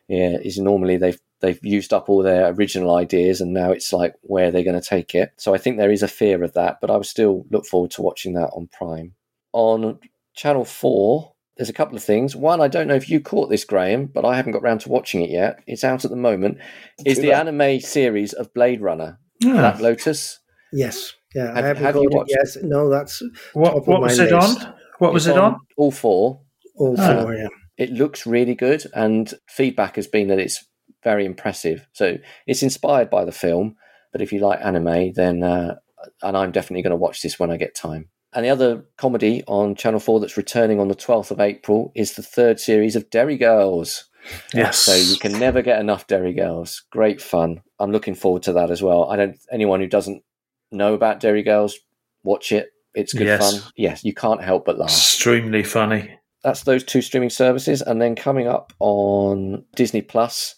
Yeah, 0.08 0.38
is 0.42 0.58
normally 0.60 0.98
they've 0.98 1.20
they've 1.42 1.60
used 1.64 1.92
up 1.94 2.08
all 2.10 2.24
their 2.24 2.50
original 2.54 2.96
ideas 2.96 3.42
and 3.42 3.54
now 3.54 3.72
it's 3.72 3.92
like 3.94 4.14
where 4.22 4.50
they're 4.52 4.64
going 4.64 4.80
to 4.80 4.88
take 4.88 5.14
it. 5.16 5.32
So 5.38 5.54
I 5.54 5.58
think 5.58 5.78
there 5.78 5.92
is 5.92 6.02
a 6.04 6.08
fear 6.08 6.44
of 6.44 6.54
that, 6.54 6.78
but 6.82 6.90
I 6.90 6.98
would 6.98 7.06
still 7.06 7.46
look 7.52 7.66
forward 7.66 7.92
to 7.92 8.02
watching 8.02 8.34
that 8.34 8.50
on 8.54 8.68
Prime. 8.72 9.14
On 9.54 10.00
Channel 10.36 10.66
Four, 10.66 11.33
there's 11.58 11.70
a 11.70 11.74
couple 11.74 11.96
of 11.96 12.04
things. 12.04 12.36
One, 12.36 12.62
I 12.62 12.68
don't 12.68 12.88
know 12.88 12.96
if 12.96 13.10
you 13.10 13.20
caught 13.20 13.50
this, 13.50 13.64
Graham, 13.66 14.08
but 14.08 14.26
I 14.26 14.36
haven't 14.36 14.54
got 14.54 14.64
round 14.64 14.82
to 14.82 14.90
watching 14.90 15.22
it 15.22 15.30
yet. 15.30 15.60
It's 15.68 15.84
out 15.84 16.04
at 16.06 16.12
the 16.12 16.18
moment. 16.18 16.58
Is 17.06 17.20
the 17.20 17.30
bad. 17.30 17.48
anime 17.48 17.80
series 17.80 18.34
of 18.34 18.54
Blade 18.54 18.82
Runner, 18.82 19.20
Yeah. 19.40 19.54
Black 19.54 19.80
Lotus? 19.80 20.40
Yes. 20.72 21.14
Yeah. 21.36 21.52
I 21.54 21.56
Have- 21.58 21.66
haven't 21.66 21.84
have 21.84 21.94
got 21.96 22.02
you 22.02 22.10
it. 22.10 22.16
watched 22.16 22.32
Yes. 22.36 22.58
No, 22.64 22.90
that's 22.90 23.22
What, 23.54 23.70
top 23.70 23.78
of 23.78 23.88
what 23.88 24.02
my 24.02 24.08
was 24.08 24.20
it 24.20 24.32
list. 24.32 24.66
on? 24.66 24.74
What 25.00 25.14
was 25.14 25.28
it 25.28 25.38
on? 25.38 25.58
All 25.78 25.92
four. 25.92 26.42
All 26.78 26.96
Ah. 26.98 27.22
four. 27.24 27.36
Yeah. 27.36 27.48
It 27.78 27.92
looks 27.92 28.26
really 28.26 28.56
good, 28.56 28.84
and 28.96 29.32
feedback 29.48 29.96
has 29.96 30.08
been 30.08 30.28
that 30.30 30.40
it's 30.40 30.64
very 31.04 31.26
impressive. 31.26 31.88
So 31.94 32.18
it's 32.48 32.64
inspired 32.64 33.10
by 33.10 33.26
the 33.26 33.32
film, 33.32 33.76
but 34.12 34.22
if 34.22 34.32
you 34.32 34.40
like 34.40 34.60
anime, 34.64 35.12
then 35.14 35.44
uh, 35.44 35.76
and 36.22 36.38
I'm 36.38 36.52
definitely 36.52 36.84
going 36.84 36.92
to 36.92 36.98
watch 36.98 37.22
this 37.22 37.40
when 37.40 37.50
I 37.52 37.58
get 37.58 37.76
time. 37.76 38.10
And 38.36 38.46
the 38.46 38.50
other 38.50 38.84
comedy 38.98 39.44
on 39.48 39.76
Channel 39.76 40.00
Four 40.00 40.20
that's 40.20 40.38
returning 40.38 40.80
on 40.80 40.88
the 40.88 40.96
12th 40.96 41.32
of 41.32 41.40
April 41.40 41.92
is 41.96 42.14
the 42.14 42.24
third 42.24 42.60
series 42.60 42.96
of 42.96 43.10
Derry 43.10 43.38
Girls. 43.38 44.06
Yes. 44.54 44.80
So 44.80 44.96
you 44.96 45.18
can 45.20 45.38
never 45.40 45.62
get 45.62 45.80
enough 45.80 46.08
Derry 46.08 46.34
Girls. 46.34 46.84
Great 46.92 47.22
fun. 47.22 47.62
I'm 47.80 47.92
looking 47.92 48.16
forward 48.16 48.44
to 48.44 48.54
that 48.54 48.72
as 48.72 48.82
well. 48.82 49.10
I 49.10 49.16
don't. 49.18 49.38
Anyone 49.52 49.82
who 49.82 49.88
doesn't 49.88 50.24
know 50.72 50.94
about 50.94 51.20
Derry 51.20 51.44
Girls, 51.44 51.78
watch 52.24 52.52
it. 52.52 52.70
It's 52.96 53.14
good 53.14 53.28
Yes. 53.28 53.52
fun. 53.62 53.72
Yes, 53.76 54.04
you 54.04 54.14
can't 54.14 54.42
help 54.44 54.66
but 54.66 54.78
laugh 54.78 54.90
Extremely 54.90 55.64
funny. 55.64 56.12
that's 56.44 56.64
those 56.64 56.84
two 56.84 57.02
streaming 57.02 57.30
services 57.32 57.82
and 57.82 58.02
then 58.02 58.16
coming 58.16 58.48
up 58.48 58.72
on 58.80 59.64
disney 59.76 60.02
plus 60.02 60.56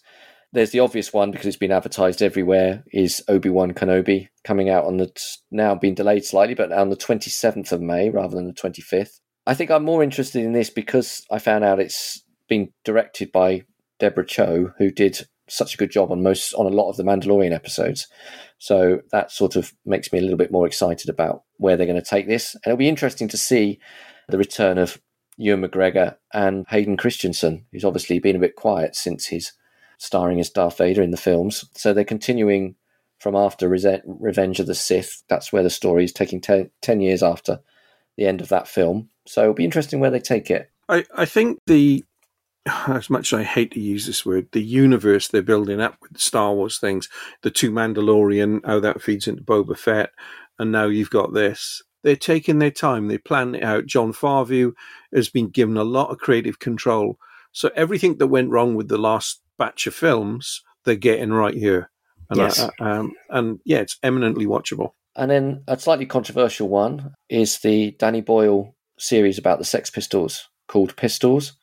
there's 0.52 0.70
the 0.70 0.80
obvious 0.80 1.12
one 1.12 1.30
because 1.30 1.46
it's 1.46 1.56
been 1.56 1.72
advertised 1.72 2.22
everywhere 2.22 2.84
is 2.92 3.22
obi-wan 3.28 3.72
kenobi 3.72 4.28
coming 4.44 4.68
out 4.68 4.84
on 4.84 4.96
the 4.96 5.10
now 5.50 5.74
been 5.74 5.94
delayed 5.94 6.24
slightly 6.24 6.54
but 6.54 6.72
on 6.72 6.90
the 6.90 6.96
27th 6.96 7.72
of 7.72 7.80
may 7.80 8.10
rather 8.10 8.36
than 8.36 8.46
the 8.46 8.52
25th 8.52 9.20
i 9.46 9.54
think 9.54 9.70
i'm 9.70 9.84
more 9.84 10.02
interested 10.02 10.44
in 10.44 10.52
this 10.52 10.70
because 10.70 11.24
i 11.30 11.38
found 11.38 11.64
out 11.64 11.80
it's 11.80 12.22
been 12.48 12.72
directed 12.84 13.30
by 13.32 13.62
deborah 13.98 14.26
chow 14.26 14.72
who 14.78 14.90
did 14.90 15.26
such 15.48 15.74
a 15.74 15.76
good 15.76 15.90
job 15.90 16.10
on 16.10 16.22
most 16.22 16.52
on 16.54 16.66
a 16.66 16.74
lot 16.74 16.90
of 16.90 16.96
the 16.96 17.04
mandalorian 17.04 17.54
episodes. 17.54 18.08
So 18.58 19.00
that 19.12 19.30
sort 19.30 19.56
of 19.56 19.72
makes 19.84 20.12
me 20.12 20.18
a 20.18 20.22
little 20.22 20.36
bit 20.36 20.50
more 20.50 20.66
excited 20.66 21.08
about 21.08 21.42
where 21.56 21.76
they're 21.76 21.86
going 21.86 22.00
to 22.00 22.08
take 22.08 22.26
this. 22.26 22.54
And 22.54 22.62
it'll 22.66 22.76
be 22.76 22.88
interesting 22.88 23.28
to 23.28 23.36
see 23.36 23.78
the 24.28 24.38
return 24.38 24.78
of 24.78 25.00
Ewan 25.36 25.62
McGregor 25.62 26.16
and 26.32 26.64
Hayden 26.70 26.96
Christensen, 26.96 27.66
who's 27.70 27.84
obviously 27.84 28.18
been 28.18 28.36
a 28.36 28.40
bit 28.40 28.56
quiet 28.56 28.96
since 28.96 29.26
his 29.26 29.52
starring 29.98 30.40
as 30.40 30.50
Darth 30.50 30.78
Vader 30.78 31.02
in 31.02 31.10
the 31.10 31.16
films. 31.16 31.64
So 31.74 31.92
they're 31.92 32.04
continuing 32.04 32.74
from 33.18 33.34
after 33.34 33.68
Revenge 33.68 34.60
of 34.60 34.66
the 34.66 34.74
Sith. 34.74 35.22
That's 35.28 35.52
where 35.52 35.62
the 35.62 35.70
story 35.70 36.04
is 36.04 36.12
taking 36.12 36.40
te- 36.40 36.70
10 36.82 37.00
years 37.00 37.22
after 37.22 37.60
the 38.16 38.26
end 38.26 38.40
of 38.40 38.48
that 38.48 38.68
film. 38.68 39.08
So 39.26 39.42
it'll 39.42 39.54
be 39.54 39.64
interesting 39.64 40.00
where 40.00 40.10
they 40.10 40.20
take 40.20 40.50
it. 40.50 40.70
I, 40.88 41.04
I 41.16 41.24
think 41.24 41.58
the 41.66 42.04
as 42.88 43.08
much 43.08 43.32
as 43.32 43.40
I 43.40 43.42
hate 43.44 43.72
to 43.72 43.80
use 43.80 44.06
this 44.06 44.26
word, 44.26 44.48
the 44.52 44.62
universe 44.62 45.28
they're 45.28 45.42
building 45.42 45.80
up 45.80 45.96
with 46.02 46.12
the 46.12 46.18
Star 46.18 46.52
Wars 46.52 46.78
things, 46.78 47.08
the 47.42 47.50
two 47.50 47.70
Mandalorian, 47.70 48.64
how 48.64 48.80
that 48.80 49.02
feeds 49.02 49.28
into 49.28 49.42
Boba 49.42 49.78
Fett, 49.78 50.10
and 50.58 50.72
now 50.72 50.86
you've 50.86 51.10
got 51.10 51.32
this. 51.32 51.82
They're 52.02 52.16
taking 52.16 52.58
their 52.58 52.70
time. 52.70 53.08
They 53.08 53.18
plan 53.18 53.54
it 53.54 53.62
out. 53.62 53.86
Jon 53.86 54.12
Favreau 54.12 54.72
has 55.12 55.28
been 55.28 55.48
given 55.48 55.76
a 55.76 55.84
lot 55.84 56.10
of 56.10 56.18
creative 56.18 56.58
control. 56.58 57.18
So 57.52 57.70
everything 57.74 58.18
that 58.18 58.28
went 58.28 58.50
wrong 58.50 58.74
with 58.74 58.88
the 58.88 58.98
last 58.98 59.40
batch 59.58 59.86
of 59.86 59.94
films, 59.94 60.62
they're 60.84 60.94
getting 60.96 61.32
right 61.32 61.54
here. 61.54 61.90
And, 62.30 62.38
Yes. 62.38 62.60
I- 62.60 62.70
I- 62.80 62.90
um, 62.98 63.12
and 63.30 63.60
yeah, 63.64 63.78
it's 63.78 63.98
eminently 64.02 64.46
watchable. 64.46 64.90
And 65.14 65.30
then 65.30 65.62
a 65.66 65.78
slightly 65.78 66.06
controversial 66.06 66.68
one 66.68 67.14
is 67.28 67.58
the 67.60 67.92
Danny 67.98 68.20
Boyle 68.20 68.74
series 68.98 69.38
about 69.38 69.58
the 69.58 69.64
Sex 69.64 69.90
Pistols 69.90 70.48
called 70.68 70.96
Pistols. 70.96 71.54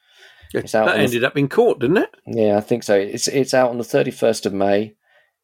It's 0.54 0.74
out 0.76 0.86
that 0.86 0.94
on 0.94 0.98
the- 1.00 1.04
ended 1.06 1.24
up 1.24 1.38
in 1.38 1.50
court, 1.50 1.80
didn't 1.80 1.98
it? 1.98 2.10
Yeah, 2.28 2.58
I 2.58 2.62
think 2.62 2.84
so. 2.84 2.96
It's 2.96 3.28
it's 3.28 3.54
out 3.54 3.70
on 3.72 3.78
the 3.80 3.84
thirty 3.84 4.12
first 4.12 4.46
of 4.46 4.54
May. 4.54 4.96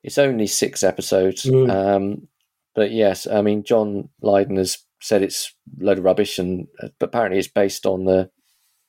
It's 0.03 0.17
only 0.19 0.45
six 0.47 0.83
episodes, 0.83 1.43
Mm. 1.45 1.69
um, 1.71 2.27
but 2.75 2.91
yes, 2.91 3.25
I 3.27 3.41
mean 3.41 3.63
John 3.63 4.09
Lydon 4.21 4.57
has 4.57 4.77
said 5.01 5.21
it's 5.23 5.51
a 5.81 5.83
load 5.83 5.97
of 5.97 6.03
rubbish, 6.03 6.37
and 6.39 6.67
uh, 6.81 6.89
but 6.99 7.07
apparently 7.09 7.39
it's 7.39 7.47
based 7.47 7.85
on 7.87 8.05
the 8.05 8.29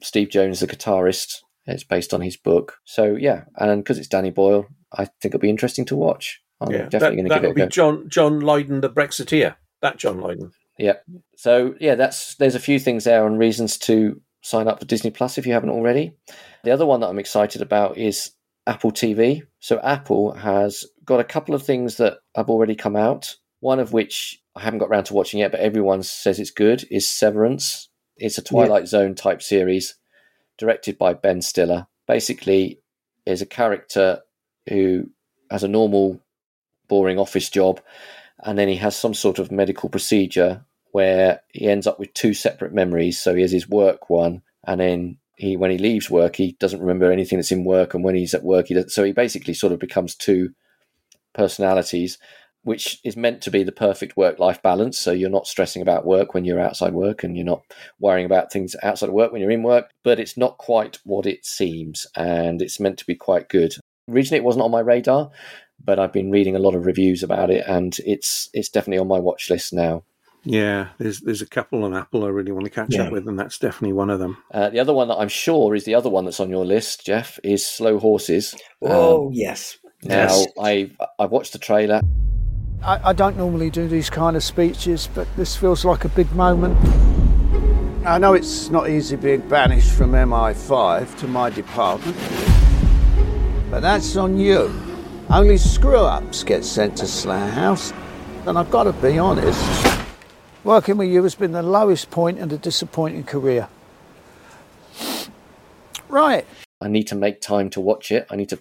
Steve 0.02 0.28
Jones, 0.30 0.60
the 0.60 0.66
guitarist. 0.66 1.36
It's 1.66 1.84
based 1.84 2.14
on 2.14 2.20
his 2.20 2.36
book. 2.36 2.78
So 2.84 3.16
yeah, 3.16 3.44
and 3.56 3.82
because 3.82 3.98
it's 3.98 4.08
Danny 4.08 4.30
Boyle, 4.30 4.66
I 4.92 5.04
think 5.04 5.34
it'll 5.34 5.40
be 5.40 5.50
interesting 5.50 5.84
to 5.86 5.96
watch. 5.96 6.40
I'm 6.60 6.72
yeah, 6.72 6.88
definitely 6.88 7.16
going 7.16 7.28
to 7.28 7.34
give 7.34 7.44
it 7.44 7.50
a 7.50 7.54
be 7.54 7.60
go. 7.62 7.68
John 7.68 8.08
John 8.08 8.40
Lydon, 8.40 8.80
the 8.80 8.90
Brexiteer. 8.90 9.56
That 9.82 9.96
John 9.98 10.20
Lydon. 10.20 10.52
Yeah. 10.78 10.94
So 11.36 11.74
yeah, 11.80 11.94
that's 11.94 12.34
there's 12.36 12.54
a 12.54 12.60
few 12.60 12.78
things 12.78 13.04
there 13.04 13.24
on 13.24 13.36
reasons 13.36 13.78
to 13.78 14.20
sign 14.42 14.68
up 14.68 14.80
for 14.80 14.86
Disney 14.86 15.10
Plus 15.10 15.38
if 15.38 15.46
you 15.46 15.52
haven't 15.52 15.70
already. 15.70 16.12
The 16.64 16.70
other 16.70 16.86
one 16.86 17.00
that 17.00 17.08
I'm 17.08 17.18
excited 17.18 17.62
about 17.62 17.98
is 17.98 18.32
Apple 18.66 18.92
TV. 18.92 19.42
So 19.58 19.78
Apple 19.80 20.32
has 20.32 20.84
got 21.04 21.20
a 21.20 21.24
couple 21.24 21.54
of 21.54 21.62
things 21.62 21.96
that 21.96 22.18
have 22.34 22.50
already 22.50 22.74
come 22.74 22.96
out. 22.96 23.36
One 23.60 23.78
of 23.78 23.92
which 23.92 24.40
I 24.56 24.62
haven't 24.62 24.78
got 24.78 24.88
around 24.88 25.04
to 25.04 25.14
watching 25.14 25.40
yet, 25.40 25.50
but 25.50 25.60
everyone 25.60 26.02
says 26.02 26.38
it's 26.38 26.50
good. 26.50 26.84
Is 26.90 27.10
Severance? 27.10 27.88
It's 28.16 28.38
a 28.38 28.42
Twilight 28.42 28.86
Zone 28.86 29.14
type 29.14 29.42
series, 29.42 29.96
directed 30.60 30.98
by 30.98 31.14
Ben 31.14 31.42
Stiller. 31.42 31.86
Basically, 32.06 32.80
is 33.26 33.42
a 33.42 33.46
character 33.46 34.20
who 34.68 35.10
has 35.50 35.64
a 35.64 35.68
normal, 35.68 36.20
boring 36.88 37.18
office 37.18 37.48
job, 37.48 37.80
and 38.44 38.58
then 38.58 38.68
he 38.68 38.76
has 38.76 38.94
some 38.94 39.14
sort 39.14 39.38
of 39.38 39.50
medical 39.50 39.88
procedure 39.88 40.64
where 40.92 41.40
he 41.52 41.66
ends 41.66 41.86
up 41.86 41.98
with 41.98 42.12
two 42.14 42.34
separate 42.34 42.74
memories. 42.74 43.20
So 43.20 43.34
he 43.34 43.42
has 43.42 43.52
his 43.52 43.68
work 43.68 44.10
one, 44.10 44.42
and 44.64 44.80
then 44.80 45.18
he, 45.36 45.56
when 45.56 45.70
he 45.70 45.78
leaves 45.78 46.10
work, 46.10 46.36
he 46.36 46.52
doesn't 46.60 46.80
remember 46.80 47.10
anything 47.10 47.38
that's 47.38 47.52
in 47.52 47.64
work, 47.64 47.94
and 47.94 48.04
when 48.04 48.14
he's 48.14 48.34
at 48.34 48.44
work, 48.44 48.66
he 48.66 48.74
doesn't. 48.74 48.90
So 48.90 49.02
he 49.04 49.12
basically 49.12 49.54
sort 49.54 49.72
of 49.72 49.78
becomes 49.78 50.14
two 50.14 50.50
personalities, 51.32 52.18
which 52.62 53.00
is 53.04 53.16
meant 53.16 53.40
to 53.42 53.50
be 53.50 53.62
the 53.62 53.72
perfect 53.72 54.16
work-life 54.16 54.62
balance. 54.62 54.98
So 54.98 55.12
you're 55.12 55.30
not 55.30 55.46
stressing 55.46 55.82
about 55.82 56.04
work 56.04 56.34
when 56.34 56.44
you're 56.44 56.60
outside 56.60 56.92
work, 56.92 57.24
and 57.24 57.36
you're 57.36 57.46
not 57.46 57.62
worrying 57.98 58.26
about 58.26 58.52
things 58.52 58.76
outside 58.82 59.08
of 59.08 59.14
work 59.14 59.32
when 59.32 59.40
you're 59.40 59.50
in 59.50 59.62
work. 59.62 59.90
But 60.04 60.20
it's 60.20 60.36
not 60.36 60.58
quite 60.58 60.98
what 61.04 61.26
it 61.26 61.44
seems, 61.46 62.06
and 62.16 62.60
it's 62.60 62.80
meant 62.80 62.98
to 62.98 63.06
be 63.06 63.14
quite 63.14 63.48
good. 63.48 63.74
Originally, 64.08 64.38
it 64.38 64.44
wasn't 64.44 64.64
on 64.64 64.70
my 64.70 64.80
radar, 64.80 65.30
but 65.82 65.98
I've 65.98 66.12
been 66.12 66.30
reading 66.30 66.56
a 66.56 66.60
lot 66.60 66.74
of 66.74 66.84
reviews 66.86 67.22
about 67.22 67.50
it, 67.50 67.64
and 67.66 67.96
it's 68.04 68.48
it's 68.52 68.68
definitely 68.68 68.98
on 69.00 69.08
my 69.08 69.18
watch 69.20 69.48
list 69.50 69.72
now. 69.72 70.02
Yeah, 70.42 70.88
there's 70.98 71.20
there's 71.20 71.42
a 71.42 71.46
couple 71.46 71.84
on 71.84 71.94
Apple 71.94 72.24
I 72.24 72.28
really 72.28 72.50
want 72.52 72.64
to 72.64 72.70
catch 72.70 72.94
Yeah. 72.94 73.02
up 73.04 73.12
with, 73.12 73.28
and 73.28 73.38
that's 73.38 73.58
definitely 73.58 73.92
one 73.92 74.08
of 74.10 74.18
them. 74.18 74.38
Uh, 74.50 74.70
the 74.70 74.80
other 74.80 74.94
one 74.94 75.08
that 75.08 75.16
I'm 75.18 75.28
sure 75.28 75.74
is 75.74 75.84
the 75.84 75.94
other 75.94 76.08
one 76.10 76.24
that's 76.24 76.40
on 76.40 76.48
your 76.50 76.64
list, 76.64 77.04
Jeff, 77.04 77.38
is 77.44 77.66
Slow 77.66 77.98
Horses. 77.98 78.54
Oh, 78.82 79.26
Um, 79.28 79.32
yes. 79.32 79.76
Now 80.02 80.28
Yes. 80.28 80.46
I 80.58 80.90
I 81.18 81.26
watched 81.26 81.52
the 81.52 81.58
trailer. 81.58 82.00
I, 82.82 83.10
I 83.10 83.12
don't 83.12 83.36
normally 83.36 83.68
do 83.68 83.88
these 83.88 84.08
kind 84.08 84.36
of 84.36 84.42
speeches, 84.42 85.08
but 85.14 85.28
this 85.36 85.54
feels 85.54 85.84
like 85.84 86.06
a 86.06 86.08
big 86.08 86.32
moment. 86.32 86.78
I 88.06 88.16
know 88.16 88.32
it's 88.32 88.70
not 88.70 88.88
easy 88.88 89.16
being 89.16 89.46
banished 89.48 89.90
from 89.92 90.12
MI5 90.12 91.18
to 91.18 91.28
my 91.28 91.50
department, 91.50 92.16
but 93.70 93.80
that's 93.80 94.16
on 94.16 94.38
you. 94.38 94.72
Only 95.28 95.58
screw 95.58 95.98
ups 95.98 96.42
get 96.42 96.64
sent 96.64 96.96
to 96.98 97.06
Slough 97.06 97.50
House, 97.50 97.92
and 98.46 98.58
I've 98.58 98.70
got 98.70 98.84
to 98.84 98.94
be 98.94 99.18
honest. 99.18 99.98
Working 100.64 100.96
with 100.96 101.10
you 101.10 101.22
has 101.22 101.34
been 101.34 101.52
the 101.52 101.62
lowest 101.62 102.10
point 102.10 102.38
in 102.38 102.50
a 102.50 102.56
disappointing 102.56 103.24
career. 103.24 103.68
Right. 106.08 106.46
I 106.80 106.88
need 106.88 107.06
to 107.08 107.14
make 107.14 107.42
time 107.42 107.68
to 107.70 107.80
watch 107.80 108.10
it. 108.10 108.26
I 108.30 108.36
need 108.36 108.48
to 108.48 108.58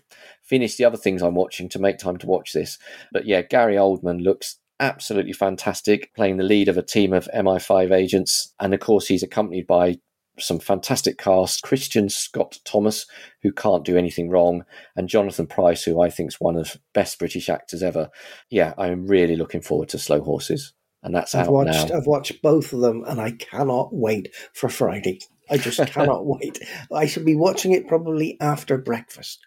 finish 0.50 0.76
the 0.76 0.86
other 0.86 0.98
things 0.98 1.22
I'm 1.22 1.36
watching 1.36 1.70
to 1.70 1.80
make 1.80 2.00
time 2.00 2.18
to 2.18 2.28
watch 2.28 2.54
this. 2.54 2.78
But 3.12 3.26
yeah, 3.26 3.44
Gary 3.44 3.76
Oldman 3.76 4.24
looks 4.24 4.58
absolutely 4.80 5.34
fantastic, 5.34 6.14
playing 6.16 6.38
the 6.38 6.44
lead 6.44 6.68
of 6.68 6.78
a 6.78 6.84
team 6.84 7.14
of 7.14 7.30
MI5 7.36 7.92
agents, 7.92 8.54
and 8.60 8.74
of 8.74 8.80
course 8.80 9.08
he's 9.08 9.24
accompanied 9.24 9.68
by 9.68 9.98
some 10.40 10.58
fantastic 10.60 11.18
cast 11.18 11.64
Kristin 11.64 12.10
Scott 12.10 12.60
Thomas, 12.64 13.06
who 13.44 13.52
can't 13.52 13.84
do 13.84 13.98
anything 13.98 14.30
wrong, 14.30 14.64
and 14.96 15.10
Jonathan 15.10 15.48
Pryce, 15.48 15.84
who 15.84 16.02
I 16.02 16.10
think 16.10 16.30
is 16.30 16.38
one 16.40 16.56
of 16.56 16.78
best 16.94 17.20
British 17.20 17.50
actors 17.50 17.84
ever. 17.84 18.10
Yeah, 18.50 18.74
I'm 18.78 19.06
really 19.06 19.36
looking 19.36 19.62
forward 19.62 19.90
to 19.90 20.00
Slow 20.00 20.22
Horses, 20.22 20.74
and 21.04 21.14
that's 21.14 21.36
I've 21.36 21.48
out 21.48 21.54
watched 21.54 21.90
now. 21.90 21.98
I've 21.98 22.08
watched 22.08 22.42
both 22.42 22.72
of 22.72 22.80
them, 22.80 23.04
and 23.06 23.20
I 23.20 23.32
cannot 23.32 23.90
wait 23.92 24.34
for 24.54 24.70
Friday. 24.70 25.20
I 25.50 25.58
just 25.58 25.80
cannot 25.88 26.26
wait. 26.26 26.60
I 26.94 27.06
should 27.06 27.26
be 27.26 27.36
watching 27.36 27.72
it 27.74 27.88
probably 27.88 28.38
after 28.42 28.78
breakfast. 28.78 29.40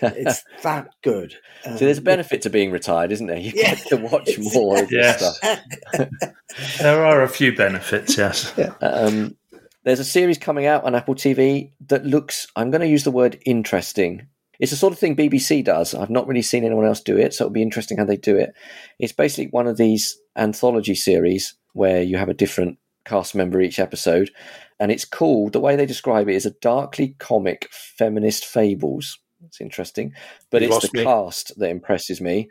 It's 0.00 0.42
that 0.62 0.88
good. 1.02 1.34
so 1.64 1.76
there's 1.76 1.98
a 1.98 2.00
Um, 2.00 2.04
benefit 2.04 2.42
to 2.42 2.50
being 2.50 2.70
retired, 2.70 3.12
isn't 3.12 3.26
there? 3.26 3.38
You 3.38 3.52
Yeah. 3.54 3.74
get 3.74 3.86
to 3.88 3.96
watch 3.96 4.38
more 4.54 4.82
of 4.82 4.88
this 4.88 5.20
Yes. 5.20 5.38
stuff. 5.38 6.08
There 6.80 7.04
are 7.04 7.22
a 7.22 7.28
few 7.28 7.54
benefits, 7.54 8.16
yes. 8.16 8.52
Um, 8.80 9.36
there's 9.84 10.00
a 10.00 10.04
series 10.04 10.38
coming 10.38 10.66
out 10.66 10.84
on 10.84 10.94
Apple 10.94 11.14
TV 11.14 11.72
that 11.88 12.04
looks, 12.04 12.46
I'm 12.56 12.70
going 12.70 12.80
to 12.80 12.86
use 12.88 13.04
the 13.04 13.10
word 13.10 13.38
interesting. 13.46 14.26
It's 14.58 14.70
the 14.72 14.76
sort 14.76 14.92
of 14.92 14.98
thing 14.98 15.14
BBC 15.16 15.62
does. 15.64 15.94
I've 15.94 16.10
not 16.10 16.26
really 16.26 16.42
seen 16.42 16.64
anyone 16.64 16.84
else 16.84 17.00
do 17.00 17.16
it, 17.16 17.32
so 17.32 17.44
it'll 17.44 17.52
be 17.52 17.62
interesting 17.62 17.96
how 17.98 18.04
they 18.04 18.16
do 18.16 18.36
it. 18.36 18.54
It's 18.98 19.12
basically 19.12 19.46
one 19.50 19.66
of 19.68 19.76
these 19.76 20.18
anthology 20.36 20.94
series 20.96 21.54
where 21.74 22.02
you 22.02 22.16
have 22.16 22.28
a 22.28 22.34
different 22.34 22.78
cast 23.04 23.34
member 23.36 23.60
each 23.60 23.78
episode, 23.78 24.30
and 24.80 24.90
it's 24.92 25.04
called, 25.04 25.52
the 25.52 25.60
way 25.60 25.76
they 25.76 25.86
describe 25.86 26.28
it 26.28 26.34
is 26.36 26.46
a 26.46 26.50
darkly 26.60 27.14
comic 27.18 27.68
feminist 27.70 28.44
fables. 28.44 29.18
It's 29.46 29.60
interesting, 29.60 30.12
but 30.50 30.62
You 30.62 30.68
it's 30.68 30.88
the 30.88 30.98
me. 30.98 31.04
cast 31.04 31.58
that 31.58 31.70
impresses 31.70 32.20
me. 32.20 32.50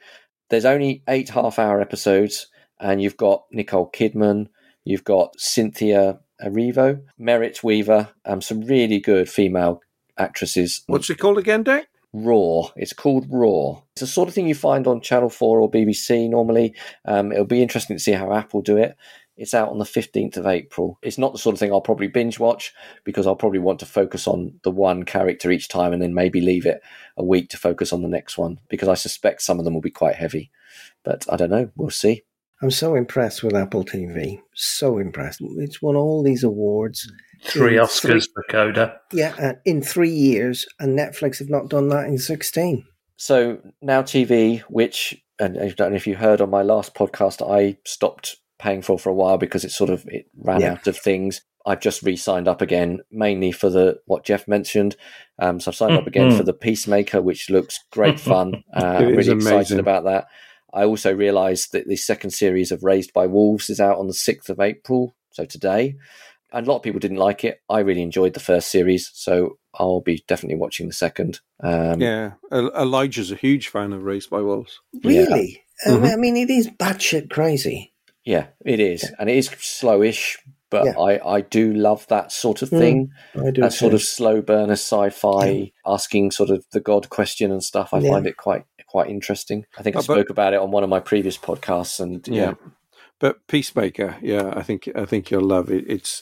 There's 0.49 0.65
only 0.65 1.03
eight 1.07 1.29
half 1.29 1.59
hour 1.59 1.81
episodes, 1.81 2.47
and 2.79 3.01
you've 3.01 3.17
got 3.17 3.45
Nicole 3.51 3.91
Kidman, 3.91 4.47
you've 4.85 5.03
got 5.03 5.37
Cynthia 5.39 6.19
Erivo, 6.41 7.01
Merritt 7.17 7.63
Wever, 7.63 8.09
um, 8.25 8.41
some 8.41 8.61
really 8.61 8.99
good 8.99 9.29
female 9.29 9.81
actresses. 10.17 10.83
What's 10.87 11.09
it 11.09 11.19
called 11.19 11.37
again, 11.37 11.63
Dick? 11.63 11.87
Roar. 12.13 12.71
It's 12.75 12.93
called 12.93 13.27
Roar. 13.29 13.83
It's 13.95 14.01
the 14.01 14.07
sort 14.07 14.29
of 14.29 14.33
thing 14.35 14.47
you 14.47 14.55
find 14.55 14.87
on 14.87 15.01
Channel 15.01 15.29
4 15.29 15.59
or 15.59 15.69
BBC 15.69 16.29
normally. 16.29 16.73
Um, 17.05 17.31
it'll 17.31 17.45
be 17.45 17.61
interesting 17.61 17.97
to 17.97 18.03
see 18.03 18.13
how 18.13 18.33
Apple 18.33 18.61
do 18.61 18.77
it. 18.77 18.95
It's 19.37 19.53
out 19.53 19.69
on 19.69 19.77
the 19.77 19.85
15th 19.85 20.37
of 20.37 20.47
April. 20.47 20.97
It's 21.01 21.17
not 21.17 21.31
the 21.31 21.39
sort 21.39 21.53
of 21.53 21.59
thing 21.59 21.71
I'll 21.71 21.81
probably 21.81 22.07
binge 22.07 22.39
watch 22.39 22.73
because 23.03 23.27
I'll 23.27 23.35
probably 23.35 23.59
want 23.59 23.79
to 23.79 23.85
focus 23.85 24.27
on 24.27 24.59
the 24.63 24.71
one 24.71 25.03
character 25.03 25.51
each 25.51 25.67
time 25.67 25.93
and 25.93 26.01
then 26.01 26.13
maybe 26.13 26.41
leave 26.41 26.65
it 26.65 26.81
a 27.17 27.23
week 27.23 27.49
to 27.49 27.57
focus 27.57 27.93
on 27.93 28.01
the 28.01 28.07
next 28.07 28.37
one 28.37 28.59
because 28.69 28.89
I 28.89 28.95
suspect 28.95 29.41
some 29.41 29.59
of 29.59 29.65
them 29.65 29.73
will 29.73 29.81
be 29.81 29.91
quite 29.91 30.15
heavy. 30.15 30.51
But 31.03 31.25
I 31.31 31.35
don't 31.37 31.51
know. 31.51 31.69
We'll 31.75 31.89
see. 31.91 32.23
I'm 32.61 32.71
so 32.71 32.95
impressed 32.95 33.43
with 33.43 33.55
Apple 33.55 33.85
TV. 33.85 34.41
So 34.55 34.97
impressed. 34.97 35.41
It's 35.41 35.81
won 35.81 35.95
all 35.95 36.23
these 36.23 36.43
awards. 36.43 37.11
Three 37.43 37.77
In 37.77 37.83
Oscars 37.83 38.27
for 38.33 38.43
Coda. 38.49 38.99
Yeah, 39.13 39.35
uh, 39.39 39.53
in 39.63 39.83
three 39.83 40.09
years, 40.09 40.65
and 40.79 40.97
Netflix 40.97 41.37
have 41.37 41.51
not 41.51 41.69
done 41.69 41.89
that 41.89 42.07
in 42.07 42.17
16. 42.17 42.83
So 43.15 43.59
now 43.81 44.01
TV, 44.01 44.61
which 44.61 45.23
and 45.39 45.57
I 45.59 45.69
don't 45.69 45.91
know 45.91 45.95
if 45.95 46.07
you 46.07 46.15
heard 46.15 46.41
on 46.41 46.49
my 46.49 46.63
last 46.63 46.95
podcast, 46.95 47.47
I 47.47 47.77
stopped 47.85 48.37
paying 48.59 48.81
for 48.81 48.97
for 48.99 49.09
a 49.09 49.13
while 49.15 49.37
because 49.37 49.63
it 49.63 49.71
sort 49.71 49.89
of 49.89 50.05
it 50.07 50.25
ran 50.37 50.61
Yeah. 50.61 50.71
out 50.73 50.87
of 50.87 50.97
things. 50.97 51.41
I've 51.65 51.81
just 51.81 52.01
re-signed 52.01 52.47
up 52.47 52.61
again, 52.61 53.01
mainly 53.11 53.51
for 53.51 53.69
the 53.69 53.99
what 54.05 54.23
Jeff 54.23 54.47
mentioned. 54.47 54.95
Um, 55.37 55.59
so 55.59 55.69
I've 55.71 55.75
signed 55.75 55.97
up 55.97 56.07
again 56.07 56.35
for 56.37 56.43
the 56.43 56.53
Peacemaker, 56.53 57.21
which 57.21 57.49
looks 57.49 57.79
great 57.91 58.19
fun. 58.19 58.63
Uh, 58.73 58.83
I'm 58.99 59.19
is 59.19 59.27
really 59.27 59.37
excited 59.41 59.77
about 59.79 60.05
that. 60.05 60.27
I 60.73 60.83
also 60.85 61.13
realised 61.13 61.71
that 61.73 61.87
the 61.87 61.95
second 61.97 62.29
series 62.31 62.71
of 62.71 62.83
Raised 62.83 63.11
by 63.13 63.25
Wolves 63.27 63.69
is 63.69 63.79
out 63.81 63.97
on 63.97 64.07
the 64.07 64.13
sixth 64.13 64.49
of 64.49 64.59
April, 64.59 65.13
so 65.31 65.43
today. 65.45 65.95
And 66.53 66.65
a 66.65 66.69
lot 66.69 66.77
of 66.77 66.83
people 66.83 66.99
didn't 67.01 67.17
like 67.17 67.43
it. 67.43 67.59
I 67.69 67.79
really 67.79 68.01
enjoyed 68.01 68.33
the 68.33 68.39
first 68.39 68.69
series, 68.71 69.09
so 69.13 69.57
I'll 69.73 69.99
be 70.01 70.23
definitely 70.27 70.57
watching 70.57 70.87
the 70.87 70.93
second. 70.93 71.41
Um, 71.61 71.99
yeah, 72.01 72.33
Elijah's 72.51 73.31
a 73.31 73.35
huge 73.35 73.67
fan 73.67 73.91
of 73.91 74.03
Raised 74.03 74.29
by 74.29 74.39
Wolves. 74.41 74.79
Really? 75.03 75.63
I 75.85 75.89
mean- 75.91 75.99
Mhm. 76.01 76.13
I 76.13 76.15
mean, 76.15 76.37
it 76.37 76.49
is 76.49 76.69
batshit 76.69 77.29
crazy. 77.29 77.93
Yeah, 78.27 78.47
it 78.65 78.79
is, 78.81 79.09
and 79.19 79.29
it 79.29 79.37
is 79.37 79.47
slowish, 79.49 80.35
but 80.69 80.85
Yeah. 80.85 80.99
I, 80.99 81.35
I 81.37 81.41
do 81.41 81.73
love 81.73 82.05
that 82.09 82.31
sort 82.33 82.61
of 82.61 82.69
Mm, 82.69 82.79
thing. 82.79 83.11
I 83.35 83.51
do 83.51 83.61
that 83.61 83.71
sort 83.73 83.93
of 83.93 84.01
slow 84.01 84.41
burner 84.41 84.73
sci-fi, 84.73 85.71
asking 85.85 86.31
sort 86.31 86.49
of 86.49 86.65
the 86.73 86.81
God 86.81 87.09
question 87.09 87.51
and 87.51 87.63
stuff. 87.63 87.93
I 87.93 87.99
Yeah. 87.99 88.11
find 88.11 88.27
it 88.27 88.35
quite 88.37 88.65
quite 88.89 89.09
interesting. 89.09 89.65
I 89.77 89.81
think 89.83 89.95
I 89.95 89.99
Uh, 89.99 90.01
but- 90.07 90.13
spoke 90.15 90.29
about 90.29 90.53
it 90.53 90.59
on 90.59 90.71
one 90.71 90.83
of 90.83 90.89
my 90.89 90.99
previous 90.99 91.37
podcasts, 91.37 91.99
and 92.01 92.25
Yeah. 92.27 92.33
yeah, 92.35 92.53
but 93.19 93.47
Peacemaker, 93.47 94.17
yeah, 94.21 94.53
I 94.55 94.61
think 94.63 94.89
I 94.95 95.05
think 95.05 95.31
you'll 95.31 95.43
love 95.43 95.69
it. 95.71 95.85
It's 95.87 96.21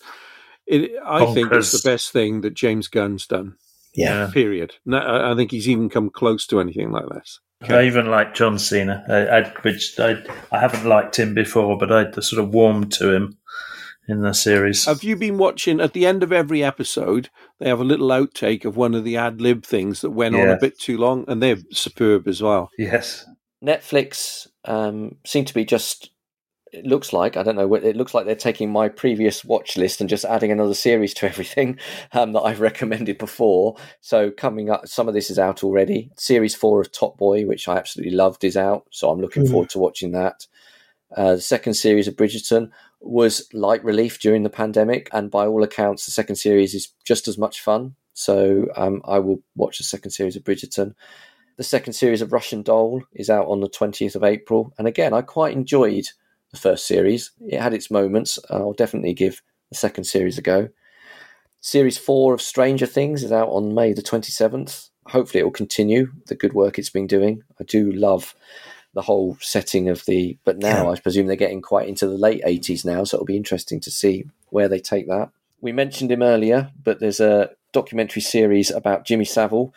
it. 0.67 0.91
I 1.05 1.25
think 1.33 1.51
it's 1.51 1.71
the 1.71 1.87
best 1.89 2.11
thing 2.11 2.41
that 2.41 2.53
James 2.53 2.87
Gunn's 2.87 3.25
done. 3.27 3.55
Yeah. 3.95 4.29
Period. 4.33 4.75
No, 4.85 4.97
I 4.97 5.31
I 5.31 5.35
think 5.35 5.51
he's 5.51 5.69
even 5.69 5.89
come 5.89 6.09
close 6.09 6.45
to 6.47 6.59
anything 6.59 6.91
like 6.91 7.07
this. 7.09 7.39
I 7.61 7.83
even 7.83 8.07
like 8.07 8.35
John 8.35 8.59
Cena, 8.59 9.03
I, 9.07 9.39
I, 9.39 9.53
which 9.61 9.99
I, 9.99 10.17
I 10.51 10.59
haven't 10.59 10.85
liked 10.85 11.17
him 11.17 11.33
before, 11.33 11.77
but 11.77 11.91
I 11.91 12.11
sort 12.19 12.43
of 12.43 12.53
warmed 12.53 12.91
to 12.93 13.11
him 13.11 13.37
in 14.07 14.21
the 14.21 14.33
series. 14.33 14.85
Have 14.85 15.03
you 15.03 15.15
been 15.15 15.37
watching 15.37 15.79
at 15.79 15.93
the 15.93 16.05
end 16.05 16.21
of 16.21 16.31
every 16.31 16.63
episode? 16.63 17.29
They 17.59 17.69
have 17.69 17.79
a 17.79 17.85
little 17.85 18.09
outtake 18.09 18.65
of 18.65 18.77
one 18.77 18.93
of 18.93 19.03
the 19.03 19.17
ad 19.17 19.41
lib 19.41 19.65
things 19.65 20.01
that 20.01 20.11
went 20.11 20.35
on 20.35 20.49
a 20.49 20.57
bit 20.57 20.79
too 20.79 20.97
long, 20.97 21.25
and 21.27 21.41
they're 21.41 21.57
superb 21.71 22.27
as 22.27 22.41
well. 22.41 22.69
Yes. 22.77 23.25
Netflix 23.63 24.47
um, 24.65 25.15
seem 25.25 25.45
to 25.45 25.53
be 25.53 25.65
just. 25.65 26.11
It 26.75 26.85
looks 26.85 27.13
like 27.13 27.37
I 27.37 27.43
don't 27.43 27.55
know. 27.55 27.67
What 27.67 27.83
it 27.83 27.95
looks 27.95 28.13
like 28.13 28.25
they're 28.25 28.35
taking 28.35 28.69
my 28.71 28.89
previous 28.89 29.45
watch 29.45 29.77
list 29.77 30.01
and 30.01 30.09
just 30.09 30.25
adding 30.25 30.51
another 30.51 30.73
series 30.73 31.13
to 31.15 31.25
everything 31.29 31.79
um, 32.11 32.33
that 32.33 32.41
I've 32.41 32.59
recommended 32.59 33.17
before. 33.17 33.77
So 34.01 34.29
coming 34.29 34.69
up, 34.69 34.87
some 34.87 35.07
of 35.07 35.13
this 35.13 35.29
is 35.29 35.39
out 35.39 35.63
already. 35.63 36.11
Series 36.17 36.53
four 36.53 36.81
of 36.81 36.91
Top 36.91 37.17
Boy, 37.17 37.45
which 37.45 37.67
I 37.67 37.77
absolutely 37.77 38.15
loved, 38.15 38.43
is 38.43 38.57
out. 38.57 38.85
So 38.91 39.09
I'm 39.09 39.21
looking 39.21 39.43
Mhm. 39.43 39.51
forward 39.51 39.69
to 39.69 39.79
watching 39.79 40.11
that. 40.11 40.45
Uh, 41.15 41.35
the 41.35 41.41
second 41.41 41.75
series 41.75 42.07
of 42.09 42.15
Bridgerton 42.15 42.71
was 42.99 43.47
light 43.53 43.83
relief 43.83 44.19
during 44.19 44.43
the 44.43 44.49
pandemic, 44.49 45.07
and 45.13 45.31
by 45.31 45.45
all 45.45 45.63
accounts, 45.63 46.05
the 46.05 46.11
second 46.11 46.35
series 46.35 46.73
is 46.73 46.89
just 47.05 47.27
as 47.27 47.37
much 47.37 47.61
fun. 47.61 47.95
So 48.13 48.67
um, 48.75 49.01
I 49.05 49.19
will 49.19 49.41
watch 49.55 49.77
the 49.77 49.83
second 49.85 50.11
series 50.11 50.35
of 50.35 50.43
Bridgerton. 50.43 50.93
The 51.57 51.63
second 51.63 51.93
series 51.93 52.21
of 52.21 52.33
Russian 52.33 52.63
Doll 52.63 53.01
is 53.13 53.29
out 53.29 53.47
on 53.47 53.61
the 53.61 53.69
20th 53.69 54.15
of 54.15 54.23
April. 54.25 54.73
And 54.77 54.87
again, 54.87 55.13
I 55.13 55.21
quite 55.21 55.53
enjoyed 55.53 56.07
the 56.55 56.61
first 56.61 56.87
series. 56.87 57.31
It 57.41 57.61
had 57.61 57.73
its 57.73 57.91
moments. 57.91 58.39
I'll 58.49 58.73
definitely 58.73 59.13
give 59.13 59.41
the 59.69 59.77
second 59.77 60.05
series 60.05 60.37
a 60.37 60.41
go. 60.41 60.69
Series 61.61 61.97
four 61.97 62.33
of 62.33 62.41
Stranger 62.41 62.85
Things 62.85 63.23
is 63.23 63.31
out 63.31 63.49
on 63.49 63.73
May 63.73 63.93
the 63.93 64.01
27th. 64.01 64.89
Hopefully, 65.07 65.41
it 65.41 65.43
will 65.43 65.51
continue 65.51 66.11
the 66.27 66.35
good 66.35 66.53
work 66.53 66.77
it's 66.77 66.89
been 66.89 67.07
doing. 67.07 67.43
I 67.59 67.63
do 67.63 67.91
love 67.91 68.35
the 68.93 69.01
whole 69.01 69.37
setting 69.41 69.89
of 69.89 70.05
the. 70.05 70.37
But 70.45 70.57
now 70.57 70.91
I 70.91 70.99
presume 70.99 71.27
they're 71.27 71.35
getting 71.35 71.61
quite 71.61 71.87
into 71.87 72.07
the 72.07 72.17
late 72.17 72.43
80s 72.43 72.85
now, 72.85 73.03
so 73.03 73.17
it'll 73.17 73.25
be 73.25 73.37
interesting 73.37 73.79
to 73.81 73.91
see 73.91 74.25
where 74.49 74.67
they 74.67 74.79
take 74.79 75.07
that. 75.07 75.29
We 75.61 75.71
mentioned 75.71 76.11
him 76.11 76.21
earlier, 76.21 76.71
but 76.81 76.99
there's 76.99 77.19
a 77.19 77.49
documentary 77.75 78.21
series 78.21 78.71
about 78.71 79.05
Jimmy 79.05 79.25
Savile, 79.25 79.73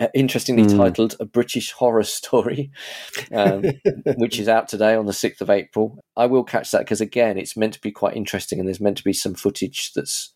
uh, 0.00 0.08
interestingly 0.14 0.64
Hmm. 0.64 0.78
titled 0.78 1.14
A 1.20 1.24
British 1.24 1.70
Horror 1.70 2.02
Story, 2.02 2.72
um, 3.32 3.62
which 4.16 4.40
is 4.40 4.48
out 4.48 4.66
today 4.68 4.96
on 4.96 5.06
the 5.06 5.12
6th 5.12 5.40
of 5.40 5.48
April. 5.48 5.98
I 6.16 6.26
will 6.26 6.42
catch 6.42 6.72
that 6.72 6.80
because, 6.80 7.00
again, 7.00 7.38
it's 7.38 7.56
meant 7.56 7.74
to 7.74 7.80
be 7.80 7.92
quite 7.92 8.16
interesting 8.16 8.58
and 8.58 8.66
there's 8.66 8.80
meant 8.80 8.96
to 8.98 9.04
be 9.04 9.12
some 9.12 9.34
footage 9.34 9.92
that's 9.94 10.34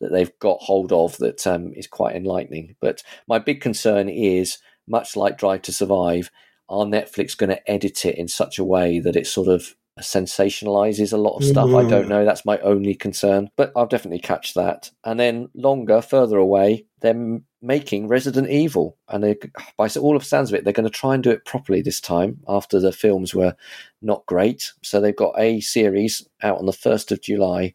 that 0.00 0.12
they've 0.12 0.38
got 0.38 0.58
hold 0.60 0.92
of 0.92 1.16
that 1.18 1.46
um, 1.46 1.72
is 1.74 1.86
quite 1.86 2.16
enlightening. 2.16 2.76
But 2.80 3.02
my 3.28 3.38
big 3.38 3.60
concern 3.60 4.08
is, 4.08 4.58
much 4.86 5.16
like 5.16 5.38
Drive 5.38 5.62
to 5.62 5.72
Survive, 5.72 6.30
are 6.68 6.84
Netflix 6.84 7.36
going 7.36 7.50
to 7.50 7.70
edit 7.70 8.04
it 8.04 8.16
in 8.16 8.28
such 8.28 8.58
a 8.58 8.64
way 8.64 8.98
that 9.00 9.16
it 9.16 9.26
sort 9.26 9.48
of 9.48 9.74
sensationalizes 10.00 11.12
a 11.12 11.16
lot 11.16 11.36
of 11.36 11.44
stuff? 11.44 11.68
I 11.74 11.84
don't 11.88 12.06
Mhm. 12.06 12.08
know. 12.08 12.24
That's 12.24 12.44
my 12.44 12.58
only 12.58 12.94
concern. 12.94 13.50
But 13.56 13.72
I'll 13.76 13.86
definitely 13.86 14.20
catch 14.20 14.54
that. 14.54 14.90
And 15.04 15.18
then 15.20 15.48
longer, 15.54 16.00
further 16.00 16.38
away, 16.38 16.86
they're 17.00 17.40
making 17.60 18.08
Resident 18.08 18.48
Evil, 18.48 18.96
and 19.08 19.22
they, 19.22 19.36
by 19.76 19.88
all 20.00 20.16
of 20.16 20.24
sounds 20.24 20.50
of 20.50 20.54
it, 20.58 20.64
they're 20.64 20.72
going 20.72 20.84
to 20.84 20.90
try 20.90 21.14
and 21.14 21.22
do 21.22 21.30
it 21.30 21.44
properly 21.44 21.82
this 21.82 22.00
time. 22.00 22.40
After 22.48 22.80
the 22.80 22.92
films 22.92 23.34
were 23.34 23.54
not 24.00 24.24
great, 24.26 24.72
so 24.82 25.00
they've 25.00 25.14
got 25.14 25.38
a 25.38 25.60
series 25.60 26.26
out 26.42 26.58
on 26.58 26.66
the 26.66 26.72
first 26.72 27.12
of 27.12 27.20
July 27.20 27.74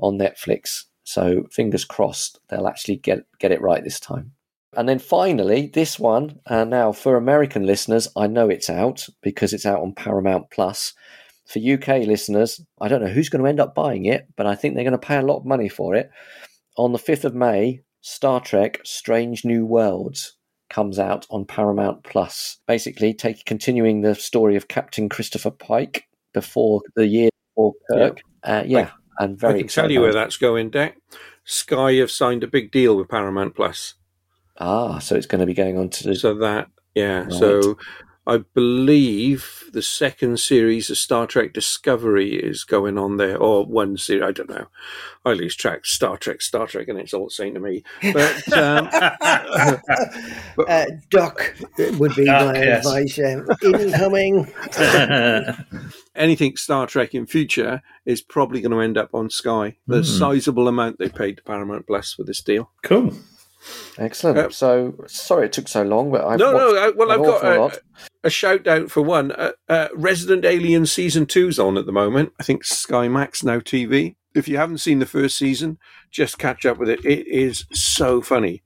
on 0.00 0.18
Netflix. 0.18 0.84
So 1.04 1.44
fingers 1.50 1.84
crossed 1.86 2.38
they'll 2.48 2.68
actually 2.68 2.96
get 2.96 3.20
get 3.38 3.50
it 3.52 3.62
right 3.62 3.82
this 3.82 3.98
time. 4.00 4.32
And 4.76 4.86
then 4.86 4.98
finally, 4.98 5.70
this 5.72 5.98
one. 5.98 6.38
Uh, 6.46 6.64
now, 6.64 6.92
for 6.92 7.16
American 7.16 7.64
listeners, 7.64 8.06
I 8.14 8.26
know 8.26 8.50
it's 8.50 8.68
out 8.68 9.08
because 9.22 9.54
it's 9.54 9.64
out 9.64 9.80
on 9.80 9.94
Paramount 9.94 10.50
Plus. 10.50 10.92
For 11.48 11.58
UK 11.58 12.06
listeners, 12.06 12.60
I 12.80 12.88
don't 12.88 13.02
know 13.02 13.10
who's 13.10 13.30
going 13.30 13.42
to 13.42 13.48
end 13.48 13.60
up 13.60 13.74
buying 13.74 14.04
it, 14.04 14.28
but 14.36 14.46
I 14.46 14.54
think 14.54 14.74
they're 14.74 14.84
going 14.84 14.92
to 14.92 14.98
pay 14.98 15.16
a 15.16 15.22
lot 15.22 15.38
of 15.38 15.46
money 15.46 15.68
for 15.68 15.94
it. 15.94 16.10
On 16.76 16.92
the 16.92 16.98
5th 16.98 17.24
of 17.24 17.34
May, 17.34 17.82
Star 18.02 18.40
Trek 18.40 18.80
Strange 18.84 19.44
New 19.44 19.64
Worlds 19.64 20.36
comes 20.68 20.98
out 20.98 21.26
on 21.30 21.44
Paramount 21.44 22.04
Plus. 22.04 22.58
Basically, 22.66 23.14
take 23.14 23.44
continuing 23.44 24.02
the 24.02 24.14
story 24.14 24.56
of 24.56 24.68
Captain 24.68 25.08
Christopher 25.08 25.50
Pike 25.50 26.04
before 26.34 26.82
the 26.94 27.06
year 27.06 27.30
before 27.54 27.72
Kirk. 27.90 28.20
Uh, 28.42 28.62
yeah, 28.66 28.90
and 29.18 29.38
very 29.38 29.54
I 29.54 29.58
can 29.60 29.68
tell 29.68 29.90
you 29.90 30.00
where 30.00 30.12
that's 30.12 30.36
going, 30.36 30.70
Deck. 30.70 30.96
Sky 31.44 31.94
have 31.94 32.10
signed 32.10 32.44
a 32.44 32.48
big 32.48 32.70
deal 32.70 32.96
with 32.96 33.08
Paramount 33.08 33.56
Plus. 33.56 33.94
Ah, 34.58 34.98
so 34.98 35.16
it's 35.16 35.26
going 35.26 35.40
to 35.40 35.46
be 35.46 35.54
going 35.54 35.78
on 35.78 35.88
to. 35.90 36.14
So 36.14 36.34
that, 36.34 36.68
yeah. 36.94 37.22
Right. 37.22 37.32
So 37.32 37.78
I 38.28 38.38
believe 38.52 39.64
the 39.72 39.80
second 39.80 40.38
series 40.38 40.90
of 40.90 40.98
Star 40.98 41.26
Trek 41.26 41.54
Discovery 41.54 42.34
is 42.34 42.62
going 42.62 42.98
on 42.98 43.16
there, 43.16 43.38
or 43.38 43.64
one 43.64 43.96
series. 43.96 44.22
I 44.22 44.32
don't 44.32 44.50
know. 44.50 44.66
I 45.24 45.32
lose 45.32 45.56
track. 45.56 45.86
Star 45.86 46.18
Trek, 46.18 46.42
Star 46.42 46.66
Trek, 46.66 46.88
and 46.88 46.98
it's 46.98 47.14
all 47.14 47.24
the 47.24 47.30
same 47.30 47.54
to 47.54 47.60
me. 47.60 47.82
But 48.12 48.52
um, 48.52 48.88
uh, 50.68 50.86
Duck 51.10 51.54
would 51.98 52.14
be 52.14 52.26
Duck, 52.26 52.54
my 52.54 52.62
yes. 52.62 52.86
advice. 52.86 53.18
Um, 53.18 53.46
incoming. 53.82 54.52
anything 56.14 56.56
Star 56.56 56.86
Trek 56.86 57.14
in 57.14 57.26
future 57.26 57.82
is 58.04 58.20
probably 58.20 58.60
going 58.60 58.72
to 58.72 58.80
end 58.80 58.98
up 58.98 59.14
on 59.14 59.30
Sky. 59.30 59.76
The 59.86 59.98
Hmm. 59.98 60.02
sizable 60.02 60.68
amount 60.68 60.98
they 60.98 61.08
paid 61.08 61.38
to 61.38 61.42
Paramount 61.44 61.86
Plus 61.86 62.12
for 62.12 62.24
this 62.24 62.42
deal. 62.42 62.70
Cool. 62.82 63.14
Excellent. 63.98 64.52
so 64.54 64.94
sorry 65.06 65.46
it 65.46 65.52
took 65.52 65.68
so 65.68 65.82
long, 65.82 66.10
but 66.10 66.24
I've 66.24 66.38
no, 66.38 66.52
no. 66.52 66.76
I, 66.76 66.90
well, 66.90 67.10
I've 67.10 67.24
got 67.24 67.44
a, 67.44 67.60
lot. 67.60 67.78
a 68.22 68.30
shout 68.30 68.66
out 68.66 68.90
for 68.90 69.02
one. 69.02 69.32
Uh, 69.32 69.52
uh, 69.68 69.88
Resident 69.94 70.44
Alien 70.44 70.86
season 70.86 71.26
two's 71.26 71.58
on 71.58 71.76
at 71.76 71.86
the 71.86 71.92
moment. 71.92 72.32
I 72.38 72.42
think 72.42 72.64
Sky 72.64 73.08
Max 73.08 73.42
now 73.42 73.58
TV. 73.58 74.16
If 74.34 74.46
you 74.46 74.56
haven't 74.56 74.78
seen 74.78 74.98
the 74.98 75.06
first 75.06 75.36
season, 75.36 75.78
just 76.10 76.38
catch 76.38 76.64
up 76.64 76.78
with 76.78 76.88
it. 76.88 77.04
It 77.04 77.26
is 77.26 77.64
so 77.72 78.20
funny. 78.20 78.62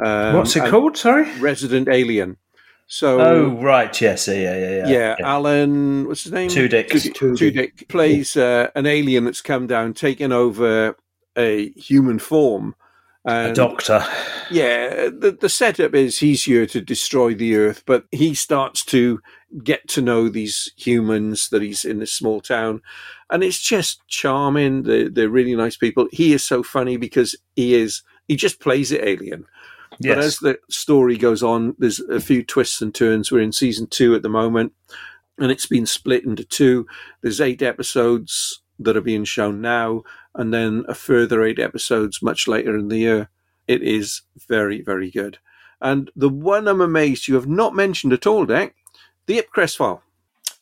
Um, 0.00 0.36
What's 0.36 0.54
it 0.54 0.68
called? 0.68 0.96
Sorry. 0.96 1.28
Resident 1.38 1.88
Alien. 1.88 2.36
So 2.90 3.20
Oh 3.20 3.62
right, 3.62 4.00
yes, 4.00 4.28
yeah, 4.28 4.34
yeah, 4.34 4.56
yeah. 4.56 4.88
yeah, 4.88 5.16
Alan, 5.22 6.08
what's 6.08 6.22
his 6.22 6.32
name? 6.32 6.48
Tudyk. 6.48 6.88
Tudyk, 6.88 7.36
Tudyk 7.36 7.88
plays 7.88 8.34
uh, 8.34 8.70
an 8.74 8.86
alien 8.86 9.24
that's 9.24 9.42
come 9.42 9.66
down, 9.66 9.92
taking 9.92 10.32
over 10.32 10.96
a 11.36 11.68
human 11.72 12.18
form. 12.18 12.74
A 13.28 13.52
doctor. 13.52 14.04
yeah, 14.50 15.08
the, 15.10 15.36
the 15.38 15.48
setup 15.48 15.94
is 15.94 16.18
he's 16.18 16.44
here 16.44 16.66
to 16.66 16.80
destroy 16.80 17.34
the 17.34 17.56
Earth, 17.56 17.82
but 17.86 18.04
he 18.10 18.34
starts 18.34 18.84
to 18.86 19.20
get 19.62 19.86
to 19.88 20.02
know 20.02 20.28
these 20.28 20.72
humans 20.76 21.48
that 21.50 21.62
he's 21.62 21.84
in 21.84 21.98
this 21.98 22.12
small 22.12 22.40
town, 22.40 22.80
and 23.30 23.42
it's 23.42 23.60
just 23.60 24.06
charming. 24.08 24.82
They're, 24.82 25.08
they're 25.08 25.28
really 25.28 25.54
nice 25.54 25.76
people. 25.76 26.08
He 26.12 26.32
is 26.32 26.44
so 26.44 26.62
funny 26.62 26.96
because 26.96 27.36
he 27.56 27.74
is 27.74 28.02
he 28.26 28.36
just 28.36 28.60
plays 28.60 28.92
it 28.92 29.04
alien. 29.04 29.46
Yes. 30.00 30.14
But 30.14 30.24
as 30.24 30.38
the 30.38 30.58
story 30.70 31.16
goes 31.16 31.42
on, 31.42 31.74
there's 31.78 32.00
a 32.00 32.20
few 32.20 32.44
twists 32.44 32.80
and 32.82 32.94
turns. 32.94 33.32
We're 33.32 33.40
in 33.40 33.52
season 33.52 33.86
two 33.88 34.14
at 34.14 34.22
the 34.22 34.28
moment, 34.28 34.72
and 35.38 35.50
it's 35.50 35.66
been 35.66 35.86
split 35.86 36.24
into 36.24 36.44
two. 36.44 36.86
There's 37.22 37.40
eight 37.40 37.62
episodes 37.62 38.62
that 38.78 38.96
are 38.96 39.02
being 39.02 39.24
shown 39.24 39.60
now, 39.60 40.02
and 40.38 40.54
then 40.54 40.84
a 40.88 40.94
further 40.94 41.42
eight 41.44 41.58
episodes 41.58 42.22
much 42.22 42.48
later 42.48 42.74
in 42.78 42.88
the 42.88 42.96
year. 42.98 43.28
It 43.66 43.82
is 43.82 44.22
very, 44.48 44.80
very 44.80 45.10
good. 45.10 45.38
And 45.82 46.10
the 46.16 46.30
one 46.30 46.66
I'm 46.66 46.80
amazed 46.80 47.28
you 47.28 47.34
have 47.34 47.46
not 47.46 47.74
mentioned 47.74 48.12
at 48.14 48.26
all, 48.26 48.46
Deck, 48.46 48.74
the 49.26 49.38
Ipcress 49.42 49.76
file. 49.76 50.02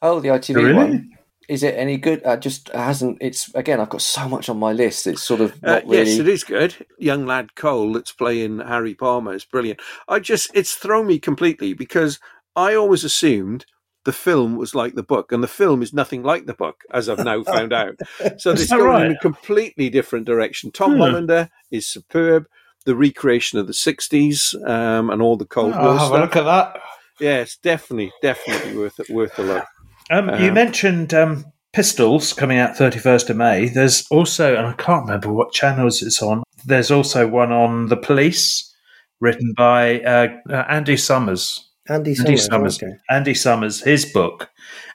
Oh, 0.02 0.18
the 0.18 0.28
ITV 0.28 0.56
Really? 0.56 0.74
one. 0.74 1.12
Is 1.48 1.62
it 1.62 1.76
any 1.76 1.96
good? 1.96 2.24
I 2.24 2.34
just 2.36 2.68
hasn't. 2.70 3.18
It's 3.20 3.54
again. 3.54 3.80
I've 3.80 3.88
got 3.88 4.02
so 4.02 4.28
much 4.28 4.48
on 4.48 4.58
my 4.58 4.72
list. 4.72 5.06
It's 5.06 5.22
sort 5.22 5.40
of 5.40 5.52
Uh, 5.62 5.80
really. 5.84 5.98
Yes, 6.10 6.18
it 6.18 6.26
is 6.26 6.42
good. 6.42 6.74
Young 6.98 7.24
lad 7.24 7.54
Cole 7.54 7.92
that's 7.92 8.10
playing 8.10 8.58
Harry 8.58 8.94
Palmer 8.96 9.32
is 9.32 9.44
brilliant. 9.44 9.78
I 10.08 10.18
just 10.18 10.50
it's 10.54 10.74
thrown 10.74 11.06
me 11.06 11.20
completely 11.20 11.72
because 11.72 12.18
I 12.56 12.74
always 12.74 13.04
assumed 13.04 13.64
the 14.06 14.12
film 14.12 14.56
was 14.56 14.74
like 14.74 14.94
the 14.94 15.02
book, 15.02 15.30
and 15.32 15.42
the 15.42 15.48
film 15.48 15.82
is 15.82 15.92
nothing 15.92 16.22
like 16.22 16.46
the 16.46 16.54
book, 16.54 16.80
as 16.94 17.08
I've 17.10 17.24
now 17.24 17.42
found 17.44 17.72
out. 17.74 17.96
So 18.38 18.52
Is 18.52 18.62
it's 18.62 18.70
that 18.70 18.78
going 18.78 19.04
in 19.06 19.12
a 19.12 19.18
completely 19.18 19.90
different 19.90 20.24
direction. 20.24 20.70
Tom 20.72 20.92
Hmm. 20.94 20.98
Hollander 21.00 21.50
is 21.70 21.86
superb. 21.86 22.46
The 22.86 22.96
recreation 22.96 23.58
of 23.58 23.66
the 23.66 23.74
'60s 23.74 24.54
um, 24.66 25.10
and 25.10 25.20
all 25.20 25.36
the 25.36 25.44
Cold 25.44 25.74
Oh, 25.76 25.80
War 25.82 25.88
I'll 25.90 25.98
have 25.98 26.02
a 26.02 26.06
stuff. 26.06 26.20
look 26.20 26.36
at 26.36 26.44
that. 26.44 26.80
Yeah, 27.20 27.38
it's 27.40 27.56
definitely, 27.58 28.12
definitely 28.22 28.76
worth 28.76 28.98
it, 29.00 29.10
worth 29.10 29.38
a 29.38 29.42
look. 29.42 29.64
Um, 30.10 30.28
you 30.40 30.48
Um, 30.48 30.54
mentioned 30.54 31.12
um, 31.12 31.44
Pistols 31.72 32.32
coming 32.32 32.58
out 32.58 32.76
31st 32.76 33.30
of 33.30 33.36
May. 33.36 33.68
There's 33.68 34.06
also, 34.10 34.54
and 34.56 34.66
I 34.66 34.72
can't 34.74 35.04
remember 35.04 35.32
what 35.32 35.52
channels 35.52 36.00
it's 36.02 36.22
on, 36.22 36.42
there's 36.64 36.90
also 36.90 37.26
one 37.26 37.52
on 37.52 37.86
The 37.88 37.96
Police, 37.96 38.72
written 39.20 39.52
by 39.56 40.00
uh, 40.02 40.28
uh, 40.48 40.64
Andy 40.68 40.96
Summers. 40.96 41.68
Andy 41.88 42.10
Andy 42.18 42.36
Summers, 42.36 42.46
Summers. 42.46 42.82
okay. 42.82 42.92
Andy 43.10 43.34
Summers, 43.34 43.82
his 43.82 44.04
book, 44.06 44.50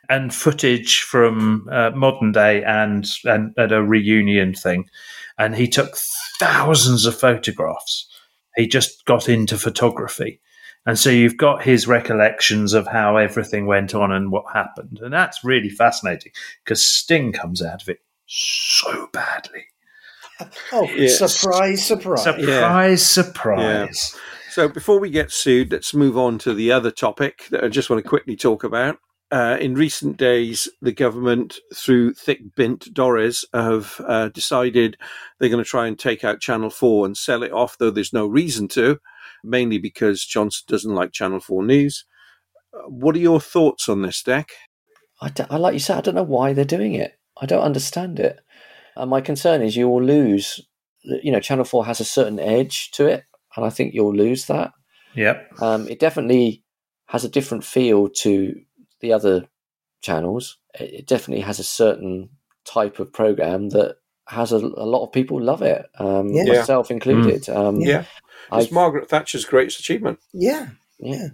and 0.10 0.34
footage 0.34 1.02
from 1.02 1.68
uh, 1.72 1.92
modern 1.92 2.32
day 2.32 2.64
and, 2.64 3.08
and 3.26 3.54
at 3.58 3.72
a 3.72 3.82
reunion 3.84 4.54
thing. 4.54 4.86
And 5.38 5.56
he 5.56 5.68
took 5.68 5.96
thousands 6.40 7.06
of 7.06 7.18
photographs. 7.20 8.08
He 8.56 8.68
just 8.68 9.06
got 9.06 9.30
into 9.30 9.58
photography. 9.58 10.42
And 10.86 10.98
so 11.00 11.10
you've 11.10 11.38
got 11.38 11.64
his 11.64 11.88
recollections 11.88 12.74
of 12.74 12.88
how 12.88 13.16
everything 13.18 13.68
went 13.68 13.94
on 13.94 14.12
and 14.12 14.32
what 14.32 14.46
happened. 14.54 15.00
And 15.02 15.14
that's 15.14 15.44
really 15.44 15.70
fascinating 15.70 16.32
because 16.64 16.84
Sting 16.84 17.32
comes 17.32 17.62
out 17.62 17.82
of 17.84 17.90
it 17.90 18.00
so 18.26 19.08
badly. 19.14 19.66
Oh, 20.72 20.90
Yes. 20.96 21.20
surprise, 21.20 21.86
surprise. 21.86 22.24
Surprise, 22.24 23.06
surprise. 23.06 24.18
So 24.52 24.68
before 24.68 25.00
we 25.00 25.10
get 25.10 25.32
sued, 25.32 25.72
let's 25.72 25.94
move 25.94 26.18
on 26.18 26.38
to 26.40 26.54
the 26.54 26.74
other 26.74 26.92
topic 26.92 27.48
that 27.52 27.64
I 27.64 27.70
just 27.70 27.90
want 27.90 28.04
to 28.04 28.10
quickly 28.10 28.36
talk 28.36 28.66
about. 28.66 28.98
Uh, 29.32 29.56
in 29.62 29.76
recent 29.76 30.18
days, 30.18 30.68
the 30.82 30.92
government, 30.92 31.56
through 31.74 32.16
thick 32.16 32.54
bint 32.58 32.94
Dorries, 32.94 33.46
have 33.54 34.02
uh, 34.06 34.28
decided 34.28 34.98
they're 35.40 35.48
going 35.48 35.64
to 35.64 35.70
try 35.70 35.88
and 35.88 35.98
take 35.98 36.26
out 36.26 36.42
Channel 36.42 36.70
4 36.70 37.06
and 37.06 37.16
sell 37.16 37.44
it 37.44 37.54
off, 37.54 37.78
though 37.78 37.92
there's 37.92 38.12
no 38.12 38.28
reason 38.28 38.68
to, 38.70 39.00
mainly 39.42 39.78
because 39.78 40.26
Johnson 40.26 40.66
doesn't 40.68 40.96
like 40.96 41.14
Channel 41.14 41.40
4 41.40 41.64
News. 41.64 42.04
What 42.90 43.16
are 43.16 43.20
your 43.20 43.40
thoughts 43.40 43.88
on 43.88 44.02
this, 44.02 44.22
Deck? 44.22 44.50
I 45.22 45.56
like 45.56 45.76
you 45.76 45.80
said. 45.80 46.00
I 46.00 46.02
don't 46.02 46.16
know 46.16 46.24
why 46.24 46.52
they're 46.52 46.66
doing 46.66 46.94
it. 46.94 47.18
I 47.42 47.46
don't 47.46 47.64
understand 47.64 48.20
it. 48.20 48.42
And 48.98 49.12
my 49.12 49.22
concern 49.22 49.62
is 49.62 49.78
you 49.78 49.88
will 49.88 50.04
lose. 50.04 50.60
You 51.06 51.32
know, 51.32 51.40
Channel 51.40 51.64
Four 51.64 51.86
has 51.86 52.02
a 52.02 52.06
certain 52.06 52.38
edge 52.38 52.92
to 52.92 53.08
it, 53.08 53.24
and 53.56 53.66
I 53.66 53.70
think 53.70 53.94
you'll 53.94 54.16
lose 54.16 54.46
that. 54.48 54.72
Yep. 55.16 55.62
Um, 55.62 55.88
it 55.88 56.00
definitely 56.00 56.64
has 57.08 57.24
a 57.26 57.30
different 57.30 57.64
feel 57.66 58.08
to 58.22 58.56
the 59.02 59.14
other 59.14 59.48
channels. 60.02 60.58
It 60.80 60.94
it 60.94 61.08
definitely 61.08 61.44
has 61.44 61.60
a 61.60 61.64
certain 61.64 62.30
type 62.66 63.00
of 63.00 63.12
program 63.12 63.70
that 63.70 63.96
has 64.28 64.52
a, 64.54 64.58
a 64.58 64.86
lot 64.86 65.04
of 65.06 65.12
people 65.12 65.42
love 65.42 65.62
it, 65.62 65.86
um, 66.00 66.30
Yeah. 66.30 66.44
myself 66.46 66.90
included. 66.92 67.50
Um, 67.50 67.82
yeah. 67.82 68.06
I- 68.52 68.62
It's 68.62 68.72
Margaret 68.72 69.10
Thatcher's 69.10 69.44
greatest 69.46 69.80
achievement. 69.80 70.20
Yeah. 70.34 70.68
Yeah. 71.00 71.28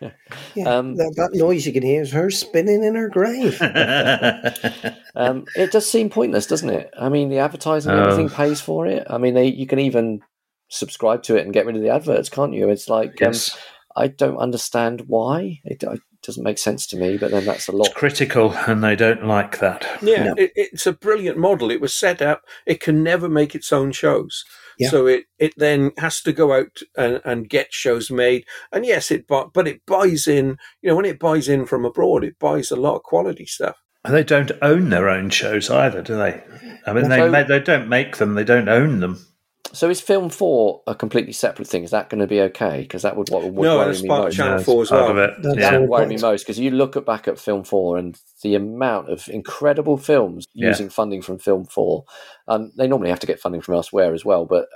Yeah, 0.54 0.68
Um, 0.78 0.96
that, 0.96 1.14
that 1.16 1.30
noise 1.38 1.64
you 1.66 1.72
can 1.72 1.82
hear 1.82 2.02
is 2.02 2.12
her 2.12 2.28
spinning 2.30 2.82
in 2.84 2.94
her 2.94 3.08
grave. 3.08 3.58
um, 5.14 5.46
it 5.56 5.72
does 5.72 5.88
seem 5.90 6.10
pointless, 6.10 6.46
doesn't 6.46 6.68
it? 6.68 6.90
I 6.98 7.08
mean, 7.08 7.28
the 7.30 7.38
advertising, 7.38 7.92
Oh. 7.92 8.02
everything 8.02 8.28
pays 8.28 8.60
for 8.60 8.86
it. 8.86 9.06
I 9.08 9.16
mean, 9.18 9.32
they, 9.34 9.46
you 9.46 9.66
can 9.66 9.78
even 9.78 10.20
subscribe 10.68 11.22
to 11.24 11.36
it 11.36 11.44
and 11.44 11.52
get 11.54 11.66
rid 11.66 11.76
of 11.76 11.82
the 11.82 11.90
adverts, 11.90 12.28
can't 12.28 12.54
you? 12.54 12.68
It's 12.68 12.88
like, 12.88 13.18
Yes. 13.20 13.54
um, 13.54 13.60
I 13.96 14.08
don't 14.08 14.38
understand 14.38 15.04
why. 15.06 15.60
It, 15.64 15.82
it 15.82 16.00
doesn't 16.22 16.42
make 16.42 16.58
sense 16.58 16.86
to 16.88 16.96
me, 16.96 17.16
but 17.16 17.30
then 17.30 17.44
that's 17.44 17.68
a 17.68 17.72
lot. 17.72 17.94
Critical, 17.94 18.52
and 18.66 18.82
they 18.82 18.96
don't 18.96 19.24
like 19.26 19.58
that. 19.60 19.86
Yeah, 20.02 20.34
it, 20.36 20.50
it's 20.56 20.86
a 20.86 20.92
brilliant 20.92 21.38
model. 21.38 21.70
It 21.70 21.80
was 21.80 21.94
set 21.94 22.20
up. 22.20 22.42
It 22.66 22.80
can 22.80 23.02
never 23.04 23.28
make 23.28 23.54
its 23.54 23.72
own 23.72 23.92
shows, 23.92 24.44
Yeah. 24.80 24.88
so 24.88 25.06
it, 25.06 25.26
it 25.38 25.52
then 25.58 25.92
has 25.98 26.20
to 26.22 26.32
go 26.32 26.52
out 26.54 26.78
and, 26.96 27.20
and 27.24 27.48
get 27.48 27.72
shows 27.72 28.10
made. 28.10 28.44
And 28.72 28.84
yes, 28.84 29.10
it 29.12 29.28
bu- 29.28 29.50
but 29.54 29.68
it 29.68 29.86
buys 29.86 30.26
in. 30.26 30.56
You 30.82 30.90
know, 30.90 30.96
when 30.96 31.04
it 31.04 31.20
buys 31.20 31.48
in 31.48 31.64
from 31.66 31.84
abroad, 31.84 32.24
it 32.24 32.38
buys 32.40 32.70
a 32.72 32.76
lot 32.76 32.96
of 32.96 33.02
quality 33.04 33.46
stuff. 33.46 33.76
And 34.04 34.12
they 34.14 34.24
don't 34.24 34.50
own 34.60 34.90
their 34.90 35.08
own 35.08 35.30
shows 35.30 35.70
either, 35.70 36.02
do 36.02 36.16
they? 36.16 36.42
I 36.86 36.92
mean, 36.92 37.08
they 37.08 37.44
they 37.44 37.60
don't 37.60 37.88
make 37.88 38.16
them; 38.16 38.34
they 38.34 38.44
don't 38.44 38.68
own 38.68 38.98
them. 39.00 39.24
So 39.72 39.90
is 39.90 40.00
Film 40.00 40.30
4 40.30 40.82
a 40.86 40.94
completely 40.94 41.32
separate 41.32 41.66
thing? 41.66 41.82
Is 41.82 41.90
that 41.90 42.08
going 42.08 42.20
to 42.20 42.26
be 42.28 42.40
okay? 42.42 42.82
Because 42.82 43.02
that 43.02 43.16
would 43.16 43.28
what 43.30 43.42
would 43.42 43.54
No, 43.64 43.78
worry 43.78 43.98
me 44.00 44.08
part 44.08 44.18
of 44.20 44.24
most. 44.26 44.36
Channel 44.36 44.58
Yeah, 44.58 44.64
Four 44.64 44.82
as 44.82 44.88
part 44.90 45.02
well. 45.02 45.10
of 45.12 45.16
it. 45.18 45.30
That's 45.42 45.56
yeah. 45.56 45.70
That 45.70 45.74
all 45.74 45.80
would 45.82 45.90
worry 45.90 46.06
me 46.06 46.16
most 46.18 46.42
because 46.44 46.58
you 46.60 46.70
look 46.70 46.96
at 46.96 47.06
back 47.06 47.26
at 47.26 47.38
Film 47.40 47.64
4 47.64 47.98
and 47.98 48.20
the 48.42 48.54
amount 48.54 49.10
of 49.10 49.26
incredible 49.28 49.96
films 49.96 50.46
Yeah. 50.54 50.68
using 50.68 50.90
funding 50.90 51.22
from 51.22 51.38
Film 51.38 51.64
4. 51.64 52.04
Um, 52.46 52.72
they 52.76 52.86
normally 52.86 53.10
have 53.10 53.20
to 53.20 53.26
get 53.26 53.40
funding 53.40 53.62
from 53.62 53.74
elsewhere 53.74 54.14
as 54.14 54.24
well, 54.24 54.44
but 54.44 54.66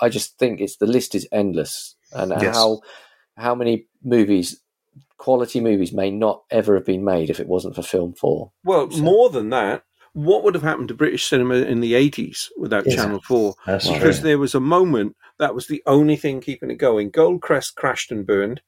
I 0.00 0.08
just 0.08 0.38
think 0.38 0.60
it's 0.60 0.76
the 0.76 0.86
list 0.86 1.14
is 1.14 1.28
endless 1.30 1.94
and 2.12 2.32
Yes. 2.32 2.54
how 2.54 2.80
how 3.36 3.54
many 3.54 3.86
movies, 4.02 4.60
quality 5.18 5.60
movies, 5.60 5.92
may 5.92 6.10
not 6.10 6.42
ever 6.50 6.74
have 6.74 6.84
been 6.86 7.04
made 7.04 7.30
if 7.30 7.38
it 7.38 7.46
wasn't 7.46 7.76
for 7.76 7.82
Film 7.82 8.14
4. 8.14 8.50
Well, 8.64 8.88
more 8.88 9.30
than 9.30 9.50
that, 9.50 9.84
what 10.12 10.42
would 10.44 10.54
have 10.54 10.62
happened 10.62 10.88
to 10.88 10.94
British 10.94 11.24
cinema 11.28 11.56
in 11.56 11.80
the 11.80 11.94
eighties 11.94 12.50
without 12.58 12.86
Yes. 12.86 12.96
Channel 12.96 13.20
Four? 13.20 13.54
That's 13.66 13.88
because 13.88 14.20
true. 14.20 14.28
there 14.28 14.38
was 14.38 14.54
a 14.54 14.60
moment 14.60 15.16
that 15.38 15.54
was 15.54 15.66
the 15.66 15.82
only 15.86 16.16
thing 16.16 16.40
keeping 16.40 16.70
it 16.70 16.76
going. 16.76 17.10
Goldcrest 17.10 17.74
crashed 17.76 18.10
and 18.10 18.26
burned. 18.26 18.60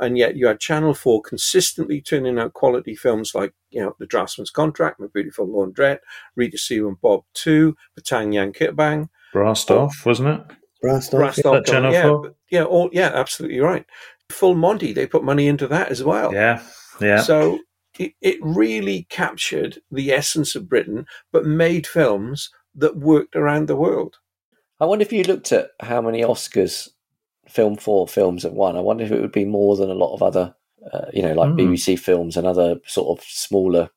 And 0.00 0.18
yet 0.18 0.36
you 0.36 0.48
had 0.48 0.58
Channel 0.58 0.92
4 0.92 1.22
consistently 1.22 2.00
turning 2.00 2.36
out 2.36 2.52
quality 2.54 2.96
films 2.96 3.32
like, 3.32 3.54
you 3.70 3.80
know, 3.80 3.94
The 4.00 4.06
Draughtsman's 4.06 4.50
Contract, 4.50 4.98
My 4.98 5.06
Beautiful 5.14 5.46
Laundrette, 5.46 6.00
Rita 6.34 6.58
Sue 6.58 6.88
and 6.88 7.00
Bob 7.00 7.22
Too, 7.32 7.76
Batang 7.96 8.34
Yang 8.34 8.54
Kitbang. 8.54 9.08
Brassed 9.32 9.70
off, 9.70 10.04
wasn't 10.04 10.30
it? 10.30 10.56
Brassed 10.82 11.14
off. 11.14 11.20
Brassed 11.20 11.42
yeah. 11.44 11.50
off, 11.52 11.64
Channel 11.64 11.92
yeah, 11.92 12.02
4? 12.02 12.22
but- 12.22 12.34
yeah, 12.50 12.64
all, 12.64 12.90
yeah, 12.92 13.12
absolutely 13.14 13.60
right. 13.60 13.86
Full 14.30 14.56
Monty, 14.56 14.92
they 14.92 15.06
put 15.06 15.22
money 15.22 15.46
into 15.46 15.68
that 15.68 15.90
as 15.90 16.02
well. 16.02 16.32
Yeah, 16.34 16.60
yeah. 17.00 17.20
So 17.20 17.60
it, 17.98 18.12
it 18.20 18.38
really 18.42 19.06
captured 19.10 19.80
the 19.90 20.10
essence 20.12 20.54
of 20.54 20.68
Britain, 20.68 21.06
but 21.32 21.44
made 21.46 21.86
films 21.86 22.50
that 22.74 22.96
worked 22.96 23.36
around 23.36 23.68
the 23.68 23.76
world. 23.76 24.16
I 24.80 24.86
wonder 24.86 25.02
if 25.02 25.12
you 25.12 25.22
looked 25.22 25.52
at 25.52 25.70
how 25.80 26.00
many 26.00 26.22
Oscars 26.22 26.88
Film 27.48 27.76
4 27.76 28.08
films 28.08 28.42
have 28.42 28.52
won. 28.52 28.76
I 28.76 28.80
wonder 28.80 29.04
if 29.04 29.12
it 29.12 29.20
would 29.20 29.30
be 29.32 29.44
more 29.44 29.76
than 29.76 29.90
a 29.90 29.94
lot 29.94 30.14
of 30.14 30.22
other, 30.22 30.54
uh, 30.92 31.06
you 31.12 31.22
know, 31.22 31.34
like 31.34 31.50
Hmm. 31.50 31.56
BBC 31.60 31.98
films 31.98 32.36
and 32.36 32.46
other 32.46 32.76
sort 32.86 33.18
of 33.18 33.24
smaller 33.24 33.90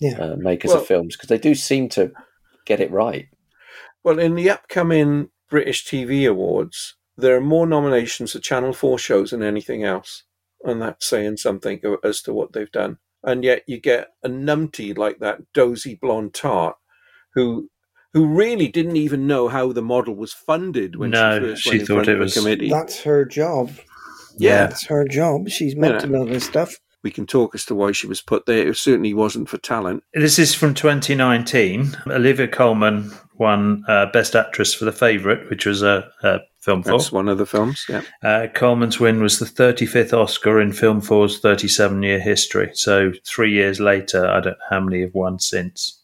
Yeah. 0.00 0.18
uh, 0.20 0.36
makers 0.36 0.70
Well- 0.70 0.80
of 0.80 0.86
films, 0.86 1.16
because 1.16 1.28
they 1.28 1.38
do 1.38 1.54
seem 1.54 1.88
to 1.90 2.12
get 2.66 2.80
it 2.80 2.90
right. 2.90 3.26
Well, 4.02 4.18
in 4.18 4.34
the 4.34 4.50
upcoming 4.50 5.30
British 5.48 5.84
TV 5.86 6.26
Awards, 6.26 6.96
there 7.16 7.36
are 7.36 7.40
more 7.40 7.66
nominations 7.66 8.32
for 8.32 8.38
Channel 8.38 8.72
4 8.74 8.98
shows 8.98 9.30
than 9.30 9.42
anything 9.42 9.82
else. 9.82 10.24
And 10.62 10.80
that's 10.80 11.06
saying 11.06 11.38
something 11.38 11.80
as 12.02 12.22
to 12.22 12.32
what 12.32 12.52
they've 12.52 12.70
done. 12.72 12.98
And 13.26 13.42
yet 13.42 13.62
you 13.66 13.80
get 13.80 14.08
a 14.22 14.28
numpty 14.28 14.96
like 14.96 15.18
that 15.20 15.40
dozy 15.54 15.94
blonde 16.00 16.34
tart 16.34 16.76
who 17.34 17.70
who 18.12 18.26
really 18.26 18.68
didn't 18.68 18.96
even 18.96 19.26
know 19.26 19.48
how 19.48 19.72
the 19.72 19.82
model 19.82 20.14
was 20.14 20.32
funded 20.32 20.94
when 20.96 21.10
No, 21.10 21.38
she 21.40 21.46
first 21.46 21.62
she 21.62 21.68
went 21.70 21.80
in 21.80 21.86
thought 21.86 21.94
front 22.04 22.08
it 22.08 22.20
of 22.22 22.28
the 22.34 22.40
committee. 22.40 22.70
That's 22.70 23.02
her 23.02 23.24
job. 23.24 23.72
Yeah. 24.38 24.66
That's 24.66 24.86
her 24.86 25.04
job. 25.06 25.48
She's 25.48 25.74
meant 25.74 25.94
Yeah. 25.94 26.00
to 26.00 26.06
know 26.06 26.24
this 26.24 26.44
stuff. 26.44 26.76
We 27.02 27.10
can 27.10 27.26
talk 27.26 27.54
as 27.54 27.64
to 27.66 27.74
why 27.74 27.92
she 27.92 28.06
was 28.06 28.22
put 28.22 28.46
there. 28.46 28.68
It 28.68 28.76
certainly 28.76 29.12
wasn't 29.14 29.48
for 29.48 29.58
talent. 29.58 30.04
This 30.14 30.38
is 30.38 30.54
from 30.54 30.74
2019. 30.74 31.96
Olivia 32.06 32.48
Colman 32.48 33.10
won 33.36 33.84
uh, 33.88 34.06
Best 34.12 34.34
Actress 34.36 34.72
for 34.74 34.84
The 34.84 34.92
Favourite, 34.92 35.50
which 35.50 35.66
was 35.66 35.82
a, 35.82 36.08
a 36.22 36.38
film 36.64 36.82
for. 36.82 36.92
That's 36.92 37.12
one 37.12 37.28
of 37.28 37.38
the 37.38 37.46
films. 37.46 37.84
Yeah. 37.88 38.02
Uh, 38.22 38.46
Colman's 38.54 38.98
win 38.98 39.20
was 39.22 39.38
the 39.38 39.44
35th 39.46 40.12
Oscar 40.12 40.60
in 40.60 40.72
Film 40.72 41.00
Four's 41.00 41.38
37 41.40 42.02
year 42.02 42.18
history. 42.20 42.70
So 42.74 43.12
three 43.26 43.52
years 43.52 43.80
later, 43.80 44.26
I 44.26 44.40
don't 44.40 44.52
know 44.58 44.64
how 44.70 44.80
many 44.80 45.02
have 45.02 45.14
won 45.14 45.38
since. 45.38 46.00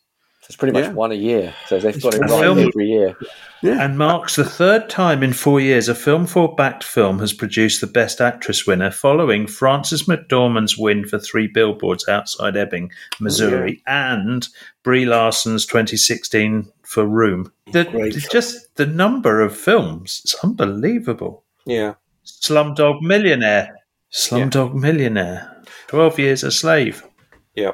It's 0.47 0.57
pretty 0.57 0.73
much 0.73 0.87
Yeah. 0.87 0.93
one 0.95 1.13
a 1.13 1.15
year. 1.15 1.55
So 1.69 1.79
they've 1.79 2.03
got 2.03 2.15
it 2.15 2.23
A 2.23 2.25
right 2.27 2.41
film- 2.41 2.59
every 2.59 2.87
year. 2.89 3.17
Yeah. 3.63 3.85
And 3.85 3.97
marks 3.97 4.35
the 4.37 4.45
third 4.45 4.89
time 4.91 5.23
in 5.23 5.33
four 5.33 5.61
years 5.61 5.89
a 5.89 5.95
Film 5.95 6.27
4 6.27 6.57
backed 6.57 6.83
film 6.83 7.21
has 7.21 7.33
produced 7.33 7.81
the 7.81 7.87
Best 7.87 8.21
Actress 8.21 8.67
winner, 8.67 8.91
following 8.91 9.47
Frances 9.47 10.05
McDormand's 10.05 10.77
win 10.77 11.07
for 11.07 11.19
Three 11.21 11.47
Billboards 11.47 12.09
Outside 12.09 12.57
Ebbing, 12.57 12.91
Missouri, 13.21 13.81
and 13.87 14.49
Brie 14.83 15.05
Larson's 15.05 15.67
2016 15.67 16.67
for 16.91 17.07
Room. 17.07 17.53
The, 17.71 17.85
Great. 17.85 18.17
just 18.33 18.75
the 18.75 18.85
number 18.85 19.41
of 19.41 19.57
films, 19.57 20.23
it's 20.25 20.35
unbelievable. 20.43 21.45
Yeah. 21.65 21.95
Slumdog 22.27 23.01
Millionaire. 23.01 23.77
Slumdog 24.11 24.75
Millionaire. 24.75 25.63
12 25.87 26.19
Years 26.19 26.43
a 26.43 26.51
Slave. 26.51 27.07
Yeah. 27.55 27.73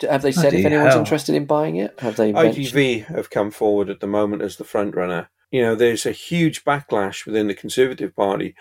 Have 0.00 0.22
they 0.22 0.32
said 0.32 0.52
Bloody 0.52 0.60
if 0.60 0.66
anyone's 0.66 0.94
hell. 0.94 1.00
interested 1.00 1.34
in 1.34 1.44
buying 1.44 1.76
it? 1.76 2.00
Have 2.00 2.16
they 2.16 2.32
mentioned? 2.32 2.66
ITV 2.66 3.04
have 3.14 3.28
come 3.28 3.50
forward 3.50 3.90
at 3.90 4.00
the 4.00 4.06
moment 4.06 4.40
as 4.40 4.56
the 4.56 4.64
front 4.64 4.96
runner. 4.96 5.28
You 5.50 5.60
know, 5.60 5.74
there's 5.74 6.06
a 6.06 6.12
huge 6.12 6.64
backlash 6.64 7.26
within 7.26 7.48
the 7.48 7.54
Conservative 7.54 8.16
Party. 8.16 8.54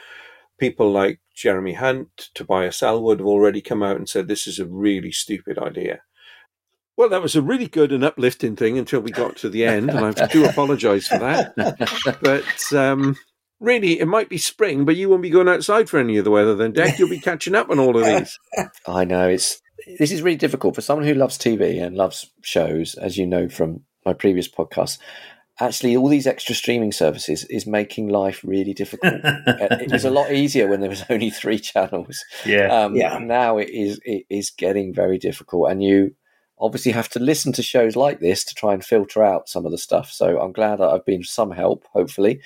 People 0.58 0.92
like 0.92 1.22
Jeremy 1.34 1.74
Hunt, 1.74 2.32
Tobias 2.34 2.84
Ellwood 2.84 3.20
have 3.20 3.28
already 3.28 3.62
come 3.62 3.82
out 3.82 3.96
and 3.96 4.10
said 4.10 4.28
this 4.28 4.46
is 4.46 4.60
a 4.60 4.66
really 4.66 5.14
stupid 5.14 5.58
idea. 5.58 6.02
Well, 6.98 7.10
that 7.10 7.22
was 7.22 7.36
a 7.36 7.42
really 7.42 7.68
good 7.68 7.92
and 7.92 8.04
uplifting 8.06 8.56
thing 8.56 8.78
until 8.78 9.02
we 9.02 9.12
got 9.12 9.36
to 9.38 9.50
the 9.50 9.66
end, 9.66 9.90
and 9.90 10.18
I 10.18 10.28
do 10.28 10.46
apologise 10.46 11.08
for 11.08 11.18
that. 11.18 11.54
But 12.22 12.78
um, 12.78 13.18
really, 13.60 14.00
it 14.00 14.08
might 14.08 14.30
be 14.30 14.38
spring, 14.38 14.86
but 14.86 14.96
you 14.96 15.10
won't 15.10 15.22
be 15.22 15.30
going 15.30 15.50
outside 15.50 15.90
for 15.90 16.00
any 16.00 16.18
of 16.18 16.24
the 16.24 16.32
weather 16.32 16.56
then, 16.56 16.72
Deck. 16.72 16.98
You'll 16.98 17.10
be 17.10 17.20
catching 17.20 17.56
up 17.56 17.70
on 17.70 17.80
all 17.80 17.98
of 17.98 18.06
these. 18.18 18.40
I 18.88 19.04
know 19.04 19.28
it's 19.28 19.62
this 20.00 20.12
is 20.12 20.22
really 20.22 20.38
difficult 20.38 20.74
for 20.76 20.82
someone 20.82 21.06
who 21.06 21.14
loves 21.14 21.38
TV 21.38 21.84
and 21.84 21.98
loves 21.98 22.32
shows, 22.42 22.96
as 22.96 23.18
you 23.18 23.28
know 23.28 23.50
from 23.50 23.82
my 24.06 24.14
previous 24.14 24.48
podcast. 24.48 24.98
Actually, 25.60 25.96
all 25.96 26.10
these 26.10 26.28
extra 26.28 26.54
streaming 26.56 26.92
services 26.92 27.46
is 27.50 27.66
making 27.66 28.10
life 28.10 28.42
really 28.44 28.74
difficult. 28.74 29.14
Uh, 29.24 29.42
it 29.82 29.92
was 29.92 30.04
a 30.04 30.10
lot 30.10 30.32
easier 30.32 30.68
when 30.68 30.82
there 30.82 30.90
was 30.90 31.04
only 31.10 31.30
three 31.30 31.60
channels. 31.60 32.24
Yeah. 32.46 32.68
Um, 32.68 32.96
Yeah. 32.96 33.18
Now 33.20 33.58
it 33.58 33.70
is 33.70 34.00
it 34.04 34.26
is 34.30 34.50
getting 34.50 34.94
very 34.94 35.18
difficult, 35.18 35.72
and 35.72 35.84
you 35.84 36.16
obviously 36.60 36.92
have 36.92 37.10
to 37.10 37.20
listen 37.20 37.52
to 37.54 37.64
shows 37.64 37.96
like 37.96 38.20
this 38.20 38.44
to 38.46 38.56
try 38.56 38.74
and 38.74 38.84
filter 38.84 39.24
out 39.24 39.50
some 39.50 39.66
of 39.66 39.72
the 39.72 39.78
stuff. 39.78 40.12
So 40.12 40.40
I'm 40.40 40.52
glad 40.52 40.82
I've 40.82 41.06
been 41.06 41.24
some 41.24 41.52
help, 41.52 41.86
hopefully, 41.92 42.42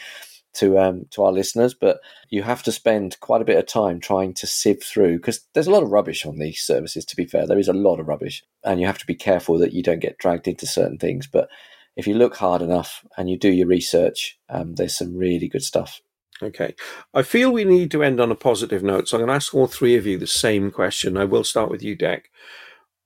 to 0.56 0.80
um, 0.80 1.06
to 1.12 1.24
our 1.24 1.32
listeners. 1.32 1.74
But 1.74 2.00
you 2.30 2.44
have 2.44 2.64
to 2.64 2.72
spend 2.72 3.20
quite 3.20 3.42
a 3.42 3.46
bit 3.46 3.58
of 3.58 3.68
time 3.68 4.00
trying 4.00 4.34
to 4.36 4.48
sieve 4.48 4.84
through 4.84 5.18
because 5.18 5.46
there's 5.54 5.68
a 5.68 5.72
lot 5.72 5.84
of 5.84 5.92
rubbish 5.92 6.26
on 6.26 6.40
these 6.40 6.62
services. 6.62 7.06
To 7.06 7.16
be 7.16 7.26
fair, 7.26 7.46
there 7.46 7.60
is 7.60 7.68
a 7.68 7.74
lot 7.74 8.00
of 8.00 8.08
rubbish, 8.08 8.44
and 8.64 8.80
you 8.80 8.88
have 8.88 9.00
to 9.00 9.08
be 9.08 9.16
careful 9.16 9.58
that 9.60 9.74
you 9.74 9.84
don't 9.84 10.02
get 10.02 10.18
dragged 10.18 10.48
into 10.48 10.66
certain 10.66 10.98
things. 10.98 11.28
But 11.28 11.50
if 11.96 12.08
you 12.08 12.14
look 12.14 12.36
hard 12.38 12.62
enough 12.62 13.06
and 13.18 13.30
you 13.30 13.38
do 13.38 13.52
your 13.52 13.68
research, 13.68 14.40
um, 14.50 14.76
there's 14.76 14.98
some 14.98 15.18
really 15.18 15.48
good 15.48 15.64
stuff. 15.64 16.02
Okay. 16.42 16.74
I 17.14 17.24
feel 17.24 17.52
we 17.52 17.66
need 17.66 17.92
to 17.92 18.04
end 18.04 18.22
on 18.22 18.32
a 18.32 18.36
positive 18.36 18.82
note. 18.82 19.08
So 19.08 19.18
I'm 19.18 19.22
going 19.22 19.28
to 19.30 19.36
ask 19.36 19.54
all 19.54 19.68
three 19.68 19.98
of 19.98 20.08
you 20.08 20.18
the 20.18 20.28
same 20.28 20.72
question. 20.72 21.18
I 21.18 21.26
will 21.26 21.44
start 21.44 21.70
with 21.70 21.84
you, 21.84 21.96
Deck. 21.96 22.30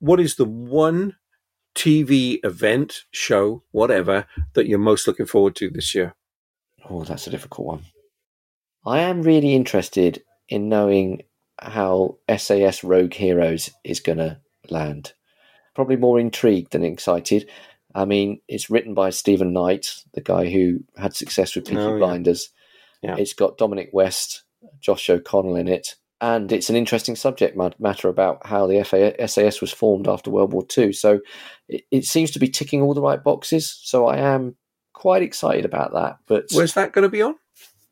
What 0.03 0.19
is 0.19 0.35
the 0.35 0.43
one 0.43 1.15
TV 1.75 2.39
event, 2.43 3.03
show, 3.11 3.63
whatever, 3.71 4.25
that 4.53 4.67
you're 4.67 4.77
most 4.77 5.07
looking 5.07 5.25
forward 5.25 5.55
to 5.55 5.69
this 5.69 5.95
year? 5.95 6.13
Oh, 6.89 7.05
that's 7.05 7.25
a 7.25 7.29
difficult 7.29 7.67
one. 7.67 7.83
I 8.85 8.99
am 8.99 9.21
really 9.21 9.55
interested 9.55 10.21
in 10.49 10.67
knowing 10.67 11.21
how 11.57 12.17
SAS 12.37 12.83
Rogue 12.83 13.13
Heroes 13.13 13.69
is 13.85 14.01
going 14.01 14.17
to 14.17 14.41
land. 14.69 15.13
Probably 15.73 15.95
more 15.95 16.19
intrigued 16.19 16.73
than 16.73 16.83
excited. 16.83 17.49
I 17.95 18.03
mean, 18.03 18.41
it's 18.49 18.69
written 18.69 18.93
by 18.93 19.09
Steven 19.09 19.53
Knight, 19.53 19.95
the 20.13 20.19
guy 20.19 20.49
who 20.49 20.79
had 20.97 21.15
success 21.15 21.55
with 21.55 21.63
Peaky 21.63 21.79
Oh, 21.79 21.93
yeah. 21.93 21.97
Blinders. 21.99 22.49
Yeah. 23.01 23.15
It's 23.17 23.33
got 23.33 23.57
Dominic 23.57 23.91
West, 23.93 24.43
Josh 24.81 25.09
O'Connell 25.09 25.55
in 25.55 25.69
it, 25.69 25.95
and 26.23 26.51
it's 26.53 26.69
an 26.69 26.75
interesting 26.77 27.15
subject 27.17 27.57
matter 27.79 28.07
about 28.07 28.47
how 28.47 28.65
the 28.65 28.81
FA- 28.85 29.27
SAS 29.27 29.59
was 29.59 29.71
formed 29.73 30.07
after 30.07 30.31
World 30.31 30.53
War 30.53 30.63
II. 30.77 30.93
So 30.93 31.19
it, 31.67 31.83
it 31.91 32.05
seems 32.05 32.31
to 32.31 32.39
be 32.39 32.47
ticking 32.47 32.81
all 32.81 32.93
the 32.93 33.01
right 33.01 33.21
boxes. 33.21 33.67
So 33.83 34.05
I 34.07 34.17
am 34.17 34.55
quite 34.93 35.21
excited 35.21 35.65
about 35.65 35.91
that. 35.93 36.17
But 36.25 36.45
Where's 36.53 36.75
that 36.75 36.93
going 36.93 37.03
to 37.03 37.09
be 37.09 37.21
on? 37.21 37.35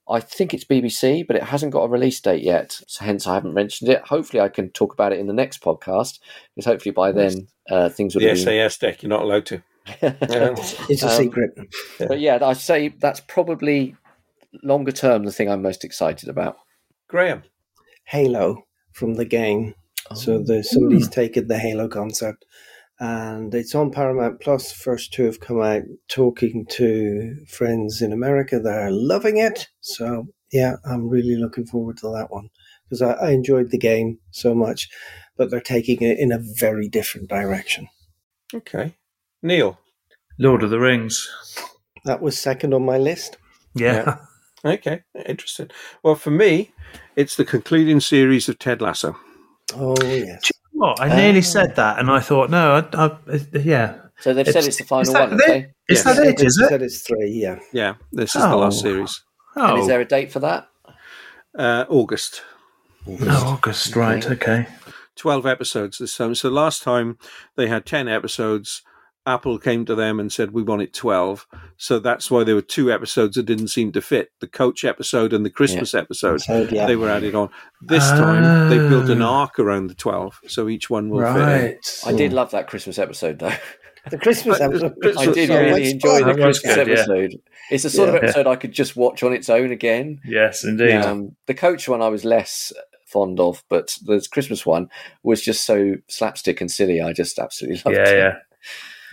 I 0.10 0.20
think 0.22 0.54
it's 0.54 0.64
BBC, 0.64 1.28
but 1.28 1.36
it 1.36 1.44
hasn't 1.44 1.74
got 1.74 1.84
a 1.84 1.88
release 1.90 2.20
date 2.22 2.42
yet. 2.44 2.80
So 2.88 3.04
hence, 3.04 3.28
I 3.28 3.34
haven't 3.34 3.54
mentioned 3.54 3.90
it. 3.90 4.02
Hopefully, 4.08 4.40
I 4.42 4.48
can 4.50 4.70
talk 4.72 4.94
about 4.94 5.12
it 5.14 5.20
in 5.20 5.28
the 5.28 5.34
next 5.34 5.62
podcast 5.62 6.20
because 6.56 6.66
hopefully 6.66 6.94
by 6.94 7.12
then 7.12 7.48
uh, 7.70 7.90
things 7.90 8.16
would 8.16 8.24
The 8.24 8.30
have 8.30 8.38
been. 8.38 8.46
SAS 8.46 8.78
deck, 8.78 9.04
you're 9.04 9.10
not 9.10 9.24
allowed 9.24 9.46
to. 9.48 9.62
It's 10.02 11.04
a 11.04 11.10
Um, 11.10 11.18
secret. 11.18 11.52
But 12.00 12.20
yeah, 12.20 12.40
I 12.42 12.54
say 12.54 12.90
that's 12.90 13.20
probably 13.22 13.96
longer 14.64 14.92
term 14.92 15.24
the 15.24 15.32
thing 15.32 15.50
I'm 15.50 15.62
most 15.62 15.84
excited 15.84 16.30
about. 16.30 16.58
Graham. 17.08 17.44
Halo 18.12 18.68
from 18.92 19.16
the 19.16 19.26
game. 19.26 19.74
So 20.16 20.34
oh. 20.34 20.44
the, 20.44 20.64
somebody's 20.64 21.08
hmm. 21.08 21.14
taken 21.14 21.48
the 21.48 21.58
Halo 21.58 21.88
concept 21.88 22.46
and 23.00 23.56
it's 23.56 23.74
on 23.74 23.92
Paramount 23.92 24.42
Plus. 24.42 24.72
First 24.72 25.14
two 25.14 25.26
have 25.26 25.40
come 25.40 25.62
out 25.62 25.84
talking 26.08 26.66
to 26.72 27.36
friends 27.48 28.02
in 28.02 28.12
America. 28.12 28.60
They're 28.60 28.92
loving 28.92 29.38
it. 29.38 29.70
So 29.80 30.28
yeah, 30.52 30.76
I'm 30.86 31.10
really 31.10 31.36
looking 31.36 31.66
forward 31.66 31.98
to 31.98 32.12
that 32.12 32.30
one 32.30 32.50
because 32.84 33.02
I, 33.02 33.14
I 33.14 33.30
enjoyed 33.32 33.72
the 33.72 33.78
game 33.78 34.20
so 34.32 34.54
much, 34.54 34.90
but 35.38 35.50
they're 35.50 35.62
taking 35.62 36.02
it 36.02 36.20
in 36.20 36.32
a 36.32 36.44
very 36.60 36.90
different 36.90 37.30
direction. 37.30 37.88
Okay. 38.54 38.94
Neil. 39.42 39.80
Lord 40.38 40.64
of 40.64 40.70
the 40.70 40.80
Rings. 40.80 41.28
That 42.06 42.22
was 42.22 42.38
second 42.38 42.74
on 42.74 42.86
my 42.86 42.98
list. 42.98 43.38
Yeah. 43.74 44.18
Okay. 44.64 45.02
Interesting. 45.26 45.70
Well, 46.04 46.14
for 46.14 46.30
me, 46.30 46.72
it's 47.16 47.36
the 47.36 47.46
concluding 47.46 48.00
series 48.00 48.48
of 48.50 48.60
Ted 48.60 48.82
Lasso. 48.82 49.18
Oh 49.76 49.96
yes. 50.02 50.52
What? 50.74 51.00
I 51.00 51.16
nearly 51.16 51.42
said 51.42 51.76
that, 51.76 52.00
and 52.00 52.10
I 52.10 52.20
thought, 52.20 52.50
no, 52.50 52.84
I, 52.94 53.06
I, 53.06 53.42
yeah. 53.54 53.98
So 54.20 54.34
they've 54.34 54.48
said 54.48 54.66
it's 54.66 54.78
the 54.78 54.84
final 54.84 55.02
is 55.02 55.14
that 55.14 55.30
one, 55.30 55.40
have 55.40 55.48
they? 55.48 55.74
Is 55.90 56.04
Yeah. 56.06 56.14
that 56.14 56.26
it? 56.28 56.38
They 56.38 56.46
Is 56.46 56.58
it? 56.58 56.70
said 56.70 56.82
it's 56.82 57.02
three. 57.02 57.30
Yeah. 57.30 57.60
Yeah, 57.72 57.96
this 58.12 58.36
is 58.36 58.42
the 58.42 58.56
last 58.56 58.80
Oh. 58.80 58.82
series. 58.82 59.24
And 59.56 59.80
is 59.80 59.86
Oh, 59.86 59.88
there 59.88 60.02
a 60.02 60.06
date 60.06 60.32
for 60.32 60.40
that? 60.40 60.68
Uh, 61.58 61.86
August. 61.90 62.44
oh, 63.08 63.54
August, 63.58 63.96
right? 63.96 64.26
Okay. 64.26 64.68
12 65.18 65.46
episodes 65.46 65.98
this 65.98 66.16
time. 66.18 66.34
So 66.36 66.50
last 66.50 66.82
time 66.84 67.18
they 67.56 67.68
had 67.68 67.86
10 67.86 68.08
episodes. 68.08 68.82
Apple 69.26 69.60
came 69.60 69.86
to 69.86 69.94
them 69.94 70.20
and 70.20 70.32
said 70.32 70.52
we 70.52 70.64
want 70.64 70.82
it 70.82 70.94
twelve. 70.94 71.46
So 71.78 72.00
that's 72.00 72.32
why 72.32 72.44
there 72.44 72.56
were 72.56 72.62
two 72.62 72.92
episodes 72.92 73.36
that 73.36 73.44
didn't 73.46 73.68
seem 73.68 73.92
to 73.92 74.02
fit: 74.02 74.32
the 74.40 74.48
coach 74.48 74.84
episode 74.84 75.32
and 75.34 75.46
the 75.46 75.50
Christmas 75.52 75.94
episode. 75.94 76.42
Episode, 76.48 76.72
yeah. 76.72 76.88
They 76.88 76.96
were 76.96 77.10
added 77.10 77.36
on. 77.36 77.50
This 77.82 78.08
time 78.10 78.70
they 78.70 78.78
built 78.78 79.10
an 79.10 79.22
Oh. 79.22 79.28
arc 79.28 79.60
around 79.60 79.88
the 79.88 79.94
twelve, 79.96 80.40
so 80.48 80.68
each 80.68 80.90
one 80.90 81.10
will 81.10 81.22
fit. 81.34 81.78
in. 82.06 82.14
I 82.14 82.18
did 82.18 82.34
love 82.34 82.52
that 82.52 82.68
Christmas 82.68 82.98
episode 82.98 83.40
though. 83.40 83.54
The 84.10 84.18
Christmas 84.18 84.60
episode. 84.60 84.96
I 85.16 85.26
did 85.32 85.50
really 85.50 85.92
enjoy 85.92 86.24
the 86.24 86.34
Christmas 86.34 86.76
good, 86.76 86.88
yeah. 86.88 86.94
episode. 86.94 87.36
It's 87.70 87.84
the 87.84 87.90
sort 87.92 88.10
of 88.10 88.16
episode 88.16 88.48
I 88.48 88.56
could 88.56 88.72
just 88.72 88.96
watch 88.96 89.22
on 89.22 89.32
its 89.32 89.48
own 89.48 89.72
again. 89.72 90.20
Yes, 90.26 90.64
indeed. 90.64 90.96
Um, 90.96 91.36
the 91.46 91.54
coach 91.54 91.88
one 91.88 92.02
I 92.02 92.08
was 92.08 92.26
less 92.26 92.74
fond 93.06 93.40
of, 93.40 93.64
but 93.70 93.96
the 94.04 94.26
Christmas 94.32 94.66
one 94.66 94.90
was 95.22 95.44
just 95.44 95.68
so 95.68 95.98
slapstick 96.08 96.60
and 96.62 96.72
silly. 96.72 97.00
I 97.00 97.14
just 97.14 97.38
absolutely 97.38 97.80
loved 97.86 97.98
yeah, 97.98 98.10
it. 98.12 98.18
yeah, 98.18 98.24
Yeah. 98.24 98.34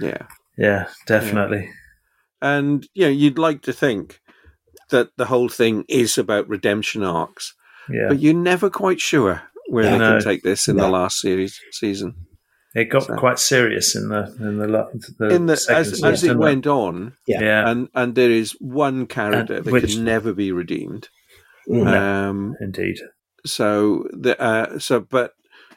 Yeah, 0.00 0.26
Yeah, 0.56 0.88
definitely. 1.06 1.70
and 2.40 2.86
you 2.94 3.04
know 3.06 3.10
you'd 3.10 3.38
like 3.38 3.62
to 3.62 3.72
think 3.72 4.20
that 4.90 5.08
the 5.16 5.26
whole 5.26 5.48
thing 5.48 5.84
is 5.88 6.16
about 6.18 6.48
redemption 6.48 7.02
arcs 7.02 7.54
Yeah, 7.90 8.08
but 8.08 8.20
you're 8.20 8.34
never 8.34 8.70
quite 8.70 9.00
sure 9.00 9.42
where 9.68 9.84
Yeah. 9.84 9.90
they 9.92 9.98
No. 9.98 10.10
can 10.12 10.22
take 10.22 10.42
this 10.42 10.68
in 10.68 10.76
the 10.76 10.88
last 10.88 11.20
series 11.20 11.60
season 11.72 12.14
it 12.74 12.90
got 12.90 13.04
So- 13.04 13.16
quite 13.16 13.38
serious 13.38 13.96
in 13.96 14.08
the 14.08 14.22
in 14.40 14.58
the, 14.58 14.66
the 15.18 15.28
in 15.34 15.46
the 15.46 15.56
second 15.56 15.80
as, 15.80 15.90
season, 15.90 16.12
as 16.12 16.22
it 16.22 16.26
didn't 16.28 16.42
went 16.42 16.66
on 16.66 17.12
Yeah. 17.26 17.40
Yeah, 17.42 17.68
and 17.70 17.88
and 17.94 18.14
there 18.14 18.30
is 18.30 18.52
one 18.60 19.06
character 19.06 19.56
And 19.56 19.64
that 19.64 19.72
which- 19.72 19.94
can 19.94 20.04
never 20.04 20.32
be 20.32 20.52
redeemed 20.52 21.08
Mm. 21.68 21.86
um 21.86 22.54
indeed. 22.60 22.96
so 23.44 24.06
the 24.12 24.40
uh 24.40 24.78
so 24.78 25.00
but 25.00 25.32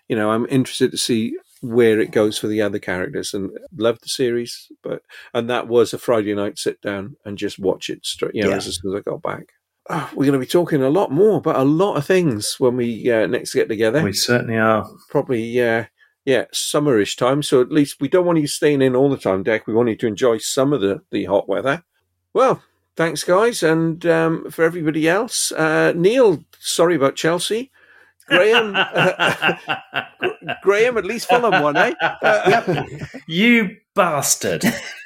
you 0.10 0.16
know 0.16 0.32
i'm 0.32 0.46
interested 0.50 0.90
to 0.92 0.98
see 0.98 1.34
where 1.62 2.00
it 2.00 2.12
goes 2.12 2.38
for 2.38 2.48
the 2.48 2.62
other 2.62 2.80
characters 2.80 3.34
and 3.34 3.50
love 3.78 4.00
the 4.02 4.10
series 4.10 4.72
but 4.84 5.02
and 5.34 5.50
that 5.50 5.68
was 5.68 5.94
a 5.94 5.98
friday 5.98 6.34
night 6.34 6.58
sit 6.58 6.82
down 6.82 7.16
and 7.26 7.38
just 7.38 7.60
watch 7.60 7.90
it 7.90 8.04
straight 8.06 8.34
you 8.36 8.44
know 8.44 8.50
Yeah. 8.50 8.56
as 8.58 8.76
soon 8.82 8.94
as 8.94 9.00
i 9.00 9.10
got 9.10 9.22
back. 9.22 9.46
Oh, 9.90 10.08
we're 10.14 10.26
going 10.28 10.34
to 10.34 10.40
be 10.40 10.46
talking 10.46 10.84
a 10.84 10.90
lot 10.90 11.12
more 11.12 11.38
about 11.40 11.56
a 11.60 11.64
lot 11.64 11.96
of 11.96 12.06
things 12.06 12.56
when 12.60 12.78
we 12.78 13.12
uh, 13.12 13.26
next 13.26 13.54
get 13.56 13.68
together. 13.68 14.02
We 14.04 14.14
certainly 14.14 14.58
are. 14.58 14.88
probably 15.10 15.60
uh, 15.60 15.86
yeah 16.24 16.46
summerish 16.54 17.18
time 17.18 17.42
so 17.42 17.62
at 17.62 17.72
least 17.72 18.00
we 18.00 18.08
don't 18.08 18.26
want 18.28 18.40
you 18.40 18.46
staying 18.48 18.84
in 18.84 18.96
all 18.96 19.10
the 19.10 19.18
time 19.18 19.42
deck. 19.42 19.66
We 19.66 19.74
want 19.74 19.90
you 19.90 19.96
to 19.98 20.08
enjoy 20.08 20.38
some 20.38 20.72
of 20.72 20.82
the 20.82 21.02
the 21.12 21.26
hot 21.26 21.50
weather. 21.50 21.84
Well 22.34 22.62
thanks 22.96 23.24
guys 23.24 23.64
and 23.64 24.06
um, 24.06 24.50
for 24.52 24.64
everybody 24.64 25.10
else 25.10 25.52
uh, 25.54 25.94
neil 25.96 26.44
sorry 26.60 26.96
about 26.96 27.16
chelsea 27.16 27.72
graham 28.32 28.74
graham 30.64 30.98
at 30.98 31.06
least 31.06 31.28
fulham 31.28 31.62
won 31.62 31.78
eh 31.78 31.94
Uh, 32.22 32.84
you 33.28 33.78
bastard. 33.96 34.64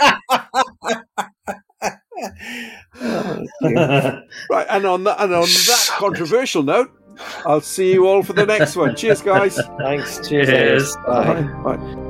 right 4.49 4.65
and 4.69 4.85
on 4.85 5.03
that 5.03 5.19
and 5.19 5.33
on 5.33 5.41
that 5.43 5.89
controversial 5.97 6.63
note 6.63 6.91
i'll 7.45 7.61
see 7.61 7.93
you 7.93 8.07
all 8.07 8.23
for 8.23 8.33
the 8.33 8.45
next 8.45 8.75
one 8.75 8.95
cheers 8.95 9.21
guys 9.21 9.59
Thanks. 9.79 10.27
Cheers. 10.27 10.47
Cheers. 10.47 10.95
Bye. 11.07 11.41
Bye. 11.63 11.75
Bye. 11.75 12.01